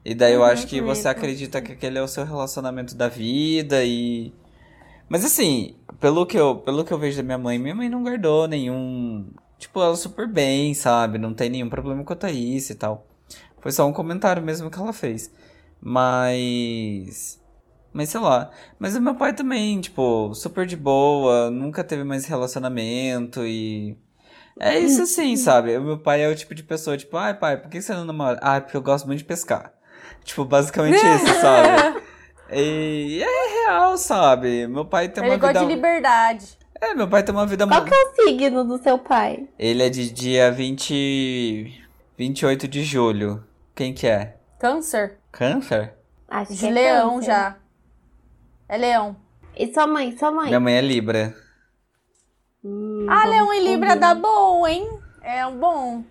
E 0.05 0.15
daí 0.15 0.33
eu 0.33 0.43
Uhum, 0.43 0.45
acho 0.45 0.67
que 0.67 0.81
você 0.81 1.07
acredita 1.09 1.61
que 1.61 1.73
aquele 1.73 1.97
é 1.99 2.03
o 2.03 2.07
seu 2.07 2.25
relacionamento 2.25 2.95
da 2.95 3.09
vida 3.09 3.83
e 3.85 4.33
Mas 5.09 5.25
assim, 5.25 5.75
pelo 5.99 6.25
que 6.27 6.37
eu, 6.37 6.57
pelo 6.57 6.85
que 6.85 6.93
eu 6.93 6.99
vejo 6.99 7.17
da 7.17 7.23
minha 7.23 7.37
mãe, 7.39 7.59
minha 7.59 7.75
mãe 7.75 7.89
não 7.89 8.03
guardou 8.03 8.47
nenhum, 8.47 9.31
tipo, 9.59 9.81
ela 9.81 9.95
super 9.95 10.27
bem, 10.27 10.73
sabe? 10.75 11.17
Não 11.19 11.33
tem 11.33 11.49
nenhum 11.49 11.69
problema 11.69 12.03
quanto 12.05 12.25
a 12.25 12.31
isso 12.31 12.71
e 12.73 12.75
tal. 12.75 13.07
Foi 13.61 13.71
só 13.71 13.87
um 13.87 13.93
comentário 13.93 14.43
mesmo 14.43 14.69
que 14.71 14.79
ela 14.79 14.93
fez. 14.93 15.31
Mas 15.81 17.39
mas 17.93 18.09
sei 18.09 18.19
lá. 18.19 18.49
Mas 18.79 18.95
o 18.95 19.01
meu 19.01 19.15
pai 19.15 19.33
também, 19.33 19.79
tipo, 19.79 20.33
super 20.33 20.65
de 20.65 20.75
boa, 20.75 21.49
nunca 21.51 21.83
teve 21.83 22.03
mais 22.03 22.25
relacionamento 22.25 23.45
e. 23.45 23.97
É 24.59 24.77
isso 24.77 25.01
assim, 25.03 25.35
sabe? 25.35 25.75
O 25.77 25.81
meu 25.81 25.97
pai 25.97 26.21
é 26.23 26.29
o 26.29 26.35
tipo 26.35 26.53
de 26.53 26.61
pessoa, 26.63 26.95
tipo, 26.97 27.17
ai 27.17 27.33
pai, 27.33 27.57
por 27.57 27.69
que 27.71 27.81
você 27.81 27.93
não 27.93 28.05
namora? 28.05 28.39
Ah, 28.41 28.59
porque 28.61 28.77
eu 28.77 28.81
gosto 28.81 29.05
muito 29.07 29.19
de 29.19 29.25
pescar. 29.25 29.73
Tipo, 30.23 30.45
basicamente 30.45 30.95
isso, 31.15 31.41
sabe? 31.41 32.01
E 32.51 33.23
é 33.23 33.65
real, 33.65 33.97
sabe? 33.97 34.67
Meu 34.67 34.85
pai 34.85 35.09
tem 35.09 35.23
uma 35.23 35.33
Ele 35.33 35.39
gosta 35.39 35.59
vida. 35.59 35.65
de 35.69 35.75
liberdade. 35.75 36.57
É, 36.79 36.93
meu 36.93 37.07
pai 37.07 37.23
tem 37.23 37.33
uma 37.33 37.47
vida 37.47 37.65
Qual 37.65 37.83
que 37.85 37.93
é 37.93 37.97
o 37.97 38.15
signo 38.27 38.63
do 38.65 38.77
seu 38.83 38.99
pai? 38.99 39.47
Ele 39.57 39.81
é 39.83 39.89
de 39.89 40.11
dia 40.11 40.51
20. 40.51 41.81
28 42.17 42.67
de 42.67 42.83
julho. 42.83 43.43
Quem 43.73 43.93
que 43.93 44.05
é? 44.05 44.35
Câncer. 44.59 45.17
Câncer? 45.31 45.93
Acho 46.27 46.53
De 46.53 46.59
que 46.59 46.65
é 46.67 46.69
leão 46.71 47.15
câncer. 47.15 47.25
já. 47.27 47.55
É 48.67 48.77
leão. 48.77 49.15
E 49.55 49.71
sua 49.73 49.85
mãe, 49.87 50.17
sua 50.17 50.31
mãe? 50.31 50.47
Minha 50.47 50.59
mãe 50.59 50.75
é 50.75 50.81
Libra. 50.81 51.35
Hum, 52.63 53.05
Ah, 53.09 53.25
leão 53.25 53.53
e 53.53 53.59
Libra 53.59 53.95
dá 53.95 54.15
bom, 54.15 54.65
hein? 54.67 54.89
É 55.21 55.45
um 55.45 55.57
bom. 55.57 56.03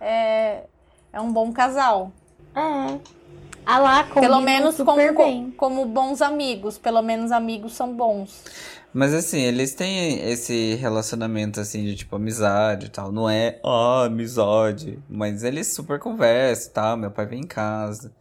É, 0.00 0.64
é 1.12 1.20
um 1.20 1.32
bom 1.32 1.52
casal. 1.52 2.12
É. 2.54 2.98
Ah 3.68 3.78
lá, 3.78 4.04
Pelo 4.04 4.40
menos 4.40 4.76
como, 4.76 5.14
bem. 5.16 5.50
como 5.56 5.84
bons 5.86 6.22
amigos. 6.22 6.78
Pelo 6.78 7.02
menos 7.02 7.32
amigos 7.32 7.72
são 7.74 7.94
bons. 7.94 8.44
Mas 8.94 9.12
assim, 9.12 9.40
eles 9.40 9.74
têm 9.74 10.20
esse 10.30 10.76
relacionamento 10.76 11.60
assim 11.60 11.84
de 11.84 11.96
tipo 11.96 12.14
amizade 12.16 12.86
e 12.86 12.88
tal. 12.88 13.10
Não 13.10 13.28
é, 13.28 13.60
ah, 13.64 14.04
amizade. 14.04 14.98
Mas 15.08 15.42
eles 15.42 15.74
super 15.74 15.98
conversam 15.98 16.70
e 16.70 16.72
tal. 16.72 16.96
Meu 16.96 17.10
pai 17.10 17.26
vem 17.26 17.40
em 17.40 17.46
casa. 17.46 18.14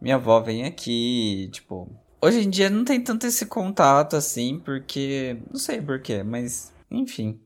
Minha 0.00 0.16
avó 0.16 0.38
vem 0.40 0.64
aqui. 0.64 1.48
Tipo, 1.52 1.88
hoje 2.22 2.40
em 2.46 2.48
dia 2.48 2.70
não 2.70 2.84
tem 2.84 3.00
tanto 3.00 3.26
esse 3.26 3.44
contato 3.46 4.16
assim, 4.16 4.60
porque. 4.64 5.36
Não 5.50 5.58
sei 5.58 5.82
porquê, 5.82 6.22
mas 6.22 6.72
enfim. 6.90 7.40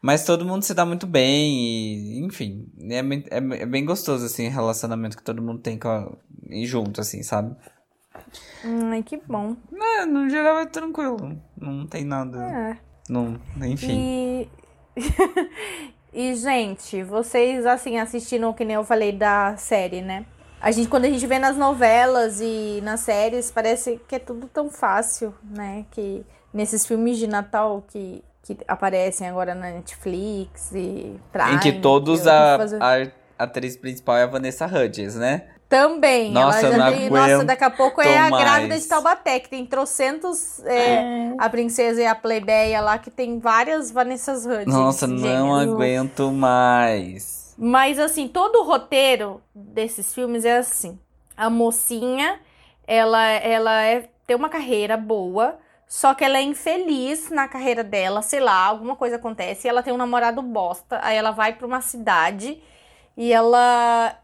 Mas 0.00 0.24
todo 0.24 0.44
mundo 0.44 0.64
se 0.64 0.74
dá 0.74 0.84
muito 0.84 1.06
bem 1.06 1.54
e, 1.54 2.18
enfim, 2.24 2.66
é, 2.90 3.02
bem- 3.02 3.24
é, 3.30 3.36
é 3.36 3.66
bem 3.66 3.84
gostoso, 3.84 4.26
assim, 4.26 4.48
o 4.48 4.50
relacionamento 4.50 5.16
que 5.16 5.22
todo 5.22 5.40
mundo 5.40 5.60
tem 5.60 5.78
com 5.78 5.88
a, 5.88 6.10
junto, 6.64 7.00
assim, 7.00 7.22
sabe? 7.22 7.54
Ai, 8.64 9.02
que 9.04 9.16
bom. 9.16 9.56
É, 9.72 10.04
no 10.04 10.28
geral 10.28 10.58
é 10.58 10.66
tranquilo. 10.66 11.40
Não 11.56 11.86
tem 11.86 12.04
nada. 12.04 12.38
É. 12.42 12.78
Não, 13.08 13.40
enfim. 13.64 13.96
E... 13.96 14.48
e, 16.12 16.34
gente, 16.34 17.04
vocês, 17.04 17.64
assim, 17.64 17.98
assistiram, 17.98 18.52
que 18.52 18.64
nem 18.64 18.74
eu 18.74 18.84
falei, 18.84 19.12
da 19.12 19.56
série, 19.56 20.02
né? 20.02 20.26
A 20.62 20.70
gente, 20.70 20.88
quando 20.88 21.04
a 21.06 21.10
gente 21.10 21.26
vê 21.26 21.38
nas 21.40 21.56
novelas 21.56 22.40
e 22.40 22.80
nas 22.84 23.00
séries, 23.00 23.50
parece 23.50 24.00
que 24.06 24.14
é 24.14 24.18
tudo 24.20 24.46
tão 24.46 24.70
fácil, 24.70 25.34
né? 25.50 25.84
Que 25.90 26.24
nesses 26.54 26.86
filmes 26.86 27.18
de 27.18 27.26
Natal 27.26 27.82
que, 27.88 28.22
que 28.44 28.56
aparecem 28.68 29.28
agora 29.28 29.54
na 29.56 29.72
Netflix 29.72 30.70
e 30.72 31.16
Prime. 31.32 31.54
em 31.56 31.58
que 31.58 31.72
todos 31.72 32.26
a, 32.28 32.56
fazendo- 32.58 32.82
a 32.82 33.08
atriz 33.38 33.76
principal 33.76 34.16
é 34.18 34.22
a 34.22 34.26
Vanessa 34.28 34.66
Hudgens, 34.66 35.16
né? 35.16 35.42
Também. 35.68 36.30
Nossa, 36.30 36.66
ela 36.66 36.76
já 36.76 36.92
tem, 36.92 37.08
nossa, 37.10 37.44
daqui 37.44 37.64
a 37.64 37.70
pouco 37.70 38.02
é 38.02 38.18
a 38.18 38.28
mais. 38.30 38.44
grávida 38.44 38.78
de 38.78 38.86
Taubaté, 38.86 39.40
que 39.40 39.48
tem 39.48 39.64
trocentos. 39.66 40.60
é, 40.66 40.76
É. 40.76 41.34
A 41.38 41.48
princesa 41.48 42.02
e 42.02 42.06
a 42.06 42.14
plebeia 42.14 42.80
lá, 42.82 42.98
que 42.98 43.10
tem 43.10 43.38
várias 43.40 43.90
Vanessas 43.90 44.44
Hudgens. 44.44 44.66
Nossa, 44.66 45.06
não 45.06 45.54
aguento 45.54 46.30
mais. 46.30 47.41
Mas 47.56 47.98
assim, 47.98 48.28
todo 48.28 48.60
o 48.60 48.64
roteiro 48.64 49.42
desses 49.54 50.14
filmes 50.14 50.44
é 50.44 50.58
assim. 50.58 50.98
A 51.36 51.50
mocinha, 51.50 52.40
ela, 52.86 53.22
ela 53.26 53.82
é, 53.82 54.08
tem 54.26 54.36
uma 54.36 54.48
carreira 54.48 54.96
boa, 54.96 55.58
só 55.86 56.14
que 56.14 56.24
ela 56.24 56.38
é 56.38 56.42
infeliz 56.42 57.30
na 57.30 57.46
carreira 57.48 57.84
dela, 57.84 58.22
sei 58.22 58.40
lá, 58.40 58.66
alguma 58.66 58.96
coisa 58.96 59.16
acontece, 59.16 59.66
e 59.66 59.70
ela 59.70 59.82
tem 59.82 59.92
um 59.92 59.98
namorado 59.98 60.40
bosta, 60.40 60.98
aí 61.02 61.16
ela 61.16 61.30
vai 61.32 61.54
pra 61.54 61.66
uma 61.66 61.80
cidade 61.80 62.62
e 63.16 63.32
ela 63.32 64.18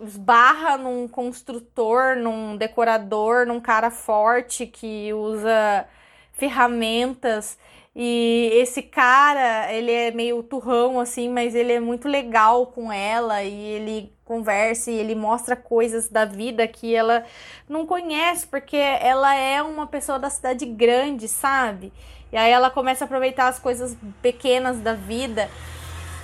esbarra 0.00 0.76
num 0.76 1.06
construtor, 1.06 2.16
num 2.16 2.56
decorador, 2.56 3.46
num 3.46 3.60
cara 3.60 3.90
forte 3.90 4.66
que 4.66 5.12
usa 5.12 5.86
ferramentas. 6.32 7.56
E 7.94 8.50
esse 8.54 8.80
cara, 8.80 9.70
ele 9.70 9.92
é 9.92 10.10
meio 10.10 10.42
turrão 10.42 10.98
assim, 10.98 11.28
mas 11.28 11.54
ele 11.54 11.72
é 11.72 11.80
muito 11.80 12.08
legal 12.08 12.66
com 12.66 12.90
ela 12.90 13.42
e 13.42 13.54
ele 13.54 14.12
conversa 14.24 14.90
e 14.90 14.94
ele 14.94 15.14
mostra 15.14 15.54
coisas 15.54 16.08
da 16.08 16.24
vida 16.24 16.66
que 16.66 16.94
ela 16.94 17.22
não 17.68 17.84
conhece, 17.84 18.46
porque 18.46 18.76
ela 18.76 19.34
é 19.34 19.62
uma 19.62 19.86
pessoa 19.86 20.18
da 20.18 20.30
cidade 20.30 20.64
grande, 20.64 21.28
sabe? 21.28 21.92
E 22.32 22.36
aí 22.36 22.50
ela 22.50 22.70
começa 22.70 23.04
a 23.04 23.06
aproveitar 23.06 23.48
as 23.48 23.58
coisas 23.58 23.94
pequenas 24.22 24.78
da 24.80 24.94
vida. 24.94 25.50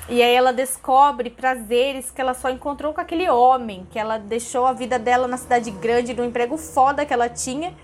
E 0.08 0.22
aí 0.22 0.34
ela 0.34 0.54
descobre 0.54 1.28
prazeres 1.28 2.10
que 2.10 2.18
ela 2.18 2.32
só 2.32 2.48
encontrou 2.48 2.94
com 2.94 3.00
aquele 3.02 3.28
homem, 3.28 3.86
que 3.90 3.98
ela 3.98 4.16
deixou 4.16 4.64
a 4.64 4.72
vida 4.72 4.98
dela 4.98 5.28
na 5.28 5.36
cidade 5.36 5.70
grande, 5.70 6.14
no 6.14 6.24
emprego 6.24 6.56
foda 6.56 7.04
que 7.04 7.12
ela 7.12 7.28
tinha. 7.28 7.74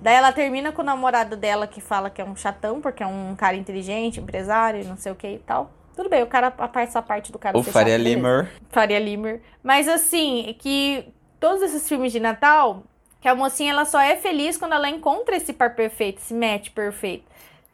Daí 0.00 0.14
ela 0.14 0.32
termina 0.32 0.70
com 0.70 0.82
o 0.82 0.84
namorado 0.84 1.36
dela 1.36 1.66
que 1.66 1.80
fala 1.80 2.08
que 2.08 2.20
é 2.20 2.24
um 2.24 2.36
chatão, 2.36 2.80
porque 2.80 3.02
é 3.02 3.06
um 3.06 3.34
cara 3.36 3.56
inteligente, 3.56 4.20
empresário, 4.20 4.84
não 4.84 4.96
sei 4.96 5.10
o 5.10 5.14
que 5.14 5.26
e 5.28 5.38
tal. 5.38 5.70
Tudo 5.96 6.08
bem, 6.08 6.22
o 6.22 6.26
cara, 6.28 6.46
a 6.46 6.68
parte, 6.68 6.88
essa 6.90 7.02
parte 7.02 7.32
do 7.32 7.38
cara 7.38 7.58
O 7.58 7.62
Faria 7.62 7.98
beleza. 7.98 8.16
Limer. 8.16 8.52
Faria 8.70 9.00
Limer. 9.00 9.42
Mas 9.62 9.88
assim, 9.88 10.54
que 10.60 11.12
todos 11.40 11.60
esses 11.62 11.88
filmes 11.88 12.12
de 12.12 12.20
Natal, 12.20 12.84
que 13.20 13.26
a 13.26 13.34
mocinha 13.34 13.72
ela 13.72 13.84
só 13.84 14.00
é 14.00 14.14
feliz 14.14 14.56
quando 14.56 14.74
ela 14.74 14.88
encontra 14.88 15.36
esse 15.36 15.52
par 15.52 15.74
perfeito, 15.74 16.18
esse 16.18 16.32
match 16.32 16.70
perfeito. 16.70 17.24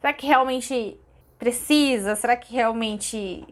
Será 0.00 0.12
que 0.14 0.26
realmente 0.26 0.98
precisa? 1.38 2.16
Será 2.16 2.34
que 2.34 2.54
realmente 2.54 3.46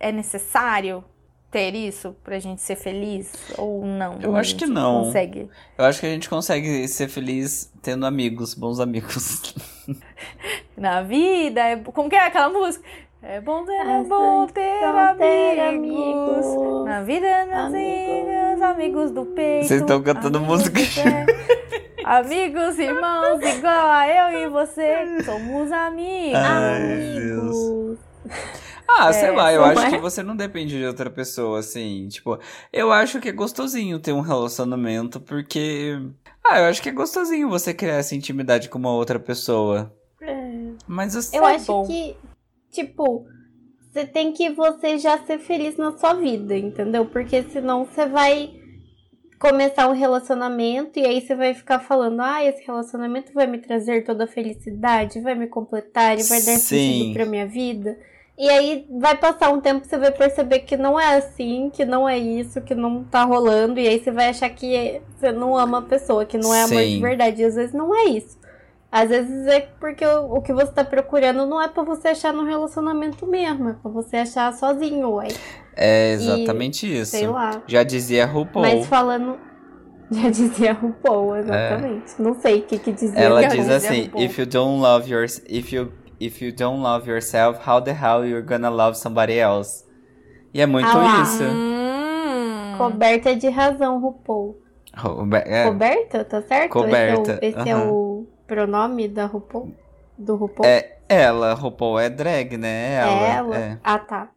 é 0.00 0.10
necessário 0.10 1.04
ter 1.50 1.74
isso 1.74 2.14
pra 2.22 2.38
gente 2.38 2.62
ser 2.62 2.76
feliz 2.76 3.32
ou 3.58 3.84
não? 3.84 4.18
Eu 4.20 4.36
acho 4.36 4.54
que 4.54 4.64
gente 4.66 4.74
não. 4.74 5.04
Consegue. 5.04 5.48
Eu 5.76 5.84
acho 5.84 6.00
que 6.00 6.06
a 6.06 6.10
gente 6.10 6.28
consegue 6.28 6.86
ser 6.88 7.08
feliz 7.08 7.72
tendo 7.82 8.06
amigos, 8.06 8.54
bons 8.54 8.78
amigos. 8.80 9.54
Na 10.76 11.02
vida, 11.02 11.60
é- 11.60 11.76
como 11.76 12.08
que 12.08 12.16
é 12.16 12.26
aquela 12.26 12.48
música? 12.48 12.84
É 13.22 13.38
bom 13.38 13.64
ter, 13.66 13.72
É 13.72 14.02
bom 14.04 14.46
ter 14.46 14.54
ter 14.54 15.60
amigos. 15.60 16.46
amigos. 16.46 16.84
Na 16.86 17.02
vida, 17.02 17.26
meus 17.46 17.64
amigos, 17.74 18.62
amigos 18.62 19.10
do 19.10 19.26
peito. 19.26 19.66
Vocês 19.68 19.80
estão 19.82 20.02
cantando 20.02 20.38
amigos 20.38 20.40
música. 20.40 20.80
Amigos, 22.02 22.78
irmãos, 22.78 23.40
igual 23.42 23.90
a 23.90 24.08
eu 24.08 24.46
e 24.46 24.48
você. 24.48 25.20
Somos 25.22 25.70
amigos. 25.70 26.34
Ai, 26.40 27.14
Deus. 27.14 27.98
Ah, 29.06 29.10
É, 29.10 29.12
sei 29.12 29.30
lá, 29.30 29.52
eu 29.52 29.64
acho 29.64 29.86
é? 29.86 29.90
que 29.90 29.98
você 29.98 30.22
não 30.22 30.36
depende 30.36 30.78
de 30.78 30.84
outra 30.84 31.08
pessoa, 31.10 31.58
assim. 31.60 32.06
Tipo, 32.08 32.38
eu 32.72 32.92
acho 32.92 33.20
que 33.20 33.28
é 33.28 33.32
gostosinho 33.32 33.98
ter 33.98 34.12
um 34.12 34.20
relacionamento, 34.20 35.20
porque. 35.20 35.98
Ah, 36.44 36.60
eu 36.60 36.64
acho 36.66 36.82
que 36.82 36.88
é 36.88 36.92
gostosinho 36.92 37.48
você 37.48 37.72
criar 37.72 37.94
essa 37.96 38.14
intimidade 38.14 38.68
com 38.68 38.78
uma 38.78 38.92
outra 38.92 39.18
pessoa. 39.18 39.92
É. 40.20 40.50
Mas 40.86 41.16
assim, 41.16 41.36
Eu 41.36 41.46
é 41.46 41.54
acho 41.56 41.66
bom. 41.66 41.86
que, 41.86 42.16
tipo, 42.70 43.24
você 43.90 44.06
tem 44.06 44.32
que 44.32 44.50
você 44.50 44.98
já 44.98 45.18
ser 45.24 45.38
feliz 45.38 45.76
na 45.76 45.96
sua 45.96 46.14
vida, 46.14 46.56
entendeu? 46.56 47.06
Porque 47.06 47.42
senão 47.44 47.84
você 47.84 48.06
vai 48.06 48.52
começar 49.38 49.88
um 49.88 49.94
relacionamento 49.94 50.98
e 50.98 51.06
aí 51.06 51.20
você 51.20 51.34
vai 51.34 51.54
ficar 51.54 51.80
falando, 51.80 52.20
ah, 52.20 52.44
esse 52.44 52.62
relacionamento 52.66 53.32
vai 53.32 53.46
me 53.46 53.58
trazer 53.58 54.04
toda 54.04 54.24
a 54.24 54.26
felicidade, 54.26 55.20
vai 55.20 55.34
me 55.34 55.46
completar, 55.46 56.12
ele 56.12 56.24
vai 56.24 56.38
dar 56.42 56.58
Sim. 56.58 56.58
sentido 56.58 57.14
pra 57.14 57.24
minha 57.24 57.46
vida. 57.46 57.98
E 58.40 58.48
aí 58.48 58.86
vai 58.88 59.14
passar 59.18 59.50
um 59.50 59.60
tempo 59.60 59.86
você 59.86 59.98
vai 59.98 60.10
perceber 60.10 60.60
que 60.60 60.74
não 60.74 60.98
é 60.98 61.18
assim, 61.18 61.68
que 61.70 61.84
não 61.84 62.08
é 62.08 62.16
isso, 62.16 62.62
que 62.62 62.74
não 62.74 63.04
tá 63.04 63.22
rolando, 63.22 63.78
e 63.78 63.86
aí 63.86 64.02
você 64.02 64.10
vai 64.10 64.30
achar 64.30 64.48
que 64.48 65.02
você 65.14 65.30
não 65.30 65.58
ama 65.58 65.80
a 65.80 65.82
pessoa, 65.82 66.24
que 66.24 66.38
não 66.38 66.54
é 66.54 66.62
amor 66.62 66.80
de 66.80 66.94
Sim. 66.94 67.00
verdade. 67.02 67.42
E 67.42 67.44
às 67.44 67.54
vezes 67.54 67.74
não 67.74 67.94
é 67.94 68.04
isso. 68.04 68.38
Às 68.90 69.10
vezes 69.10 69.46
é 69.46 69.60
porque 69.78 70.06
o, 70.06 70.36
o 70.36 70.40
que 70.40 70.54
você 70.54 70.72
tá 70.72 70.82
procurando 70.82 71.44
não 71.44 71.60
é 71.60 71.68
pra 71.68 71.82
você 71.82 72.08
achar 72.08 72.32
no 72.32 72.46
relacionamento 72.46 73.26
mesmo, 73.26 73.68
é 73.68 73.72
pra 73.74 73.90
você 73.90 74.16
achar 74.16 74.50
sozinho, 74.54 75.16
ué. 75.16 75.28
é 75.76 76.12
exatamente 76.12 76.90
isso. 76.90 77.10
Sei 77.10 77.26
lá. 77.26 77.62
Já 77.66 77.82
dizia 77.82 78.24
RuPaul. 78.24 78.64
Mas 78.64 78.86
falando. 78.86 79.36
Já 80.10 80.30
dizia 80.30 80.72
RuPaul, 80.72 81.36
exatamente. 81.36 82.14
Não 82.18 82.34
sei 82.40 82.60
o 82.60 82.62
que 82.62 82.78
que 82.78 82.90
dizia. 82.90 83.20
Ela 83.20 83.46
diz 83.46 83.68
assim: 83.68 84.10
if 84.16 84.38
you 84.38 84.46
don't 84.46 84.80
love 84.80 85.08
your, 85.08 85.24
if 85.24 85.72
you, 85.72 85.92
if 86.20 86.42
you 86.42 86.52
don't 86.52 86.82
love 86.82 87.08
yourself, 87.08 87.66
how 87.66 87.80
the 87.80 87.92
hell 87.92 88.24
you're 88.24 88.42
gonna 88.46 88.70
love 88.70 88.96
somebody 88.96 89.38
else? 89.38 89.84
E 90.52 90.60
é 90.60 90.66
muito 90.66 90.86
Ah 90.88 91.22
isso. 91.22 91.42
Hum. 91.44 92.74
Coberta 92.78 93.34
de 93.34 93.48
razão, 93.48 94.00
RuPaul. 94.00 94.60
Robe- 94.96 95.36
é, 95.46 95.64
Coberta, 95.64 96.24
tá 96.24 96.42
certo? 96.42 96.72
Coberta, 96.72 97.38
Esse, 97.42 97.56
é 97.56 97.58
o, 97.58 97.60
esse 97.60 97.68
é 97.70 97.76
o 97.76 98.26
pronome 98.46 99.06
da 99.08 99.26
RuPaul? 99.26 99.72
Do 100.18 100.34
RuPaul? 100.36 100.68
É, 100.68 100.98
ela, 101.08 101.54
RuPaul 101.54 101.98
é 101.98 102.10
drag, 102.10 102.56
né? 102.56 102.94
Ela. 102.94 103.26
Ela. 103.26 103.56
é. 103.58 103.78
Ah, 103.84 103.98
tá. 103.98 104.30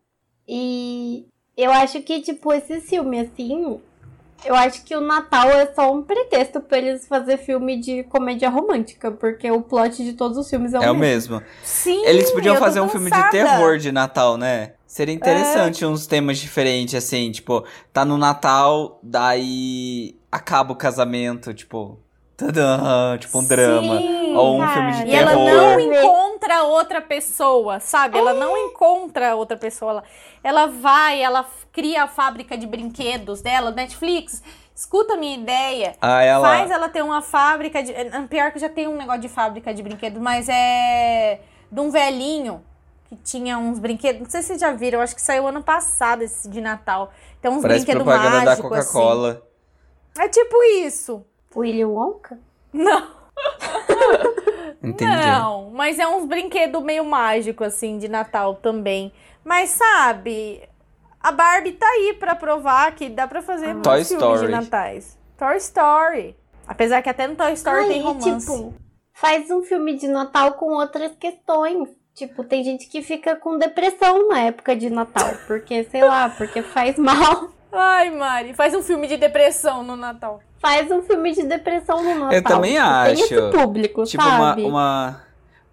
E 0.48 1.26
eu 1.58 1.72
acho 1.72 2.02
que, 2.02 2.22
tipo, 2.22 2.54
esse 2.54 2.82
filme, 2.82 3.20
assim. 3.20 3.80
Eu 4.46 4.56
acho 4.56 4.84
que 4.84 4.96
o 4.96 5.02
Natal 5.02 5.50
é 5.50 5.72
só 5.74 5.94
um 5.94 6.02
pretexto 6.02 6.60
pra 6.60 6.78
eles 6.78 7.08
fazer 7.08 7.38
filme 7.38 7.80
de 7.80 8.04
comédia 8.04 8.50
romântica, 8.50 9.10
porque 9.12 9.50
o 9.50 9.62
plot 9.62 10.04
de 10.04 10.14
todos 10.14 10.38
os 10.38 10.50
filmes 10.50 10.74
é 10.74 10.80
o 10.80 10.84
É 10.84 10.92
o 10.92 10.96
mesmo. 10.96 11.36
mesmo. 11.38 11.48
Sim, 11.64 12.06
Eles 12.06 12.30
podiam 12.32 12.56
eu 12.56 12.60
tô 12.60 12.66
fazer 12.66 12.82
um 12.82 12.90
filme 12.90 13.10
de 13.10 13.30
terror 13.32 13.78
de 13.78 13.92
Natal, 13.92 14.38
né? 14.38 14.74
Seria 14.86 15.16
interessante 15.16 15.86
uns 15.86 16.06
temas 16.06 16.38
diferentes, 16.38 16.94
assim, 16.94 17.32
tipo, 17.32 17.66
tá 17.92 18.06
no 18.06 18.18
Natal, 18.18 19.00
daí 19.02 20.16
acaba 20.32 20.74
o 20.74 20.76
casamento, 20.76 21.54
tipo, 21.54 22.00
tadã, 22.38 23.18
tipo 23.18 23.40
um 23.40 23.44
drama. 23.46 23.98
Sim, 23.98 24.36
Ou 24.36 24.56
um 24.56 24.60
cara. 24.60 24.74
filme 24.74 24.92
de 25.06 25.12
E 25.12 25.16
ela 25.16 25.32
terror. 25.32 25.52
não 25.52 25.80
encontra 25.80 26.64
outra 26.64 27.02
pessoa, 27.02 27.80
sabe? 27.80 28.18
Ela 28.18 28.34
não 28.34 28.58
encontra 28.58 29.36
outra 29.36 29.56
pessoa. 29.58 29.92
Ela, 29.92 30.04
ela 30.44 30.68
vai, 30.68 31.22
ela 31.22 31.46
cria 31.72 32.04
a 32.04 32.08
fábrica 32.08 32.58
de 32.58 32.66
brinquedos 32.68 33.42
dela, 33.42 33.72
Netflix. 33.72 34.42
Escuta 34.76 35.14
a 35.14 35.18
minha 35.18 35.36
ideia. 35.38 35.96
Ah, 36.02 36.24
ela. 36.24 36.48
Faz 36.48 36.72
ela 36.72 36.90
ter 36.90 37.04
uma 37.04 37.22
fábrica 37.22 37.84
de. 37.84 37.92
é, 37.94 38.10
Pior 38.28 38.52
que 38.52 38.58
já 38.60 38.68
tem 38.70 38.88
um 38.88 38.98
negócio 38.98 39.22
de 39.22 39.30
fábrica 39.30 39.72
de 39.74 39.84
brinquedos, 39.84 40.20
mas 40.22 40.50
é. 40.50 41.42
De 41.72 41.80
um 41.80 41.92
velhinho 41.92 42.64
que 43.08 43.16
tinha 43.18 43.58
uns 43.58 43.78
brinquedos. 43.78 44.22
Não 44.24 44.30
sei 44.30 44.42
se 44.42 44.48
vocês 44.48 44.60
já 44.62 44.72
viram, 44.72 45.00
acho 45.00 45.14
que 45.16 45.22
saiu 45.22 45.48
ano 45.48 45.62
passado 45.64 46.24
esse 46.24 46.50
de 46.50 46.60
Natal. 46.60 47.12
Tem 47.40 47.52
uns 47.52 47.62
Parece 47.62 47.86
brinquedos 47.86 48.04
propaganda 48.04 48.40
da 48.40 48.46
mágicos. 48.46 48.70
Coca-Cola. 48.70 49.44
Assim. 50.16 50.26
É 50.26 50.30
tipo 50.30 50.64
isso. 50.84 51.24
Willy 51.56 51.86
Wonka? 51.86 52.38
Não. 52.72 53.08
Entendi. 54.84 55.12
Não, 55.12 55.70
mas 55.72 55.98
é 56.00 56.08
uns 56.08 56.26
brinquedos 56.26 56.82
meio 56.84 57.06
mágico 57.06 57.64
assim 57.64 57.98
de 57.98 58.08
Natal 58.10 58.56
também. 58.56 59.14
Mas 59.44 59.70
sabe, 59.72 60.62
a 61.22 61.32
Barbie 61.32 61.74
tá 61.74 61.86
aí 61.86 62.16
pra 62.20 62.36
provar 62.36 62.94
que 62.94 63.10
dá 63.10 63.28
pra 63.28 63.42
fazer 63.42 63.68
Ah. 63.68 63.74
muitos 63.74 63.84
Toy 63.92 64.04
filmes 64.06 64.24
Story. 64.26 64.46
de 64.46 64.52
natais. 64.52 65.18
Toy 65.38 65.58
Story. 65.58 66.36
Apesar 66.68 67.02
que 67.02 67.10
até 67.10 67.28
no 67.28 67.36
Toy 67.36 67.54
Story 67.54 67.80
Ai, 67.84 67.88
tem 67.88 68.02
romance. 68.02 68.46
tipo, 68.46 68.74
faz 69.14 69.50
um 69.52 69.62
filme 69.64 69.96
de 69.98 70.08
Natal 70.08 70.54
com 70.54 70.72
outras 70.74 71.12
questões. 71.18 71.90
Tipo, 72.14 72.44
tem 72.44 72.64
gente 72.64 72.88
que 72.90 73.02
fica 73.02 73.36
com 73.36 73.58
depressão 73.58 74.28
na 74.30 74.42
época 74.42 74.76
de 74.76 74.90
Natal. 74.90 75.34
Porque, 75.48 75.84
sei 75.86 76.04
lá, 76.04 76.30
porque 76.30 76.62
faz 76.62 76.98
mal. 76.98 77.50
Ai, 77.72 78.12
Mari, 78.12 78.54
faz 78.54 78.76
um 78.76 78.84
filme 78.84 79.08
de 79.08 79.18
depressão 79.18 79.82
no 79.84 79.96
Natal. 79.96 80.40
Faz 80.64 80.90
um 80.90 81.02
filme 81.02 81.34
de 81.34 81.44
depressão 81.44 82.02
no 82.02 82.10
Natal. 82.22 82.32
Eu 82.34 82.42
também 82.42 82.72
tipo, 82.76 82.86
acho. 82.86 83.16
Tem 83.16 83.24
esse 83.26 83.52
público, 83.52 84.04
Tipo, 84.06 84.24
uma, 84.24 84.38
sabe? 84.50 84.64
uma, 84.64 85.22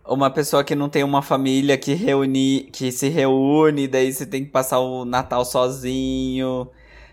uma 0.05 0.31
pessoa 0.31 0.65
que 0.65 0.75
não 0.75 0.89
tem 0.89 1.05
uma 1.05 1.23
família 1.23 1.79
que 1.79 1.95
reúne, 1.95 2.69
que 2.73 2.91
se 2.91 3.09
reúne, 3.09 3.87
daí 3.87 4.13
você 4.13 4.27
tem 4.27 4.45
que 4.45 4.51
passar 4.51 4.81
o 4.81 5.05
Natal 5.05 5.45
sozinho. 5.45 6.69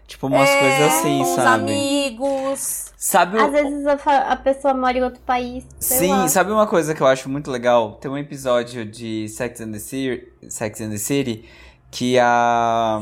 Tipo, 0.07 0.27
umas 0.27 0.49
É, 0.49 0.59
coisas 0.59 0.81
assim, 0.93 1.17
com 1.17 1.23
os 1.23 1.35
sabe? 1.35 1.63
amigos. 1.71 2.93
Sabe 2.97 3.37
o- 3.37 3.45
Às 3.45 3.51
vezes 3.51 3.85
a, 3.85 3.93
a 4.31 4.35
pessoa 4.37 4.73
mora 4.73 4.97
em 4.97 5.03
outro 5.03 5.19
país. 5.25 5.63
Sim, 5.79 6.11
lá. 6.11 6.27
sabe 6.29 6.51
uma 6.51 6.65
coisa 6.65 6.95
que 6.95 7.01
eu 7.01 7.07
acho 7.07 7.29
muito 7.29 7.51
legal? 7.51 7.91
Tem 8.01 8.09
um 8.09 8.17
episódio 8.17 8.85
de 8.85 9.27
Sex 9.29 9.61
and 9.61 9.71
the 9.73 9.79
City, 9.79 10.27
Sex 10.49 10.81
and 10.81 10.89
the 10.89 10.97
City 10.97 11.45
que 11.91 12.17
a. 12.17 13.01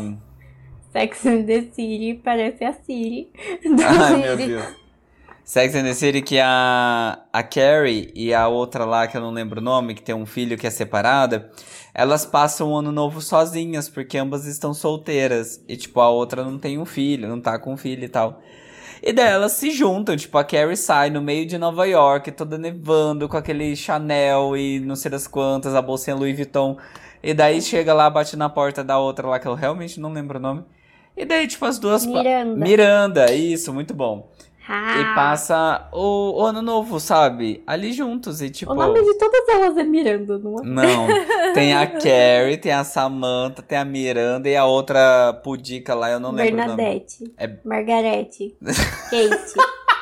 Sex 0.96 1.26
and 1.26 1.44
the 1.44 1.62
City 1.74 2.22
parece 2.24 2.64
a 2.64 2.72
Siri. 2.72 3.30
Ai, 3.86 4.16
meu 4.16 4.38
Deus. 4.38 4.64
Sex 5.44 5.76
and 5.76 5.84
the 5.84 5.94
City 5.94 6.22
que 6.22 6.40
a, 6.40 7.20
a 7.34 7.44
Carrie 7.44 8.14
e 8.16 8.34
a 8.34 8.48
outra 8.48 8.86
lá, 8.86 9.06
que 9.06 9.18
eu 9.18 9.20
não 9.20 9.32
lembro 9.32 9.60
o 9.60 9.64
nome, 9.64 9.94
que 9.94 10.02
tem 10.02 10.16
um 10.16 10.26
filho 10.26 10.58
que 10.58 10.66
é 10.66 10.70
separada, 10.70 11.52
elas 11.94 12.26
passam 12.26 12.72
o 12.72 12.78
ano 12.78 12.94
novo 12.94 13.20
sozinhas, 13.20 13.90
porque 13.90 14.18
ambas 14.18 14.46
estão 14.46 14.74
solteiras. 14.74 15.62
E, 15.68 15.76
tipo, 15.76 16.00
a 16.00 16.08
outra 16.08 16.46
não 16.46 16.58
tem 16.58 16.80
um 16.80 16.86
filho, 16.86 17.28
não 17.28 17.42
tá 17.42 17.60
com 17.60 17.74
um 17.74 17.78
filho 17.78 18.06
e 18.06 18.10
tal. 18.10 18.42
E 19.04 19.12
daí 19.12 19.34
elas 19.34 19.52
se 19.52 19.72
juntam, 19.72 20.16
tipo, 20.16 20.38
a 20.38 20.46
Carrie 20.46 20.78
sai 20.78 21.10
no 21.10 21.22
meio 21.22 21.46
de 21.46 21.58
Nova 21.58 21.86
York, 21.86 22.32
toda 22.32 22.58
nevando, 22.58 23.28
com 23.28 23.36
aquele 23.36 23.76
Chanel 23.76 24.56
e 24.56 24.80
não 24.80 24.96
sei 24.96 25.12
das 25.12 25.28
quantas, 25.28 25.76
a 25.76 25.82
bolsinha 25.82 26.16
Louis 26.16 26.38
Vuitton. 26.38 26.78
E 27.22 27.34
daí 27.34 27.62
chega 27.62 27.94
lá, 27.94 28.10
bate 28.10 28.38
na 28.38 28.48
porta 28.48 28.82
da 28.82 28.98
outra 28.98 29.28
lá, 29.28 29.40
que 29.40 29.48
eu 29.48 29.56
realmente 29.56 30.00
não 30.00 30.14
lembro 30.14 30.40
o 30.40 30.42
nome. 30.42 30.64
E 31.18 31.26
daí, 31.26 31.48
tipo, 31.48 31.66
as 31.66 31.80
duas... 31.80 32.06
pa- 32.06 32.12
Miranda. 32.12 32.56
Miranda, 32.56 33.34
isso, 33.34 33.74
muito 33.74 33.94
bom. 33.94 34.32
Ah, 34.68 35.00
E 35.00 35.16
passa 35.16 35.88
o, 35.94 36.42
o 36.42 36.44
ano 36.44 36.60
novo, 36.60 37.00
sabe? 37.00 37.62
Ali 37.68 37.94
juntos 37.94 38.42
e 38.42 38.50
tipo. 38.50 38.72
O 38.72 38.76
nome 38.76 39.00
de 39.00 39.14
todas 39.20 39.48
elas 39.48 39.78
é 39.78 39.84
Miranda, 39.84 40.40
não 40.40 40.60
é? 40.60 40.64
Não. 40.66 41.08
Tem 41.54 41.72
a 41.76 41.86
Carrie, 41.86 42.58
tem 42.58 42.72
a 42.72 42.84
Samantha, 42.84 43.62
tem 43.62 43.78
a 43.78 43.86
Miranda 43.86 44.50
e 44.50 44.56
a 44.58 44.66
outra 44.66 45.34
pudica 45.44 45.94
lá, 45.94 46.10
eu 46.10 46.20
não 46.20 46.32
lembro. 46.32 46.56
Bernadette. 46.56 47.32
É- 47.38 47.58
Margarete. 47.64 48.58
Kate. 49.10 49.54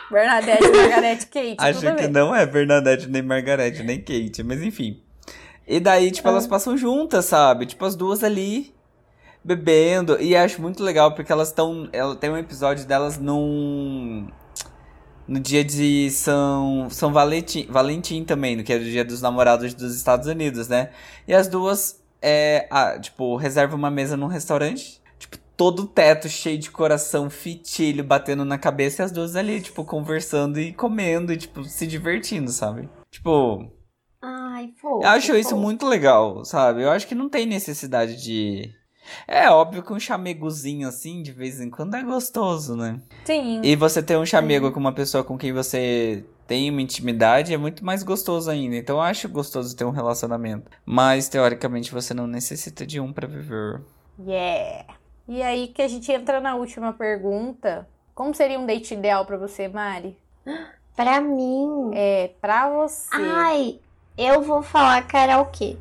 Bernadette, 0.09 0.67
Margarete, 0.71 1.25
Kate. 1.27 1.55
Acho 1.57 1.95
que 1.95 2.07
não 2.07 2.33
é 2.35 2.45
Bernadette, 2.45 3.07
nem 3.09 3.21
Margarete, 3.21 3.83
nem 3.83 3.99
Kate, 3.99 4.43
mas 4.43 4.61
enfim. 4.63 5.01
E 5.67 5.79
daí, 5.79 6.09
tipo, 6.09 6.27
Ah. 6.27 6.31
elas 6.31 6.47
passam 6.47 6.77
juntas, 6.77 7.25
sabe? 7.25 7.65
Tipo, 7.65 7.85
as 7.85 7.95
duas 7.95 8.23
ali, 8.23 8.73
bebendo. 9.43 10.19
E 10.21 10.35
acho 10.35 10.61
muito 10.61 10.83
legal, 10.83 11.13
porque 11.13 11.31
elas 11.31 11.49
estão. 11.49 11.89
Ela 11.91 12.15
tem 12.15 12.29
um 12.29 12.37
episódio 12.37 12.85
delas 12.85 13.17
num. 13.17 14.27
No 15.25 15.39
dia 15.39 15.63
de 15.63 16.09
São, 16.11 16.89
São 16.89 17.13
Valentim, 17.13 17.65
Valentim 17.69 18.25
também, 18.25 18.61
que 18.61 18.73
é 18.73 18.75
o 18.75 18.83
dia 18.83 19.05
dos 19.05 19.21
namorados 19.21 19.73
dos 19.73 19.95
Estados 19.95 20.27
Unidos, 20.27 20.67
né? 20.67 20.89
E 21.25 21.33
as 21.33 21.47
duas, 21.47 22.03
é, 22.21 22.67
ah, 22.69 22.99
tipo, 22.99 23.37
reservam 23.37 23.77
uma 23.77 23.89
mesa 23.89 24.17
num 24.17 24.27
restaurante. 24.27 25.01
Tipo, 25.17 25.37
todo 25.55 25.83
o 25.83 25.87
teto 25.87 26.27
cheio 26.27 26.57
de 26.57 26.69
coração, 26.69 27.29
fitilho 27.29 28.03
batendo 28.03 28.43
na 28.43 28.57
cabeça 28.57 29.01
e 29.01 29.05
as 29.05 29.13
duas 29.13 29.37
ali, 29.37 29.61
tipo, 29.61 29.85
conversando 29.85 30.59
e 30.59 30.73
comendo 30.73 31.31
e, 31.31 31.37
tipo, 31.37 31.63
se 31.63 31.87
divertindo, 31.87 32.51
sabe? 32.51 32.89
Tipo, 33.09 33.71
Ai, 34.21 34.73
fofo. 34.81 35.03
eu 35.03 35.09
acho 35.09 35.35
isso 35.37 35.55
muito 35.55 35.85
legal, 35.85 36.43
sabe? 36.43 36.83
Eu 36.83 36.91
acho 36.91 37.07
que 37.07 37.15
não 37.15 37.29
tem 37.29 37.45
necessidade 37.45 38.21
de. 38.21 38.69
É 39.27 39.49
óbvio 39.49 39.83
que 39.83 39.93
um 39.93 39.99
chamegozinho 39.99 40.87
assim, 40.87 41.21
de 41.21 41.31
vez 41.31 41.59
em 41.59 41.69
quando, 41.69 41.95
é 41.95 42.03
gostoso, 42.03 42.75
né? 42.75 42.99
Sim. 43.25 43.61
E 43.63 43.75
você 43.75 44.01
ter 44.01 44.17
um 44.17 44.25
chamego 44.25 44.71
com 44.71 44.79
uma 44.79 44.93
pessoa 44.93 45.23
com 45.23 45.37
quem 45.37 45.51
você 45.51 46.23
tem 46.47 46.69
uma 46.69 46.81
intimidade 46.81 47.53
é 47.53 47.57
muito 47.57 47.85
mais 47.85 48.03
gostoso 48.03 48.49
ainda. 48.49 48.75
Então 48.75 48.97
eu 48.97 49.01
acho 49.01 49.29
gostoso 49.29 49.75
ter 49.75 49.85
um 49.85 49.91
relacionamento. 49.91 50.69
Mas 50.85 51.29
teoricamente 51.29 51.91
você 51.91 52.13
não 52.13 52.27
necessita 52.27 52.85
de 52.85 52.99
um 52.99 53.11
pra 53.11 53.27
viver. 53.27 53.81
Yeah. 54.19 54.85
E 55.27 55.41
aí 55.41 55.67
que 55.67 55.81
a 55.81 55.87
gente 55.87 56.11
entra 56.11 56.39
na 56.39 56.55
última 56.55 56.93
pergunta. 56.93 57.87
Como 58.13 58.33
seria 58.33 58.59
um 58.59 58.65
date 58.65 58.93
ideal 58.93 59.25
pra 59.25 59.37
você, 59.37 59.67
Mari? 59.67 60.17
Pra 60.95 61.19
mim. 61.19 61.89
É, 61.95 62.29
pra 62.39 62.69
você. 62.69 63.09
Ai, 63.13 63.79
eu 64.15 64.43
vou 64.43 64.61
falar 64.61 65.07
karaokê. 65.07 65.75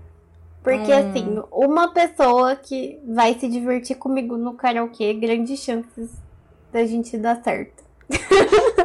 Porque, 0.62 0.92
Hum. 0.92 1.10
assim, 1.10 1.42
uma 1.50 1.92
pessoa 1.92 2.54
que 2.54 3.00
vai 3.06 3.34
se 3.34 3.48
divertir 3.48 3.96
comigo 3.96 4.36
no 4.36 4.54
karaokê, 4.54 5.12
grandes 5.14 5.60
chances 5.60 6.10
da 6.72 6.84
gente 6.86 7.18
dar 7.18 7.42
certo. 7.42 7.82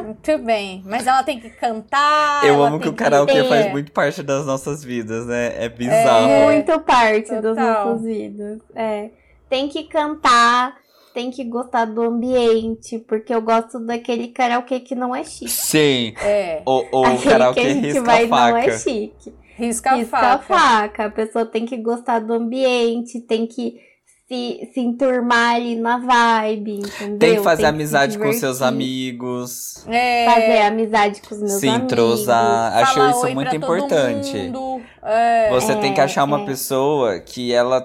Muito 0.04 0.38
bem. 0.38 0.82
Mas 0.86 1.06
ela 1.06 1.22
tem 1.22 1.38
que 1.38 1.50
cantar. 1.50 2.44
eu 2.44 2.54
ela 2.54 2.68
amo 2.68 2.80
que 2.80 2.88
o 2.88 2.92
karaokê 2.94 3.32
ter- 3.42 3.48
faz 3.48 3.70
muito 3.70 3.92
parte 3.92 4.22
das 4.22 4.44
nossas 4.46 4.82
vidas, 4.82 5.26
né? 5.26 5.54
É 5.62 5.68
bizarro. 5.68 6.28
É. 6.28 6.44
Muito 6.46 6.80
parte 6.80 7.30
das 7.30 7.42
total. 7.56 7.86
nossas 7.88 8.02
vidas. 8.04 8.58
É. 8.74 9.10
Tem 9.48 9.68
que 9.68 9.84
cantar, 9.84 10.76
tem 11.14 11.30
que 11.30 11.44
gostar 11.44 11.84
do 11.84 12.02
ambiente, 12.02 12.98
porque 12.98 13.34
eu 13.34 13.40
gosto 13.42 13.78
daquele 13.80 14.28
karaokê 14.28 14.80
que 14.80 14.94
não 14.94 15.14
é 15.14 15.24
chique. 15.24 15.50
Sim. 15.50 16.14
É. 16.22 16.62
O, 16.66 16.78
o 17.00 17.22
karaokê 17.22 17.60
que 17.60 17.66
a 17.66 17.70
gente 17.72 17.84
risca 17.86 18.02
vai 18.02 18.24
a 18.24 18.28
faca. 18.28 18.50
não 18.50 18.56
é 18.58 18.78
chique. 18.78 19.34
Risca 19.58 19.90
a 19.90 19.94
Risca 19.96 20.16
a 20.16 20.38
faca. 20.38 20.44
faca. 20.44 21.04
A 21.06 21.10
pessoa 21.10 21.44
tem 21.44 21.66
que 21.66 21.76
gostar 21.76 22.20
do 22.20 22.32
ambiente, 22.32 23.20
tem 23.20 23.46
que 23.46 23.80
se, 24.28 24.70
se 24.72 24.80
enturmar 24.80 25.56
ali 25.56 25.74
na 25.74 25.98
vibe, 25.98 26.80
entendeu? 26.80 27.18
Tem 27.18 27.36
que 27.36 27.42
fazer 27.42 27.62
se 27.62 27.68
amizade 27.68 28.18
com 28.18 28.32
seus 28.32 28.60
amigos. 28.62 29.84
É. 29.88 30.26
Fazer 30.26 30.58
amizade 30.62 31.22
com 31.22 31.34
os 31.34 31.40
meus 31.40 31.52
Se 31.54 31.68
amigos. 31.68 31.84
entrosar. 31.92 32.76
Acho 32.76 32.94
falar 32.94 33.10
isso 33.10 33.20
oi 33.24 33.34
muito 33.34 33.50
pra 33.50 33.58
todo 33.60 33.64
importante. 33.78 34.36
mundo. 34.36 34.82
É. 35.02 35.50
Você 35.50 35.74
tem 35.76 35.92
que 35.94 36.00
É, 36.00 36.04
achar 36.04 36.24
uma 36.24 36.42
é. 36.42 36.44
pessoa 36.46 37.18
que 37.20 37.52
ela 37.52 37.80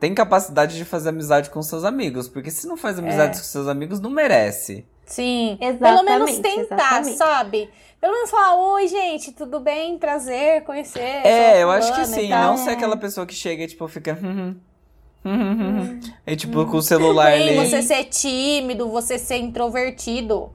tem 0.00 0.14
capacidade 0.14 0.76
de 0.76 0.84
fazer 0.84 1.08
amizade 1.08 1.50
com 1.50 1.60
seus 1.62 1.84
amigos. 1.84 2.28
Porque 2.28 2.50
se 2.50 2.66
não 2.68 2.76
faz 2.76 2.98
amizade 2.98 3.36
É. 3.36 3.38
com 3.40 3.44
seus 3.44 3.66
amigos, 3.68 4.00
não 4.00 4.10
merece. 4.10 4.86
Sim. 5.08 5.56
Pelo 5.58 5.68
Exatamente, 5.68 6.04
menos 6.04 6.38
tentar, 6.38 7.00
exatamente. 7.00 7.16
sabe? 7.16 7.70
Pelo 8.00 8.12
menos 8.12 8.30
falar, 8.30 8.54
oi, 8.74 8.86
gente, 8.86 9.32
tudo 9.32 9.58
bem? 9.60 9.98
Prazer, 9.98 10.62
conhecer. 10.64 11.00
É, 11.00 11.62
eu 11.62 11.70
acho 11.70 11.92
que 11.94 12.00
e 12.00 12.06
sim. 12.06 12.28
Não 12.30 12.56
ser 12.56 12.70
aquela 12.70 12.96
pessoa 12.96 13.26
que 13.26 13.34
chega 13.34 13.64
e, 13.64 13.66
tipo, 13.66 13.88
fica. 13.88 14.16
"Hum, 14.22 14.56
hum, 15.24 15.32
hum, 15.32 15.32
hum, 15.52 15.80
hum". 15.82 16.00
E, 16.26 16.36
tipo, 16.36 16.64
com 16.66 16.76
o 16.76 16.82
celular 16.82 17.32
ali. 17.32 17.56
você 17.56 17.82
ser 17.82 18.04
tímido, 18.04 18.88
você 18.90 19.18
ser 19.18 19.38
introvertido. 19.38 20.50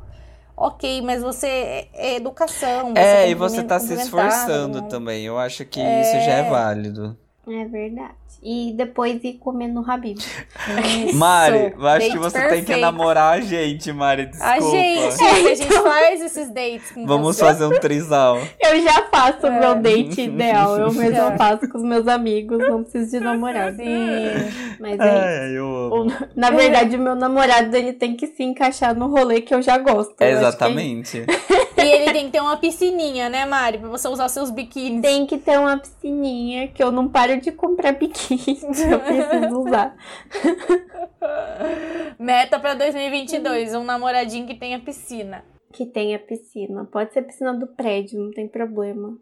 Ok, 0.55 1.01
mas 1.01 1.21
você 1.23 1.47
é 1.47 1.89
é 1.93 2.15
educação. 2.15 2.93
É, 2.95 3.25
você 3.25 3.31
e 3.31 3.35
você 3.35 3.63
tá 3.63 3.79
se 3.79 3.93
esforçando 3.95 4.81
não- 4.81 4.87
também. 4.87 5.25
Eu 5.25 5.37
acho 5.39 5.65
que 5.65 5.79
isso 5.81 6.19
já 6.21 6.33
é 6.33 6.43
válido. 6.49 7.17
É 7.47 7.65
verdade. 7.65 8.15
E 8.45 8.73
depois 8.75 9.23
ir 9.23 9.33
comer 9.35 9.69
no 9.69 9.89
Habib. 9.89 10.17
Isso, 10.19 11.15
Mari, 11.15 11.73
eu 11.79 11.87
acho 11.87 12.11
que 12.11 12.17
você 12.17 12.37
tem 12.39 12.49
que 12.59 12.65
perfeito. 12.65 12.81
namorar 12.81 13.37
a 13.37 13.41
gente, 13.41 13.91
Mari. 13.93 14.25
Desculpa. 14.25 14.51
A 14.53 14.59
gente, 14.59 15.23
a 15.23 15.55
gente 15.55 15.67
faz 15.81 16.21
esses 16.21 16.49
dates 16.49 16.91
com 16.91 17.05
Vamos 17.05 17.37
você. 17.37 17.45
fazer 17.45 17.65
um 17.65 17.79
trisal. 17.79 18.37
Eu 18.59 18.81
já 18.81 19.03
faço 19.09 19.47
o 19.47 19.49
É. 19.49 19.59
meu 19.59 19.75
date 19.75 20.21
ideal. 20.27 20.77
Eu 20.77 20.91
mesma 20.91 21.29
Já. 21.29 21.37
faço 21.37 21.69
com 21.69 21.77
os 21.77 21.83
meus 21.85 22.05
amigos. 22.07 22.57
Não 22.59 22.83
preciso 22.83 23.11
de 23.11 23.19
namorado. 23.23 23.77
Sim. 23.77 24.75
Mas 24.79 24.99
é 24.99 25.47
isso. 25.47 25.55
Eu 25.55 26.07
Na 26.35 26.49
verdade, 26.49 26.95
o 26.97 26.99
meu 26.99 27.15
namorado 27.15 27.73
ele 27.77 27.93
tem 27.93 28.15
que 28.15 28.27
se 28.27 28.43
encaixar 28.43 28.93
no 28.93 29.07
rolê 29.07 29.39
que 29.41 29.53
eu 29.55 29.61
já 29.61 29.77
gosto. 29.77 30.15
Eu 30.19 30.39
E 31.85 31.91
ele 31.91 32.11
tem 32.11 32.25
que 32.25 32.31
ter 32.31 32.41
uma 32.41 32.57
piscininha, 32.57 33.29
né, 33.29 33.45
Mari? 33.45 33.77
Pra 33.77 33.89
você 33.89 34.07
usar 34.07 34.27
seus 34.29 34.49
biquínis. 34.49 35.01
Tem 35.01 35.25
que 35.25 35.37
ter 35.37 35.59
uma 35.59 35.77
piscininha 35.77 36.67
que 36.67 36.83
eu 36.83 36.91
não 36.91 37.07
paro 37.07 37.39
de 37.39 37.51
comprar 37.51 37.93
biquíni. 37.93 38.59
eu 38.89 38.99
preciso 38.99 39.61
usar. 39.61 39.95
Meta 42.19 42.59
pra 42.59 42.73
2022, 42.73 43.75
um 43.75 43.83
namoradinho 43.83 44.47
que 44.47 44.55
tenha 44.55 44.79
piscina. 44.79 45.43
Que 45.71 45.85
tenha 45.85 46.19
piscina. 46.19 46.85
Pode 46.85 47.13
ser 47.13 47.23
piscina 47.23 47.53
do 47.53 47.65
prédio, 47.65 48.19
não 48.19 48.31
tem 48.31 48.47
problema. 48.47 49.17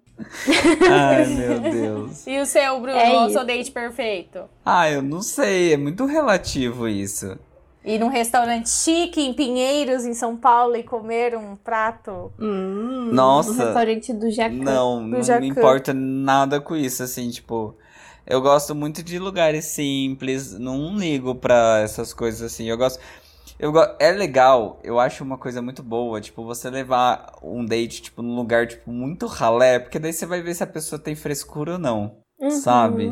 Ai, 0.89 1.25
meu 1.33 1.59
Deus. 1.59 2.27
E 2.27 2.39
o 2.39 2.45
seu, 2.45 2.79
Bruno? 2.79 2.97
É 2.97 3.25
o 3.25 3.29
seu 3.29 3.45
date 3.45 3.71
perfeito? 3.71 4.49
Ah, 4.65 4.89
eu 4.89 5.01
não 5.01 5.21
sei. 5.21 5.73
É 5.73 5.77
muito 5.77 6.05
relativo 6.05 6.87
isso. 6.87 7.39
Ir 7.83 7.97
num 7.99 8.09
restaurante 8.09 8.69
chique 8.69 9.19
em 9.21 9.33
Pinheiros, 9.33 10.05
em 10.05 10.13
São 10.13 10.37
Paulo, 10.37 10.75
e 10.75 10.83
comer 10.83 11.35
um 11.35 11.55
prato. 11.55 12.31
Hum, 12.39 13.09
Nossa. 13.11 13.51
No 13.53 13.57
restaurante 13.65 14.13
do 14.13 14.29
Jacan. 14.29 14.55
Não, 14.55 15.01
não 15.01 15.23
Jacan. 15.23 15.41
me 15.41 15.47
importa 15.47 15.93
nada 15.93 16.61
com 16.61 16.75
isso, 16.75 17.01
assim, 17.01 17.29
tipo. 17.29 17.75
Eu 18.25 18.39
gosto 18.39 18.75
muito 18.75 19.01
de 19.01 19.17
lugares 19.17 19.65
simples, 19.65 20.57
não 20.57 20.95
ligo 20.95 21.33
pra 21.33 21.79
essas 21.83 22.13
coisas 22.13 22.41
assim. 22.53 22.69
Eu 22.69 22.77
gosto. 22.77 22.99
Eu 23.59 23.71
go... 23.71 23.79
É 23.99 24.11
legal, 24.11 24.79
eu 24.83 24.99
acho 24.99 25.23
uma 25.23 25.37
coisa 25.37 25.61
muito 25.61 25.81
boa, 25.83 26.21
tipo, 26.21 26.43
você 26.45 26.69
levar 26.69 27.33
um 27.43 27.65
date, 27.65 28.01
tipo, 28.03 28.21
num 28.21 28.35
lugar, 28.35 28.67
tipo, 28.67 28.91
muito 28.91 29.25
ralé, 29.25 29.79
porque 29.79 29.99
daí 29.99 30.13
você 30.13 30.25
vai 30.25 30.41
ver 30.41 30.53
se 30.55 30.63
a 30.63 30.67
pessoa 30.67 30.97
tem 30.99 31.13
frescura 31.15 31.73
ou 31.73 31.77
não, 31.79 32.15
Uhum. 32.39 32.49
sabe? 32.51 33.11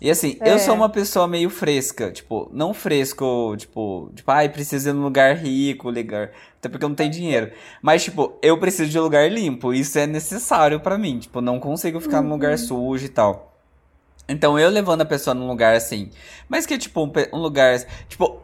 E 0.00 0.10
assim, 0.10 0.36
É. 0.40 0.52
eu 0.52 0.58
sou 0.60 0.74
uma 0.74 0.88
pessoa 0.88 1.26
meio 1.26 1.50
fresca, 1.50 2.12
tipo, 2.12 2.48
não 2.52 2.72
fresco, 2.72 3.54
tipo, 3.56 4.10
tipo, 4.14 4.30
ai, 4.30 4.48
preciso 4.48 4.90
ir 4.90 4.92
num 4.92 5.02
lugar 5.02 5.34
rico, 5.36 5.90
lugar, 5.90 6.30
até 6.58 6.68
porque 6.68 6.84
eu 6.84 6.88
não 6.88 6.94
tenho 6.96 7.10
dinheiro. 7.10 7.50
Mas, 7.82 8.04
tipo, 8.04 8.34
eu 8.40 8.56
preciso 8.58 8.88
de 8.90 8.98
um 8.98 9.02
lugar 9.02 9.28
limpo, 9.30 9.74
isso 9.74 9.98
é 9.98 10.06
necessário 10.06 10.78
pra 10.78 10.96
mim, 10.96 11.18
tipo, 11.18 11.40
não 11.40 11.58
consigo 11.58 11.98
ficar 12.00 12.22
num 12.22 12.30
lugar 12.30 12.56
sujo 12.58 13.04
e 13.06 13.08
tal. 13.08 13.56
Então, 14.28 14.58
eu 14.58 14.68
levando 14.70 15.00
a 15.00 15.06
pessoa 15.06 15.34
num 15.34 15.48
lugar 15.48 15.74
assim, 15.74 16.10
mas 16.48 16.64
que, 16.64 16.78
tipo, 16.78 17.02
um, 17.04 17.12
um 17.32 17.38
lugar, 17.40 17.78
tipo, 18.08 18.40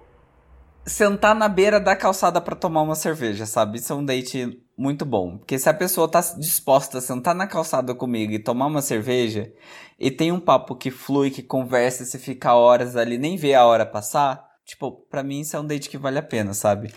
sentar 0.86 1.34
na 1.34 1.48
beira 1.48 1.80
da 1.80 1.96
calçada 1.96 2.40
pra 2.40 2.54
tomar 2.54 2.82
uma 2.82 2.94
cerveja, 2.94 3.46
sabe? 3.46 3.78
Isso 3.78 3.92
é 3.92 3.96
um 3.96 4.04
date 4.04 4.60
muito 4.76 5.04
bom. 5.04 5.38
Porque 5.38 5.58
se 5.58 5.68
a 5.68 5.74
pessoa 5.74 6.08
tá 6.08 6.20
disposta 6.38 6.98
a 6.98 7.00
sentar 7.00 7.34
na 7.34 7.46
calçada 7.46 7.94
comigo 7.94 8.32
e 8.32 8.38
tomar 8.38 8.66
uma 8.66 8.82
cerveja, 8.82 9.52
e 9.98 10.10
tem 10.10 10.32
um 10.32 10.40
papo 10.40 10.76
que 10.76 10.90
flui, 10.90 11.30
que 11.30 11.42
conversa, 11.42 12.02
e 12.02 12.06
você 12.06 12.18
fica 12.18 12.54
horas 12.54 12.96
ali, 12.96 13.18
nem 13.18 13.36
vê 13.36 13.54
a 13.54 13.64
hora 13.64 13.86
passar, 13.86 14.44
tipo, 14.64 14.92
pra 15.10 15.22
mim 15.22 15.40
isso 15.40 15.56
é 15.56 15.60
um 15.60 15.66
date 15.66 15.88
que 15.88 15.98
vale 15.98 16.18
a 16.18 16.22
pena, 16.22 16.52
sabe? 16.52 16.92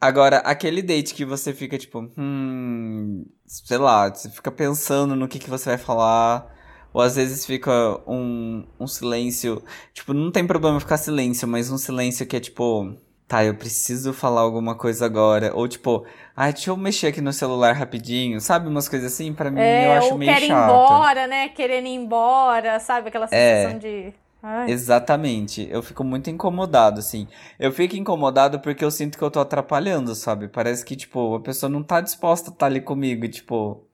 Agora, 0.00 0.38
aquele 0.38 0.82
date 0.82 1.14
que 1.14 1.24
você 1.24 1.52
fica 1.54 1.78
tipo, 1.78 2.10
hum, 2.18 3.24
sei 3.46 3.78
lá, 3.78 4.14
você 4.14 4.28
fica 4.28 4.50
pensando 4.52 5.16
no 5.16 5.26
que, 5.26 5.38
que 5.38 5.48
você 5.48 5.70
vai 5.70 5.78
falar, 5.78 6.52
ou 6.92 7.00
às 7.00 7.16
vezes 7.16 7.46
fica 7.46 7.72
um, 8.06 8.66
um 8.78 8.86
silêncio, 8.86 9.62
tipo, 9.94 10.12
não 10.12 10.30
tem 10.30 10.46
problema 10.46 10.78
ficar 10.78 10.98
silêncio, 10.98 11.48
mas 11.48 11.70
um 11.70 11.78
silêncio 11.78 12.26
que 12.26 12.36
é 12.36 12.40
tipo, 12.40 12.94
tá, 13.28 13.44
eu 13.44 13.54
preciso 13.56 14.12
falar 14.12 14.40
alguma 14.42 14.74
coisa 14.76 15.04
agora, 15.06 15.54
ou 15.54 15.66
tipo, 15.68 16.06
ai, 16.36 16.52
deixa 16.52 16.70
eu 16.70 16.76
mexer 16.76 17.08
aqui 17.08 17.20
no 17.20 17.32
celular 17.32 17.72
rapidinho, 17.74 18.40
sabe? 18.40 18.68
Umas 18.68 18.88
coisas 18.88 19.12
assim, 19.12 19.32
pra 19.34 19.50
mim 19.50 19.80
eu 19.80 19.92
É, 19.92 19.98
acho 19.98 20.12
ou 20.12 20.18
meio 20.18 20.34
quer 20.34 20.42
ir 20.42 20.46
chato. 20.46 20.50
embora, 20.50 21.26
né? 21.26 21.48
Querendo 21.48 21.86
ir 21.86 21.94
embora, 21.94 22.78
sabe? 22.80 23.08
Aquela 23.08 23.26
É. 23.30 23.72
sensação 23.72 23.78
de. 23.78 24.12
Ai. 24.42 24.70
Exatamente. 24.70 25.66
Eu 25.70 25.82
fico 25.82 26.04
muito 26.04 26.28
incomodado, 26.30 27.00
assim. 27.00 27.26
Eu 27.58 27.72
fico 27.72 27.96
incomodado 27.96 28.60
porque 28.60 28.84
eu 28.84 28.90
sinto 28.90 29.16
que 29.18 29.24
eu 29.24 29.30
tô 29.30 29.40
atrapalhando, 29.40 30.14
sabe? 30.14 30.48
Parece 30.48 30.84
que, 30.84 30.96
tipo, 30.96 31.34
a 31.36 31.40
pessoa 31.40 31.70
não 31.70 31.82
tá 31.82 32.00
disposta 32.00 32.50
a 32.50 32.52
estar 32.52 32.66
ali 32.66 32.80
comigo, 32.80 33.26
tipo, 33.28 33.86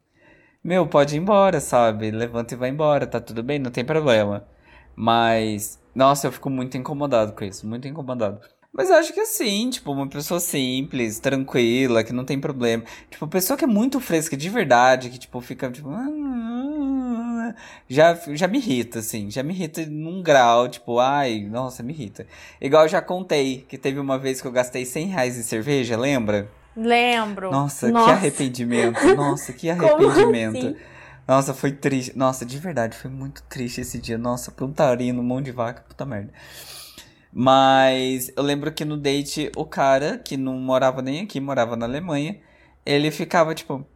meu, 0.65 0.87
pode 0.89 1.17
ir 1.17 1.19
embora, 1.21 1.61
sabe? 1.61 2.11
Levanta 2.11 2.55
e 2.55 2.57
vai 2.59 2.71
embora, 2.71 3.07
tá 3.07 3.21
tudo 3.21 3.43
bem, 3.43 3.59
não 3.59 3.71
tem 3.71 3.85
problema. 3.85 4.47
Mas, 4.97 5.81
nossa, 5.95 6.27
eu 6.29 6.33
fico 6.33 6.51
muito 6.51 6.77
incomodado 6.77 7.33
com 7.35 7.45
isso, 7.45 7.67
muito 7.67 7.89
incomodado. 7.89 8.41
Mas 8.73 8.89
eu 8.89 8.97
acho 8.97 9.13
que 9.13 9.21
assim, 9.21 9.69
tipo, 9.69 9.91
uma 9.93 10.07
pessoa 10.07 10.39
simples, 10.39 11.19
tranquila, 11.19 12.05
que 12.05 12.13
não 12.13 12.25
tem 12.25 12.41
problema. 12.41 12.85
Tipo, 13.11 13.27
pessoa 13.27 13.57
que 13.57 13.65
é 13.65 13.67
muito 13.67 13.99
fresca 13.99 14.37
de 14.37 14.49
verdade, 14.49 15.11
que, 15.11 15.19
tipo, 15.19 15.41
fica, 15.41 15.71
tipo. 15.71 15.91
Já, 17.89 18.15
já 18.29 18.47
me 18.47 18.59
irrita, 18.59 19.01
assim. 19.01 19.29
Já 19.29 19.43
me 19.43 19.53
irrita 19.53 19.85
num 19.87 20.23
grau, 20.23 20.69
tipo, 20.69 21.01
ai, 21.01 21.41
nossa, 21.41 21.83
me 21.83 21.93
irrita. 21.93 22.27
Igual 22.61 22.85
eu 22.85 22.89
já 22.89 23.03
contei 23.03 23.65
que 23.69 23.77
teve 23.77 23.99
uma 23.99 24.19
vez 24.19 24.41
que 24.41 24.47
eu 24.47 24.53
gastei 24.53 24.85
100 24.85 25.07
reais 25.09 25.37
em 25.37 25.43
cerveja, 25.43 25.97
lembra? 25.97 26.49
Lembro. 26.77 27.51
Nossa, 27.51 27.87
que 27.87 27.93
Nossa. 27.93 28.13
arrependimento. 28.13 29.01
Nossa, 29.17 29.53
que 29.53 29.69
arrependimento. 29.69 30.59
assim? 30.59 30.77
Nossa, 31.27 31.53
foi 31.53 31.73
triste. 31.73 32.17
Nossa, 32.17 32.47
de 32.47 32.59
verdade, 32.59 32.97
foi 32.97 33.11
muito 33.11 33.43
triste 33.43 33.81
esse 33.81 33.99
dia. 33.99 34.17
Nossa, 34.17 34.53
plantarino, 34.53 35.23
mão 35.23 35.43
de 35.43 35.51
vaca, 35.51 35.83
puta 35.89 36.07
merda. 36.07 36.33
Mas 37.33 38.33
eu 38.37 38.43
lembro 38.43 38.73
que 38.73 38.85
no 38.85 38.97
date, 38.97 39.51
o 39.57 39.65
cara, 39.65 40.19
que 40.19 40.37
não 40.37 40.55
morava 40.59 41.01
nem 41.03 41.23
aqui, 41.23 41.41
morava 41.41 41.77
na 41.77 41.87
Alemanha, 41.87 42.41
ele 42.85 43.11
ficava 43.11 43.55
tipo. 43.55 43.87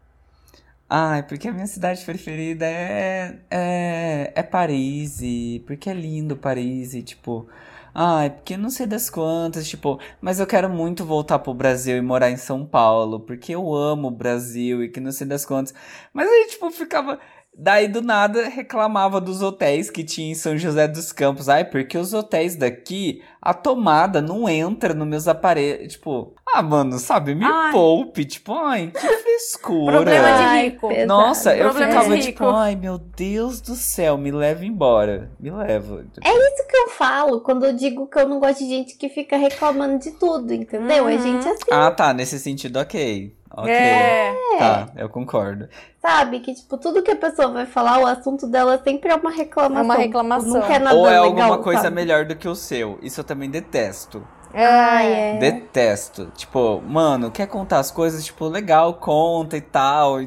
Ai, 0.89 1.23
porque 1.27 1.49
a 1.49 1.53
minha 1.53 1.67
cidade 1.67 2.05
preferida 2.05 2.67
é, 2.67 3.39
é, 3.51 4.33
é 4.35 4.43
Paris, 4.43 5.21
porque 5.67 5.91
é 5.91 5.95
lindo 5.95 6.37
Paris, 6.37 6.95
e 6.95 7.03
tipo. 7.03 7.49
Ai, 7.95 8.31
porque 8.31 8.57
não 8.57 8.71
sei 8.71 8.87
das 8.87 9.09
quantas, 9.09 9.69
tipo, 9.69 10.01
mas 10.21 10.41
eu 10.41 10.47
quero 10.47 10.69
muito 10.69 11.05
voltar 11.05 11.39
pro 11.39 11.55
Brasil 11.55 11.97
e 11.97 12.01
morar 12.03 12.29
em 12.31 12.37
São 12.37 12.67
Paulo, 12.67 13.21
porque 13.21 13.55
eu 13.55 13.73
amo 13.73 14.09
o 14.09 14.11
Brasil 14.11 14.83
e 14.83 14.89
que 14.89 14.99
não 15.01 15.13
sei 15.13 15.27
das 15.27 15.45
quantas. 15.45 15.73
Mas 16.13 16.29
aí, 16.29 16.49
tipo, 16.51 16.71
ficava. 16.73 17.21
Daí 17.57 17.87
do 17.87 18.03
nada 18.03 18.49
reclamava 18.49 19.21
dos 19.21 19.41
hotéis 19.41 19.89
que 19.89 20.03
tinha 20.03 20.33
em 20.33 20.35
São 20.35 20.59
José 20.59 20.89
dos 20.89 21.13
Campos. 21.13 21.49
Ai, 21.49 21.65
porque 21.65 21.97
os 21.97 22.13
hotéis 22.13 22.57
daqui, 22.57 23.23
a 23.45 23.53
tomada 23.53 24.23
não 24.23 24.49
entra 24.49 24.95
nos 24.95 25.07
meus 25.07 25.29
aparelhos. 25.29 25.93
Tipo, 25.93 26.33
ah, 26.55 26.63
mano, 26.63 26.99
sabe? 26.99 27.35
Me 27.35 27.45
Ai. 27.45 27.73
poupe. 27.73 28.25
Tipo, 28.25 28.55
ai, 28.55 28.91
que 28.91 28.99
frescura. 29.19 29.93
Problema 29.97 30.29
de 30.29 30.43
Ai, 30.45 30.63
rico. 30.71 30.89
pesado. 30.89 31.07
Nossa, 31.09 31.55
eu 31.57 31.69
Problema 31.71 31.93
ficava 31.93 32.19
tipo, 32.19 32.47
ai 32.49 32.75
meu 32.77 32.97
Deus 32.99 33.61
do 33.61 33.75
céu, 33.75 34.17
me 34.17 34.31
leva 34.31 34.65
embora. 34.65 35.31
Me 35.39 35.51
leva. 35.51 36.05
É 36.25 36.31
isso 36.31 36.67
que 36.69 36.77
eu 36.77 36.89
falo 36.89 37.41
quando 37.41 37.67
eu 37.67 37.75
digo 37.75 38.07
que 38.07 38.19
eu 38.19 38.29
não 38.29 38.41
gosto 38.41 38.61
de 38.61 38.69
gente 38.69 38.97
que 38.97 39.09
fica 39.11 39.37
reclamando 39.37 39.99
de 39.99 40.13
tudo, 40.13 40.53
entendeu? 40.55 41.09
É 41.09 41.15
Uhum. 41.15 41.21
gente 41.23 41.47
assim, 41.49 41.63
Ah, 41.71 41.91
tá, 41.91 42.15
nesse 42.15 42.39
sentido, 42.39 42.79
ok. 42.79 43.37
Ok. 43.57 43.71
É. 43.73 44.35
Tá, 44.59 44.89
eu 44.97 45.09
concordo. 45.09 45.69
sabe? 46.03 46.41
Que, 46.41 46.53
tipo, 46.55 46.77
tudo 46.77 47.03
que 47.05 47.13
a 47.13 47.17
pessoa 47.17 47.49
vai 47.53 47.65
falar, 47.67 47.99
o 48.01 48.07
assunto 48.07 48.47
dela 48.49 48.81
sempre 48.83 49.11
é 49.11 49.15
uma 49.15 49.31
reclamação. 49.31 49.79
É 49.79 49.83
uma 49.85 49.95
reclamação. 49.95 50.53
Nunca 50.55 50.75
é 50.75 50.79
nada 50.81 50.97
Ou 50.97 51.07
é 51.07 51.11
legal, 51.13 51.25
alguma 51.25 51.59
coisa 51.63 51.83
sabe? 51.83 51.95
melhor 51.95 52.25
do 52.27 52.35
que 52.35 52.49
o 52.49 52.55
seu. 52.57 52.99
Isso 53.01 53.21
eu 53.21 53.25
também 53.35 53.51
detesto. 53.51 54.27
Ai, 54.53 55.13
é. 55.13 55.39
Detesto. 55.39 56.31
Tipo, 56.37 56.81
mano, 56.81 57.31
quer 57.31 57.49
contar 57.49 57.81
as 57.81 57.91
coisas, 57.91 58.25
tipo, 58.25 58.47
legal, 58.47 58.95
conta 58.95 59.57
e 59.57 59.61
tal. 59.61 60.21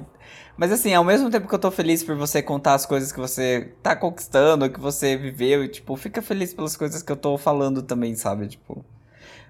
Mas 0.58 0.72
assim, 0.72 0.94
ao 0.94 1.04
mesmo 1.04 1.30
tempo 1.30 1.48
que 1.48 1.56
eu 1.56 1.60
tô 1.60 1.72
feliz 1.72 2.04
por 2.04 2.16
você 2.16 2.42
contar 2.42 2.74
as 2.74 2.86
coisas 2.86 3.12
que 3.12 3.20
você 3.20 3.74
tá 3.82 3.96
conquistando, 3.96 4.70
que 4.70 4.80
você 4.80 5.16
viveu, 5.16 5.64
e 5.64 5.70
tipo, 5.70 5.96
fica 5.96 6.22
feliz 6.22 6.54
pelas 6.54 6.76
coisas 6.76 7.02
que 7.02 7.12
eu 7.12 7.16
tô 7.16 7.38
falando 7.38 7.82
também, 7.82 8.16
sabe? 8.16 8.48
Tipo, 8.48 8.84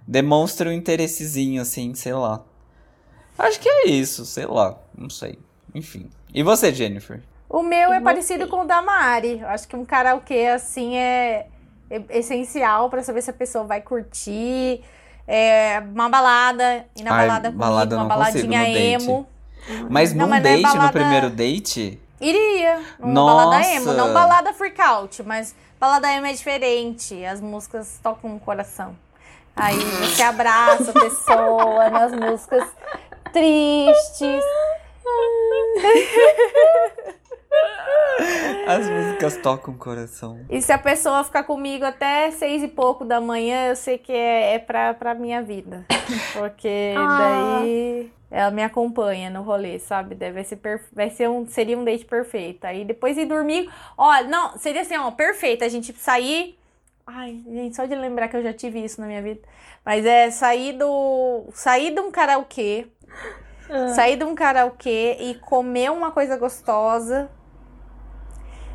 demonstra 0.07 0.69
um 0.69 0.73
interessezinho, 0.73 1.61
assim, 1.61 1.93
sei 1.95 2.13
lá. 2.13 2.43
Acho 3.39 3.59
que 3.59 3.69
é 3.69 3.88
isso, 3.88 4.25
sei 4.25 4.45
lá, 4.45 4.77
não 4.97 5.09
sei. 5.09 5.39
Enfim. 5.73 6.09
E 6.34 6.43
você, 6.43 6.73
Jennifer? 6.73 7.21
O 7.49 7.63
meu 7.63 7.91
E 7.91 7.93
é 7.93 7.99
você? 7.99 8.03
parecido 8.03 8.47
com 8.47 8.61
o 8.63 8.65
da 8.65 8.81
Mari. 8.81 9.41
Acho 9.45 9.67
que 9.67 9.75
um 9.75 9.85
karaokê 9.85 10.47
assim 10.47 10.97
é, 10.97 11.47
é 11.55 11.56
essencial 12.09 12.89
pra 12.89 13.03
saber 13.03 13.22
se 13.22 13.30
a 13.30 13.34
pessoa 13.34 13.64
vai 13.64 13.81
curtir. 13.81 14.84
É 15.27 15.81
uma 15.93 16.07
balada, 16.07 16.85
ir 16.95 17.03
na 17.03 17.14
Ai, 17.14 17.27
balada 17.27 17.47
comigo, 17.49 17.59
balada 17.59 17.95
uma 17.97 18.15
consigo 18.15 18.47
baladinha 18.47 18.59
no 18.59 18.65
date. 18.73 19.03
emo. 19.03 19.27
Mas 19.89 20.14
Não, 20.14 20.23
num 20.26 20.30
mas 20.30 20.39
é 20.39 20.43
date, 20.43 20.61
no 20.64 20.73
balada- 20.73 20.91
primeiro 20.93 21.30
date? 21.30 21.99
Iria 22.22 22.81
numa 22.99 23.14
Nossa! 23.14 23.35
balada 23.45 23.68
emo, 23.73 23.93
não 23.93 24.14
balada 24.14 24.53
freakout, 24.53 25.22
mas 25.23 25.53
balada 25.80 26.09
emo 26.14 26.26
é 26.27 26.31
diferente. 26.34 27.26
As 27.26 27.41
músicas 27.41 27.99
tocam 28.01 28.35
o 28.35 28.39
coração. 28.39 28.95
Aí 29.55 29.77
você 29.77 30.22
abraça 30.23 30.91
a 30.91 30.93
pessoa 30.93 31.89
nas 31.91 32.11
músicas 32.14 32.64
tristes. 33.34 34.43
As 38.68 38.90
músicas 38.90 39.38
tocam 39.38 39.74
o 39.74 39.78
coração. 39.78 40.40
E 40.49 40.61
se 40.61 40.72
a 40.72 40.78
pessoa 40.78 41.24
ficar 41.24 41.44
comigo 41.44 41.86
até 41.86 42.32
seis 42.32 42.61
e 42.64 42.68
pouco 42.68 43.06
da 43.06 43.22
manhã, 43.22 43.68
eu 43.69 43.76
sei 43.76 43.98
que 43.98 44.11
é, 44.11 44.56
é 44.56 44.60
pra, 44.60 44.94
pra 44.94 45.14
minha 45.15 45.41
vida. 45.41 45.86
Porque 46.34 46.94
Ah. 46.98 47.18
daí 47.18 48.11
ela 48.30 48.52
me 48.52 48.61
acompanha 48.64 49.30
no 49.30 49.41
rolê, 49.41 49.80
sabe? 49.80 50.15
Vai 50.15 50.44
ser, 50.44 50.57
perfe- 50.57 50.90
vai 50.94 51.10
ser 51.10 51.30
um, 51.30 51.48
seria 51.48 51.78
um 51.78 51.84
date 51.86 52.03
perfeito. 52.06 52.65
Aí 52.65 52.84
depois 52.84 53.18
ir 53.18 53.26
dormir. 53.26 53.69
Ó, 53.98 54.24
não, 54.24 54.57
seria 54.57 54.82
assim, 54.82 54.98
ó, 54.98 55.11
perfeito. 55.11 55.64
A 55.64 55.69
gente 55.69 55.94
sair. 55.94 56.57
Ai, 57.06 57.40
gente, 57.48 57.76
só 57.76 57.86
de 57.86 57.95
lembrar 57.95 58.28
que 58.28 58.36
eu 58.36 58.44
já 58.44 58.52
tive 58.52 58.84
isso 58.84 58.99
na 58.99 59.07
minha 59.07 59.22
vida. 59.22 59.40
Mas 59.86 60.06
é 60.06 60.30
sair 60.30 60.74
do. 60.74 61.45
Sair 61.53 61.91
de 61.94 62.02
um 62.02 62.11
karaokê. 62.11 62.88
Ah. 63.69 63.89
Sair 63.89 64.15
de 64.18 64.23
um 64.23 64.34
karaokê 64.35 65.18
e 65.19 65.35
comer 65.35 65.91
uma 65.91 66.11
coisa 66.11 66.38
gostosa. 66.38 67.30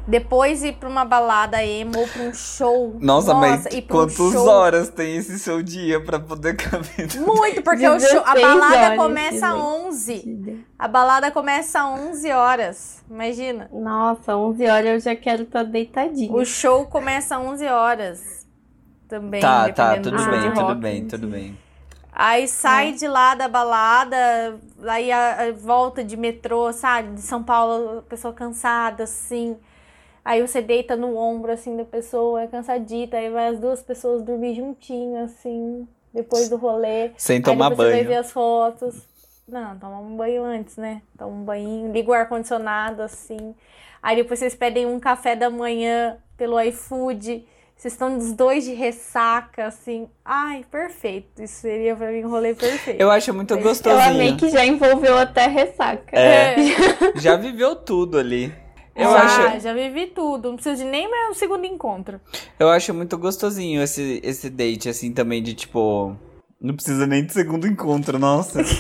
Depois 0.06 0.64
ir 0.64 0.73
pra 0.73 0.89
uma 0.89 1.05
balada 1.05 1.64
emo 1.64 2.01
ou 2.01 2.09
pra 2.09 2.23
um 2.23 2.35
show. 2.35 2.97
Nossa, 3.01 3.35
mas 3.35 3.66
ir 3.66 3.82
pra 3.82 3.98
um 3.98 4.01
quantas 4.01 4.35
horas 4.35 4.89
tem 4.89 5.16
esse 5.16 5.39
seu 5.39 5.62
dia 5.62 6.01
pra 6.02 6.19
poder 6.19 6.56
caber? 6.56 7.09
Muito, 7.24 7.62
porque 7.62 7.86
o 7.86 8.01
show, 8.01 8.20
a 8.27 8.35
16 8.35 8.43
balada 8.43 8.77
horas, 8.86 8.98
começa 8.98 9.47
às 9.47 9.55
gente. 9.55 9.62
11. 9.62 10.64
A 10.77 10.89
balada 10.89 11.31
começa 11.31 11.78
às 11.81 12.01
11 12.01 12.32
horas. 12.32 13.05
Imagina. 13.09 13.70
Nossa, 13.73 14.36
11 14.36 14.66
horas 14.66 14.86
eu 14.86 15.01
já 15.01 15.14
quero 15.14 15.44
estar 15.44 15.62
deitadinha. 15.62 16.32
O 16.32 16.44
show 16.44 16.85
começa 16.86 17.36
às 17.36 17.43
11 17.47 17.66
horas. 17.69 18.47
Também, 19.06 19.40
Tá, 19.40 19.70
tá, 19.73 20.01
tudo 20.01 20.16
bem, 20.16 20.51
tudo 20.52 20.60
rock. 20.62 20.81
bem, 20.81 21.06
tudo 21.06 21.27
bem. 21.28 21.59
Aí 22.14 22.47
sai 22.47 22.90
É. 22.90 22.93
de 22.93 23.09
lá 23.09 23.34
da 23.34 23.48
balada, 23.48 24.59
aí 24.86 25.10
a, 25.10 25.44
a 25.48 25.52
volta 25.52 26.05
de 26.05 26.16
metrô, 26.16 26.70
sabe? 26.72 27.14
De 27.14 27.22
São 27.22 27.43
Paulo, 27.43 28.01
a 28.01 28.02
pessoa 28.02 28.34
cansada, 28.34 29.05
assim. 29.05 29.56
Aí 30.24 30.40
você 30.47 30.60
deita 30.60 30.94
no 30.94 31.16
ombro, 31.16 31.51
assim, 31.51 31.76
da 31.76 31.84
pessoa, 31.84 32.43
é 32.43 32.47
cansadita. 32.47 33.16
Aí 33.16 33.30
vai 33.30 33.48
as 33.48 33.59
duas 33.59 33.82
pessoas 33.82 34.22
dormir 34.22 34.55
juntinho, 34.55 35.24
assim, 35.24 35.89
depois 36.12 36.48
do 36.48 36.56
rolê. 36.56 37.12
Sem 37.16 37.40
tomar 37.40 37.70
depois 37.70 37.89
você 37.89 37.93
vai 37.94 38.05
banho. 38.05 38.09
ver 38.09 38.16
as 38.20 38.30
fotos. 38.30 39.09
Não, 39.48 39.76
toma 39.78 39.98
um 39.98 40.16
banho 40.16 40.44
antes, 40.44 40.76
né? 40.76 41.02
Toma 41.18 41.32
um 41.32 41.43
banho, 41.44 41.90
liga 41.93 42.10
o 42.10 42.14
ar-condicionado, 42.14 43.02
assim. 43.02 43.55
Aí 44.02 44.16
depois 44.16 44.39
vocês 44.39 44.55
pedem 44.55 44.86
um 44.86 45.01
café 45.01 45.34
da 45.34 45.48
manhã 45.51 46.16
pelo 46.36 46.60
iFood. 46.60 47.44
Vocês 47.82 47.94
estão 47.94 48.16
os 48.16 48.32
dois 48.32 48.62
de 48.62 48.74
ressaca, 48.74 49.66
assim. 49.66 50.06
Ai, 50.24 50.64
perfeito. 50.70 51.42
Isso 51.42 51.62
seria 51.62 51.96
pra 51.96 52.12
mim 52.12 52.24
um 52.24 52.30
rolê 52.30 52.54
perfeito. 52.54 53.00
Eu 53.00 53.10
acho 53.10 53.34
muito 53.34 53.50
Eu 53.50 53.56
amei 53.56 53.68
gostosinho. 53.72 54.36
que 54.36 54.50
já 54.50 54.64
envolveu 54.64 55.18
até 55.18 55.48
ressaca. 55.48 56.16
É. 56.16 56.54
Já 57.16 57.34
viveu 57.34 57.74
tudo 57.74 58.20
ali. 58.20 58.54
Eu 58.94 59.10
já, 59.10 59.22
acho, 59.24 59.60
já 59.60 59.74
vivi 59.74 60.06
tudo. 60.06 60.50
Não 60.50 60.54
preciso 60.54 60.84
de 60.84 60.88
nem 60.88 61.10
mais 61.10 61.30
um 61.30 61.34
segundo 61.34 61.66
encontro. 61.66 62.20
eu 62.56 62.68
acho 62.68 62.94
muito 62.94 63.18
gostosinho 63.18 63.82
esse, 63.82 64.20
esse 64.22 64.48
date, 64.48 64.88
assim, 64.88 65.12
também, 65.12 65.42
de 65.42 65.52
tipo. 65.52 66.16
Não 66.60 66.76
precisa 66.76 67.04
nem 67.04 67.26
de 67.26 67.32
segundo 67.32 67.66
encontro, 67.66 68.16
nossa. 68.16 68.60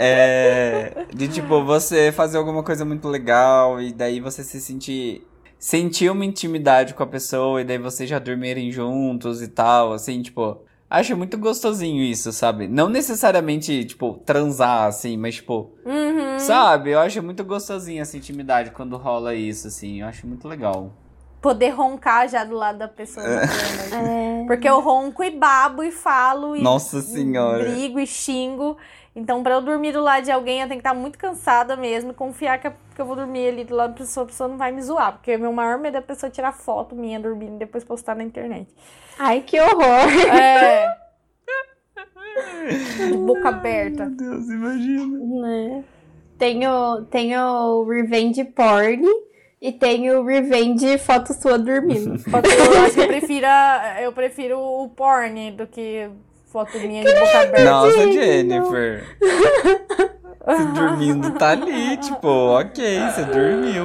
É. 0.00 1.06
De 1.12 1.26
tipo, 1.26 1.64
você 1.64 2.12
fazer 2.12 2.38
alguma 2.38 2.62
coisa 2.62 2.84
muito 2.84 3.08
legal 3.08 3.80
e 3.80 3.92
daí 3.92 4.20
você 4.20 4.44
se 4.44 4.60
sentir. 4.60 5.26
Sentir 5.58 6.10
uma 6.10 6.24
intimidade 6.24 6.94
com 6.94 7.02
a 7.02 7.06
pessoa 7.06 7.60
e 7.60 7.64
daí 7.64 7.78
vocês 7.78 8.08
já 8.08 8.18
dormirem 8.18 8.70
juntos 8.70 9.42
e 9.42 9.48
tal, 9.48 9.92
assim, 9.92 10.22
tipo. 10.22 10.58
Acho 10.90 11.14
muito 11.14 11.36
gostosinho 11.36 12.02
isso, 12.02 12.32
sabe? 12.32 12.66
Não 12.66 12.88
necessariamente, 12.88 13.84
tipo, 13.84 14.20
transar, 14.24 14.84
assim, 14.86 15.18
mas, 15.18 15.34
tipo, 15.34 15.70
Uhum. 15.84 16.38
Sabe? 16.38 16.90
Eu 16.92 17.00
acho 17.00 17.22
muito 17.22 17.44
gostosinho 17.44 18.00
essa 18.00 18.16
intimidade 18.16 18.70
quando 18.70 18.96
rola 18.96 19.34
isso, 19.34 19.66
assim. 19.68 20.00
Eu 20.00 20.06
acho 20.06 20.26
muito 20.26 20.46
legal. 20.48 20.92
Poder 21.42 21.70
roncar 21.70 22.28
já 22.28 22.42
do 22.42 22.54
lado 22.54 22.78
da 22.78 22.88
pessoa. 22.88 23.26
na 23.26 23.46
cama. 23.46 24.08
É. 24.10 24.44
Porque 24.46 24.68
eu 24.68 24.80
ronco 24.80 25.22
e 25.22 25.30
babo 25.30 25.82
e 25.82 25.90
falo 25.92 26.56
e 26.56 26.62
Nossa 26.62 27.00
senhora. 27.02 27.64
brigo 27.70 28.00
e 28.00 28.06
xingo. 28.06 28.76
Então, 29.18 29.42
pra 29.42 29.54
eu 29.54 29.60
dormir 29.60 29.92
do 29.92 30.00
lado 30.00 30.24
de 30.24 30.30
alguém, 30.30 30.60
eu 30.60 30.68
tenho 30.68 30.80
que 30.80 30.86
estar 30.86 30.94
muito 30.98 31.18
cansada 31.18 31.76
mesmo 31.76 32.14
confiar 32.14 32.58
que, 32.58 32.68
eu 32.68 33.04
vou 33.06 33.16
dormir 33.16 33.48
ali 33.48 33.64
do 33.64 33.74
lado 33.74 33.90
da 33.90 33.96
pessoa, 33.98 34.24
a 34.24 34.26
pessoa 34.28 34.48
não 34.48 34.56
vai 34.56 34.70
me 34.70 34.80
zoar. 34.80 35.12
Porque 35.14 35.36
meu 35.36 35.52
maior 35.52 35.76
medo 35.78 35.96
é 35.96 35.98
a 36.00 36.02
pessoa 36.02 36.30
tirar 36.30 36.52
foto 36.52 36.94
minha 36.94 37.18
dormindo 37.18 37.56
e 37.56 37.58
depois 37.58 37.82
postar 37.82 38.14
na 38.14 38.22
internet. 38.22 38.68
Ai, 39.18 39.40
que 39.40 39.60
horror. 39.60 40.08
É. 40.32 40.96
De 43.08 43.16
boca 43.18 43.48
aberta. 43.48 44.06
Meu 44.06 44.16
Deus, 44.16 44.48
imagina. 44.48 45.18
Né? 45.42 45.84
Tenho, 46.38 47.02
tenho 47.10 47.82
revenge 47.84 48.44
porn 48.44 49.02
e 49.60 49.72
tenho 49.72 50.22
revenge 50.24 50.96
foto 50.98 51.32
sua 51.34 51.58
dormindo. 51.58 52.16
Foto- 52.30 52.48
Eu 52.48 52.82
acho 52.84 52.94
que 52.94 53.00
eu 53.00 53.06
prefiro, 53.08 53.46
eu 54.00 54.12
prefiro 54.12 54.58
o 54.60 54.88
porn 54.90 55.50
do 55.50 55.66
que 55.66 56.08
foto 56.48 56.78
minha 56.78 57.04
de 57.04 57.12
boca 57.12 57.40
aberta. 57.40 57.64
Nossa, 57.64 58.12
Jennifer. 58.12 59.04
Você 60.48 60.64
dormindo 60.64 61.30
tá 61.32 61.50
ali, 61.50 61.98
tipo, 61.98 62.26
ok, 62.26 63.00
você 63.00 63.22
dormiu. 63.24 63.84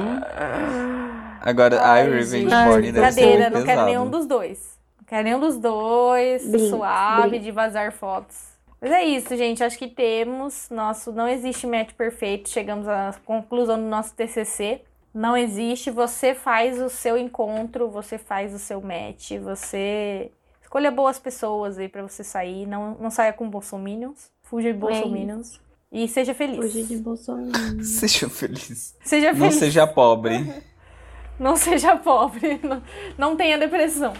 Agora, 1.42 1.78
ai, 1.82 2.04
Revenge 2.04 2.40
gente, 2.40 2.50
Porn 2.50 2.90
deve 2.90 3.12
ser 3.12 3.50
não 3.50 3.62
quero 3.62 3.84
nenhum 3.84 4.08
dos 4.08 4.24
dois. 4.24 4.78
Não 4.98 5.04
quero 5.04 5.24
nenhum 5.24 5.40
dos 5.40 5.58
dois. 5.58 6.46
Brinks, 6.46 6.70
suave 6.70 7.28
brinks. 7.28 7.44
de 7.44 7.50
vazar 7.52 7.92
fotos. 7.92 8.54
Mas 8.80 8.92
é 8.92 9.04
isso, 9.04 9.36
gente. 9.36 9.62
Acho 9.62 9.78
que 9.78 9.88
temos. 9.88 10.70
Nosso 10.70 11.12
não 11.12 11.28
existe 11.28 11.66
match 11.66 11.92
perfeito. 11.92 12.48
Chegamos 12.48 12.88
à 12.88 13.14
conclusão 13.26 13.76
do 13.76 13.86
nosso 13.86 14.14
TCC. 14.14 14.80
Não 15.12 15.36
existe. 15.36 15.90
Você 15.90 16.34
faz 16.34 16.80
o 16.80 16.88
seu 16.88 17.18
encontro, 17.18 17.90
você 17.90 18.16
faz 18.16 18.54
o 18.54 18.58
seu 18.58 18.80
match, 18.80 19.32
você 19.38 20.30
escolha 20.74 20.90
boas 20.90 21.20
pessoas 21.20 21.78
aí 21.78 21.88
pra 21.88 22.02
você 22.02 22.24
sair. 22.24 22.66
Não, 22.66 22.96
não 22.98 23.08
saia 23.08 23.32
com 23.32 23.48
bolsominions. 23.48 24.32
Fuja 24.42 24.72
de 24.72 24.78
bolsominions. 24.78 25.60
E 25.92 26.08
seja 26.08 26.34
feliz. 26.34 26.58
Hoje 26.58 26.82
de 26.82 26.96
Bolsonaro. 26.96 27.52
Seja 27.84 28.28
feliz. 28.28 28.96
Seja 29.04 29.32
Não 29.32 29.38
feliz. 29.38 29.54
seja 29.54 29.86
pobre. 29.86 30.52
Não 31.38 31.56
seja 31.56 31.96
pobre. 31.96 32.58
Não, 32.62 32.82
não 33.16 33.36
tenha 33.36 33.58
depressão. 33.58 34.12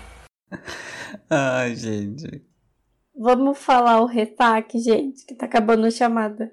Ai, 1.28 1.74
gente. 1.74 2.44
Vamos 3.16 3.58
falar 3.58 4.00
o 4.00 4.06
ressaque, 4.06 4.78
gente, 4.78 5.24
que 5.24 5.34
tá 5.34 5.46
acabando 5.46 5.86
a 5.86 5.90
chamada. 5.90 6.52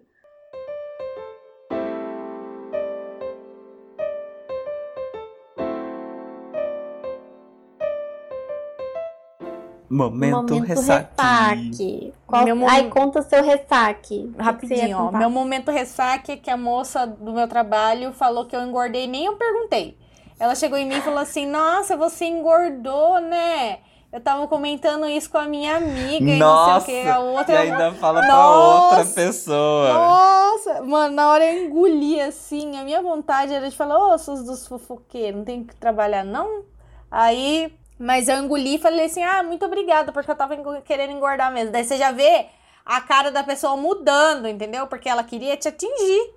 Momento, 9.91 10.57
ressaque. 10.59 12.13
Qual... 12.25 12.45
Meu 12.45 12.55
Ai, 12.67 12.77
momento- 12.83 12.93
conta 12.93 13.21
seu 13.21 13.43
ressaque. 13.43 14.31
O 14.33 14.37
que 14.37 14.53
que 14.59 14.67
você 14.67 14.75
ia 14.75 14.81
Rapidinho, 14.95 14.97
ó. 14.97 15.11
Meu 15.11 15.29
momento 15.29 15.69
ressaque 15.69 16.31
é 16.31 16.37
que 16.37 16.49
a 16.49 16.55
moça 16.57 17.05
do 17.05 17.33
meu 17.33 17.47
trabalho 17.47 18.13
falou 18.13 18.45
que 18.45 18.55
eu 18.55 18.61
engordei, 18.61 19.05
nem 19.07 19.25
eu 19.25 19.35
perguntei. 19.35 19.97
Ela 20.39 20.55
chegou 20.55 20.77
em 20.77 20.87
mim 20.87 20.95
e 20.95 21.01
falou 21.01 21.19
assim: 21.19 21.45
Nossa, 21.45 21.97
você 21.97 22.25
engordou, 22.25 23.19
né? 23.19 23.79
Eu 24.11 24.19
tava 24.19 24.45
comentando 24.47 25.05
isso 25.07 25.29
com 25.29 25.37
a 25.37 25.45
minha 25.45 25.77
amiga 25.77 26.31
e 26.31 26.37
Nossa! 26.37 26.73
não 26.73 26.81
sei 26.81 26.99
o 26.99 27.03
que. 27.03 27.09
A 27.09 27.19
outra. 27.19 27.53
E 27.53 27.57
ainda 27.57 27.91
fala 27.93 28.19
pra 28.21 28.27
Nossa! 28.33 28.97
outra 28.97 29.13
pessoa. 29.13 29.93
Nossa! 29.93 30.81
Mano, 30.83 31.15
na 31.15 31.29
hora 31.29 31.45
eu 31.45 31.65
engoli 31.65 32.19
assim. 32.19 32.77
A 32.77 32.83
minha 32.83 33.01
vontade 33.01 33.53
era 33.53 33.69
de 33.69 33.75
falar: 33.75 33.97
Ô, 33.97 34.17
seus 34.17 34.43
dos 34.43 34.65
fofoqueiros, 34.67 35.37
não 35.37 35.45
tem 35.45 35.63
que 35.63 35.75
trabalhar, 35.75 36.23
não? 36.23 36.63
Aí. 37.09 37.73
Mas 38.03 38.27
eu 38.27 38.37
engoli 38.37 38.75
e 38.75 38.79
falei 38.79 39.05
assim: 39.05 39.21
Ah, 39.23 39.43
muito 39.43 39.63
obrigada, 39.65 40.11
porque 40.11 40.31
eu 40.31 40.35
tava 40.35 40.55
querendo 40.81 41.11
engordar 41.13 41.53
mesmo. 41.53 41.71
Daí 41.71 41.83
você 41.83 41.97
já 41.97 42.11
vê 42.11 42.47
a 42.83 42.99
cara 42.99 43.29
da 43.31 43.43
pessoa 43.43 43.77
mudando, 43.77 44.47
entendeu? 44.47 44.87
Porque 44.87 45.07
ela 45.07 45.23
queria 45.23 45.55
te 45.55 45.67
atingir. 45.67 46.33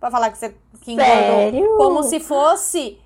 Pra 0.00 0.10
falar 0.10 0.30
que 0.30 0.38
você 0.38 0.54
que 0.80 0.92
engordou. 0.92 1.14
Sério? 1.14 1.76
Como 1.76 2.02
se 2.02 2.18
fosse 2.18 2.98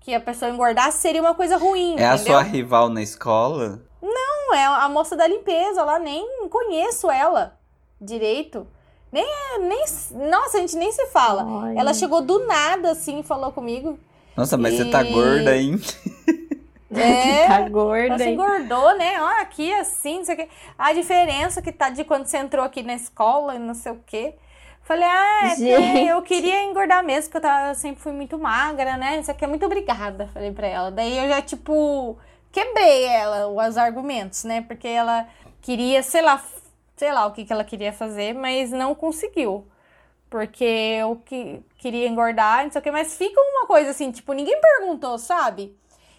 que 0.00 0.14
a 0.14 0.20
pessoa 0.20 0.48
engordasse 0.50 0.98
seria 0.98 1.20
uma 1.20 1.34
coisa 1.34 1.56
ruim. 1.56 1.96
É 1.98 2.04
a 2.06 2.14
entendeu? 2.14 2.34
sua 2.34 2.42
rival 2.42 2.88
na 2.88 3.02
escola? 3.02 3.80
Não, 4.00 4.54
é 4.54 4.64
a 4.64 4.88
moça 4.88 5.16
da 5.16 5.26
limpeza 5.26 5.82
lá, 5.82 5.98
nem 5.98 6.48
conheço 6.48 7.10
ela 7.10 7.58
direito. 8.00 8.64
Nem, 9.10 9.24
é- 9.24 9.58
nem. 9.58 9.84
Nossa, 10.30 10.58
a 10.58 10.60
gente 10.60 10.76
nem 10.76 10.92
se 10.92 11.06
fala. 11.06 11.44
Ai. 11.64 11.76
Ela 11.76 11.92
chegou 11.92 12.22
do 12.22 12.46
nada, 12.46 12.92
assim, 12.92 13.18
e 13.20 13.22
falou 13.24 13.50
comigo. 13.50 13.98
Nossa, 14.36 14.56
mas 14.56 14.74
você 14.76 14.84
tá 14.90 15.02
E- 15.02 15.12
gorda, 15.12 15.56
hein? 15.56 15.80
É. 17.06 17.46
Tá 17.46 17.68
gorda. 17.68 18.18
Você 18.18 18.24
hein? 18.24 18.34
engordou, 18.34 18.96
né? 18.96 19.20
Ó, 19.20 19.40
aqui 19.40 19.72
assim, 19.74 20.18
não 20.18 20.24
sei 20.24 20.34
o 20.34 20.38
quê. 20.38 20.48
A 20.78 20.92
diferença 20.92 21.62
que 21.62 21.72
tá 21.72 21.90
de 21.90 22.04
quando 22.04 22.26
você 22.26 22.38
entrou 22.38 22.64
aqui 22.64 22.82
na 22.82 22.94
escola 22.94 23.54
e 23.54 23.58
não 23.58 23.74
sei 23.74 23.92
o 23.92 24.00
quê. 24.06 24.34
Falei, 24.86 25.04
ah, 25.04 25.54
é, 25.60 26.12
eu 26.12 26.22
queria 26.22 26.62
engordar 26.62 27.04
mesmo, 27.04 27.24
porque 27.24 27.38
eu, 27.38 27.40
tava, 27.40 27.70
eu 27.70 27.74
sempre 27.74 28.00
fui 28.00 28.12
muito 28.12 28.38
magra, 28.38 28.96
né? 28.96 29.18
Isso 29.18 29.28
aqui 29.28 29.44
é 29.44 29.48
muito 29.48 29.66
obrigada, 29.66 30.28
falei 30.32 30.52
pra 30.52 30.68
ela. 30.68 30.90
Daí 30.92 31.18
eu 31.18 31.28
já, 31.28 31.42
tipo, 31.42 32.16
quebrei 32.52 33.02
ela, 33.02 33.48
os 33.48 33.76
argumentos, 33.76 34.44
né? 34.44 34.62
Porque 34.62 34.86
ela 34.86 35.26
queria, 35.60 36.04
sei 36.04 36.22
lá, 36.22 36.40
sei 36.96 37.12
lá 37.12 37.26
o 37.26 37.32
que, 37.32 37.44
que 37.44 37.52
ela 37.52 37.64
queria 37.64 37.92
fazer, 37.92 38.32
mas 38.32 38.70
não 38.70 38.94
conseguiu. 38.94 39.66
Porque 40.30 40.64
eu 40.64 41.16
que, 41.24 41.60
queria 41.78 42.06
engordar, 42.06 42.62
não 42.62 42.70
sei 42.70 42.80
o 42.80 42.82
que, 42.82 42.90
mas 42.92 43.16
fica 43.16 43.40
uma 43.40 43.66
coisa 43.66 43.90
assim, 43.90 44.12
tipo, 44.12 44.32
ninguém 44.32 44.60
perguntou, 44.60 45.18
sabe? 45.18 45.76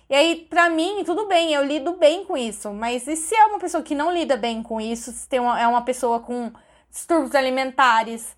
E 0.09 0.15
aí, 0.15 0.47
pra 0.49 0.69
mim, 0.69 1.03
tudo 1.05 1.27
bem, 1.27 1.53
eu 1.53 1.63
lido 1.63 1.93
bem 1.93 2.23
com 2.23 2.37
isso. 2.37 2.71
Mas 2.73 3.07
e 3.07 3.15
se 3.15 3.35
é 3.35 3.45
uma 3.45 3.59
pessoa 3.59 3.83
que 3.83 3.93
não 3.95 4.11
lida 4.11 4.37
bem 4.37 4.63
com 4.63 4.79
isso, 4.79 5.11
se 5.11 5.27
tem 5.27 5.39
uma, 5.39 5.59
é 5.59 5.67
uma 5.67 5.81
pessoa 5.83 6.19
com 6.19 6.51
distúrbios 6.89 7.35
alimentares, 7.35 8.35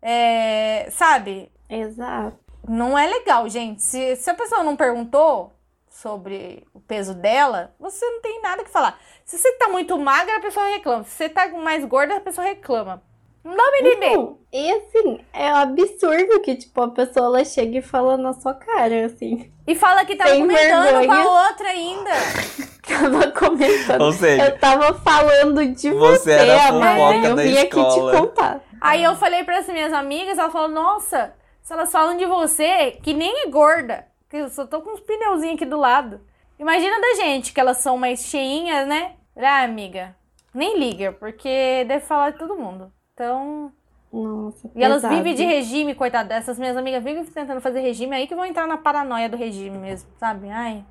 é, 0.00 0.88
sabe? 0.90 1.52
Exato. 1.68 2.38
Não 2.66 2.96
é 2.98 3.06
legal, 3.06 3.48
gente. 3.48 3.82
Se, 3.82 4.16
se 4.16 4.30
a 4.30 4.34
pessoa 4.34 4.62
não 4.62 4.76
perguntou 4.76 5.52
sobre 5.88 6.66
o 6.72 6.80
peso 6.80 7.14
dela, 7.14 7.74
você 7.78 8.04
não 8.10 8.20
tem 8.20 8.40
nada 8.40 8.64
que 8.64 8.70
falar. 8.70 8.98
Se 9.24 9.38
você 9.38 9.52
tá 9.52 9.68
muito 9.68 9.98
magra, 9.98 10.36
a 10.36 10.40
pessoa 10.40 10.66
reclama. 10.66 11.04
Se 11.04 11.10
você 11.10 11.28
tá 11.28 11.48
mais 11.48 11.84
gorda, 11.84 12.16
a 12.16 12.20
pessoa 12.20 12.46
reclama. 12.46 13.02
Não 13.44 13.54
dá 13.54 13.62
pra 13.62 13.78
entender. 13.80 14.16
Não, 14.16 14.38
E 14.50 14.72
assim, 14.72 15.20
é 15.32 15.52
um 15.52 15.56
absurdo 15.56 16.40
que, 16.40 16.54
tipo, 16.56 16.80
a 16.80 16.88
pessoa 16.88 17.26
ela 17.26 17.44
chega 17.44 17.78
e 17.78 17.82
fala 17.82 18.16
na 18.16 18.32
sua 18.32 18.54
cara, 18.54 19.04
assim. 19.06 19.52
E 19.66 19.74
fala 19.74 20.04
que 20.04 20.16
tá 20.16 20.26
Sem 20.28 20.40
comentando 20.40 20.86
com 20.92 20.98
vergonha. 20.98 21.22
a 21.24 21.48
outra 21.48 21.68
ainda. 21.68 22.10
Tava 22.86 23.30
comentando. 23.32 24.00
Ou 24.02 24.12
seja, 24.12 24.44
Eu 24.44 24.58
tava 24.58 24.94
falando 24.94 25.66
de 25.66 25.90
Você 25.90 26.18
você, 26.18 26.32
era 26.32 26.54
a 26.56 26.66
fofoca 26.68 27.26
Eu 27.28 27.36
da 27.36 27.42
vim 27.42 27.56
aqui 27.58 27.68
te 27.70 28.18
contar. 28.18 28.60
Aí 28.80 29.02
eu 29.02 29.16
falei 29.16 29.42
para 29.42 29.58
as 29.58 29.66
minhas 29.68 29.92
amigas, 29.92 30.36
ela 30.38 30.50
falou, 30.50 30.68
nossa, 30.68 31.32
se 31.62 31.72
elas 31.72 31.90
falam 31.90 32.16
de 32.18 32.26
você, 32.26 32.92
que 33.02 33.14
nem 33.14 33.46
é 33.46 33.48
gorda, 33.48 34.06
que 34.28 34.36
eu 34.36 34.48
só 34.50 34.66
tô 34.66 34.82
com 34.82 34.90
uns 34.92 35.00
pneuzinhos 35.00 35.54
aqui 35.56 35.64
do 35.64 35.78
lado. 35.78 36.20
Imagina 36.58 37.00
da 37.00 37.14
gente, 37.14 37.52
que 37.54 37.60
elas 37.60 37.78
são 37.78 37.96
mais 37.96 38.20
cheinhas, 38.26 38.86
né? 38.86 39.12
Ah, 39.36 39.62
amiga, 39.62 40.14
nem 40.52 40.78
liga, 40.78 41.10
porque 41.12 41.84
deve 41.88 42.04
falar 42.04 42.30
de 42.30 42.38
todo 42.38 42.54
mundo. 42.56 42.92
Então... 43.14 43.72
Nossa, 44.12 44.70
E 44.76 44.82
elas 44.84 45.02
pesado. 45.02 45.16
vivem 45.16 45.34
de 45.34 45.44
regime, 45.44 45.92
coitada 45.94 46.28
dessas 46.28 46.56
minhas 46.56 46.76
amigas 46.76 47.02
vivem 47.02 47.24
tentando 47.24 47.60
fazer 47.60 47.80
regime, 47.80 48.14
aí 48.14 48.28
que 48.28 48.34
vão 48.34 48.44
entrar 48.44 48.64
na 48.64 48.76
paranoia 48.76 49.28
do 49.28 49.36
regime 49.36 49.76
mesmo, 49.76 50.08
sabe? 50.20 50.48
Ai, 50.50 50.84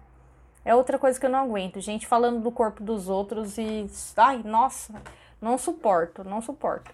é 0.66 0.76
outra 0.76 1.00
coisa 1.00 1.18
que 1.18 1.26
eu 1.26 1.30
não 1.30 1.40
aguento. 1.40 1.80
Gente 1.80 2.06
falando 2.06 2.42
do 2.42 2.52
corpo 2.52 2.84
dos 2.84 3.08
outros 3.08 3.58
e. 3.58 3.90
Ai, 4.18 4.42
nossa, 4.44 4.94
não 5.42 5.58
suporto, 5.58 6.22
não 6.26 6.42
suporto. 6.42 6.92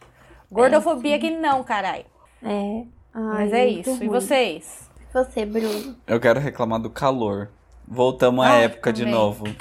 Gordofobia 0.52 1.18
que 1.18 1.32
não, 1.32 1.64
caralho. 1.64 2.06
É. 2.44 2.84
Ai, 3.12 3.24
Mas 3.34 3.54
é 3.54 3.66
isso. 3.66 3.90
E 3.90 3.94
ruim. 4.06 4.10
vocês? 4.10 4.88
Você, 5.12 5.46
Bruno. 5.48 5.96
eu 6.06 6.20
quero 6.20 6.40
reclamar 6.40 6.80
do 6.80 6.92
calor. 6.92 7.50
Voltamos 7.88 8.46
à 8.46 8.50
Ai, 8.52 8.64
época 8.66 8.94
de 8.94 9.02
também. 9.02 9.16
novo. 9.16 9.48
Eu 9.48 9.54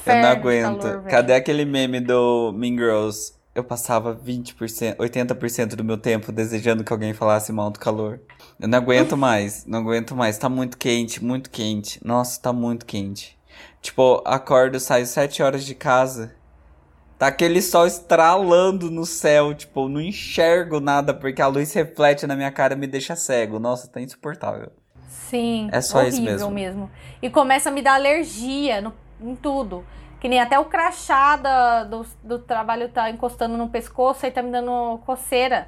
Inferno 0.00 0.22
não 0.22 0.30
de 0.30 0.38
aguento. 0.38 0.80
calor. 0.80 1.02
Cadê 1.04 1.34
aquele 1.34 1.66
meme 1.66 2.00
do 2.00 2.50
Mean 2.54 2.72
Girls? 2.78 3.34
Eu 3.54 3.62
passava 3.62 4.14
20%, 4.16 4.96
80% 4.96 5.74
do 5.76 5.84
meu 5.84 5.98
tempo 5.98 6.32
desejando 6.32 6.82
que 6.82 6.92
alguém 6.92 7.12
falasse 7.12 7.52
mal 7.52 7.70
do 7.70 7.78
calor. 7.78 8.18
Eu 8.58 8.66
não 8.66 8.78
aguento 8.78 9.14
mais, 9.18 9.66
não 9.66 9.80
aguento 9.80 10.16
mais. 10.16 10.38
Tá 10.38 10.48
muito 10.48 10.78
quente, 10.78 11.22
muito 11.22 11.50
quente. 11.50 12.00
Nossa, 12.02 12.40
tá 12.40 12.52
muito 12.52 12.86
quente. 12.86 13.38
Tipo, 13.82 14.22
acordo, 14.24 14.80
saio 14.80 15.04
7 15.06 15.42
horas 15.42 15.64
de 15.64 15.74
casa. 15.74 16.34
Tá 17.18 17.26
aquele 17.26 17.60
sol 17.60 17.86
estralando 17.86 18.90
no 18.90 19.04
céu, 19.04 19.54
tipo, 19.54 19.86
não 19.88 20.00
enxergo 20.00 20.80
nada 20.80 21.12
porque 21.14 21.40
a 21.42 21.46
luz 21.46 21.72
reflete 21.72 22.26
na 22.26 22.34
minha 22.34 22.50
cara 22.50 22.74
e 22.74 22.76
me 22.76 22.86
deixa 22.86 23.14
cego. 23.14 23.58
Nossa, 23.58 23.86
tá 23.86 24.00
insuportável. 24.00 24.72
Sim. 25.08 25.68
É 25.70 25.80
só 25.80 26.02
isso 26.02 26.20
horrível 26.22 26.50
mesmo. 26.50 26.90
E 27.20 27.28
começa 27.30 27.68
a 27.68 27.72
me 27.72 27.82
dar 27.82 27.94
alergia 27.94 28.80
no- 28.80 28.94
em 29.20 29.36
tudo. 29.36 29.84
Que 30.22 30.28
nem 30.28 30.38
até 30.38 30.56
o 30.56 30.66
crachá 30.66 31.34
da- 31.34 31.82
do, 31.82 32.06
do 32.22 32.38
trabalho 32.38 32.88
tá 32.88 33.10
encostando 33.10 33.56
no 33.56 33.68
pescoço 33.68 34.24
e 34.24 34.30
tá 34.30 34.40
me 34.40 34.52
dando 34.52 34.98
coceira. 35.04 35.66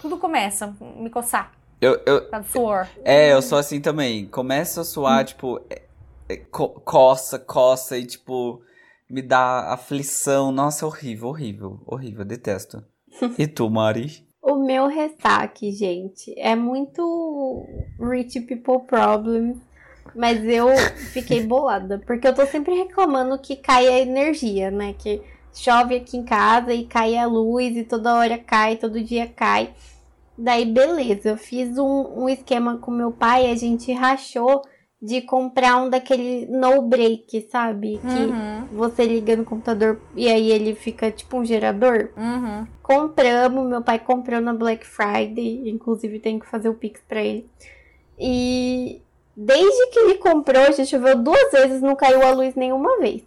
Tudo 0.00 0.16
começa 0.16 0.66
a 0.80 0.84
me 1.02 1.10
coçar. 1.10 1.50
Eu, 1.80 2.00
eu, 2.06 2.30
do 2.30 2.44
suor. 2.44 2.86
É, 3.04 3.32
eu 3.32 3.42
sou 3.42 3.58
assim 3.58 3.80
também. 3.80 4.26
Começa 4.26 4.82
a 4.82 4.84
suar, 4.84 5.24
tipo, 5.24 5.60
é- 5.68 5.82
é, 6.28 6.36
co- 6.36 6.68
coça, 6.68 7.36
coça 7.36 7.98
e, 7.98 8.06
tipo, 8.06 8.62
me 9.10 9.20
dá 9.22 9.72
aflição. 9.72 10.52
Nossa, 10.52 10.84
é 10.84 10.86
horrível, 10.86 11.28
horrível, 11.30 11.80
horrível, 11.84 12.24
detesto. 12.24 12.84
E 13.36 13.44
tu, 13.48 13.68
Mari? 13.68 14.24
O 14.40 14.54
meu 14.54 14.86
ressaque, 14.86 15.72
gente, 15.72 16.32
é 16.38 16.54
muito 16.54 17.66
rich 18.00 18.40
people 18.42 18.86
problem. 18.86 19.60
Mas 20.14 20.44
eu 20.44 20.68
fiquei 21.12 21.42
bolada, 21.42 22.00
porque 22.06 22.26
eu 22.26 22.34
tô 22.34 22.46
sempre 22.46 22.74
reclamando 22.74 23.38
que 23.38 23.56
cai 23.56 23.86
a 23.88 24.00
energia, 24.00 24.70
né? 24.70 24.94
Que 24.98 25.22
chove 25.52 25.96
aqui 25.96 26.16
em 26.16 26.24
casa 26.24 26.72
e 26.72 26.84
cai 26.84 27.16
a 27.16 27.26
luz 27.26 27.76
e 27.76 27.84
toda 27.84 28.14
hora 28.14 28.38
cai, 28.38 28.76
todo 28.76 29.02
dia 29.02 29.26
cai. 29.26 29.74
Daí, 30.36 30.64
beleza, 30.64 31.30
eu 31.30 31.36
fiz 31.36 31.76
um, 31.76 32.22
um 32.22 32.28
esquema 32.28 32.78
com 32.78 32.90
meu 32.90 33.12
pai, 33.12 33.50
a 33.50 33.54
gente 33.54 33.92
rachou 33.92 34.62
de 35.02 35.20
comprar 35.22 35.76
um 35.76 35.88
daquele 35.88 36.46
no 36.46 36.82
break, 36.82 37.48
sabe? 37.50 37.98
Que 37.98 38.18
Uhum, 38.18 38.66
você 38.72 39.04
liga 39.04 39.36
no 39.36 39.44
computador 39.44 40.00
e 40.14 40.28
aí 40.28 40.50
ele 40.50 40.74
fica 40.74 41.10
tipo 41.10 41.38
um 41.38 41.44
gerador. 41.44 42.10
uhum. 42.16 42.66
Compramos, 42.82 43.68
meu 43.68 43.82
pai 43.82 43.98
comprou 43.98 44.40
na 44.40 44.52
Black 44.52 44.86
Friday, 44.86 45.68
inclusive 45.68 46.18
tenho 46.18 46.40
que 46.40 46.46
fazer 46.46 46.68
o 46.68 46.74
Pix 46.74 47.00
pra 47.08 47.22
ele. 47.22 47.48
E 48.18 49.00
desde 49.36 49.86
que 49.90 49.98
ele 49.98 50.14
comprou, 50.14 50.72
já 50.72 50.84
choveu 50.84 51.16
duas 51.16 51.50
vezes, 51.52 51.80
não 51.82 51.94
caiu 51.96 52.22
a 52.26 52.30
luz 52.32 52.54
nenhuma 52.54 52.98
vez. 52.98 53.22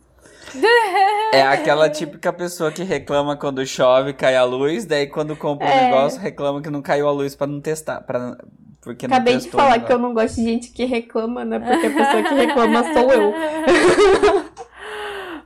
É 1.34 1.42
aquela 1.42 1.90
típica 1.90 2.32
pessoa 2.32 2.72
que 2.72 2.84
reclama 2.84 3.36
quando 3.36 3.66
chove, 3.66 4.14
cai 4.14 4.36
a 4.36 4.44
luz, 4.44 4.86
daí 4.86 5.08
quando 5.08 5.36
compra 5.36 5.66
um 5.68 5.70
É. 5.70 5.86
negócio, 5.86 6.22
reclama 6.22 6.62
que 6.62 6.70
não 6.70 6.82
caiu 6.82 7.08
a 7.08 7.12
luz 7.12 7.36
pra 7.36 7.48
não 7.48 7.60
testar, 7.60 8.02
pra, 8.02 8.38
porque 8.82 9.06
Acabei 9.08 9.38
de 9.38 9.50
falar 9.50 9.80
que 9.80 9.92
eu 9.92 9.98
não 9.98 10.14
gosto 10.14 10.36
de 10.36 10.44
gente 10.44 10.72
que 10.72 10.86
reclama, 10.86 11.44
né? 11.44 11.58
Porque 11.58 11.88
a 11.88 11.90
pessoa 11.90 12.24
que 12.24 12.34
reclama 12.36 12.84
sou 12.94 13.12
eu. 13.12 13.34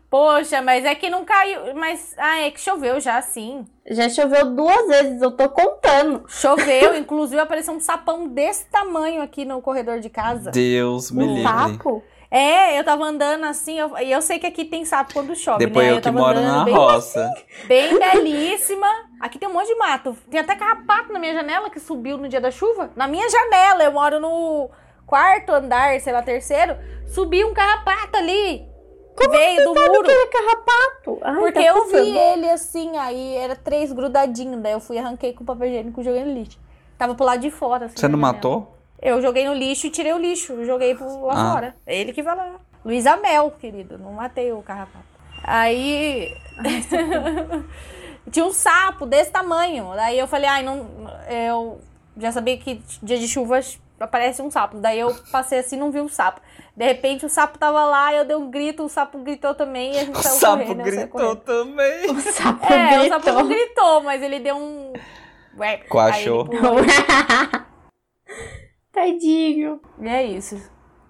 Poxa, 0.10 0.62
mas 0.62 0.86
é 0.86 0.96
que 0.96 1.10
não 1.10 1.26
caiu. 1.26 1.76
Mas. 1.76 2.16
Ah, 2.18 2.40
é 2.42 2.52
que 2.52 2.62
choveu 2.62 3.00
já, 3.00 3.22
sim. 3.22 3.66
Já 3.90 4.08
choveu 4.10 4.46
duas 4.56 4.88
vezes, 4.88 5.22
eu 5.22 5.32
tô 5.32 5.50
contando. 5.50 6.24
Choveu, 6.30 6.96
inclusive 6.98 7.42
apareceu 7.42 7.74
um 7.74 7.80
sapão 7.80 8.28
desse 8.28 8.66
tamanho 8.68 9.22
aqui 9.22 9.44
no 9.44 9.62
corredor 9.62 10.00
de 10.00 10.10
casa. 10.10 10.52
Deus 10.52 11.12
me 11.12 11.24
Um 11.24 11.28
livre. 11.36 11.44
sapo. 11.44 12.04
É, 12.30 12.78
eu 12.78 12.84
tava 12.84 13.06
andando 13.06 13.46
assim, 13.46 13.80
eu- 13.80 13.98
e 14.00 14.12
eu, 14.12 14.22
sei 14.22 14.38
que 14.38 14.46
aqui 14.46 14.66
tem 14.66 14.84
sapo 14.84 15.14
quando 15.14 15.34
chove, 15.34 15.66
Depois 15.66 15.86
né? 15.88 15.92
eu 15.94 15.96
que 15.98 16.02
tava 16.02 16.18
moro 16.20 16.38
andando 16.38 16.58
na 16.58 16.64
bem, 16.66 16.74
roça. 16.74 17.30
bem 17.68 17.98
belíssima. 17.98 18.88
Aqui 19.22 19.40
tem 19.40 19.48
um 19.48 19.54
monte 19.54 19.68
de 19.68 19.76
mato. 19.76 20.16
Tem 20.30 20.40
até 20.42 20.54
carrapato 20.56 21.12
na 21.14 21.20
minha 21.20 21.34
janela 21.34 21.70
que 21.70 21.80
subiu 21.80 22.18
no 22.18 22.28
dia 22.28 22.42
da 22.42 22.52
chuva. 22.52 22.92
Na 22.98 23.08
minha 23.08 23.30
janela, 23.30 23.84
eu 23.84 23.92
moro 23.94 24.20
no 24.20 24.70
quarto 25.06 25.52
andar, 25.54 25.98
sei 26.02 26.12
lá, 26.12 26.22
terceiro. 26.22 26.78
Subiu 27.08 27.48
um 27.48 27.54
carrapato 27.54 28.18
ali. 28.18 28.66
Veio 29.30 29.64
do 29.64 29.74
muro. 29.74 30.10
É 30.10 30.28
carrapato. 30.28 31.18
Ai, 31.22 31.36
Porque 31.38 31.60
tá 31.60 31.66
eu 31.66 31.88
vi 31.88 32.18
ele 32.18 32.50
assim, 32.50 32.98
aí 32.98 33.36
era 33.36 33.56
três 33.56 33.92
grudadinhos. 33.92 34.62
Daí 34.62 34.74
eu 34.74 34.80
fui, 34.80 34.98
arranquei 34.98 35.34
com 35.34 35.44
o 35.44 35.46
papel 35.46 35.68
higiênico 35.68 36.02
e 36.02 36.04
joguei 36.04 36.24
no 36.26 36.34
lixo. 36.34 36.60
Tava 36.98 37.16
pro 37.16 37.26
lado 37.26 37.40
de 37.42 37.50
fora. 37.52 37.86
Assim, 37.86 37.96
Você 37.98 38.08
não 38.08 38.20
janela. 38.20 38.34
matou? 38.34 38.78
Eu 39.02 39.22
joguei 39.22 39.46
no 39.46 39.54
lixo 39.54 39.88
e 39.88 39.90
tirei 39.92 40.14
o 40.14 40.18
lixo. 40.18 40.66
Joguei 40.66 40.96
pro 40.96 41.26
lá 41.26 41.34
Ah. 41.34 41.54
fora. 41.54 41.76
Ele 41.86 42.12
que 42.14 42.24
vai 42.24 42.36
lá. 42.36 42.56
Luísa 42.84 43.16
Mel, 43.18 43.52
querido. 43.52 43.98
Não 43.98 44.12
matei 44.14 44.52
o 44.52 44.62
carrapato. 44.62 45.06
Aí. 45.44 46.36
Tinha 48.32 48.46
um 48.46 48.52
sapo 48.52 49.06
desse 49.06 49.32
tamanho. 49.32 49.92
Daí 49.96 50.20
eu 50.20 50.28
falei, 50.28 50.50
ai, 50.50 50.64
não. 50.64 50.86
Eu 51.30 51.80
já 52.18 52.32
sabia 52.32 52.58
que 52.58 52.82
dia 53.02 53.18
de 53.18 53.28
chuva 53.28 53.60
aparece 54.00 54.42
um 54.42 54.52
sapo. 54.52 54.78
Daí 54.78 55.00
eu 55.00 55.16
passei 55.32 55.60
assim 55.60 55.78
não 55.78 55.92
vi 55.92 56.02
um 56.02 56.10
sapo. 56.10 56.42
De 56.78 56.86
repente 56.86 57.26
o 57.26 57.30
sapo 57.30 57.58
tava 57.58 57.84
lá, 57.86 58.14
eu 58.14 58.24
dei 58.24 58.36
um 58.36 58.52
grito, 58.52 58.84
o 58.84 58.90
sapo 58.90 59.18
gritou 59.18 59.56
também 59.56 59.96
e 59.96 59.98
a 59.98 60.06
gente 60.06 60.16
O 60.16 60.22
saiu 60.22 60.36
sapo 60.36 60.64
correndo. 60.64 60.84
gritou 60.84 61.36
também. 61.38 62.12
O 62.12 62.22
sapo 62.22 62.72
É, 62.72 63.02
o 63.02 63.10
sapo 63.10 63.24
gritou. 63.26 63.34
não 63.34 63.48
gritou, 63.50 64.04
mas 64.04 64.22
ele 64.22 64.40
deu 64.40 64.56
um. 64.56 64.94
Pulou. 66.46 66.76
Tadinho. 68.94 69.80
E 70.00 70.08
é 70.08 70.24
isso. 70.24 70.62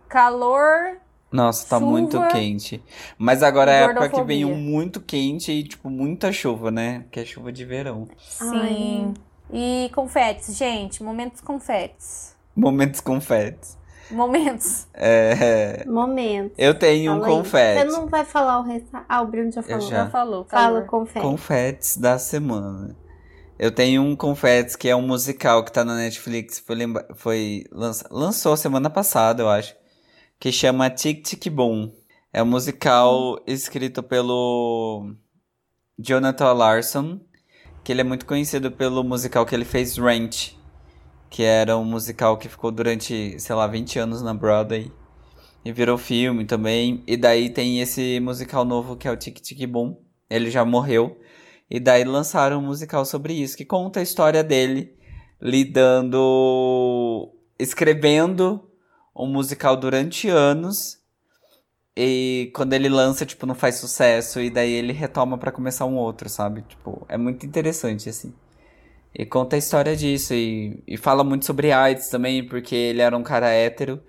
Calor. 0.08 0.98
Nossa, 1.30 1.68
tá 1.68 1.78
Chuva. 1.78 1.92
muito 1.92 2.26
quente. 2.28 2.82
Mas 3.18 3.44
agora 3.44 3.72
é 3.72 3.86
a 3.86 3.90
época 3.90 4.10
que 4.10 4.24
vem 4.24 4.46
muito 4.46 5.02
quente 5.02 5.52
e, 5.52 5.64
tipo, 5.64 5.90
muita 5.90 6.32
chuva, 6.32 6.72
né? 6.72 7.04
Que 7.12 7.20
é 7.20 7.26
chuva 7.26 7.52
de 7.52 7.66
verão. 7.66 8.08
Sim. 8.18 9.14
E 9.52 9.92
confetes, 9.94 10.56
gente. 10.56 11.04
Momentos 11.04 11.42
confetes. 11.42 12.36
Momentos 12.56 13.02
confetes. 13.02 13.78
Momentos. 14.12 14.88
É, 14.94 15.84
Momento. 15.86 16.54
eu 16.58 16.74
tenho 16.74 17.12
um 17.14 17.16
Fala 17.20 17.28
aí. 17.28 17.34
confete. 17.34 17.80
Você 17.92 17.98
não 17.98 18.08
vai 18.08 18.26
falar 18.26 18.60
o 18.60 18.64
resto. 18.64 18.88
Ah, 19.08 19.22
o 19.22 19.28
Bruno 19.28 19.52
já 19.52 19.62
falou. 19.62 19.82
já. 19.82 19.88
Já 20.06 20.10
falou. 20.10 20.46
Fala 20.46 20.82
confete. 20.84 21.22
Confetes 21.22 21.98
da 21.98 22.18
semana. 22.18 22.96
Eu 23.60 23.72
tenho 23.72 24.04
um 24.04 24.16
Confetes 24.16 24.76
que 24.76 24.88
é 24.88 24.96
um 24.96 25.02
musical 25.02 25.64
que 25.66 25.72
tá 25.72 25.84
na 25.84 25.96
Netflix. 25.96 26.60
Foi, 26.60 26.76
lembra... 26.76 27.08
foi 27.16 27.64
lança- 27.72 28.08
lançou 28.12 28.56
semana 28.56 28.90
passada, 28.90 29.42
eu 29.44 29.50
acho. 29.50 29.76
Que 30.40 30.52
chama 30.52 30.90
Tic 30.92 31.24
Tic 31.26 31.48
Boom. 31.50 31.92
É 32.32 32.44
um 32.44 32.46
musical 32.46 33.40
escrito 33.48 34.04
pelo 34.04 35.12
Jonathan 35.98 36.54
Larson. 36.54 37.20
Que 37.84 37.92
ele 37.92 38.02
é 38.02 38.04
muito 38.04 38.26
conhecido 38.26 38.70
pelo 38.72 39.04
musical 39.04 39.46
que 39.46 39.56
ele 39.56 39.66
fez 39.66 39.98
Rent. 39.98 40.52
Que 41.30 41.44
era 41.44 41.78
um 41.78 41.84
musical 41.84 42.38
que 42.38 42.50
ficou 42.50 42.72
durante, 42.72 43.40
sei 43.40 43.56
lá, 43.56 43.68
20 43.68 44.00
anos 44.00 44.22
na 44.22 44.34
Broadway. 44.34 44.92
E 45.64 45.72
virou 45.72 45.98
filme 45.98 46.46
também. 46.46 47.04
E 47.06 47.18
daí 47.18 47.50
tem 47.50 47.82
esse 47.82 48.20
musical 48.20 48.64
novo 48.64 48.96
que 48.96 49.08
é 49.08 49.12
o 49.12 49.18
Tic 49.18 49.40
Tic 49.40 49.68
Boom. 49.68 49.98
Ele 50.30 50.50
já 50.50 50.64
morreu. 50.64 51.20
E 51.70 51.80
daí 51.80 52.04
lançaram 52.06 52.60
um 52.60 52.66
musical 52.66 53.04
sobre 53.04 53.34
isso, 53.34 53.58
que 53.58 53.66
conta 53.66 54.00
a 54.00 54.04
história 54.04 54.44
dele 54.44 54.96
lidando. 55.42 57.34
escrevendo 57.60 58.70
um 59.16 59.28
musical 59.28 59.76
durante 59.76 60.30
anos. 60.30 60.98
E 61.96 62.52
quando 62.56 62.74
ele 62.74 62.88
lança, 62.88 63.26
tipo, 63.26 63.46
não 63.46 63.56
faz 63.56 63.76
sucesso. 63.76 64.40
E 64.40 64.50
daí 64.50 64.72
ele 64.72 64.94
retoma 64.94 65.38
pra 65.38 65.52
começar 65.52 65.86
um 65.86 65.98
outro, 65.98 66.30
sabe? 66.30 66.62
Tipo, 66.62 67.06
é 67.10 67.18
muito 67.18 67.46
interessante, 67.46 68.08
assim. 68.08 68.34
E 69.18 69.26
conta 69.26 69.56
a 69.56 69.60
história 69.60 69.96
disso. 69.96 70.36
E, 70.36 70.84
e 70.86 70.96
fala 70.96 71.24
muito 71.24 71.44
sobre 71.44 71.72
AIDS 71.72 72.08
também, 72.08 72.46
porque 72.48 72.76
ele 72.76 73.02
era 73.02 73.18
um 73.18 73.24
cara 73.24 73.50
hétero. 73.50 74.00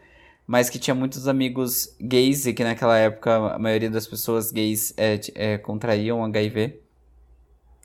Mas 0.46 0.68
que 0.68 0.78
tinha 0.78 0.94
muitos 0.94 1.26
amigos 1.26 1.96
gays. 1.98 2.44
E 2.44 2.52
que 2.52 2.62
naquela 2.62 2.98
época 2.98 3.54
a 3.54 3.58
maioria 3.58 3.88
das 3.88 4.06
pessoas 4.06 4.52
gays 4.52 4.92
é, 4.98 5.18
é, 5.34 5.58
contraíam 5.58 6.22
HIV. 6.22 6.78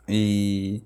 E. 0.10 0.84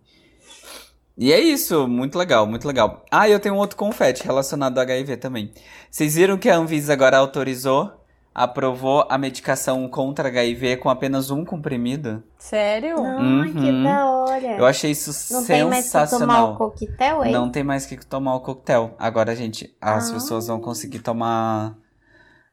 E 1.18 1.34
é 1.34 1.40
isso, 1.40 1.88
muito 1.88 2.16
legal, 2.16 2.46
muito 2.46 2.68
legal. 2.68 3.04
Ah, 3.10 3.28
eu 3.28 3.40
tenho 3.40 3.56
um 3.56 3.58
outro 3.58 3.76
confete 3.76 4.24
relacionado 4.24 4.78
ao 4.78 4.84
HIV 4.84 5.18
também. 5.18 5.52
Vocês 5.90 6.14
viram 6.14 6.38
que 6.38 6.48
a 6.48 6.56
Anvisa 6.56 6.94
agora 6.94 7.18
autorizou, 7.18 7.92
aprovou 8.38 9.04
a 9.10 9.18
medicação 9.18 9.90
contra 9.90 10.28
HIV 10.28 10.78
com 10.78 10.90
apenas 10.92 11.32
um 11.32 11.44
comprimido? 11.44 12.22
Sério? 12.38 12.96
Ai, 13.04 13.52
que 13.52 13.58
Uhum. 13.58 13.84
da 13.84 14.06
hora. 14.12 14.58
Eu 14.60 14.66
achei 14.68 14.92
isso 14.92 15.34
Não 15.34 15.44
tem 15.44 15.66
mais 15.66 15.86
que 15.88 15.92
tomar 15.92 16.04
o 16.04 16.08
sensacional. 16.08 16.56
coquetel, 16.56 17.26
hein? 17.26 17.32
Não 17.32 17.50
tem 17.50 17.64
mais 17.64 17.88
que 17.88 17.98
tomar 18.06 18.36
o 18.36 18.42
coquetel. 18.42 18.94
Agora, 19.00 19.36
gente, 19.36 19.76
as 19.82 20.12
Ah. 20.12 20.14
pessoas 20.14 20.46
vão 20.46 20.60
conseguir 20.62 21.00
tomar 21.00 21.76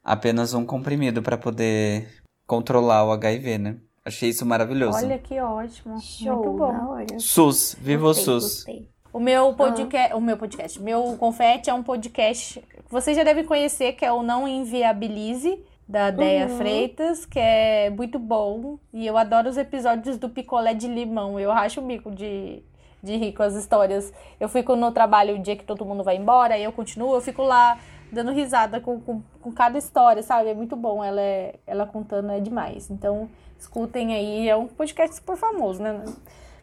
apenas 0.02 0.55
um 0.55 0.65
comprimido 0.65 1.23
pra 1.23 1.36
poder 1.36 2.09
controlar 2.47 3.05
o 3.05 3.12
HIV, 3.12 3.59
né? 3.59 3.77
Achei 4.05 4.31
isso 4.31 4.47
maravilhoso. 4.47 4.97
Olha 4.98 5.19
que 5.19 5.39
ótimo. 5.39 6.01
Show, 6.01 6.36
Muito 6.44 6.59
bom. 6.59 6.73
da 6.73 6.89
hora. 6.89 7.19
SUS, 7.19 7.77
viva 7.78 8.06
o 8.06 8.15
SUS. 8.15 8.43
gostei. 8.65 8.89
O 9.12 9.20
meu 9.20 9.51
Ah. 9.51 9.55
podcast, 9.55 10.15
o 10.15 10.20
meu 10.20 10.36
podcast, 10.39 10.81
meu 10.82 11.16
confete 11.19 11.69
é 11.70 11.74
um 11.74 11.82
podcast 11.82 12.59
que 12.61 12.90
vocês 12.90 13.16
já 13.16 13.23
devem 13.23 13.44
conhecer, 13.44 13.93
que 13.93 14.05
é 14.05 14.11
o 14.12 14.23
Não 14.23 14.48
Inviabilize, 14.48 15.59
da 15.86 16.11
Deia 16.11 16.47
Uhum. 16.47 16.56
Freitas, 16.56 17.27
que 17.27 17.39
é 17.39 17.90
muito 17.90 18.19
bom. 18.19 18.78
E 18.93 19.06
eu 19.06 19.16
adoro 19.16 19.48
os 19.48 19.56
episódios 19.56 20.16
do 20.19 20.28
picolé 20.28 20.74
de 20.74 20.89
limão. 20.89 21.39
Eu 21.39 21.51
racho 21.51 21.81
o 21.81 21.85
bico 21.85 22.11
de, 22.11 22.62
de 23.02 23.16
rir 23.16 23.32
com 23.32 23.43
as 23.43 23.55
histórias. 23.55 24.12
Eu 24.40 24.48
fico 24.48 24.74
no 24.77 24.90
trabalho 24.93 25.36
o 25.36 25.39
dia 25.39 25.56
que 25.56 25.65
todo 25.65 25.85
mundo 25.85 26.02
vai 26.02 26.16
embora, 26.16 26.55
aí 26.55 26.65
eu 26.65 26.73
continuo, 26.73 27.15
eu 27.15 27.20
fico 27.20 27.43
lá 27.43 27.78
dando 28.11 28.31
risada 28.32 28.81
com, 28.81 29.01
com, 29.01 29.23
com 29.40 29.52
cada 29.52 29.77
história, 29.77 30.23
sabe? 30.23 30.48
É 30.51 30.55
muito 30.55 30.77
bom. 30.77 31.02
Ela, 31.02 31.20
é, 31.20 31.56
ela 31.66 31.85
contando 31.86 32.31
é 32.31 32.40
demais. 32.40 32.90
Então, 32.90 33.28
escutem 33.59 34.15
aí. 34.15 34.48
É 34.48 34.56
um 34.56 34.66
podcast 34.66 35.16
super 35.16 35.36
famoso, 35.36 35.82
né? 35.82 36.02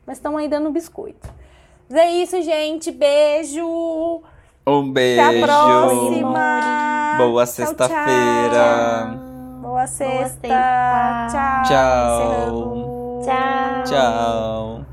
Mas 0.05 0.17
estão 0.17 0.37
aí 0.37 0.47
dando 0.47 0.71
biscoito. 0.71 1.29
Mas 1.89 1.99
é 1.99 2.11
isso, 2.11 2.41
gente. 2.41 2.91
Beijo. 2.91 4.23
Um 4.65 4.91
beijo. 4.91 5.21
Até 5.21 5.43
a 5.43 5.47
próxima. 5.47 7.15
Boa 7.17 7.45
sexta-feira. 7.45 9.17
Boa 9.61 9.87
sexta. 9.87 11.27
Tchau. 11.31 11.63
Tchau. 11.65 13.21
Tchau. 13.85 14.85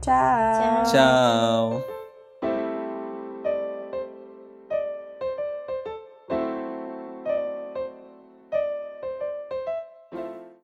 Tchau. 0.00 0.82
Tchau. 0.84 1.93